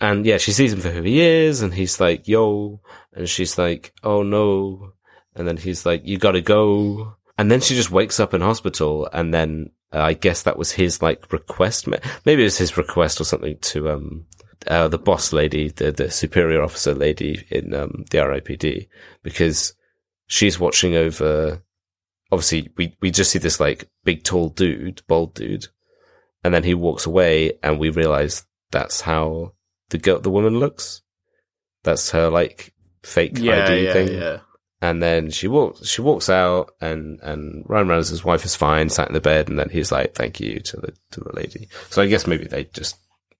and 0.00 0.24
yeah, 0.24 0.38
she 0.38 0.52
sees 0.52 0.72
him 0.72 0.80
for 0.80 0.90
who 0.90 1.02
he 1.02 1.20
is, 1.20 1.62
and 1.62 1.74
he's 1.74 2.00
like, 2.00 2.28
"Yo," 2.28 2.80
and 3.12 3.28
she's 3.28 3.58
like, 3.58 3.92
"Oh 4.02 4.22
no," 4.22 4.92
and 5.34 5.46
then 5.46 5.56
he's 5.56 5.84
like, 5.84 6.02
"You 6.04 6.18
gotta 6.18 6.40
go," 6.40 7.14
and 7.36 7.50
then 7.50 7.60
she 7.60 7.74
just 7.74 7.90
wakes 7.90 8.20
up 8.20 8.32
in 8.32 8.40
hospital, 8.40 9.08
and 9.12 9.34
then 9.34 9.70
uh, 9.92 10.00
I 10.00 10.12
guess 10.12 10.42
that 10.42 10.58
was 10.58 10.72
his 10.72 11.02
like 11.02 11.32
request. 11.32 11.88
Maybe 12.24 12.42
it 12.42 12.44
was 12.44 12.58
his 12.58 12.76
request 12.76 13.20
or 13.20 13.24
something 13.24 13.58
to 13.58 13.90
um 13.90 14.26
uh, 14.66 14.88
the 14.88 14.98
boss 14.98 15.32
lady, 15.32 15.68
the 15.70 15.92
the 15.92 16.10
superior 16.10 16.62
officer 16.62 16.94
lady 16.94 17.44
in 17.50 17.74
um 17.74 18.04
the 18.10 18.18
RIPD, 18.18 18.88
because 19.22 19.74
she's 20.26 20.60
watching 20.60 20.94
over. 20.94 21.62
Obviously, 22.30 22.70
we 22.76 22.94
we 23.00 23.10
just 23.10 23.30
see 23.30 23.38
this 23.38 23.58
like 23.58 23.88
big 24.04 24.22
tall 24.22 24.50
dude, 24.50 25.02
bald 25.08 25.34
dude, 25.34 25.68
and 26.44 26.52
then 26.54 26.64
he 26.64 26.74
walks 26.74 27.06
away, 27.06 27.58
and 27.62 27.78
we 27.78 27.90
realize 27.90 28.44
that's 28.70 29.00
how 29.00 29.52
the 29.90 29.98
girl, 29.98 30.20
the 30.20 30.30
woman 30.30 30.58
looks. 30.58 31.02
That's 31.84 32.10
her 32.10 32.28
like 32.30 32.74
fake 33.02 33.38
Yeah, 33.38 33.64
ID 33.66 33.84
yeah, 33.84 33.92
thing. 33.92 34.08
yeah. 34.12 34.38
And 34.80 35.02
then 35.02 35.30
she 35.30 35.48
walks, 35.48 35.86
she 35.88 36.02
walks 36.02 36.28
out, 36.30 36.70
and 36.80 37.18
and 37.22 37.64
Ryan 37.66 37.88
Reynolds' 37.88 38.24
wife 38.24 38.44
is 38.44 38.54
fine, 38.54 38.88
sat 38.90 39.08
in 39.08 39.14
the 39.14 39.20
bed, 39.20 39.48
and 39.48 39.58
then 39.58 39.70
he's 39.70 39.90
like, 39.90 40.14
"Thank 40.14 40.38
you" 40.38 40.60
to 40.60 40.76
the 40.76 40.92
to 41.12 41.20
the 41.20 41.32
lady. 41.34 41.68
So 41.90 42.00
I 42.02 42.06
guess 42.06 42.26
maybe 42.28 42.44
they 42.44 42.64
just 42.64 42.96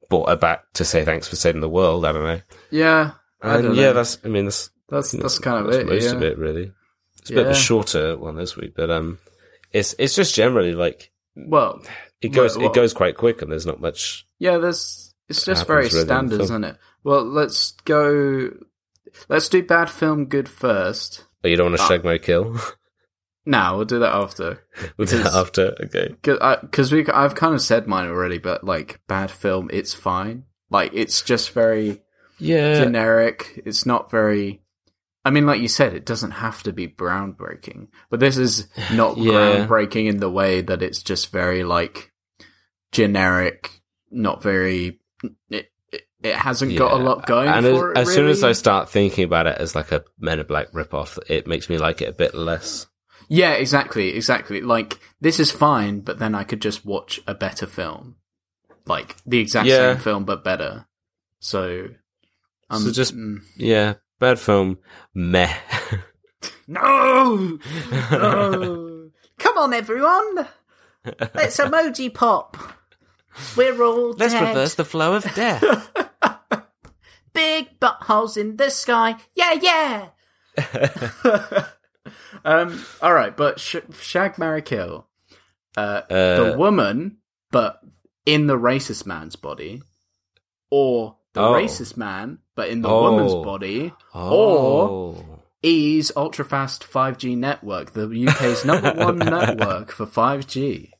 brought 0.09 0.29
her 0.31 0.37
back 0.37 0.65
to 0.75 0.85
say 0.85 1.05
thanks 1.05 1.29
for 1.29 1.37
saving 1.37 1.61
the 1.61 1.69
world. 1.69 2.05
I 2.05 2.12
don't 2.12 2.25
know. 2.25 2.41
Yeah, 2.70 3.12
And 3.43 3.77
yeah, 3.77 3.83
know. 3.87 3.93
that's 3.93 4.19
I 4.25 4.29
mean 4.29 4.47
that's 4.47 4.70
that's 4.89 5.12
that's 5.12 5.39
kind 5.39 5.59
of 5.65 5.66
that's 5.70 5.77
it. 5.85 5.87
most 5.87 6.05
yeah. 6.07 6.12
of 6.12 6.23
it 6.23 6.39
really. 6.39 6.73
It's 7.20 7.31
a 7.31 7.35
bit 7.35 7.47
of 7.47 7.53
a 7.53 7.55
shorter 7.55 8.16
one 8.16 8.37
this 8.37 8.57
week, 8.57 8.73
but 8.75 8.91
um, 8.91 9.19
it's 9.73 9.95
it's 9.99 10.16
just 10.16 10.35
generally 10.35 10.75
like 10.75 11.12
Well, 11.37 11.83
it 12.20 12.28
goes 12.28 12.57
Well, 12.57 12.66
it 12.66 12.74
goes 12.74 12.93
quite 12.95 13.16
quick, 13.16 13.43
and 13.43 13.51
there's 13.51 13.66
not 13.66 13.81
much. 13.81 14.27
yeah, 14.39 14.59
there's 14.59 15.15
it's 15.28 15.45
just 15.45 15.66
very 15.66 15.89
standard, 15.90 16.40
isn't 16.40 16.65
it? 16.65 16.77
Well, 17.05 17.24
let's 17.24 17.73
go. 17.85 18.51
Let's 19.28 19.49
do 19.49 19.62
bad 19.62 19.89
film, 19.90 20.27
good 20.27 20.49
first. 20.49 21.24
Oh, 21.45 21.49
you 21.49 21.57
don't 21.57 21.66
want 21.70 21.77
to 21.78 21.82
Ah. 21.82 21.89
shag 21.89 22.05
my 22.05 22.19
kill. 22.19 22.57
Now 23.47 23.77
we'll 23.77 23.86
do 23.86 24.01
that 24.01 24.15
after. 24.15 24.62
We'll 24.99 25.07
do 25.09 25.23
that 25.23 25.32
after. 25.32 25.74
Okay. 25.85 26.15
because 26.23 26.93
we 26.93 27.07
I've 27.07 27.35
kind 27.35 27.55
of 27.55 27.62
said 27.62 27.86
mine 27.86 28.09
already, 28.11 28.36
but 28.36 28.62
like 28.62 29.01
bad 29.09 29.31
film, 29.31 29.70
it's 29.73 29.95
fine. 29.95 30.45
Like 30.70 30.90
it's 30.93 31.23
just 31.23 31.53
very 31.53 32.03
Yeah. 32.39 32.74
generic. 32.85 33.62
It's 33.65 33.86
not 33.86 34.11
very. 34.11 34.61
I 35.29 35.31
mean, 35.31 35.45
like 35.45 35.61
you 35.61 35.69
said, 35.69 35.93
it 35.93 36.07
doesn't 36.07 36.31
have 36.31 36.63
to 36.63 36.73
be 36.73 36.89
groundbreaking, 36.89 37.89
but 38.09 38.19
this 38.19 38.39
is 38.39 38.67
not 38.95 39.19
Yeah. 39.19 39.33
groundbreaking 39.67 40.09
in 40.09 40.17
the 40.17 40.31
way 40.31 40.63
that 40.63 40.83
it's 40.83 41.03
just 41.03 41.31
very 41.33 41.65
like 41.65 42.11
generic, 42.93 43.71
not 44.11 44.43
very. 44.43 45.01
It 45.51 45.71
it, 45.93 46.03
it 46.23 46.35
hasn't 46.35 46.77
got 46.79 46.93
a 46.93 47.03
lot 47.03 47.27
going 47.27 47.49
and 47.49 47.65
for 47.67 47.97
as, 47.97 48.09
it. 48.09 48.11
as 48.11 48.15
soon 48.15 48.29
as 48.29 48.43
I 48.45 48.53
start 48.53 48.89
thinking 48.89 49.25
about 49.25 49.47
it 49.47 49.59
as 49.59 49.75
like 49.75 49.93
a 49.93 50.05
Men 50.19 50.41
in 50.41 50.47
Black 50.47 50.73
ripoff, 50.73 51.19
it 51.29 51.47
makes 51.47 51.69
me 51.69 51.79
like 51.79 52.01
it 52.03 52.09
a 52.09 52.13
bit 52.13 52.35
less. 52.35 52.87
Yeah, 53.29 53.53
exactly, 53.53 54.15
exactly. 54.17 54.61
Like 54.63 54.99
this 55.21 55.39
is 55.41 55.51
fine, 55.51 56.01
but 56.01 56.19
then 56.19 56.35
I 56.35 56.45
could 56.45 56.63
just 56.63 56.87
watch 56.87 57.21
a 57.27 57.35
better 57.35 57.67
film, 57.67 58.17
like 58.87 59.17
the 59.27 59.39
exact 59.41 59.67
Yeah. 59.69 59.93
same 59.95 60.03
film 60.03 60.25
but 60.25 60.43
better. 60.45 60.87
So, 61.41 61.89
um, 62.71 62.83
So 62.83 62.91
just- 62.93 63.15
mm. 63.17 63.41
Yeah, 63.57 63.95
bad 64.19 64.39
film, 64.39 64.78
meh. 65.15 65.53
no, 66.66 67.59
no. 68.11 69.11
Come 69.39 69.59
on, 69.59 69.73
everyone, 69.73 70.49
let's 71.35 71.59
emoji 71.59 72.12
pop. 72.12 72.57
We're 73.57 73.81
all 73.82 74.12
Let's 74.15 74.32
dead. 74.32 74.49
reverse 74.49 74.74
the 74.74 74.85
flow 74.85 75.15
of 75.15 75.23
death. 75.35 75.62
Big 77.32 77.78
buttholes 77.78 78.36
in 78.36 78.57
the 78.57 78.69
sky. 78.70 79.15
Yeah, 79.36 79.53
yeah. 79.62 80.09
um. 82.45 82.85
All 83.01 83.15
right, 83.15 83.36
but 83.36 83.61
sh- 83.61 83.77
Shag 84.01 84.39
Marry 84.39 84.62
Kill. 84.62 85.07
Uh, 85.77 86.03
the 86.09 86.55
Uh, 86.55 86.57
woman, 86.59 87.19
but 87.53 87.81
in 88.27 88.49
the 88.49 88.59
racist 88.59 89.07
man's 89.07 89.36
body, 89.36 89.82
or 90.70 91.16
the 91.35 91.40
Oh. 91.43 91.53
racist 91.53 91.97
man, 91.97 92.39
but 92.59 92.68
in 92.70 92.82
the 92.82 92.89
Oh. 92.89 93.02
woman's 93.02 93.35
body, 93.47 93.93
oh. 94.14 95.24
is 95.62 96.10
ultrafast 96.16 96.82
5G 96.82 97.36
network, 97.36 97.93
the 97.93 98.06
UK's 98.28 98.64
number 98.64 98.93
one 98.94 99.18
network 99.36 99.93
for 99.93 100.06
5G. 100.06 100.90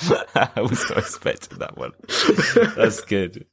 I 0.36 0.60
was 0.60 0.88
not 0.88 0.98
expecting 0.98 1.58
that 1.58 1.76
one. 1.76 1.90
That's 2.76 3.00
good. 3.00 3.46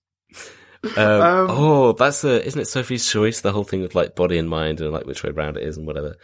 Um, 0.96 1.22
Um, 1.22 1.48
oh, 1.50 1.94
that's 1.94 2.24
a 2.24 2.46
isn't 2.46 2.62
it 2.62 2.66
Sophie's 2.68 3.10
choice? 3.10 3.42
The 3.42 3.52
whole 3.52 3.64
thing 3.64 3.84
of 3.84 3.96
like 3.96 4.16
body 4.16 4.38
and 4.38 4.48
mind 4.48 4.80
and 4.82 4.92
like 4.94 5.08
which 5.08 5.24
way 5.24 5.32
round 5.32 5.58
it 5.58 5.64
is 5.64 5.78
and 5.78 5.88
whatever. 5.88 6.16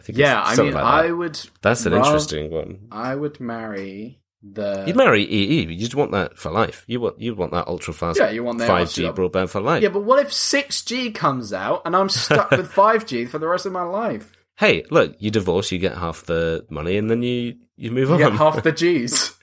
I 0.00 0.02
think 0.02 0.18
Yeah, 0.18 0.42
I 0.44 0.56
mean, 0.56 0.74
like. 0.74 0.82
I 0.82 1.12
would. 1.12 1.38
That's 1.62 1.86
an 1.86 1.92
rather- 1.92 2.04
interesting 2.06 2.50
one. 2.50 2.88
I 2.90 3.14
would 3.14 3.38
marry 3.38 4.18
the. 4.42 4.84
You'd 4.86 4.96
marry 4.96 5.22
EE. 5.24 5.72
You'd 5.72 5.94
want 5.94 6.12
that 6.12 6.38
for 6.38 6.50
life. 6.50 6.84
You 6.86 7.00
want 7.00 7.20
you 7.20 7.34
want 7.34 7.52
that 7.52 7.66
ultra 7.68 7.92
fast. 7.94 8.18
Yeah, 8.18 8.30
you 8.30 8.44
want 8.44 8.58
that 8.58 8.68
five 8.68 8.92
G 8.92 9.02
broadband 9.08 9.50
for 9.50 9.60
life. 9.60 9.82
Yeah, 9.82 9.88
but 9.90 10.02
what 10.04 10.18
if 10.24 10.30
6G 10.30 11.14
comes 11.14 11.52
out 11.52 11.82
and 11.84 11.94
I'm 11.96 12.08
stuck 12.08 12.50
with 12.50 12.70
5G 12.74 13.28
for 13.28 13.38
the 13.38 13.48
rest 13.48 13.66
of 13.66 13.72
my 13.72 13.82
life? 13.82 14.32
Hey, 14.58 14.84
look, 14.90 15.16
you 15.18 15.30
divorce, 15.30 15.70
you 15.72 15.78
get 15.78 15.96
half 15.98 16.24
the 16.24 16.64
money, 16.70 16.96
and 16.96 17.10
then 17.10 17.22
you 17.22 17.56
you 17.76 17.90
move 17.90 18.08
You 18.08 18.14
on. 18.14 18.20
get 18.20 18.32
half 18.32 18.62
the 18.62 18.72
G's. 18.82 19.34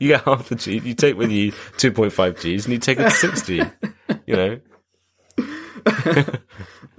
you 0.00 0.08
get 0.08 0.22
half 0.22 0.48
the 0.48 0.54
G. 0.54 0.78
You 0.78 0.94
take 0.94 1.16
with 1.16 1.30
you 1.30 1.52
two 1.78 1.90
point 1.92 2.12
five 2.12 2.36
Gs, 2.36 2.64
and 2.66 2.68
you 2.72 2.78
take 2.78 2.98
it 3.00 3.04
to 3.04 3.10
six 3.10 3.42
G. 3.42 3.62
You 4.26 4.36
know, 4.36 4.60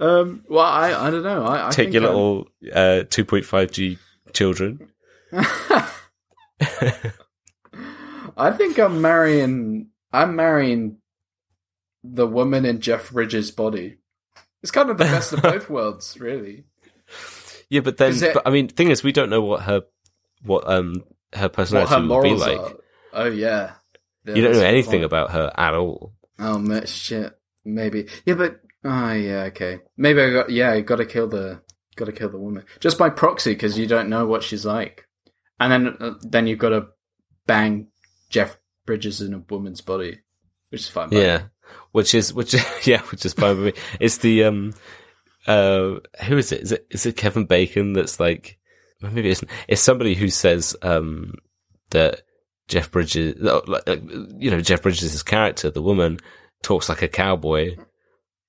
Um, 0.00 0.44
well, 0.48 0.64
I 0.66 0.92
I 1.06 1.10
don't 1.10 1.22
know. 1.22 1.44
I, 1.44 1.68
I 1.68 1.70
take 1.70 1.92
your 1.92 2.02
little 2.02 2.48
uh, 2.74 3.04
two 3.08 3.24
point 3.24 3.44
five 3.46 3.70
G 3.70 3.96
children. 4.32 4.90
I 8.36 8.50
think 8.50 8.78
I'm 8.78 9.00
marrying. 9.00 9.88
I'm 10.12 10.36
marrying 10.36 10.98
the 12.02 12.26
woman 12.26 12.64
in 12.64 12.80
Jeff 12.80 13.10
Bridges' 13.10 13.50
body. 13.50 13.96
It's 14.62 14.70
kind 14.70 14.90
of 14.90 14.98
the 14.98 15.04
best 15.04 15.32
of 15.32 15.42
both 15.42 15.68
worlds, 15.70 16.18
really. 16.20 16.64
Yeah, 17.68 17.80
but 17.80 17.96
then, 17.96 18.12
it- 18.14 18.34
but, 18.34 18.46
I 18.46 18.50
mean, 18.50 18.68
thing 18.68 18.90
is, 18.90 19.02
we 19.02 19.12
don't 19.12 19.30
know 19.30 19.42
what 19.42 19.62
her 19.62 19.82
what 20.42 20.68
um 20.68 21.04
her 21.32 21.48
personality 21.48 22.06
will 22.06 22.22
be 22.22 22.34
like. 22.34 22.58
are. 22.60 22.72
Oh 23.12 23.26
yeah. 23.26 23.72
Yeah, 24.26 24.34
You 24.34 24.42
don't 24.42 24.52
know 24.52 24.60
anything 24.60 24.90
point. 25.00 25.04
about 25.04 25.30
her 25.32 25.52
at 25.56 25.74
all. 25.74 26.12
Oh 26.38 26.84
shit. 26.84 27.32
Maybe. 27.64 28.06
Yeah, 28.26 28.34
but 28.34 28.60
oh 28.84 29.12
yeah, 29.12 29.42
okay. 29.44 29.80
Maybe 29.96 30.20
I 30.22 30.30
got 30.30 30.50
yeah. 30.50 30.70
I 30.72 30.80
got 30.80 30.96
to 30.96 31.06
kill 31.06 31.28
the 31.28 31.60
got 31.96 32.06
to 32.06 32.12
kill 32.12 32.28
the 32.30 32.38
woman 32.38 32.64
just 32.80 32.98
by 32.98 33.08
proxy 33.10 33.52
because 33.52 33.78
you 33.78 33.86
don't 33.86 34.08
know 34.08 34.26
what 34.26 34.42
she's 34.42 34.64
like, 34.66 35.06
and 35.60 35.70
then 35.72 35.96
uh, 36.00 36.14
then 36.22 36.46
you've 36.46 36.58
got 36.58 36.70
to 36.70 36.86
bang 37.46 37.88
Jeff 38.30 38.58
Bridges 38.86 39.20
in 39.20 39.34
a 39.34 39.38
woman's 39.38 39.80
body, 39.80 40.20
which 40.70 40.82
is 40.82 40.88
fine. 40.88 41.10
by 41.10 41.16
me. 41.16 41.22
Yeah, 41.22 41.42
which 41.92 42.14
is 42.14 42.32
which 42.32 42.54
yeah, 42.86 43.00
which 43.10 43.24
is 43.24 43.32
fine 43.34 43.56
with 43.60 43.74
me. 43.74 43.82
It's 44.00 44.18
the 44.18 44.44
um 44.44 44.74
uh 45.46 45.96
who 46.26 46.38
is 46.38 46.52
it? 46.52 46.62
Is 46.62 46.72
it 46.72 46.86
is 46.90 47.06
it 47.06 47.16
Kevin 47.16 47.46
Bacon 47.46 47.92
that's 47.92 48.18
like 48.20 48.58
maybe 49.00 49.30
it's 49.30 49.44
it's 49.68 49.82
somebody 49.82 50.14
who 50.14 50.28
says 50.28 50.76
um 50.82 51.34
that 51.90 52.22
Jeff 52.68 52.90
Bridges 52.90 53.42
uh, 53.46 53.60
like, 53.66 53.88
uh, 53.88 53.96
you 54.38 54.50
know 54.50 54.60
Jeff 54.60 54.82
Bridges' 54.82 55.22
character, 55.22 55.70
the 55.70 55.82
woman, 55.82 56.18
talks 56.62 56.88
like 56.88 57.02
a 57.02 57.08
cowboy. 57.08 57.76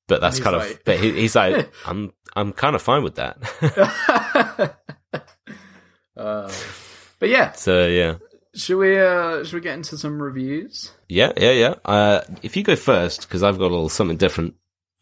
But 0.07 0.22
that's 0.22 0.39
kind 0.39 0.56
like- 0.56 0.72
of. 0.72 0.84
But 0.85 0.99
he, 0.99 1.11
he's 1.14 1.35
like, 1.35 1.72
I'm, 1.85 2.14
I'm 2.35 2.53
kind 2.53 2.76
of 2.76 2.81
fine 2.81 3.03
with 3.03 3.15
that. 3.15 3.38
uh, 6.15 6.52
but 7.19 7.30
yeah, 7.30 7.53
so 7.53 7.88
yeah, 7.88 8.15
should 8.56 8.77
we 8.77 8.98
uh 8.99 9.44
should 9.44 9.53
we 9.56 9.61
get 9.61 9.73
into 9.76 9.98
some 9.98 10.22
reviews? 10.22 10.91
yeah, 11.10 11.32
yeah, 11.38 11.52
yeah. 11.52 11.73
Uh, 11.86 12.22
if 12.41 12.56
you 12.57 12.64
go 12.64 12.76
first, 12.76 13.22
because 13.22 13.44
I've 13.44 13.57
got 13.57 13.65
a 13.65 13.73
little 13.73 13.90
something 13.90 14.18
different. 14.18 14.56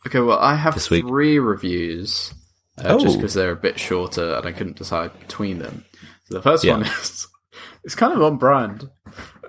Okay, 0.08 0.20
well, 0.20 0.40
I 0.40 0.56
have 0.56 0.74
This 0.74 0.90
week. 0.90 1.06
three 1.08 1.40
reviews, 1.40 2.34
uh, 2.78 2.98
just 3.00 3.16
Oh. 3.16 3.18
because 3.18 3.34
they're 3.34 3.52
a 3.52 3.56
bit 3.56 3.80
shorter 3.80 4.34
and 4.36 4.46
I 4.46 4.52
couldn't 4.52 4.78
decide 4.78 5.18
between 5.20 5.60
them. 5.60 5.86
So 6.26 6.36
the 6.36 6.42
first 6.42 6.64
Yeah. 6.64 6.74
one 6.74 6.84
is 7.02 7.28
it's 7.84 7.96
kind 7.96 8.14
of 8.14 8.22
on 8.22 8.38
brand, 8.38 8.90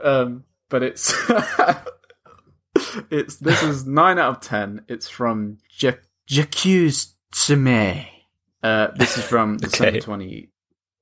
um, 0.03 0.45
but 0.69 0.83
it's 0.83 1.13
it's 3.11 3.37
this 3.37 3.63
is 3.63 3.87
nine 3.87 4.19
out 4.19 4.37
of 4.37 4.41
ten. 4.41 4.85
It's 4.89 5.09
from 5.09 5.59
Ja- 5.79 5.93
J'accuse 6.29 7.15
Tsume. 7.33 8.07
Uh, 8.63 8.89
this 8.97 9.19
is 9.19 9.25
from 9.25 9.57
December 9.59 9.89
Okay. 9.91 10.01
twenty 10.01 10.51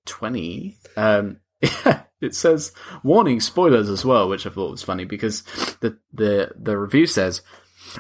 twenty. 0.06 0.78
Um, 0.96 1.38
it 2.20 2.34
says 2.34 2.72
warning 3.02 3.40
spoilers 3.40 3.89
as 3.89 4.05
well, 4.05 4.28
which 4.28 4.47
I 4.47 4.51
thought 4.51 4.70
was 4.70 4.82
funny 4.82 5.05
because 5.05 5.43
the 5.80 5.98
the 6.12 6.52
the 6.59 6.78
review 6.78 7.06
says 7.06 7.43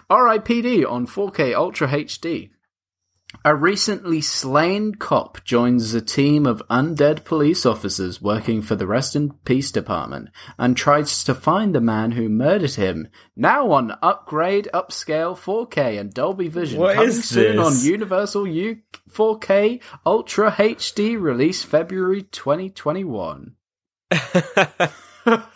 R.I.P.D. 0.08 0.84
on 0.84 1.06
4K 1.06 1.54
Ultra 1.54 1.88
HD. 1.88 2.50
A 3.44 3.56
recently 3.56 4.20
slain 4.20 4.94
cop 4.94 5.42
joins 5.42 5.94
a 5.94 6.00
team 6.00 6.46
of 6.46 6.62
undead 6.70 7.24
police 7.24 7.66
officers 7.66 8.22
working 8.22 8.62
for 8.62 8.76
the 8.76 8.86
Rest 8.86 9.16
in 9.16 9.32
Peace 9.44 9.72
Department 9.72 10.28
and 10.58 10.76
tries 10.76 11.24
to 11.24 11.34
find 11.34 11.74
the 11.74 11.80
man 11.80 12.12
who 12.12 12.28
murdered 12.28 12.74
him. 12.74 13.08
Now 13.34 13.72
on 13.72 13.98
upgrade, 14.00 14.68
upscale, 14.72 15.36
4K, 15.36 15.98
and 15.98 16.14
Dolby 16.14 16.46
Vision. 16.46 16.78
What 16.78 16.94
coming 16.94 17.10
soon 17.10 17.58
on 17.58 17.80
Universal 17.80 18.46
U 18.46 18.78
4K 19.10 19.82
Ultra 20.06 20.52
HD 20.52 21.20
release 21.20 21.64
February 21.64 22.22
2021. 22.22 23.56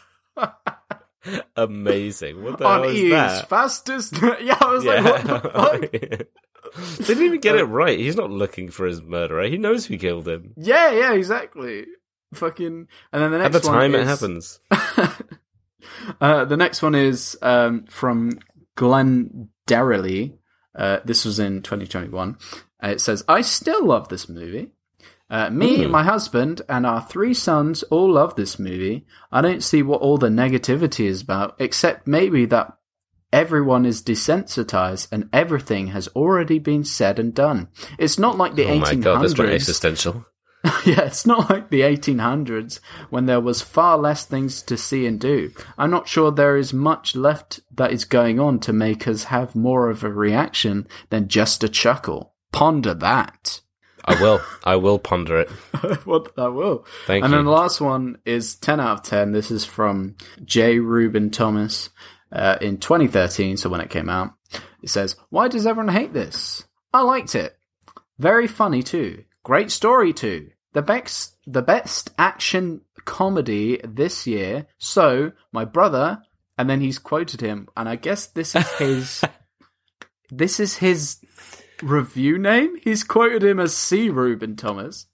Amazing. 1.56 2.42
What 2.42 2.58
the 2.58 2.66
on 2.66 2.82
hell 2.82 2.90
is 2.90 3.10
that? 3.10 3.48
fastest. 3.48 4.14
yeah, 4.40 4.58
I 4.60 4.72
was 4.72 4.84
like, 4.84 5.04
what 5.04 5.24
the 5.24 5.40
fuck? 5.50 6.26
they 6.98 7.04
didn't 7.04 7.24
even 7.24 7.40
get 7.40 7.56
it 7.56 7.64
right. 7.64 7.98
He's 7.98 8.16
not 8.16 8.30
looking 8.30 8.70
for 8.70 8.86
his 8.86 9.02
murderer. 9.02 9.44
He 9.48 9.58
knows 9.58 9.86
who 9.86 9.96
killed 9.98 10.26
him. 10.28 10.52
Yeah, 10.56 10.90
yeah, 10.92 11.12
exactly. 11.14 11.86
Fucking. 12.34 12.88
And 13.12 13.22
then 13.22 13.30
the 13.30 13.38
next 13.38 13.56
At 13.56 13.62
the 13.62 13.68
one 13.68 13.78
time 13.78 13.94
it 13.94 14.00
is- 14.00 14.08
happens. 14.08 14.60
uh, 16.20 16.44
the 16.44 16.56
next 16.56 16.82
one 16.82 16.94
is 16.94 17.36
um, 17.42 17.84
from 17.88 18.38
Glenn 18.74 19.48
Derrily. 19.66 20.34
Uh, 20.74 20.98
this 21.04 21.24
was 21.24 21.38
in 21.38 21.62
2021. 21.62 22.36
Uh, 22.82 22.88
it 22.88 23.00
says, 23.00 23.24
I 23.28 23.40
still 23.40 23.86
love 23.86 24.08
this 24.08 24.28
movie. 24.28 24.72
Uh, 25.28 25.50
me, 25.50 25.84
Hmm. 25.84 25.90
my 25.90 26.04
husband, 26.04 26.62
and 26.68 26.86
our 26.86 27.02
three 27.02 27.34
sons 27.34 27.82
all 27.84 28.12
love 28.12 28.36
this 28.36 28.58
movie. 28.58 29.06
I 29.32 29.40
don't 29.40 29.62
see 29.62 29.82
what 29.82 30.00
all 30.00 30.18
the 30.18 30.28
negativity 30.28 31.06
is 31.06 31.22
about, 31.22 31.56
except 31.58 32.06
maybe 32.06 32.44
that 32.46 32.74
everyone 33.32 33.84
is 33.86 34.02
desensitized 34.02 35.08
and 35.12 35.28
everything 35.32 35.88
has 35.88 36.08
already 36.08 36.58
been 36.58 36.84
said 36.84 37.18
and 37.18 37.34
done. 37.34 37.68
It's 37.98 38.18
not 38.18 38.36
like 38.38 38.54
the 38.54 38.64
Oh 38.66 38.78
my 38.78 38.94
1800s. 38.94 39.02
god, 39.02 39.22
that's 39.22 39.40
existential. 39.40 40.26
Yeah, 40.84 41.02
it's 41.02 41.26
not 41.26 41.48
like 41.48 41.70
the 41.70 41.82
1800s 41.82 42.80
when 43.10 43.26
there 43.26 43.40
was 43.40 43.62
far 43.62 43.96
less 43.98 44.24
things 44.24 44.62
to 44.62 44.76
see 44.76 45.06
and 45.06 45.20
do. 45.20 45.52
I'm 45.78 45.90
not 45.90 46.08
sure 46.08 46.32
there 46.32 46.56
is 46.56 46.72
much 46.72 47.14
left 47.14 47.60
that 47.74 47.92
is 47.92 48.04
going 48.04 48.40
on 48.40 48.58
to 48.60 48.72
make 48.72 49.06
us 49.06 49.24
have 49.24 49.54
more 49.54 49.90
of 49.90 50.02
a 50.02 50.12
reaction 50.12 50.88
than 51.10 51.28
just 51.28 51.62
a 51.62 51.68
chuckle. 51.68 52.34
Ponder 52.52 52.94
that. 52.94 53.60
I 54.04 54.20
will. 54.20 54.40
I 54.64 54.76
will 54.76 54.98
ponder 54.98 55.40
it. 55.40 55.48
what 56.04 56.32
I 56.36 56.48
will. 56.48 56.84
Thank 57.06 57.24
and 57.24 57.32
you. 57.32 57.38
then 57.38 57.44
the 57.44 57.50
last 57.52 57.80
one 57.80 58.18
is 58.24 58.56
10 58.56 58.80
out 58.80 58.98
of 59.00 59.02
10. 59.04 59.32
This 59.32 59.50
is 59.50 59.64
from 59.64 60.16
J. 60.44 60.78
Reuben 60.80 61.30
Thomas 61.30 61.90
uh, 62.32 62.58
in 62.60 62.78
2013, 62.78 63.56
so 63.56 63.68
when 63.68 63.80
it 63.80 63.90
came 63.90 64.08
out. 64.08 64.34
It 64.82 64.90
says, 64.90 65.16
Why 65.30 65.48
does 65.48 65.66
everyone 65.66 65.92
hate 65.92 66.12
this? 66.12 66.64
I 66.92 67.02
liked 67.02 67.34
it. 67.34 67.58
Very 68.18 68.46
funny 68.46 68.82
too. 68.82 69.24
Great 69.42 69.70
story 69.70 70.12
too. 70.12 70.50
The 70.72 70.82
best, 70.82 71.36
the 71.46 71.62
best 71.62 72.10
action 72.18 72.82
comedy 73.04 73.80
this 73.84 74.26
year. 74.26 74.66
So, 74.78 75.32
my 75.52 75.64
brother, 75.64 76.22
and 76.58 76.68
then 76.68 76.80
he's 76.80 76.98
quoted 76.98 77.40
him, 77.40 77.68
and 77.76 77.88
I 77.88 77.96
guess 77.96 78.26
this 78.26 78.54
is 78.54 78.70
his, 78.78 79.24
this 80.30 80.60
is 80.60 80.76
his 80.76 81.18
review 81.82 82.38
name. 82.38 82.76
He's 82.82 83.04
quoted 83.04 83.42
him 83.42 83.60
as 83.60 83.74
C. 83.74 84.10
Reuben 84.10 84.56
Thomas. 84.56 85.06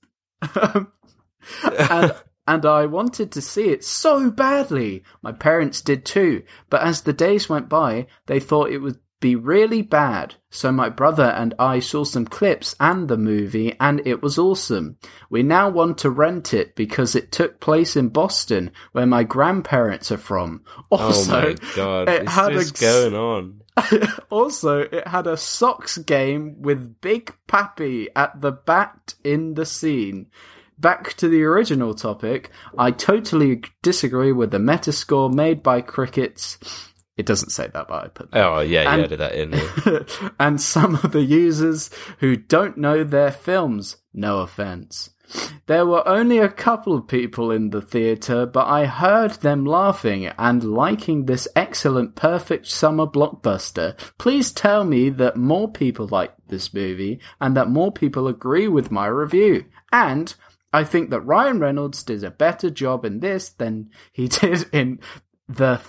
and 0.55 2.15
and 2.47 2.67
I 2.67 2.87
wanted 2.87 3.33
to 3.33 3.41
see 3.41 3.69
it 3.69 3.85
so 3.85 4.31
badly. 4.31 5.05
My 5.23 5.33
parents 5.33 5.81
did 5.81 6.05
too, 6.05 6.43
but 6.71 6.83
as 6.83 7.03
the 7.03 7.13
days 7.13 7.49
went 7.49 7.69
by, 7.69 8.07
they 8.27 8.41
thought 8.41 8.71
it 8.71 8.79
would 8.79 8.99
be 9.23 9.37
really 9.37 9.81
bad. 9.81 10.35
So 10.51 10.71
my 10.71 10.91
brother 10.91 11.25
and 11.25 11.55
I 11.59 11.79
saw 11.79 12.05
some 12.05 12.27
clips 12.27 12.75
and 12.79 13.09
the 13.09 13.17
movie, 13.17 13.75
and 13.81 14.03
it 14.05 14.21
was 14.21 14.39
awesome. 14.39 14.99
We 15.31 15.43
now 15.43 15.71
want 15.71 15.97
to 15.99 16.11
rent 16.11 16.53
it 16.53 16.77
because 16.77 17.15
it 17.15 17.33
took 17.33 17.61
place 17.61 17.97
in 17.97 18.09
Boston, 18.09 18.73
where 18.91 19.07
my 19.07 19.23
grandparents 19.23 20.13
are 20.13 20.19
from. 20.19 20.65
Oh 20.91 20.99
also, 20.99 21.53
oh 21.53 21.55
god, 21.75 22.09
it 22.11 22.29
had 22.29 22.53
a- 22.53 22.65
going 22.79 23.15
on? 23.15 23.63
also, 24.31 24.81
it 24.81 25.09
had 25.09 25.27
a 25.27 25.37
Sox 25.39 25.97
game 25.97 26.61
with 26.61 27.01
Big 27.01 27.35
Papi 27.49 28.09
at 28.15 28.39
the 28.39 28.53
bat 28.53 29.15
in 29.25 29.55
the 29.55 29.65
scene. 29.65 30.27
Back 30.83 31.15
to 31.15 31.29
the 31.29 31.45
original 31.45 31.95
topic, 31.95 32.51
I 32.77 32.91
totally 32.91 33.63
disagree 33.83 34.33
with 34.33 34.51
the 34.51 34.59
metascore 34.59 35.33
made 35.33 35.63
by 35.63 35.81
Crickets. 35.81 36.59
It 37.17 37.25
doesn't 37.25 37.51
say 37.51 37.69
that, 37.73 37.87
but 37.89 38.05
I 38.05 38.09
put 38.09 38.31
that. 38.33 38.45
Oh 38.45 38.61
yeah, 38.61 38.83
you 38.83 38.89
And- 38.89 39.03
added 39.05 39.21
that 39.21 39.35
in. 39.35 39.53
yeah. 39.53 40.31
and 40.41 40.61
some 40.61 40.97
of 40.97 41.13
the 41.13 41.23
users 41.23 41.89
who 42.19 42.37
don't 42.37 42.77
know 42.77 43.05
their 43.05 43.31
films. 43.31 43.97
No 44.13 44.41
offense. 44.41 45.11
There 45.67 45.87
were 45.87 46.07
only 46.07 46.39
a 46.39 46.49
couple 46.51 46.95
of 46.95 47.07
people 47.09 47.51
in 47.53 47.71
the 47.71 47.81
theatre, 47.81 48.45
but 48.45 48.67
I 48.67 48.85
heard 48.87 49.31
them 49.41 49.65
laughing 49.65 50.27
and 50.27 50.63
liking 50.65 51.25
this 51.25 51.49
excellent, 51.57 52.17
perfect 52.17 52.67
summer 52.67 53.07
blockbuster. 53.07 53.97
Please 54.19 54.53
tell 54.53 54.85
me 54.85 55.09
that 55.11 55.37
more 55.37 55.71
people 55.71 56.09
like 56.09 56.33
this 56.49 56.75
movie 56.75 57.21
and 57.41 57.57
that 57.57 57.71
more 57.71 57.93
people 57.93 58.27
agree 58.29 58.69
with 58.69 58.91
my 58.91 59.07
review. 59.07 59.65
And 59.91 60.35
I 60.73 60.85
think 60.85 61.11
that 61.11 61.21
Ryan 61.21 61.61
Reynolds 61.61 62.03
did 62.03 62.25
a 62.25 62.31
better 62.31 62.71
job 62.71 63.05
in 63.05 63.21
this 63.21 63.51
than 63.51 63.91
he 64.13 64.29
did 64.41 64.69
in 64.73 65.01
the 65.49 65.81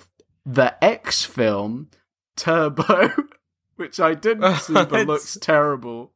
the 0.45 0.83
X 0.83 1.23
film 1.23 1.89
Turbo, 2.35 3.11
which 3.75 3.99
I 3.99 4.13
didn't 4.13 4.55
see 4.57 4.73
but 4.73 5.07
looks 5.07 5.37
terrible. 5.39 6.11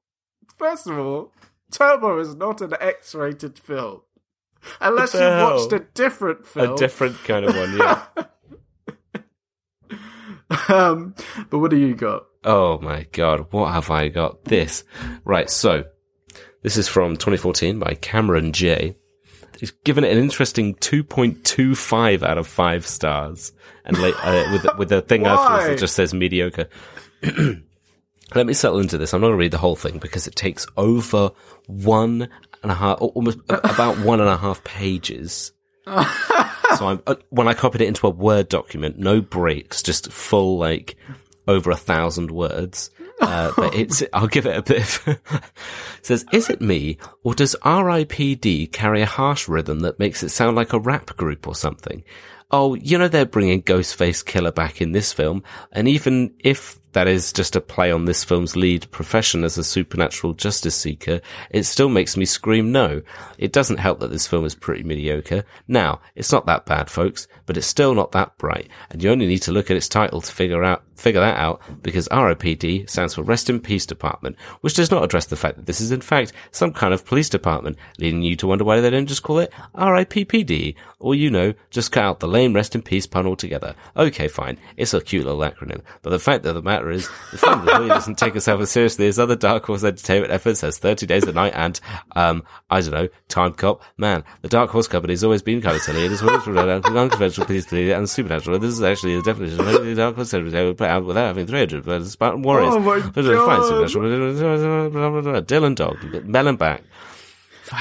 First 0.57 0.87
of 0.87 0.97
all, 0.97 1.33
Turbo 1.71 2.19
is 2.19 2.35
not 2.35 2.61
an 2.61 2.73
X-rated 2.79 3.59
film. 3.59 4.01
Unless 4.81 5.13
you 5.13 5.19
hell? 5.19 5.57
watched 5.57 5.71
a 5.71 5.79
different 5.79 6.45
film. 6.47 6.73
A 6.73 6.77
different 6.77 7.23
kind 7.23 7.45
of 7.45 7.55
one, 7.55 7.77
yeah. 7.77 8.05
um, 10.67 11.15
but 11.49 11.59
what 11.59 11.69
do 11.69 11.77
you 11.77 11.93
got? 11.93 12.25
Oh 12.43 12.79
my 12.79 13.05
god, 13.11 13.47
what 13.51 13.71
have 13.71 13.91
I 13.91 14.09
got? 14.09 14.45
This. 14.45 14.83
Right, 15.23 15.49
so 15.49 15.85
this 16.67 16.75
is 16.75 16.89
from 16.89 17.13
2014 17.13 17.79
by 17.79 17.93
Cameron 17.93 18.51
J. 18.51 18.93
He's 19.57 19.71
given 19.85 20.03
it 20.03 20.11
an 20.11 20.17
interesting 20.17 20.75
2.25 20.75 22.23
out 22.23 22.37
of 22.37 22.45
5 22.45 22.85
stars. 22.85 23.53
And 23.85 23.97
like, 24.01 24.13
uh, 24.21 24.49
with, 24.51 24.77
with 24.77 24.89
the 24.89 25.01
thing 25.01 25.25
afterwards 25.25 25.67
that 25.67 25.79
just 25.79 25.95
says 25.95 26.13
mediocre. 26.13 26.67
Let 28.35 28.45
me 28.45 28.51
settle 28.51 28.79
into 28.79 28.97
this. 28.97 29.13
I'm 29.13 29.21
not 29.21 29.27
going 29.27 29.37
to 29.37 29.39
read 29.39 29.51
the 29.51 29.57
whole 29.57 29.77
thing 29.77 29.97
because 29.97 30.27
it 30.27 30.35
takes 30.35 30.67
over 30.75 31.31
one 31.67 32.27
and 32.61 32.71
a 32.73 32.75
half, 32.75 32.99
al- 32.99 33.13
almost 33.15 33.39
about 33.47 33.97
one 33.99 34.19
and 34.19 34.27
a 34.27 34.35
half 34.35 34.61
pages. 34.65 35.53
so 35.85 35.93
I'm, 36.85 37.01
uh, 37.07 37.15
when 37.29 37.47
I 37.47 37.53
copied 37.53 37.79
it 37.79 37.87
into 37.87 38.07
a 38.07 38.09
Word 38.09 38.49
document, 38.49 38.99
no 38.99 39.21
breaks, 39.21 39.81
just 39.81 40.11
full, 40.11 40.57
like, 40.57 40.97
over 41.47 41.71
a 41.71 41.77
thousand 41.77 42.29
words. 42.29 42.89
Uh, 43.19 43.51
but 43.55 43.73
it's, 43.73 44.03
I'll 44.13 44.27
give 44.27 44.45
it 44.45 44.57
a 44.57 44.61
bit 44.61 44.81
of, 44.81 45.19
says, 46.01 46.25
is 46.31 46.49
it 46.49 46.61
me, 46.61 46.97
or 47.23 47.33
does 47.33 47.55
RIPD 47.63 48.71
carry 48.71 49.01
a 49.01 49.07
harsh 49.07 49.47
rhythm 49.47 49.79
that 49.81 49.99
makes 49.99 50.23
it 50.23 50.29
sound 50.29 50.55
like 50.55 50.73
a 50.73 50.79
rap 50.79 51.15
group 51.17 51.47
or 51.47 51.55
something? 51.55 52.03
Oh, 52.51 52.75
you 52.75 52.97
know, 52.97 53.07
they're 53.07 53.25
bringing 53.25 53.63
Ghostface 53.63 54.23
Killah 54.23 54.55
back 54.55 54.81
in 54.81 54.91
this 54.91 55.11
film, 55.11 55.43
and 55.71 55.87
even 55.87 56.33
if 56.39 56.79
that 56.97 57.07
is 57.07 57.31
just 57.31 57.55
a 57.55 57.61
play 57.61 57.91
on 57.91 58.05
this 58.05 58.23
film's 58.23 58.55
lead 58.55 58.89
profession 58.89 59.43
as 59.43 59.55
a 59.55 59.63
supernatural 59.63 60.33
justice 60.33 60.75
seeker, 60.75 61.21
it 61.51 61.61
still 61.61 61.89
makes 61.89 62.17
me 62.17 62.25
scream 62.25 62.71
no. 62.71 63.03
It 63.37 63.53
doesn't 63.53 63.77
help 63.77 63.99
that 63.99 64.09
this 64.09 64.25
film 64.25 64.45
is 64.45 64.55
pretty 64.55 64.81
mediocre. 64.81 65.43
Now, 65.67 66.01
it's 66.15 66.31
not 66.31 66.47
that 66.47 66.65
bad, 66.65 66.89
folks, 66.89 67.27
but 67.45 67.55
it's 67.55 67.67
still 67.67 67.93
not 67.93 68.13
that 68.13 68.35
bright, 68.39 68.69
and 68.89 69.03
you 69.03 69.11
only 69.11 69.27
need 69.27 69.43
to 69.43 69.51
look 69.51 69.69
at 69.69 69.77
its 69.77 69.87
title 69.87 70.21
to 70.21 70.31
figure 70.31 70.63
out 70.63 70.85
figure 70.97 71.21
that 71.21 71.37
out 71.37 71.61
because 71.83 72.07
RIPD 72.09 72.89
stands 72.89 73.13
for 73.13 73.23
Rest 73.23 73.49
in 73.49 73.59
Peace 73.59 73.85
Department, 73.85 74.35
which 74.61 74.73
does 74.73 74.91
not 74.91 75.03
address 75.03 75.27
the 75.27 75.35
fact 75.35 75.57
that 75.57 75.65
this 75.65 75.79
is 75.79 75.91
in 75.91 76.01
fact 76.01 76.33
some 76.51 76.73
kind 76.73 76.93
of 76.93 77.05
police 77.05 77.29
department, 77.29 77.77
leading 77.99 78.23
you 78.23 78.35
to 78.35 78.47
wonder 78.47 78.63
why 78.63 78.79
they 78.81 78.89
don't 78.89 79.05
just 79.05 79.23
call 79.23 79.39
it 79.39 79.53
RIPPD, 79.75 80.75
or 80.99 81.15
you 81.15 81.29
know, 81.29 81.53
just 81.69 81.91
cut 81.91 82.03
out 82.03 82.19
the 82.19 82.27
lame 82.27 82.53
Rest 82.53 82.75
in 82.75 82.81
Peace 82.81 83.05
pun 83.05 83.27
altogether. 83.27 83.75
Okay, 83.95 84.27
fine, 84.27 84.57
it's 84.75 84.93
a 84.93 85.01
cute 85.01 85.25
little 85.25 85.39
acronym, 85.39 85.81
but 86.01 86.09
the 86.09 86.19
fact 86.19 86.45
of 86.45 86.55
the 86.55 86.61
matter 86.61 86.86
is, 86.91 87.07
the 87.31 87.37
film 87.37 87.65
really 87.65 87.87
doesn't 87.87 88.17
take 88.17 88.35
itself 88.35 88.61
as 88.61 88.71
seriously 88.71 89.07
as 89.07 89.19
other 89.19 89.35
Dark 89.35 89.65
Horse 89.65 89.83
Entertainment 89.83 90.31
efforts 90.31 90.63
as 90.63 90.77
30 90.77 91.05
Days 91.05 91.27
of 91.27 91.35
Night 91.35 91.53
and, 91.55 91.79
um, 92.15 92.43
I 92.69 92.81
don't 92.81 92.91
know, 92.91 93.07
Time 93.27 93.53
Cop. 93.53 93.81
Man, 93.97 94.23
the 94.41 94.49
Dark 94.49 94.69
Horse 94.69 94.87
Company 94.87 95.13
has 95.13 95.23
always 95.23 95.41
been 95.41 95.61
kind 95.61 95.75
of 95.75 95.81
silly. 95.81 96.05
It 96.05 96.11
is 96.11 96.21
the 96.21 96.93
unconventional 96.95 97.45
police 97.47 97.71
and 97.71 98.09
supernatural. 98.09 98.59
This 98.59 98.71
is 98.73 98.83
actually 98.83 99.15
a 99.15 99.21
definition 99.21 99.59
of 99.59 99.85
the 99.85 99.95
Dark 99.95 100.15
Horse 100.15 100.33
Entertainment 100.33 100.77
put 100.77 100.87
out 100.89 101.05
without 101.05 101.27
having 101.27 101.47
300 101.47 101.85
but 101.85 102.01
it's 102.01 102.11
Spartan 102.11 102.41
Warriors. 102.41 102.73
Oh 102.75 102.79
my 102.79 102.99
Those 102.99 103.27
are 103.27 103.45
fine 103.45 103.61
God. 103.61 105.47
Dylan 105.47 105.75
Dog, 105.75 105.97
Melon 106.25 106.55
Back. 106.57 106.83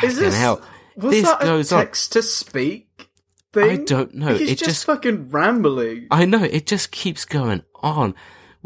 Is 0.03 0.17
this 0.19 0.37
hell. 0.37 0.63
was 0.97 1.13
this 1.13 1.25
that 1.25 1.41
goes 1.41 1.73
a 1.73 1.77
on. 1.77 1.81
text 1.83 2.13
to 2.13 2.23
speak 2.23 3.09
thing? 3.53 3.71
I 3.71 3.77
don't 3.85 4.15
know. 4.15 4.35
He's 4.35 4.51
It 4.53 4.59
just, 4.59 4.65
just- 4.71 4.85
fucking 4.87 5.31
rambling. 5.31 6.09
I 6.11 6.25
know, 6.25 6.43
it 6.43 6.67
just 6.67 6.91
keeps 6.91 7.25
going 7.25 7.63
on. 7.83 8.15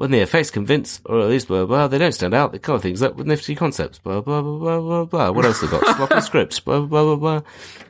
When 0.00 0.12
the 0.12 0.20
effects 0.20 0.50
convince, 0.50 0.98
or 1.04 1.20
at 1.20 1.28
least 1.28 1.48
blah, 1.48 1.66
blah, 1.66 1.86
they 1.86 1.98
don't 1.98 2.14
stand 2.14 2.32
out, 2.32 2.52
they 2.52 2.58
colour 2.58 2.78
things 2.78 3.02
up 3.02 3.16
with 3.16 3.26
nifty 3.26 3.54
concepts, 3.54 3.98
blah, 3.98 4.22
blah, 4.22 4.40
blah, 4.40 4.58
blah, 4.58 4.80
blah, 4.80 5.04
blah. 5.04 5.30
What 5.30 5.44
else 5.44 5.60
they 5.60 5.66
got? 5.66 5.84
Sloppy 5.94 6.22
scripts, 6.22 6.58
blah, 6.58 6.80
blah, 6.80 7.04
blah, 7.04 7.16
blah. 7.16 7.40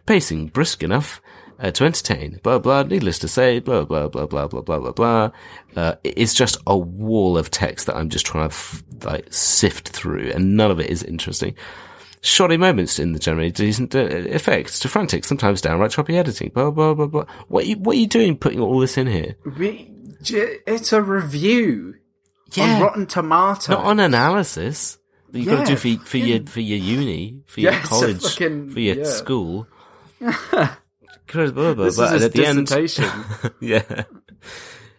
Pacing 0.06 0.48
brisk 0.48 0.82
enough, 0.82 1.22
uh, 1.60 1.70
to 1.70 1.84
entertain, 1.84 2.40
blah, 2.42 2.58
blah, 2.58 2.82
needless 2.82 3.20
to 3.20 3.28
say, 3.28 3.60
blah, 3.60 3.84
blah, 3.84 4.08
blah, 4.08 4.26
blah, 4.26 4.48
blah, 4.48 4.60
blah, 4.60 4.78
blah, 4.80 4.90
blah. 4.90 5.30
Uh, 5.76 5.94
it's 6.02 6.34
just 6.34 6.56
a 6.66 6.76
wall 6.76 7.38
of 7.38 7.48
text 7.48 7.86
that 7.86 7.94
I'm 7.94 8.08
just 8.08 8.26
trying 8.26 8.48
to, 8.48 8.54
f- 8.54 8.82
like, 9.04 9.32
sift 9.32 9.90
through, 9.90 10.32
and 10.32 10.56
none 10.56 10.72
of 10.72 10.80
it 10.80 10.90
is 10.90 11.04
interesting. 11.04 11.54
Shoddy 12.22 12.56
moments 12.56 12.98
in 12.98 13.12
the 13.12 13.20
generally 13.20 13.52
decent 13.52 13.94
uh, 13.94 14.00
effects 14.00 14.80
to 14.80 14.88
frantic, 14.88 15.24
sometimes 15.24 15.60
downright 15.60 15.92
choppy 15.92 16.16
editing, 16.18 16.48
blah, 16.48 16.72
blah, 16.72 16.92
blah, 16.92 17.06
blah. 17.06 17.26
What 17.46 17.66
are 17.66 17.68
you, 17.68 17.76
what 17.76 17.94
are 17.94 18.00
you 18.00 18.08
doing 18.08 18.36
putting 18.36 18.58
all 18.58 18.80
this 18.80 18.98
in 18.98 19.06
here? 19.06 19.36
We, 19.56 19.92
it's 20.20 20.92
a 20.92 21.00
review 21.00 21.94
Yeah. 22.52 22.74
on 22.76 22.82
Rotten 22.82 23.06
Tomatoes. 23.06 23.68
Not 23.68 23.84
on 23.84 24.00
analysis 24.00 24.98
that 25.30 25.38
you've 25.38 25.48
got 25.48 25.66
to 25.66 25.76
do 25.76 25.96
for, 25.98 26.04
for 26.04 26.16
your, 26.18 26.44
for 26.46 26.60
your 26.60 26.78
uni, 26.78 27.42
for 27.46 27.60
your 27.60 27.72
Yeah, 27.72 27.80
it's 27.80 27.88
college, 27.88 28.22
fucking- 28.22 28.70
for 28.70 28.80
your 28.80 28.96
yeah. 28.98 29.04
school. 29.04 29.66
Blah, 30.20 31.50
blah, 31.52 31.74
blah, 31.74 31.84
This 31.84 31.96
blah. 31.96 32.06
is 32.06 32.12
And 32.12 32.14
his 32.14 32.24
at 32.24 32.32
the 32.32 32.46
end, 32.46 32.66
dissertation. 32.66 33.10
yeah. 33.60 34.04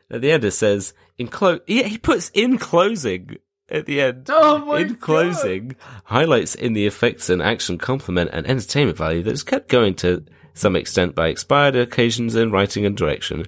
At 0.10 0.22
the 0.22 0.32
end, 0.32 0.44
it 0.46 0.52
says 0.52 0.94
in 1.18 1.28
close. 1.28 1.60
Yeah, 1.68 1.84
he 1.84 1.98
puts 1.98 2.30
in 2.34 2.58
closing 2.58 3.38
at 3.70 3.86
the 3.86 4.00
end. 4.02 4.28
Oh 4.30 4.60
my 4.66 4.80
in 4.80 4.88
God. 4.90 5.00
closing, 5.02 5.76
highlights 6.06 6.56
in 6.56 6.74
the 6.74 6.86
effects 6.88 7.30
and 7.30 7.42
action 7.42 7.78
complement 7.78 8.30
and 8.34 8.48
entertainment 8.48 8.98
value 8.98 9.24
that 9.24 9.32
is 9.32 9.44
kept 9.44 9.68
going 9.70 9.96
to 9.96 10.24
some 10.54 10.76
extent 10.76 11.16
by 11.16 11.28
expired 11.28 11.76
occasions 11.76 12.36
in 12.36 12.52
writing 12.52 12.86
and 12.86 12.96
direction. 12.96 13.46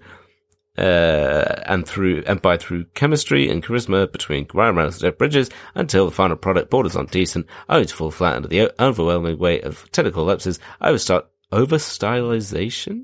Uh, 0.76 1.62
and 1.68 1.88
through, 1.88 2.24
and 2.26 2.42
by 2.42 2.58
through 2.58 2.84
chemistry 2.96 3.48
and 3.48 3.64
charisma 3.64 4.12
between 4.12 4.48
Ryan 4.54 4.76
Reynolds 4.76 4.96
and 4.96 5.02
Jeff 5.12 5.20
Bridges 5.20 5.52
until 5.76 6.06
the 6.06 6.12
final 6.12 6.36
product 6.36 6.72
borders 6.72 6.96
on 6.96 7.06
decent, 7.06 7.46
only 7.70 7.86
to 7.86 7.94
fall 7.94 8.10
flat 8.10 8.38
under 8.38 8.48
the 8.48 8.72
overwhelming 8.82 9.38
weight 9.38 9.64
of 9.64 9.90
technical 9.92 10.24
lapses, 10.26 10.60
overstart, 10.82 11.26
over 11.52 11.76
stylization? 11.76 13.04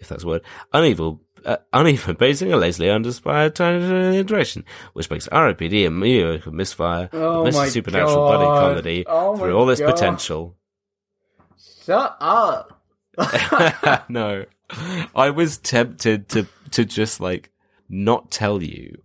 if 0.00 0.08
that's 0.08 0.24
a 0.24 0.26
word, 0.26 0.42
uneven, 0.72 1.20
uh, 1.44 1.58
uneven 1.72 2.16
pacing, 2.16 2.52
a 2.52 2.56
lazily 2.56 2.90
uninspired 2.90 3.54
direction, 3.54 4.64
which 4.94 5.10
makes 5.10 5.28
RIPD 5.28 5.86
a 5.86 5.90
mediocre 5.90 6.50
misfire, 6.50 7.08
Oh 7.12 7.46
a 7.46 7.52
supernatural 7.68 8.28
buddy 8.28 8.44
comedy 8.44 9.04
Oh 9.06 9.36
through 9.36 9.56
all 9.56 9.68
its 9.70 9.80
God. 9.80 9.92
potential. 9.92 10.56
Shut 11.84 12.16
up. 12.20 12.82
no, 14.08 14.46
I 15.14 15.30
was 15.30 15.58
tempted 15.58 16.28
to 16.30 16.46
to 16.72 16.84
just 16.84 17.20
like 17.20 17.50
not 17.88 18.30
tell 18.30 18.62
you. 18.62 19.02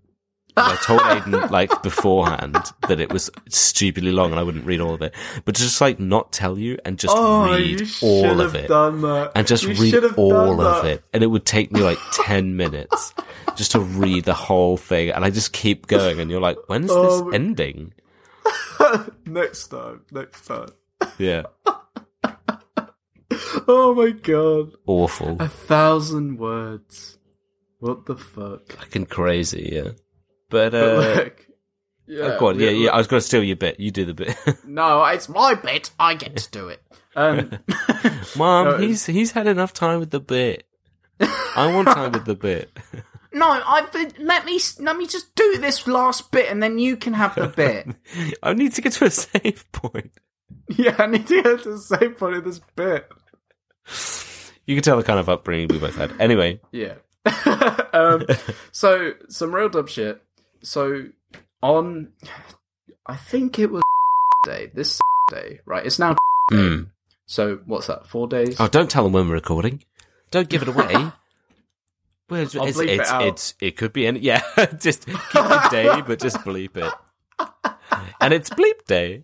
I 0.58 0.78
told 0.78 1.02
Aiden 1.02 1.50
like 1.52 1.84
beforehand 1.84 2.56
that 2.88 3.02
it 3.02 3.12
was 3.12 3.30
stupidly 3.50 4.14
long 4.14 4.32
and 4.32 4.40
I 4.40 4.44
wouldn't 4.44 4.66
read 4.66 4.80
all 4.80 4.94
of 4.94 5.02
it, 5.02 5.14
but 5.44 5.54
just 5.56 5.82
like 5.82 6.00
not 6.00 6.32
tell 6.32 6.58
you 6.58 6.78
and 6.86 6.98
just 6.98 7.14
oh, 7.18 7.52
read 7.54 7.82
all 8.02 8.40
of 8.40 8.56
it. 8.56 8.72
and 9.36 9.46
just 9.46 9.64
You 9.64 9.74
read 9.74 10.14
all 10.16 10.62
of 10.62 10.86
it. 10.86 11.04
And 11.14 11.24
it 11.24 11.28
would 11.28 11.46
take 11.46 11.74
me 11.74 11.82
like 11.82 11.98
10 12.14 12.56
minutes 12.56 13.14
just 13.58 13.72
to 13.72 13.82
read 13.82 14.24
the 14.24 14.34
whole 14.34 14.78
thing. 14.78 15.10
And 15.10 15.26
I 15.26 15.30
just 15.30 15.52
keep 15.52 15.88
going. 15.88 16.22
And 16.22 16.32
you're 16.32 16.40
like, 16.40 16.58
when's 16.68 16.90
Oh, 16.90 17.26
this 17.26 17.36
ending? 17.36 17.94
next 19.26 19.68
time. 19.68 20.04
Next 20.12 20.46
time. 20.48 20.70
Yeah. 21.18 21.44
Oh 23.68 23.94
my 23.96 24.12
god. 24.12 24.72
Awful. 24.86 25.38
A 25.42 25.48
thousand 25.50 26.38
words. 26.38 27.18
What 27.80 28.06
the 28.06 28.16
fuck? 28.16 28.72
Fucking 28.72 29.08
crazy. 29.08 29.70
Yeah. 29.74 29.92
But, 30.50 30.72
But 30.72 30.76
uh, 30.76 30.96
look, 31.24 31.48
yeah, 32.08 32.24
oh, 32.24 32.40
go 32.40 32.48
on. 32.50 32.60
Yeah, 32.60 32.70
we- 32.72 32.86
yeah. 32.86 32.92
I 32.92 32.98
was 32.98 33.08
going 33.08 33.20
to 33.20 33.26
steal 33.26 33.44
your 33.44 33.56
bit. 33.56 33.80
You 33.80 33.92
do 33.92 34.06
the 34.06 34.14
bit. 34.14 34.36
No, 34.66 35.04
it's 35.06 35.30
my 35.30 35.54
bit. 35.56 35.92
I 36.00 36.16
get 36.16 36.36
to 36.38 36.52
do 36.52 36.68
it. 36.70 36.82
Um, 37.16 37.52
Mom, 38.38 38.66
No, 38.70 38.78
he's, 38.78 39.06
he's 39.06 39.32
had 39.32 39.48
enough 39.48 39.74
time 39.74 40.00
with 40.00 40.12
the 40.12 40.20
bit. 40.20 40.68
I 41.20 41.72
want 41.74 41.88
time 41.88 42.12
with 42.12 42.26
the 42.26 42.36
bit. 42.36 42.78
No, 43.32 43.50
I've 43.50 43.92
been, 43.92 44.12
let 44.20 44.46
me 44.46 44.60
let 44.80 44.98
me 44.98 45.08
just 45.08 45.34
do 45.36 45.58
this 45.60 45.88
last 45.88 46.32
bit, 46.32 46.50
and 46.50 46.62
then 46.64 46.78
you 46.80 46.96
can 46.98 47.14
have 47.14 47.36
the 47.36 47.48
bit. 47.48 47.88
I 48.44 48.54
need 48.54 48.74
to 48.74 48.82
get 48.82 48.94
to 48.94 49.06
a 49.06 49.10
save 49.10 49.66
point. 49.72 50.12
yeah, 50.70 50.96
I 51.00 51.06
need 51.08 51.28
to 51.28 51.42
get 51.42 51.64
to 51.64 51.74
a 51.74 51.78
same 51.78 52.14
point 52.16 52.36
of 52.38 52.44
this 52.46 52.60
bit. 52.76 53.10
You 54.66 54.76
can 54.76 54.84
tell 54.84 54.98
the 54.98 55.04
kind 55.04 55.20
of 55.20 55.30
upbringing 55.30 55.68
we 55.70 55.78
both 55.80 55.96
had. 55.96 56.12
Anyway. 56.20 56.60
Yeah. 56.72 56.96
um, 57.94 58.26
so 58.72 59.14
some 59.30 59.54
real 59.54 59.70
dumb 59.70 59.88
shit. 59.88 60.22
So 60.62 61.06
on, 61.62 62.10
I 63.06 63.16
think 63.16 63.60
it 63.60 63.72
was 63.72 63.84
day. 64.46 64.72
This 64.74 65.00
day, 65.30 65.60
right? 65.66 65.86
It's 65.86 66.00
now. 66.00 66.16
Hmm. 66.52 66.84
So 67.26 67.60
what's 67.66 67.88
that? 67.88 68.06
Four 68.08 68.28
days. 68.28 68.58
Oh, 68.60 68.68
don't 68.68 68.90
tell 68.90 69.04
them 69.04 69.14
when 69.14 69.28
we're 69.28 69.34
recording. 69.36 69.84
Don't 70.32 70.50
give 70.50 70.62
it 70.62 70.68
away. 70.68 70.94
Well, 72.30 72.42
it's, 72.42 72.56
it's, 72.56 72.80
it 72.80 72.90
it's, 72.90 73.12
it's- 73.12 73.54
it 73.62 73.78
could 73.78 73.94
be 73.94 74.08
any, 74.08 74.20
yeah, 74.20 74.42
just 74.80 75.06
keep 75.06 75.16
the 75.32 75.68
day, 75.72 76.02
but 76.06 76.20
just 76.20 76.38
bleep 76.38 76.76
it. 76.76 76.92
And 78.20 78.34
it's 78.34 78.50
bleep 78.50 78.86
day. 78.88 79.24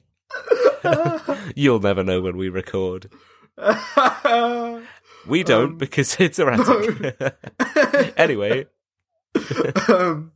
You'll 1.55 1.79
never 1.79 2.03
know 2.03 2.21
when 2.21 2.37
we 2.37 2.49
record. 2.49 3.09
We 5.27 5.43
don't 5.43 5.71
Um, 5.71 5.77
because 5.77 6.15
it's 6.19 6.39
erratic. 6.39 7.15
anyway, 8.17 8.65
um, 9.89 10.31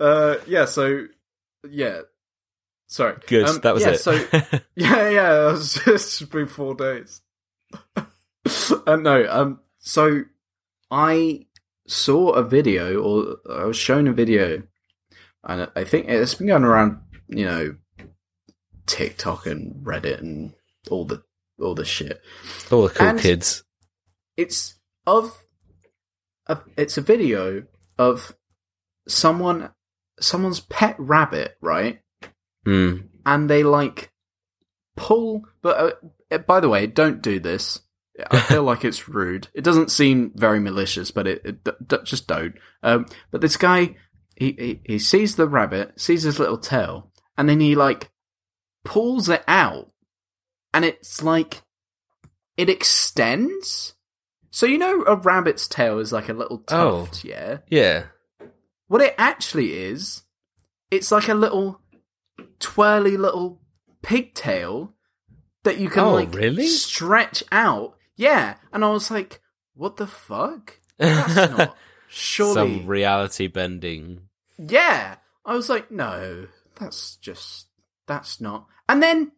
uh, 0.00 0.36
yeah. 0.46 0.64
So 0.64 1.06
yeah. 1.68 2.00
Sorry. 2.86 3.16
good. 3.26 3.48
Um, 3.48 3.60
that 3.60 3.74
was 3.74 3.82
yeah, 3.82 3.90
it. 3.90 3.98
So 4.00 4.12
yeah, 4.76 5.08
yeah. 5.08 5.48
It 5.48 5.52
was 5.52 5.74
just 5.84 6.30
been 6.30 6.46
four 6.46 6.74
days. 6.74 7.22
uh, 7.96 8.96
no. 8.96 9.26
Um. 9.28 9.60
So 9.78 10.22
I 10.90 11.46
saw 11.86 12.30
a 12.30 12.42
video, 12.42 13.00
or 13.02 13.36
I 13.50 13.64
was 13.64 13.76
shown 13.76 14.06
a 14.06 14.12
video, 14.12 14.62
and 15.44 15.68
I 15.74 15.84
think 15.84 16.08
it's 16.08 16.34
been 16.34 16.46
going 16.48 16.64
around. 16.64 17.00
You 17.28 17.46
know, 17.46 17.76
TikTok 18.86 19.46
and 19.46 19.84
Reddit 19.84 20.20
and 20.20 20.52
all 20.90 21.04
the 21.04 21.22
all 21.60 21.74
the 21.74 21.84
shit. 21.84 22.20
All 22.70 22.82
the 22.82 22.90
cool 22.90 23.08
and- 23.08 23.20
kids. 23.20 23.63
It's 24.36 24.74
of 25.06 25.44
a, 26.46 26.58
it's 26.76 26.98
a 26.98 27.02
video 27.02 27.64
of 27.98 28.34
someone 29.08 29.70
someone's 30.20 30.60
pet 30.60 30.96
rabbit 30.98 31.56
right? 31.60 32.00
Mm. 32.66 33.08
and 33.26 33.50
they 33.50 33.62
like 33.62 34.10
pull 34.96 35.42
but 35.60 35.96
uh, 36.32 36.38
by 36.38 36.60
the 36.60 36.68
way 36.68 36.86
don't 36.86 37.22
do 37.22 37.38
this. 37.38 37.80
I 38.30 38.38
feel 38.40 38.62
like 38.70 38.84
it's 38.84 39.08
rude. 39.08 39.48
It 39.54 39.64
doesn't 39.64 39.90
seem 39.90 40.32
very 40.34 40.60
malicious 40.60 41.10
but 41.10 41.26
it, 41.26 41.42
it 41.44 41.64
d- 41.64 41.72
d- 41.86 41.96
just 42.04 42.26
don't. 42.26 42.54
Um, 42.82 43.06
but 43.30 43.40
this 43.40 43.56
guy 43.56 43.96
he, 44.36 44.52
he 44.52 44.80
he 44.84 44.98
sees 44.98 45.36
the 45.36 45.48
rabbit 45.48 46.00
sees 46.00 46.22
his 46.22 46.38
little 46.38 46.58
tail 46.58 47.10
and 47.36 47.48
then 47.48 47.60
he 47.60 47.74
like 47.74 48.10
pulls 48.84 49.28
it 49.28 49.44
out. 49.46 49.90
And 50.72 50.84
it's 50.84 51.22
like 51.22 51.62
it 52.56 52.68
extends 52.68 53.94
so 54.54 54.66
you 54.66 54.78
know 54.78 55.02
a 55.06 55.16
rabbit's 55.16 55.66
tail 55.66 55.98
is 55.98 56.12
like 56.12 56.28
a 56.28 56.32
little 56.32 56.62
Oh. 56.70 57.06
tuft 57.06 57.24
yeah 57.24 57.58
Yeah. 57.68 58.04
what 58.86 59.00
it 59.02 59.14
actually 59.18 59.72
is, 59.72 60.22
it's 60.90 61.10
like 61.10 61.28
a 61.28 61.34
little 61.34 61.80
twirly 62.60 63.16
little 63.16 63.60
pigtail 64.02 64.92
that 65.64 65.78
you 65.78 65.88
can 65.88 66.04
Oh, 66.04 66.12
like 66.14 66.34
really? 66.34 66.66
stretch 66.66 67.42
out. 67.50 67.96
Yeah, 68.16 68.56
and 68.72 68.84
I 68.84 68.90
was 68.90 69.10
like, 69.10 69.40
"What 69.74 69.96
the 69.96 70.06
fuck? 70.06 70.78
That's 70.98 71.34
not 71.34 71.76
surely." 72.08 72.54
Some 72.54 72.86
reality 72.86 73.46
bending. 73.48 74.28
yeah, 74.58 75.16
I 75.44 75.54
was 75.56 75.68
like, 75.68 75.90
"No, 75.90 76.46
that's 76.76 77.16
just 77.16 77.66
that's 78.06 78.40
not." 78.40 78.66
And 78.88 79.02
then 79.02 79.32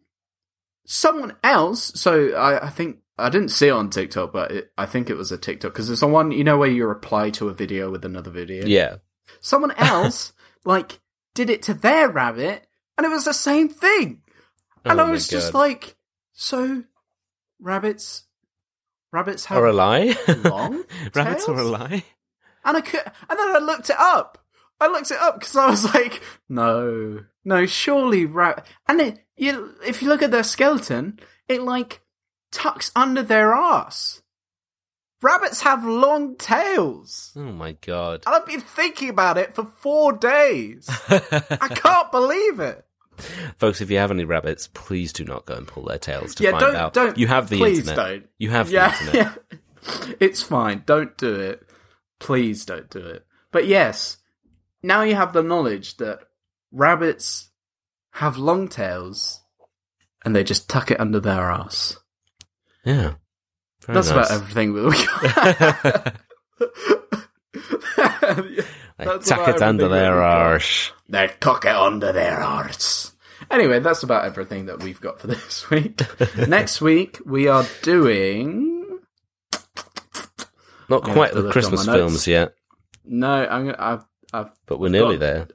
someone 0.85 1.35
else. 1.43 1.91
So 1.99 2.33
I, 2.35 2.67
I 2.67 2.69
think 2.69 2.97
I 3.17 3.29
didn't 3.29 3.49
see 3.49 3.67
it 3.67 3.71
on 3.71 3.89
TikTok, 3.89 4.31
but 4.31 4.51
it, 4.51 4.71
I 4.77 4.85
think 4.85 5.09
it 5.09 5.15
was 5.17 5.31
a 5.31 5.37
TikTok 5.37 5.73
because 5.73 5.89
it's 5.89 6.01
the 6.01 6.07
one 6.07 6.31
you 6.31 6.43
know 6.43 6.57
where 6.57 6.69
you 6.69 6.85
reply 6.85 7.29
to 7.31 7.49
a 7.49 7.53
video 7.53 7.89
with 7.89 8.05
another 8.05 8.29
video. 8.31 8.65
Yeah. 8.65 8.97
someone 9.41 9.71
else 9.77 10.33
like 10.65 10.99
did 11.35 11.49
it 11.49 11.61
to 11.63 11.73
their 11.73 12.09
rabbit 12.09 12.67
and 12.97 13.05
it 13.05 13.09
was 13.09 13.25
the 13.25 13.33
same 13.33 13.69
thing 13.69 14.21
and 14.85 14.99
Oh 14.99 15.05
i 15.05 15.11
was 15.11 15.27
just 15.27 15.53
like 15.53 15.95
so 16.33 16.83
rabbits 17.59 18.23
rabbits 19.11 19.45
have 19.45 19.57
Or 19.57 19.67
a 19.67 19.73
lie? 19.73 20.15
long 20.43 20.83
Rabbits 21.15 21.47
are 21.47 21.57
a 21.57 21.63
lie? 21.63 22.03
and 22.65 22.77
i 22.77 22.81
could 22.81 23.01
and 23.29 23.39
then 23.39 23.55
i 23.55 23.59
looked 23.59 23.89
it 23.89 23.95
up 23.99 24.37
i 24.81 24.87
looked 24.87 25.11
it 25.11 25.17
up 25.19 25.39
because 25.39 25.55
i 25.55 25.69
was 25.69 25.93
like 25.93 26.21
no 26.49 27.23
no 27.45 27.65
surely 27.65 28.25
rat 28.25 28.65
and 28.87 28.99
it, 29.01 29.19
you 29.35 29.73
if 29.85 30.01
you 30.01 30.09
look 30.09 30.21
at 30.23 30.31
their 30.31 30.43
skeleton 30.43 31.19
it 31.47 31.61
like 31.61 32.01
tucks 32.51 32.91
under 32.95 33.21
their 33.23 33.53
ass 33.53 34.21
Rabbits 35.21 35.61
have 35.61 35.83
long 35.83 36.35
tails. 36.35 37.31
Oh 37.35 37.51
my 37.51 37.71
god. 37.81 38.21
And 38.27 38.35
I've 38.35 38.45
been 38.45 38.61
thinking 38.61 39.09
about 39.09 39.37
it 39.39 39.55
for 39.55 39.65
four 39.77 40.13
days. 40.13 40.87
I 41.09 41.69
can't 41.73 42.11
believe 42.11 42.59
it. 42.59 42.85
Folks, 43.57 43.81
if 43.81 43.89
you 43.89 43.97
have 43.97 44.11
any 44.11 44.25
rabbits, 44.25 44.67
please 44.67 45.11
do 45.11 45.25
not 45.25 45.47
go 45.47 45.55
and 45.55 45.67
pull 45.67 45.85
their 45.85 45.97
tails 45.97 46.35
to 46.35 46.43
Yeah, 46.43 46.51
find 46.51 46.61
don't 46.61 46.75
out. 46.75 46.93
don't. 46.93 47.17
you 47.17 47.25
have 47.25 47.49
the 47.49 47.57
please 47.57 47.79
internet. 47.79 47.95
don't. 47.97 48.29
You 48.37 48.51
have 48.51 48.67
the 48.67 48.73
yeah, 48.73 48.99
internet. 48.99 49.15
yeah. 49.51 50.13
It's 50.19 50.43
fine. 50.43 50.83
Don't 50.85 51.17
do 51.17 51.33
it. 51.33 51.67
Please 52.19 52.63
don't 52.65 52.89
do 52.91 52.99
it. 52.99 53.25
But 53.51 53.65
yes, 53.65 54.17
now 54.83 55.01
you 55.01 55.15
have 55.15 55.33
the 55.33 55.41
knowledge 55.41 55.97
that 55.97 56.19
rabbits 56.71 57.49
have 58.11 58.37
long 58.37 58.67
tails 58.67 59.41
and 60.23 60.35
they 60.35 60.43
just 60.43 60.69
tuck 60.69 60.91
it 60.91 60.99
under 60.99 61.19
their 61.19 61.49
ass. 61.49 61.97
Yeah. 62.87 63.13
That's 63.87 64.09
nice. 64.09 64.11
about 64.11 64.31
everything 64.31 64.73
that 64.73 64.85
we 64.85 64.95
got. 66.63 66.77
That's 68.97 69.29
tuck 69.29 69.47
it 69.47 69.61
under 69.61 69.87
their 69.87 70.21
arse. 70.21 70.91
They 71.09 71.29
tuck 71.39 71.65
it 71.65 71.75
under 71.75 72.11
their 72.11 72.39
arse. 72.39 73.13
Anyway, 73.51 73.79
that's 73.79 74.01
about 74.03 74.25
everything 74.25 74.65
that 74.65 74.81
we've 74.83 74.99
got 74.99 75.21
for 75.21 75.27
this 75.27 75.69
week. 75.69 76.01
Next 76.47 76.81
week, 76.81 77.19
we 77.25 77.47
are 77.47 77.65
doing. 77.83 78.99
Not 80.89 81.03
quite 81.03 81.33
the 81.33 81.51
Christmas 81.51 81.81
on 81.81 81.85
my 81.87 81.93
notes. 81.93 82.01
films 82.01 82.27
yet, 82.27 82.53
No, 83.05 83.29
I'm. 83.29 83.75
I've, 83.77 84.05
I've, 84.33 84.49
but 84.65 84.79
we're 84.79 84.89
nearly 84.89 85.17
got- 85.17 85.19
there. 85.19 85.47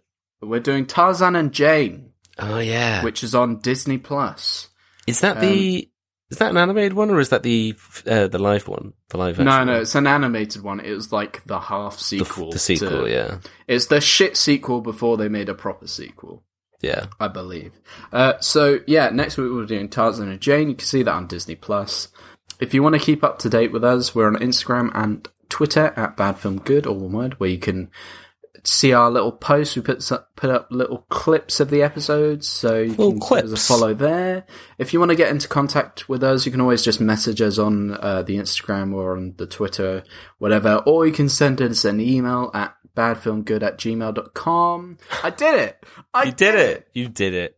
we're 0.42 0.60
doing 0.60 0.86
Tarzan 0.86 1.34
and 1.36 1.52
Jane, 1.52 2.12
Oh 2.38 2.58
yeah. 2.58 3.02
which 3.02 3.24
is 3.24 3.34
on 3.34 3.58
Disney 3.60 3.98
Plus. 3.98 4.68
is 5.06 5.20
that 5.20 5.40
the 5.40 5.84
um, 5.86 5.91
is 6.32 6.38
that 6.38 6.50
an 6.50 6.56
animated 6.56 6.94
one 6.94 7.10
or 7.10 7.20
is 7.20 7.28
that 7.28 7.42
the 7.44 7.74
uh, 8.06 8.26
the 8.26 8.38
live 8.40 8.66
one? 8.66 8.94
The 9.10 9.18
live 9.18 9.38
No, 9.38 9.50
action 9.50 9.66
no, 9.68 9.80
it's 9.80 9.94
an 9.94 10.06
animated 10.06 10.62
one. 10.62 10.80
It 10.80 10.92
was 10.92 11.12
like 11.12 11.44
the 11.46 11.60
half 11.60 11.98
the, 11.98 12.02
sequel. 12.04 12.50
the 12.50 12.58
sequel. 12.58 13.04
to- 13.04 13.10
Yeah, 13.10 13.38
It's 13.68 13.86
the 13.86 14.00
shit 14.00 14.36
sequel 14.36 14.80
before 14.80 15.16
they 15.16 15.28
made 15.28 15.48
a 15.48 15.54
proper 15.54 15.86
sequel. 15.86 16.42
yeah. 16.80 17.06
I 17.20 17.28
believe. 17.28 17.72
Uh, 18.12 18.40
so 18.40 18.80
yeah, 18.86 19.10
next 19.10 19.36
week 19.38 19.52
we're 19.52 19.66
doing 19.66 19.88
Tarzan 19.88 20.28
and 20.30 20.40
Jane. 20.40 20.70
You 20.70 20.74
can 20.74 20.86
see 20.86 21.02
that 21.04 21.12
on 21.14 21.26
Disney 21.28 21.54
Plus. 21.54 22.08
If 22.60 22.72
you 22.74 22.82
want 22.82 22.94
to 22.94 23.00
keep 23.00 23.22
up 23.22 23.38
to 23.40 23.48
date 23.50 23.70
with 23.72 23.84
us, 23.84 24.14
we're 24.14 24.26
on 24.26 24.36
Instagram 24.36 24.90
and 24.94 25.28
Twitter 25.48 25.92
at 25.96 26.16
Bad 26.16 26.38
Film 26.38 26.58
Good, 26.60 26.86
all 26.86 26.96
one 26.98 27.12
word, 27.12 27.38
where 27.40 27.50
you 27.50 27.58
can 27.58 27.90
see 28.64 28.92
our 28.92 29.10
little 29.10 29.32
posts. 29.32 29.76
We 29.76 29.82
put 29.82 30.08
put 30.36 30.50
up 30.50 30.68
little 30.70 30.98
clips 31.08 31.60
of 31.60 31.70
the 31.70 31.82
episodes, 31.82 32.46
so 32.48 32.80
you 32.80 32.90
Little 32.90 33.18
can 33.18 33.42
give 33.42 33.52
us 33.52 33.64
a 33.64 33.66
follow 33.72 33.94
there. 33.94 34.44
If 34.78 34.92
you 34.92 34.98
want 34.98 35.10
to 35.10 35.16
get 35.16 35.30
into 35.30 35.48
contact 35.48 36.08
with 36.08 36.22
us, 36.22 36.44
you 36.46 36.52
can 36.52 36.60
always 36.60 36.82
just 36.82 37.00
message 37.00 37.40
us 37.40 37.58
on 37.58 37.92
uh, 38.00 38.22
the 38.22 38.36
Instagram 38.36 38.94
or 38.94 39.16
on 39.16 39.34
the 39.36 39.46
Twitter, 39.46 40.04
whatever, 40.38 40.76
or 40.86 41.06
you 41.06 41.12
can 41.12 41.28
send 41.28 41.60
us 41.62 41.84
an 41.84 42.00
email 42.00 42.50
at 42.54 42.74
badfilmgood 42.96 43.62
at 43.62 43.78
gmail.com. 43.78 44.98
I 45.22 45.30
did 45.30 45.54
it! 45.60 45.84
I 46.12 46.24
You 46.24 46.32
did 46.32 46.54
it. 46.54 46.88
You 46.92 47.08
did 47.08 47.34
it. 47.34 47.56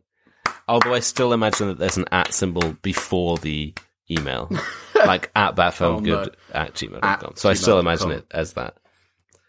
Although 0.67 0.93
I 0.93 0.99
still 1.01 1.33
imagine 1.33 1.67
that 1.67 1.77
there's 1.77 1.97
an 1.97 2.05
at 2.11 2.33
symbol 2.33 2.75
before 2.81 3.37
the 3.37 3.73
email, 4.09 4.49
like 4.95 5.29
at 5.35 5.55
badfilmgood 5.55 6.29
Oh, 6.29 6.57
at 6.57 6.73
gmail.com. 6.73 7.03
At 7.03 7.37
So 7.37 7.49
I 7.49 7.53
still 7.53 7.79
imagine 7.79 8.07
gmail.com. 8.09 8.17
it 8.19 8.25
as 8.31 8.53
that. 8.53 8.77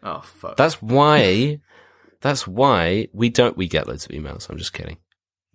Oh 0.07 0.21
fuck! 0.23 0.57
That's 0.57 0.81
why. 0.81 1.61
That's 2.23 2.47
why 2.47 3.09
we 3.13 3.29
don't. 3.29 3.57
We 3.57 3.69
get 3.69 3.87
loads 3.89 4.07
of 4.07 4.13
emails. 4.13 4.49
I'm 4.49 4.57
just 4.57 4.73
kidding. 4.73 4.97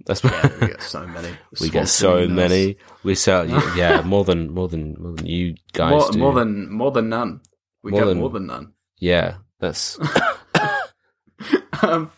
That's 0.05 0.23
why 0.23 0.31
yeah, 0.31 0.49
we 0.61 0.67
get 0.67 0.81
so 0.95 1.07
many. 1.07 1.29
we 1.59 1.69
get 1.69 1.87
so 1.87 2.17
emails. 2.27 2.31
many. 2.31 2.77
We 3.03 3.15
sell. 3.15 3.45
Yeah, 3.77 4.01
more 4.01 4.23
than 4.25 4.51
more 4.51 4.67
than 4.67 4.95
more 4.99 5.13
than 5.13 5.25
you 5.25 5.55
guys 5.73 5.91
More, 5.91 6.11
do. 6.11 6.19
more 6.19 6.33
than 6.33 6.71
more 6.71 6.91
than 6.91 7.09
none. 7.09 7.41
We 7.83 7.91
More 7.91 8.01
get 8.01 8.05
than- 8.07 8.19
more 8.19 8.29
than 8.29 8.45
none. 8.47 8.73
yeah. 8.99 9.35
That's 9.59 9.97
Um, 11.83 12.11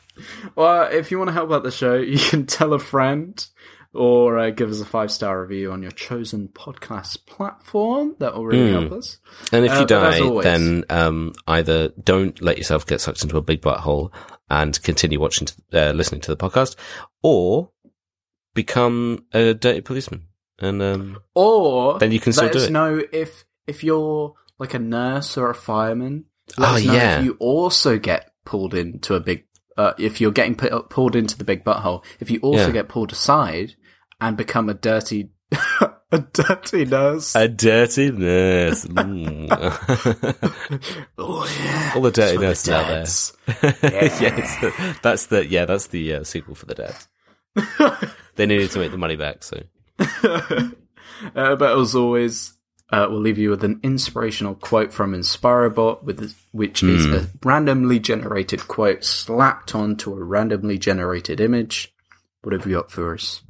well, 0.55 0.89
if 0.91 1.09
you 1.11 1.17
want 1.17 1.29
to 1.29 1.33
help 1.33 1.51
out 1.51 1.63
the 1.63 1.71
show, 1.71 1.95
you 1.95 2.17
can 2.19 2.45
tell 2.45 2.73
a 2.73 2.79
friend 2.79 3.45
or 3.93 4.39
uh, 4.39 4.49
give 4.49 4.69
us 4.71 4.81
a 4.81 4.85
five 4.85 5.11
star 5.11 5.41
review 5.41 5.71
on 5.71 5.81
your 5.81 5.91
chosen 5.91 6.47
podcast 6.49 7.25
platform. 7.25 8.15
That 8.19 8.33
will 8.35 8.45
really 8.45 8.71
Hmm. 8.73 8.79
help 8.81 8.91
us. 8.93 9.17
And 9.51 9.65
if 9.65 9.71
Uh, 9.71 9.75
you 9.75 9.81
as 9.81 9.87
die, 9.87 10.19
always- 10.21 10.43
then 10.43 10.83
um, 10.89 11.33
either 11.47 11.89
don't 12.03 12.41
let 12.41 12.57
yourself 12.57 12.85
get 12.87 13.01
sucked 13.01 13.23
into 13.23 13.37
a 13.37 13.41
big 13.41 13.61
butthole 13.61 14.11
and 14.49 14.81
continue 14.83 15.19
watching, 15.19 15.47
to, 15.47 15.53
uh, 15.73 15.91
listening 15.93 16.21
to 16.21 16.31
the 16.35 16.37
podcast, 16.37 16.75
or 17.21 17.69
become 18.53 19.25
a 19.33 19.53
dirty 19.53 19.81
policeman. 19.81 20.27
And 20.59 20.81
um, 20.81 21.17
Or 21.33 21.97
Then 21.99 22.11
you 22.11 22.19
can 22.19 22.33
still 22.33 22.45
let 22.45 22.53
do 22.53 22.59
us 22.59 22.65
it. 22.67 22.71
know 22.71 23.01
if 23.11 23.45
if 23.67 23.83
you're 23.83 24.33
like 24.59 24.73
a 24.73 24.79
nurse 24.79 25.37
or 25.37 25.49
a 25.49 25.55
fireman. 25.55 26.25
Let 26.57 26.73
Oh, 26.73 26.75
yeah. 26.77 27.19
if 27.19 27.25
you 27.25 27.35
also 27.39 27.97
get 27.97 28.31
pulled 28.45 28.73
into 28.73 29.15
a 29.15 29.19
big. 29.19 29.45
Uh, 29.75 29.93
if 29.97 30.21
you're 30.21 30.31
getting 30.31 30.53
put, 30.53 30.89
pulled 30.89 31.15
into 31.15 31.35
the 31.35 31.43
big 31.43 31.63
butthole, 31.65 32.03
if 32.19 32.29
you 32.29 32.39
also 32.41 32.67
Yeah. 32.67 32.71
get 32.73 32.89
pulled 32.89 33.11
aside 33.11 33.75
and 34.23 34.37
become 34.37 34.69
a 34.69 34.73
dirty, 34.73 35.29
a 36.11 36.19
dirty 36.33 36.85
nurse. 36.85 37.35
a 37.35 37.47
dirty 37.47 38.11
nurse. 38.11 38.85
Mm. 38.85 39.47
oh 41.17 41.57
yeah, 41.63 41.91
All 41.95 42.01
the 42.01 42.11
dirty 42.11 42.35
for 42.35 42.41
the 42.41 42.47
nurses 42.47 42.69
out 42.69 42.87
there. 43.81 44.03
yeah, 44.21 44.35
the- 44.61 44.97
that's 45.03 45.25
the 45.27 45.45
yeah, 45.47 45.65
that's 45.65 45.87
the 45.87 46.13
uh, 46.15 46.23
sequel 46.23 46.55
for 46.55 46.65
the 46.65 46.75
dead. 46.75 46.95
they 48.35 48.45
needed 48.45 48.71
to 48.71 48.79
make 48.79 48.91
the 48.91 48.97
money 48.97 49.15
back, 49.15 49.43
so 49.43 49.61
uh, 51.35 51.55
but 51.55 51.77
as 51.79 51.95
always, 51.95 52.53
uh, 52.91 53.07
we'll 53.09 53.19
leave 53.19 53.37
you 53.37 53.49
with 53.49 53.63
an 53.63 53.79
inspirational 53.83 54.55
quote 54.55 54.91
from 54.93 55.13
InspiroBot, 55.13 56.03
with 56.03 56.35
which 56.51 56.81
is 56.83 57.05
Hmm. 57.05 57.13
a 57.13 57.27
randomly 57.43 57.99
generated 57.99 58.67
quote 58.67 59.03
slapped 59.03 59.75
onto 59.75 60.13
a 60.13 60.23
randomly 60.23 60.77
generated 60.77 61.39
image. 61.39 61.93
What 62.41 62.53
have 62.53 62.65
you 62.65 62.75
got 62.75 62.91
for 62.91 63.13
us? 63.13 63.41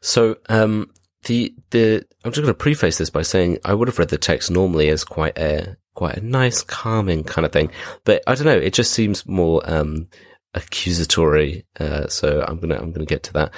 So, 0.00 0.36
um, 0.48 0.90
the 1.24 1.54
the 1.70 2.06
I'm 2.24 2.32
just 2.32 2.42
going 2.42 2.54
to 2.54 2.54
preface 2.54 2.98
this 2.98 3.10
by 3.10 3.22
saying 3.22 3.58
I 3.64 3.74
would 3.74 3.88
have 3.88 3.98
read 3.98 4.08
the 4.08 4.18
text 4.18 4.50
normally 4.50 4.88
as 4.88 5.04
quite 5.04 5.38
a 5.38 5.76
quite 5.94 6.16
a 6.16 6.26
nice, 6.26 6.62
calming 6.62 7.24
kind 7.24 7.44
of 7.44 7.52
thing, 7.52 7.70
but 8.04 8.22
I 8.26 8.34
don't 8.34 8.46
know. 8.46 8.56
It 8.56 8.72
just 8.72 8.92
seems 8.92 9.26
more 9.26 9.62
um, 9.64 10.08
accusatory. 10.54 11.66
Uh, 11.78 12.06
so 12.08 12.44
I'm 12.46 12.58
gonna 12.58 12.76
I'm 12.76 12.92
gonna 12.92 13.06
get 13.06 13.22
to 13.24 13.32
that. 13.34 13.52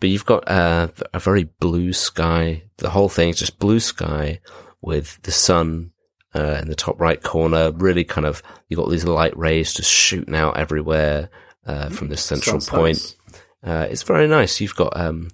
But 0.00 0.10
you've 0.10 0.26
got 0.26 0.48
uh, 0.48 0.88
a 1.12 1.18
very 1.18 1.44
blue 1.44 1.92
sky. 1.92 2.64
The 2.76 2.90
whole 2.90 3.08
thing 3.08 3.30
is 3.30 3.38
just 3.38 3.58
blue 3.58 3.80
sky 3.80 4.40
with 4.80 5.20
the 5.22 5.32
sun 5.32 5.90
uh, 6.34 6.58
in 6.62 6.68
the 6.68 6.76
top 6.76 7.00
right 7.00 7.22
corner. 7.22 7.72
Really, 7.72 8.04
kind 8.04 8.26
of 8.26 8.42
you've 8.68 8.78
got 8.78 8.90
these 8.90 9.04
light 9.04 9.36
rays 9.36 9.74
just 9.74 9.90
shooting 9.90 10.36
out 10.36 10.56
everywhere 10.56 11.30
uh, 11.66 11.88
from 11.88 12.08
this 12.08 12.22
central 12.22 12.60
Sounds 12.60 12.68
point. 12.68 12.96
nice. 12.98 13.16
Uh, 13.62 13.86
it's 13.90 14.02
very 14.02 14.28
nice. 14.28 14.60
You've 14.60 14.76
got 14.76 14.96
um, 14.96 15.30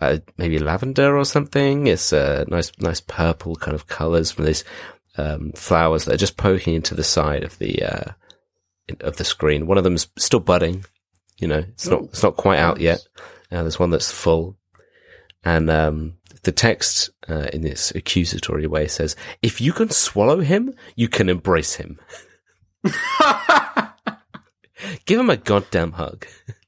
uh, 0.00 0.18
maybe 0.38 0.58
lavender 0.58 1.16
or 1.16 1.24
something. 1.24 1.86
It's 1.86 2.12
uh, 2.12 2.44
nice, 2.48 2.72
nice 2.78 3.00
purple 3.00 3.56
kind 3.56 3.74
of 3.74 3.86
colors 3.86 4.30
from 4.30 4.46
these 4.46 4.64
um, 5.16 5.52
flowers 5.52 6.04
that 6.04 6.14
are 6.14 6.18
just 6.18 6.36
poking 6.36 6.74
into 6.74 6.94
the 6.94 7.04
side 7.04 7.44
of 7.44 7.58
the 7.58 7.82
uh, 7.82 8.12
of 9.00 9.16
the 9.16 9.24
screen. 9.24 9.66
One 9.66 9.78
of 9.78 9.84
them's 9.84 10.08
still 10.16 10.40
budding. 10.40 10.84
You 11.38 11.48
know, 11.48 11.58
it's 11.58 11.88
not 11.88 12.02
it's 12.04 12.22
not 12.22 12.36
quite 12.36 12.58
out 12.58 12.80
yet. 12.80 13.06
Uh, 13.50 13.62
there's 13.62 13.78
one 13.78 13.90
that's 13.90 14.12
full, 14.12 14.56
and 15.44 15.70
um, 15.70 16.14
the 16.42 16.52
text 16.52 17.10
uh, 17.28 17.48
in 17.52 17.62
this 17.62 17.92
accusatory 17.94 18.66
way 18.66 18.86
says, 18.86 19.16
"If 19.42 19.60
you 19.60 19.72
can 19.72 19.90
swallow 19.90 20.40
him, 20.40 20.74
you 20.96 21.08
can 21.08 21.28
embrace 21.28 21.74
him. 21.74 21.98
Give 25.04 25.20
him 25.20 25.30
a 25.30 25.36
goddamn 25.36 25.92
hug." 25.92 26.26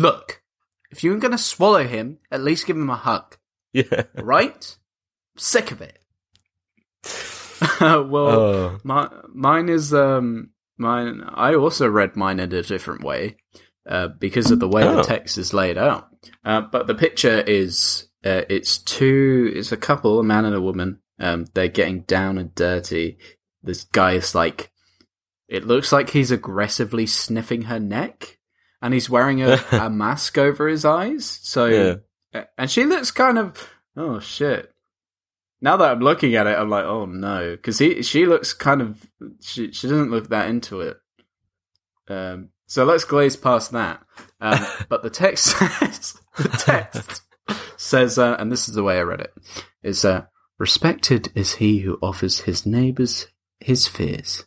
Look, 0.00 0.42
if 0.90 1.04
you're 1.04 1.18
going 1.18 1.32
to 1.32 1.38
swallow 1.38 1.86
him, 1.86 2.18
at 2.30 2.42
least 2.42 2.66
give 2.66 2.76
him 2.76 2.90
a 2.90 2.96
hug, 2.96 3.36
yeah. 3.72 4.04
right? 4.14 4.76
Sick 5.36 5.70
of 5.70 5.82
it. 5.82 5.98
well, 7.80 8.16
Oh. 8.16 8.78
My 8.84 9.08
mine 9.32 9.68
is 9.68 9.92
um 9.94 10.50
mine. 10.78 11.22
I 11.26 11.54
also 11.54 11.88
read 11.88 12.16
mine 12.16 12.40
in 12.40 12.52
a 12.52 12.62
different 12.62 13.02
way 13.04 13.36
uh, 13.88 14.08
because 14.08 14.50
of 14.50 14.60
the 14.60 14.68
way 14.68 14.84
Oh. 14.84 14.96
the 14.96 15.02
text 15.02 15.38
is 15.38 15.52
laid 15.54 15.78
out. 15.78 16.08
Uh, 16.44 16.62
but 16.62 16.86
the 16.86 16.94
picture 16.94 17.40
is 17.40 18.08
uh, 18.24 18.42
it's 18.48 18.78
two. 18.78 19.52
It's 19.54 19.72
a 19.72 19.76
couple, 19.76 20.18
a 20.18 20.22
man 20.24 20.44
and 20.44 20.54
a 20.54 20.60
woman. 20.60 21.00
Um, 21.18 21.46
they're 21.54 21.68
getting 21.68 22.02
down 22.02 22.38
and 22.38 22.54
dirty. 22.54 23.18
This 23.62 23.84
guy 23.84 24.12
is 24.12 24.34
like, 24.34 24.70
it 25.48 25.66
looks 25.66 25.92
like 25.92 26.10
he's 26.10 26.30
aggressively 26.30 27.06
sniffing 27.06 27.62
her 27.62 27.78
neck, 27.78 28.38
and 28.82 28.94
he's 28.94 29.10
wearing 29.10 29.42
a, 29.42 29.58
a 29.72 29.90
mask 29.90 30.38
over 30.38 30.68
his 30.68 30.84
eyes. 30.84 31.26
So, 31.42 31.66
Yeah. 32.32 32.44
and 32.56 32.70
she 32.70 32.84
looks 32.84 33.10
kind 33.10 33.38
of 33.38 33.68
oh 33.96 34.20
shit. 34.20 34.72
Now 35.60 35.76
that 35.76 35.90
I'm 35.90 36.00
looking 36.00 36.34
at 36.36 36.46
it, 36.46 36.58
I'm 36.58 36.70
like, 36.70 36.84
oh 36.84 37.04
no, 37.06 37.50
because 37.52 37.78
he 37.78 38.02
she 38.02 38.26
looks 38.26 38.52
kind 38.52 38.80
of 38.80 39.06
she 39.40 39.72
she 39.72 39.88
doesn't 39.88 40.10
look 40.10 40.28
that 40.30 40.48
into 40.48 40.80
it. 40.80 40.96
Um, 42.08 42.48
so 42.66 42.84
let's 42.84 43.04
glaze 43.04 43.36
past 43.36 43.72
that. 43.72 44.02
Um, 44.40 44.64
but 44.88 45.02
the 45.02 45.10
text 45.10 45.44
says 45.46 46.14
the 46.38 46.48
text 46.48 47.22
says, 47.76 48.18
uh, 48.18 48.36
and 48.38 48.50
this 48.50 48.68
is 48.68 48.74
the 48.74 48.82
way 48.82 48.98
I 48.98 49.02
read 49.02 49.20
it: 49.20 49.32
is 49.82 50.04
uh, 50.04 50.24
Respected 50.58 51.30
is 51.34 51.54
he 51.54 51.78
who 51.80 51.98
offers 52.02 52.40
his 52.40 52.64
neighbours 52.66 53.26
his 53.60 53.86
fears. 53.86 54.44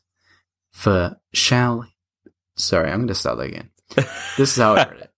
For 0.72 1.18
shall. 1.34 1.88
Sorry, 2.55 2.89
I'm 2.89 2.99
going 2.99 3.07
to 3.07 3.15
start 3.15 3.38
that 3.38 3.47
again. 3.47 3.69
This 4.38 4.52
is 4.52 4.56
how 4.57 4.74
I 4.74 4.88
read 4.90 5.02
it. 5.02 5.11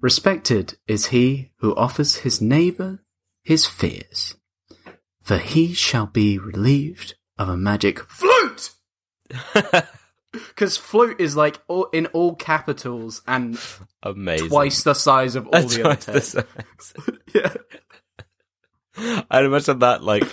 Respected 0.00 0.76
is 0.86 1.06
he 1.06 1.52
who 1.58 1.74
offers 1.76 2.16
his 2.16 2.40
neighbour 2.40 3.00
his 3.44 3.66
fears. 3.66 4.36
For 5.22 5.38
he 5.38 5.72
shall 5.74 6.06
be 6.06 6.38
relieved 6.38 7.14
of 7.38 7.48
a 7.48 7.56
magic 7.56 8.00
flute! 8.00 8.70
Because 10.32 10.78
flute 10.78 11.20
is 11.20 11.36
like 11.36 11.60
all, 11.68 11.84
in 11.92 12.06
all 12.06 12.34
capitals 12.34 13.20
and 13.28 13.58
Amazing. 14.02 14.48
twice 14.48 14.82
the 14.82 14.94
size 14.94 15.36
of 15.36 15.46
all 15.46 15.52
That's 15.52 15.76
the 15.76 15.88
other 15.90 15.96
the. 15.96 16.44
Yeah. 17.34 19.24
I'd 19.30 19.44
imagine 19.44 19.80
that 19.80 20.02
like 20.02 20.24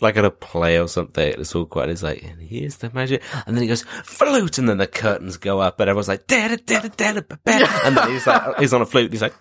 like 0.00 0.16
at 0.16 0.24
a 0.24 0.30
play 0.30 0.78
or 0.78 0.88
something. 0.88 1.34
It's 1.38 1.54
all 1.54 1.66
quiet. 1.66 1.90
It's 1.90 2.02
like, 2.02 2.22
and 2.22 2.40
here's 2.40 2.76
the 2.76 2.90
magic, 2.92 3.22
and 3.46 3.56
then 3.56 3.62
he 3.62 3.68
goes 3.68 3.82
flute, 4.04 4.58
and 4.58 4.68
then 4.68 4.78
the 4.78 4.86
curtains 4.86 5.36
go 5.36 5.60
up, 5.60 5.80
and 5.80 5.88
everyone's 5.88 6.08
like, 6.08 6.26
da 6.26 6.48
da 6.48 6.56
da 6.56 6.80
da 6.88 7.12
da 7.12 7.20
da, 7.20 7.66
and 7.84 7.96
then 7.96 8.10
he's 8.10 8.26
like, 8.26 8.58
he's 8.58 8.72
on 8.72 8.82
a 8.82 8.86
flute. 8.86 9.12
And 9.12 9.14
he's 9.14 9.22
like, 9.22 9.34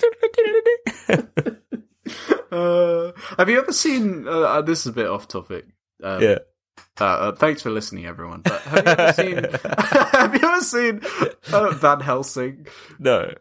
Uh, 2.52 3.11
have 3.38 3.49
you 3.49 3.60
ever 3.60 3.73
seen? 3.73 4.27
Uh, 4.27 4.41
uh, 4.41 4.61
this 4.61 4.82
is 4.82 4.88
a 4.88 4.94
bit 4.94 5.07
off 5.07 5.27
topic. 5.27 5.65
Um, 6.02 6.22
yeah. 6.22 6.38
Uh, 6.99 7.03
uh, 7.03 7.32
thanks 7.36 7.61
for 7.61 7.69
listening, 7.69 8.06
everyone. 8.06 8.41
But 8.41 8.61
have 8.61 8.86
you 8.86 8.91
ever 8.94 9.14
seen? 9.14 9.36
have 9.90 10.34
you 10.34 10.48
ever 10.48 10.61
seen 10.61 11.02
uh, 11.52 11.72
Van 11.72 11.99
Helsing? 11.99 12.68
No. 12.99 13.34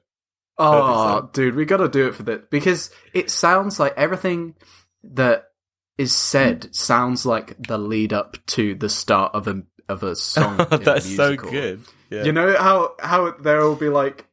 Oh, 0.57 1.29
dude, 1.33 1.55
we 1.55 1.65
got 1.65 1.79
to 1.79 1.89
do 1.89 2.09
it 2.09 2.15
for 2.15 2.23
this 2.23 2.43
because 2.51 2.91
it 3.13 3.31
sounds 3.31 3.79
like 3.81 3.95
everything 3.97 4.55
that 5.03 5.45
is 5.99 6.15
said 6.15 6.75
sounds 6.75 7.25
like 7.25 7.55
the 7.59 7.79
lead 7.79 8.13
up 8.13 8.37
to 8.47 8.75
the 8.75 8.89
start 8.89 9.35
of 9.35 9.47
a 9.49 9.63
of 9.89 10.03
a 10.03 10.17
song. 10.17 10.61
a 10.71 10.79
That's 10.79 11.15
so 11.15 11.37
good. 11.37 11.83
Yeah. 12.11 12.25
You 12.25 12.33
know 12.33 12.57
how 12.57 12.95
how 13.01 13.33
there 13.33 13.61
will 13.61 13.77
be 13.77 13.89
like, 13.89 14.27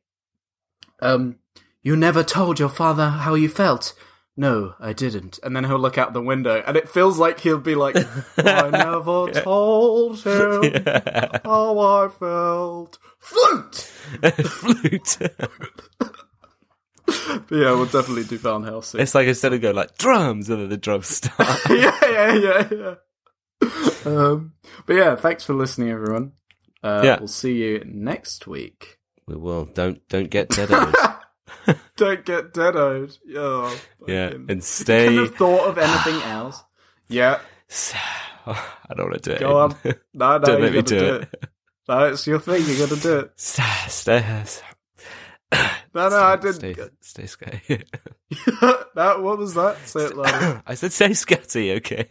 um, 1.01 1.37
you 1.81 1.95
never 1.95 2.23
told 2.23 2.59
your 2.59 2.69
father 2.69 3.09
how 3.09 3.35
you 3.35 3.49
felt. 3.49 3.93
No, 4.37 4.75
I 4.79 4.93
didn't. 4.93 5.39
And 5.43 5.55
then 5.55 5.65
he'll 5.65 5.77
look 5.77 5.97
out 5.97 6.13
the 6.13 6.21
window, 6.21 6.63
and 6.65 6.77
it 6.77 6.87
feels 6.89 7.19
like 7.19 7.41
he'll 7.41 7.59
be 7.59 7.75
like, 7.75 7.97
I 8.37 8.69
never 8.71 9.29
told 9.31 10.23
him 10.23 10.63
Yeah. 10.73 11.39
how 11.43 11.77
I 11.79 12.07
felt. 12.07 12.97
Flute. 13.19 13.75
flute. 14.45 15.17
But 17.47 17.55
yeah, 17.57 17.71
we'll 17.71 17.85
definitely 17.85 18.23
do 18.25 18.37
Van 18.37 18.63
Helsing. 18.63 18.99
it's 19.01 19.13
like 19.15 19.27
instead 19.27 19.53
of 19.53 19.61
going 19.61 19.75
like 19.75 19.97
drums, 19.97 20.49
and 20.49 20.61
then 20.61 20.69
the 20.69 20.77
drums 20.77 21.07
start. 21.07 21.59
yeah, 21.69 21.97
yeah, 22.03 22.33
yeah, 22.35 22.69
yeah. 22.71 22.95
Um, 24.05 24.53
but 24.85 24.93
yeah, 24.95 25.15
thanks 25.15 25.43
for 25.43 25.53
listening, 25.53 25.89
everyone. 25.91 26.31
Uh, 26.83 27.01
Yeah. 27.03 27.19
We'll 27.19 27.27
see 27.27 27.53
you 27.63 27.83
next 27.85 28.47
week. 28.47 28.97
we 29.27 29.35
will. 29.35 29.65
Don't 29.65 30.05
don't 30.09 30.29
get 30.29 30.49
deadoed. 30.49 30.93
Don't 31.97 32.25
get 32.25 32.53
deadoed. 32.53 33.17
Oh, 33.35 33.77
yeah, 34.07 34.29
fucking- 34.29 34.45
and 34.49 34.63
stay. 34.63 35.13
have 35.15 35.35
thought 35.35 35.67
of 35.67 35.77
anything 35.77 36.21
else. 36.31 36.63
Yeah, 37.09 37.39
I 38.47 38.93
don't 38.95 39.09
want 39.11 39.21
to 39.23 39.29
do 39.29 39.35
it. 39.35 39.39
go 39.39 39.57
on. 39.57 39.75
No, 40.13 40.37
no, 40.37 40.39
Don't 40.39 40.61
let 40.61 40.73
me 40.73 40.81
do 40.81 40.99
do 40.99 41.05
it. 41.15 41.21
it. 41.33 41.49
No, 41.87 42.05
it's 42.05 42.25
your 42.25 42.39
thing. 42.39 42.63
You 42.65 42.77
gotta 42.79 42.99
do 42.99 43.19
it. 43.19 43.31
Stay. 43.35 44.23
No, 45.93 46.07
no, 46.09 46.17
I 46.17 46.35
didn't. 46.37 46.55
Stay, 46.55 46.75
stay 47.01 47.23
scatty. 47.23 47.83
no, 48.95 49.21
what 49.21 49.37
was 49.37 49.53
that? 49.55 49.77
Say 49.85 50.05
it 50.05 50.15
louder. 50.15 50.63
I 50.67 50.75
said 50.75 50.93
stay 50.93 51.09
scatty, 51.09 51.77
okay? 51.77 52.05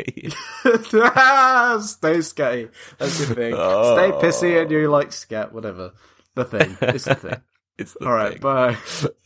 Stay 1.83 2.19
scatty. 2.19 2.71
That's 2.99 3.19
your 3.19 3.35
thing. 3.35 3.55
Oh. 3.57 3.95
Stay 3.97 4.11
pissy 4.27 4.61
and 4.61 4.71
you 4.71 4.91
like 4.91 5.13
scat, 5.13 5.53
whatever. 5.53 5.93
The 6.35 6.45
thing. 6.45 6.77
It's 6.83 7.05
the 7.05 7.15
thing. 7.15 7.43
it's 7.79 7.95
the 7.95 8.07
All 8.07 8.13
right, 8.13 8.41
thing. 8.41 8.77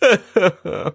bye. 0.00 0.92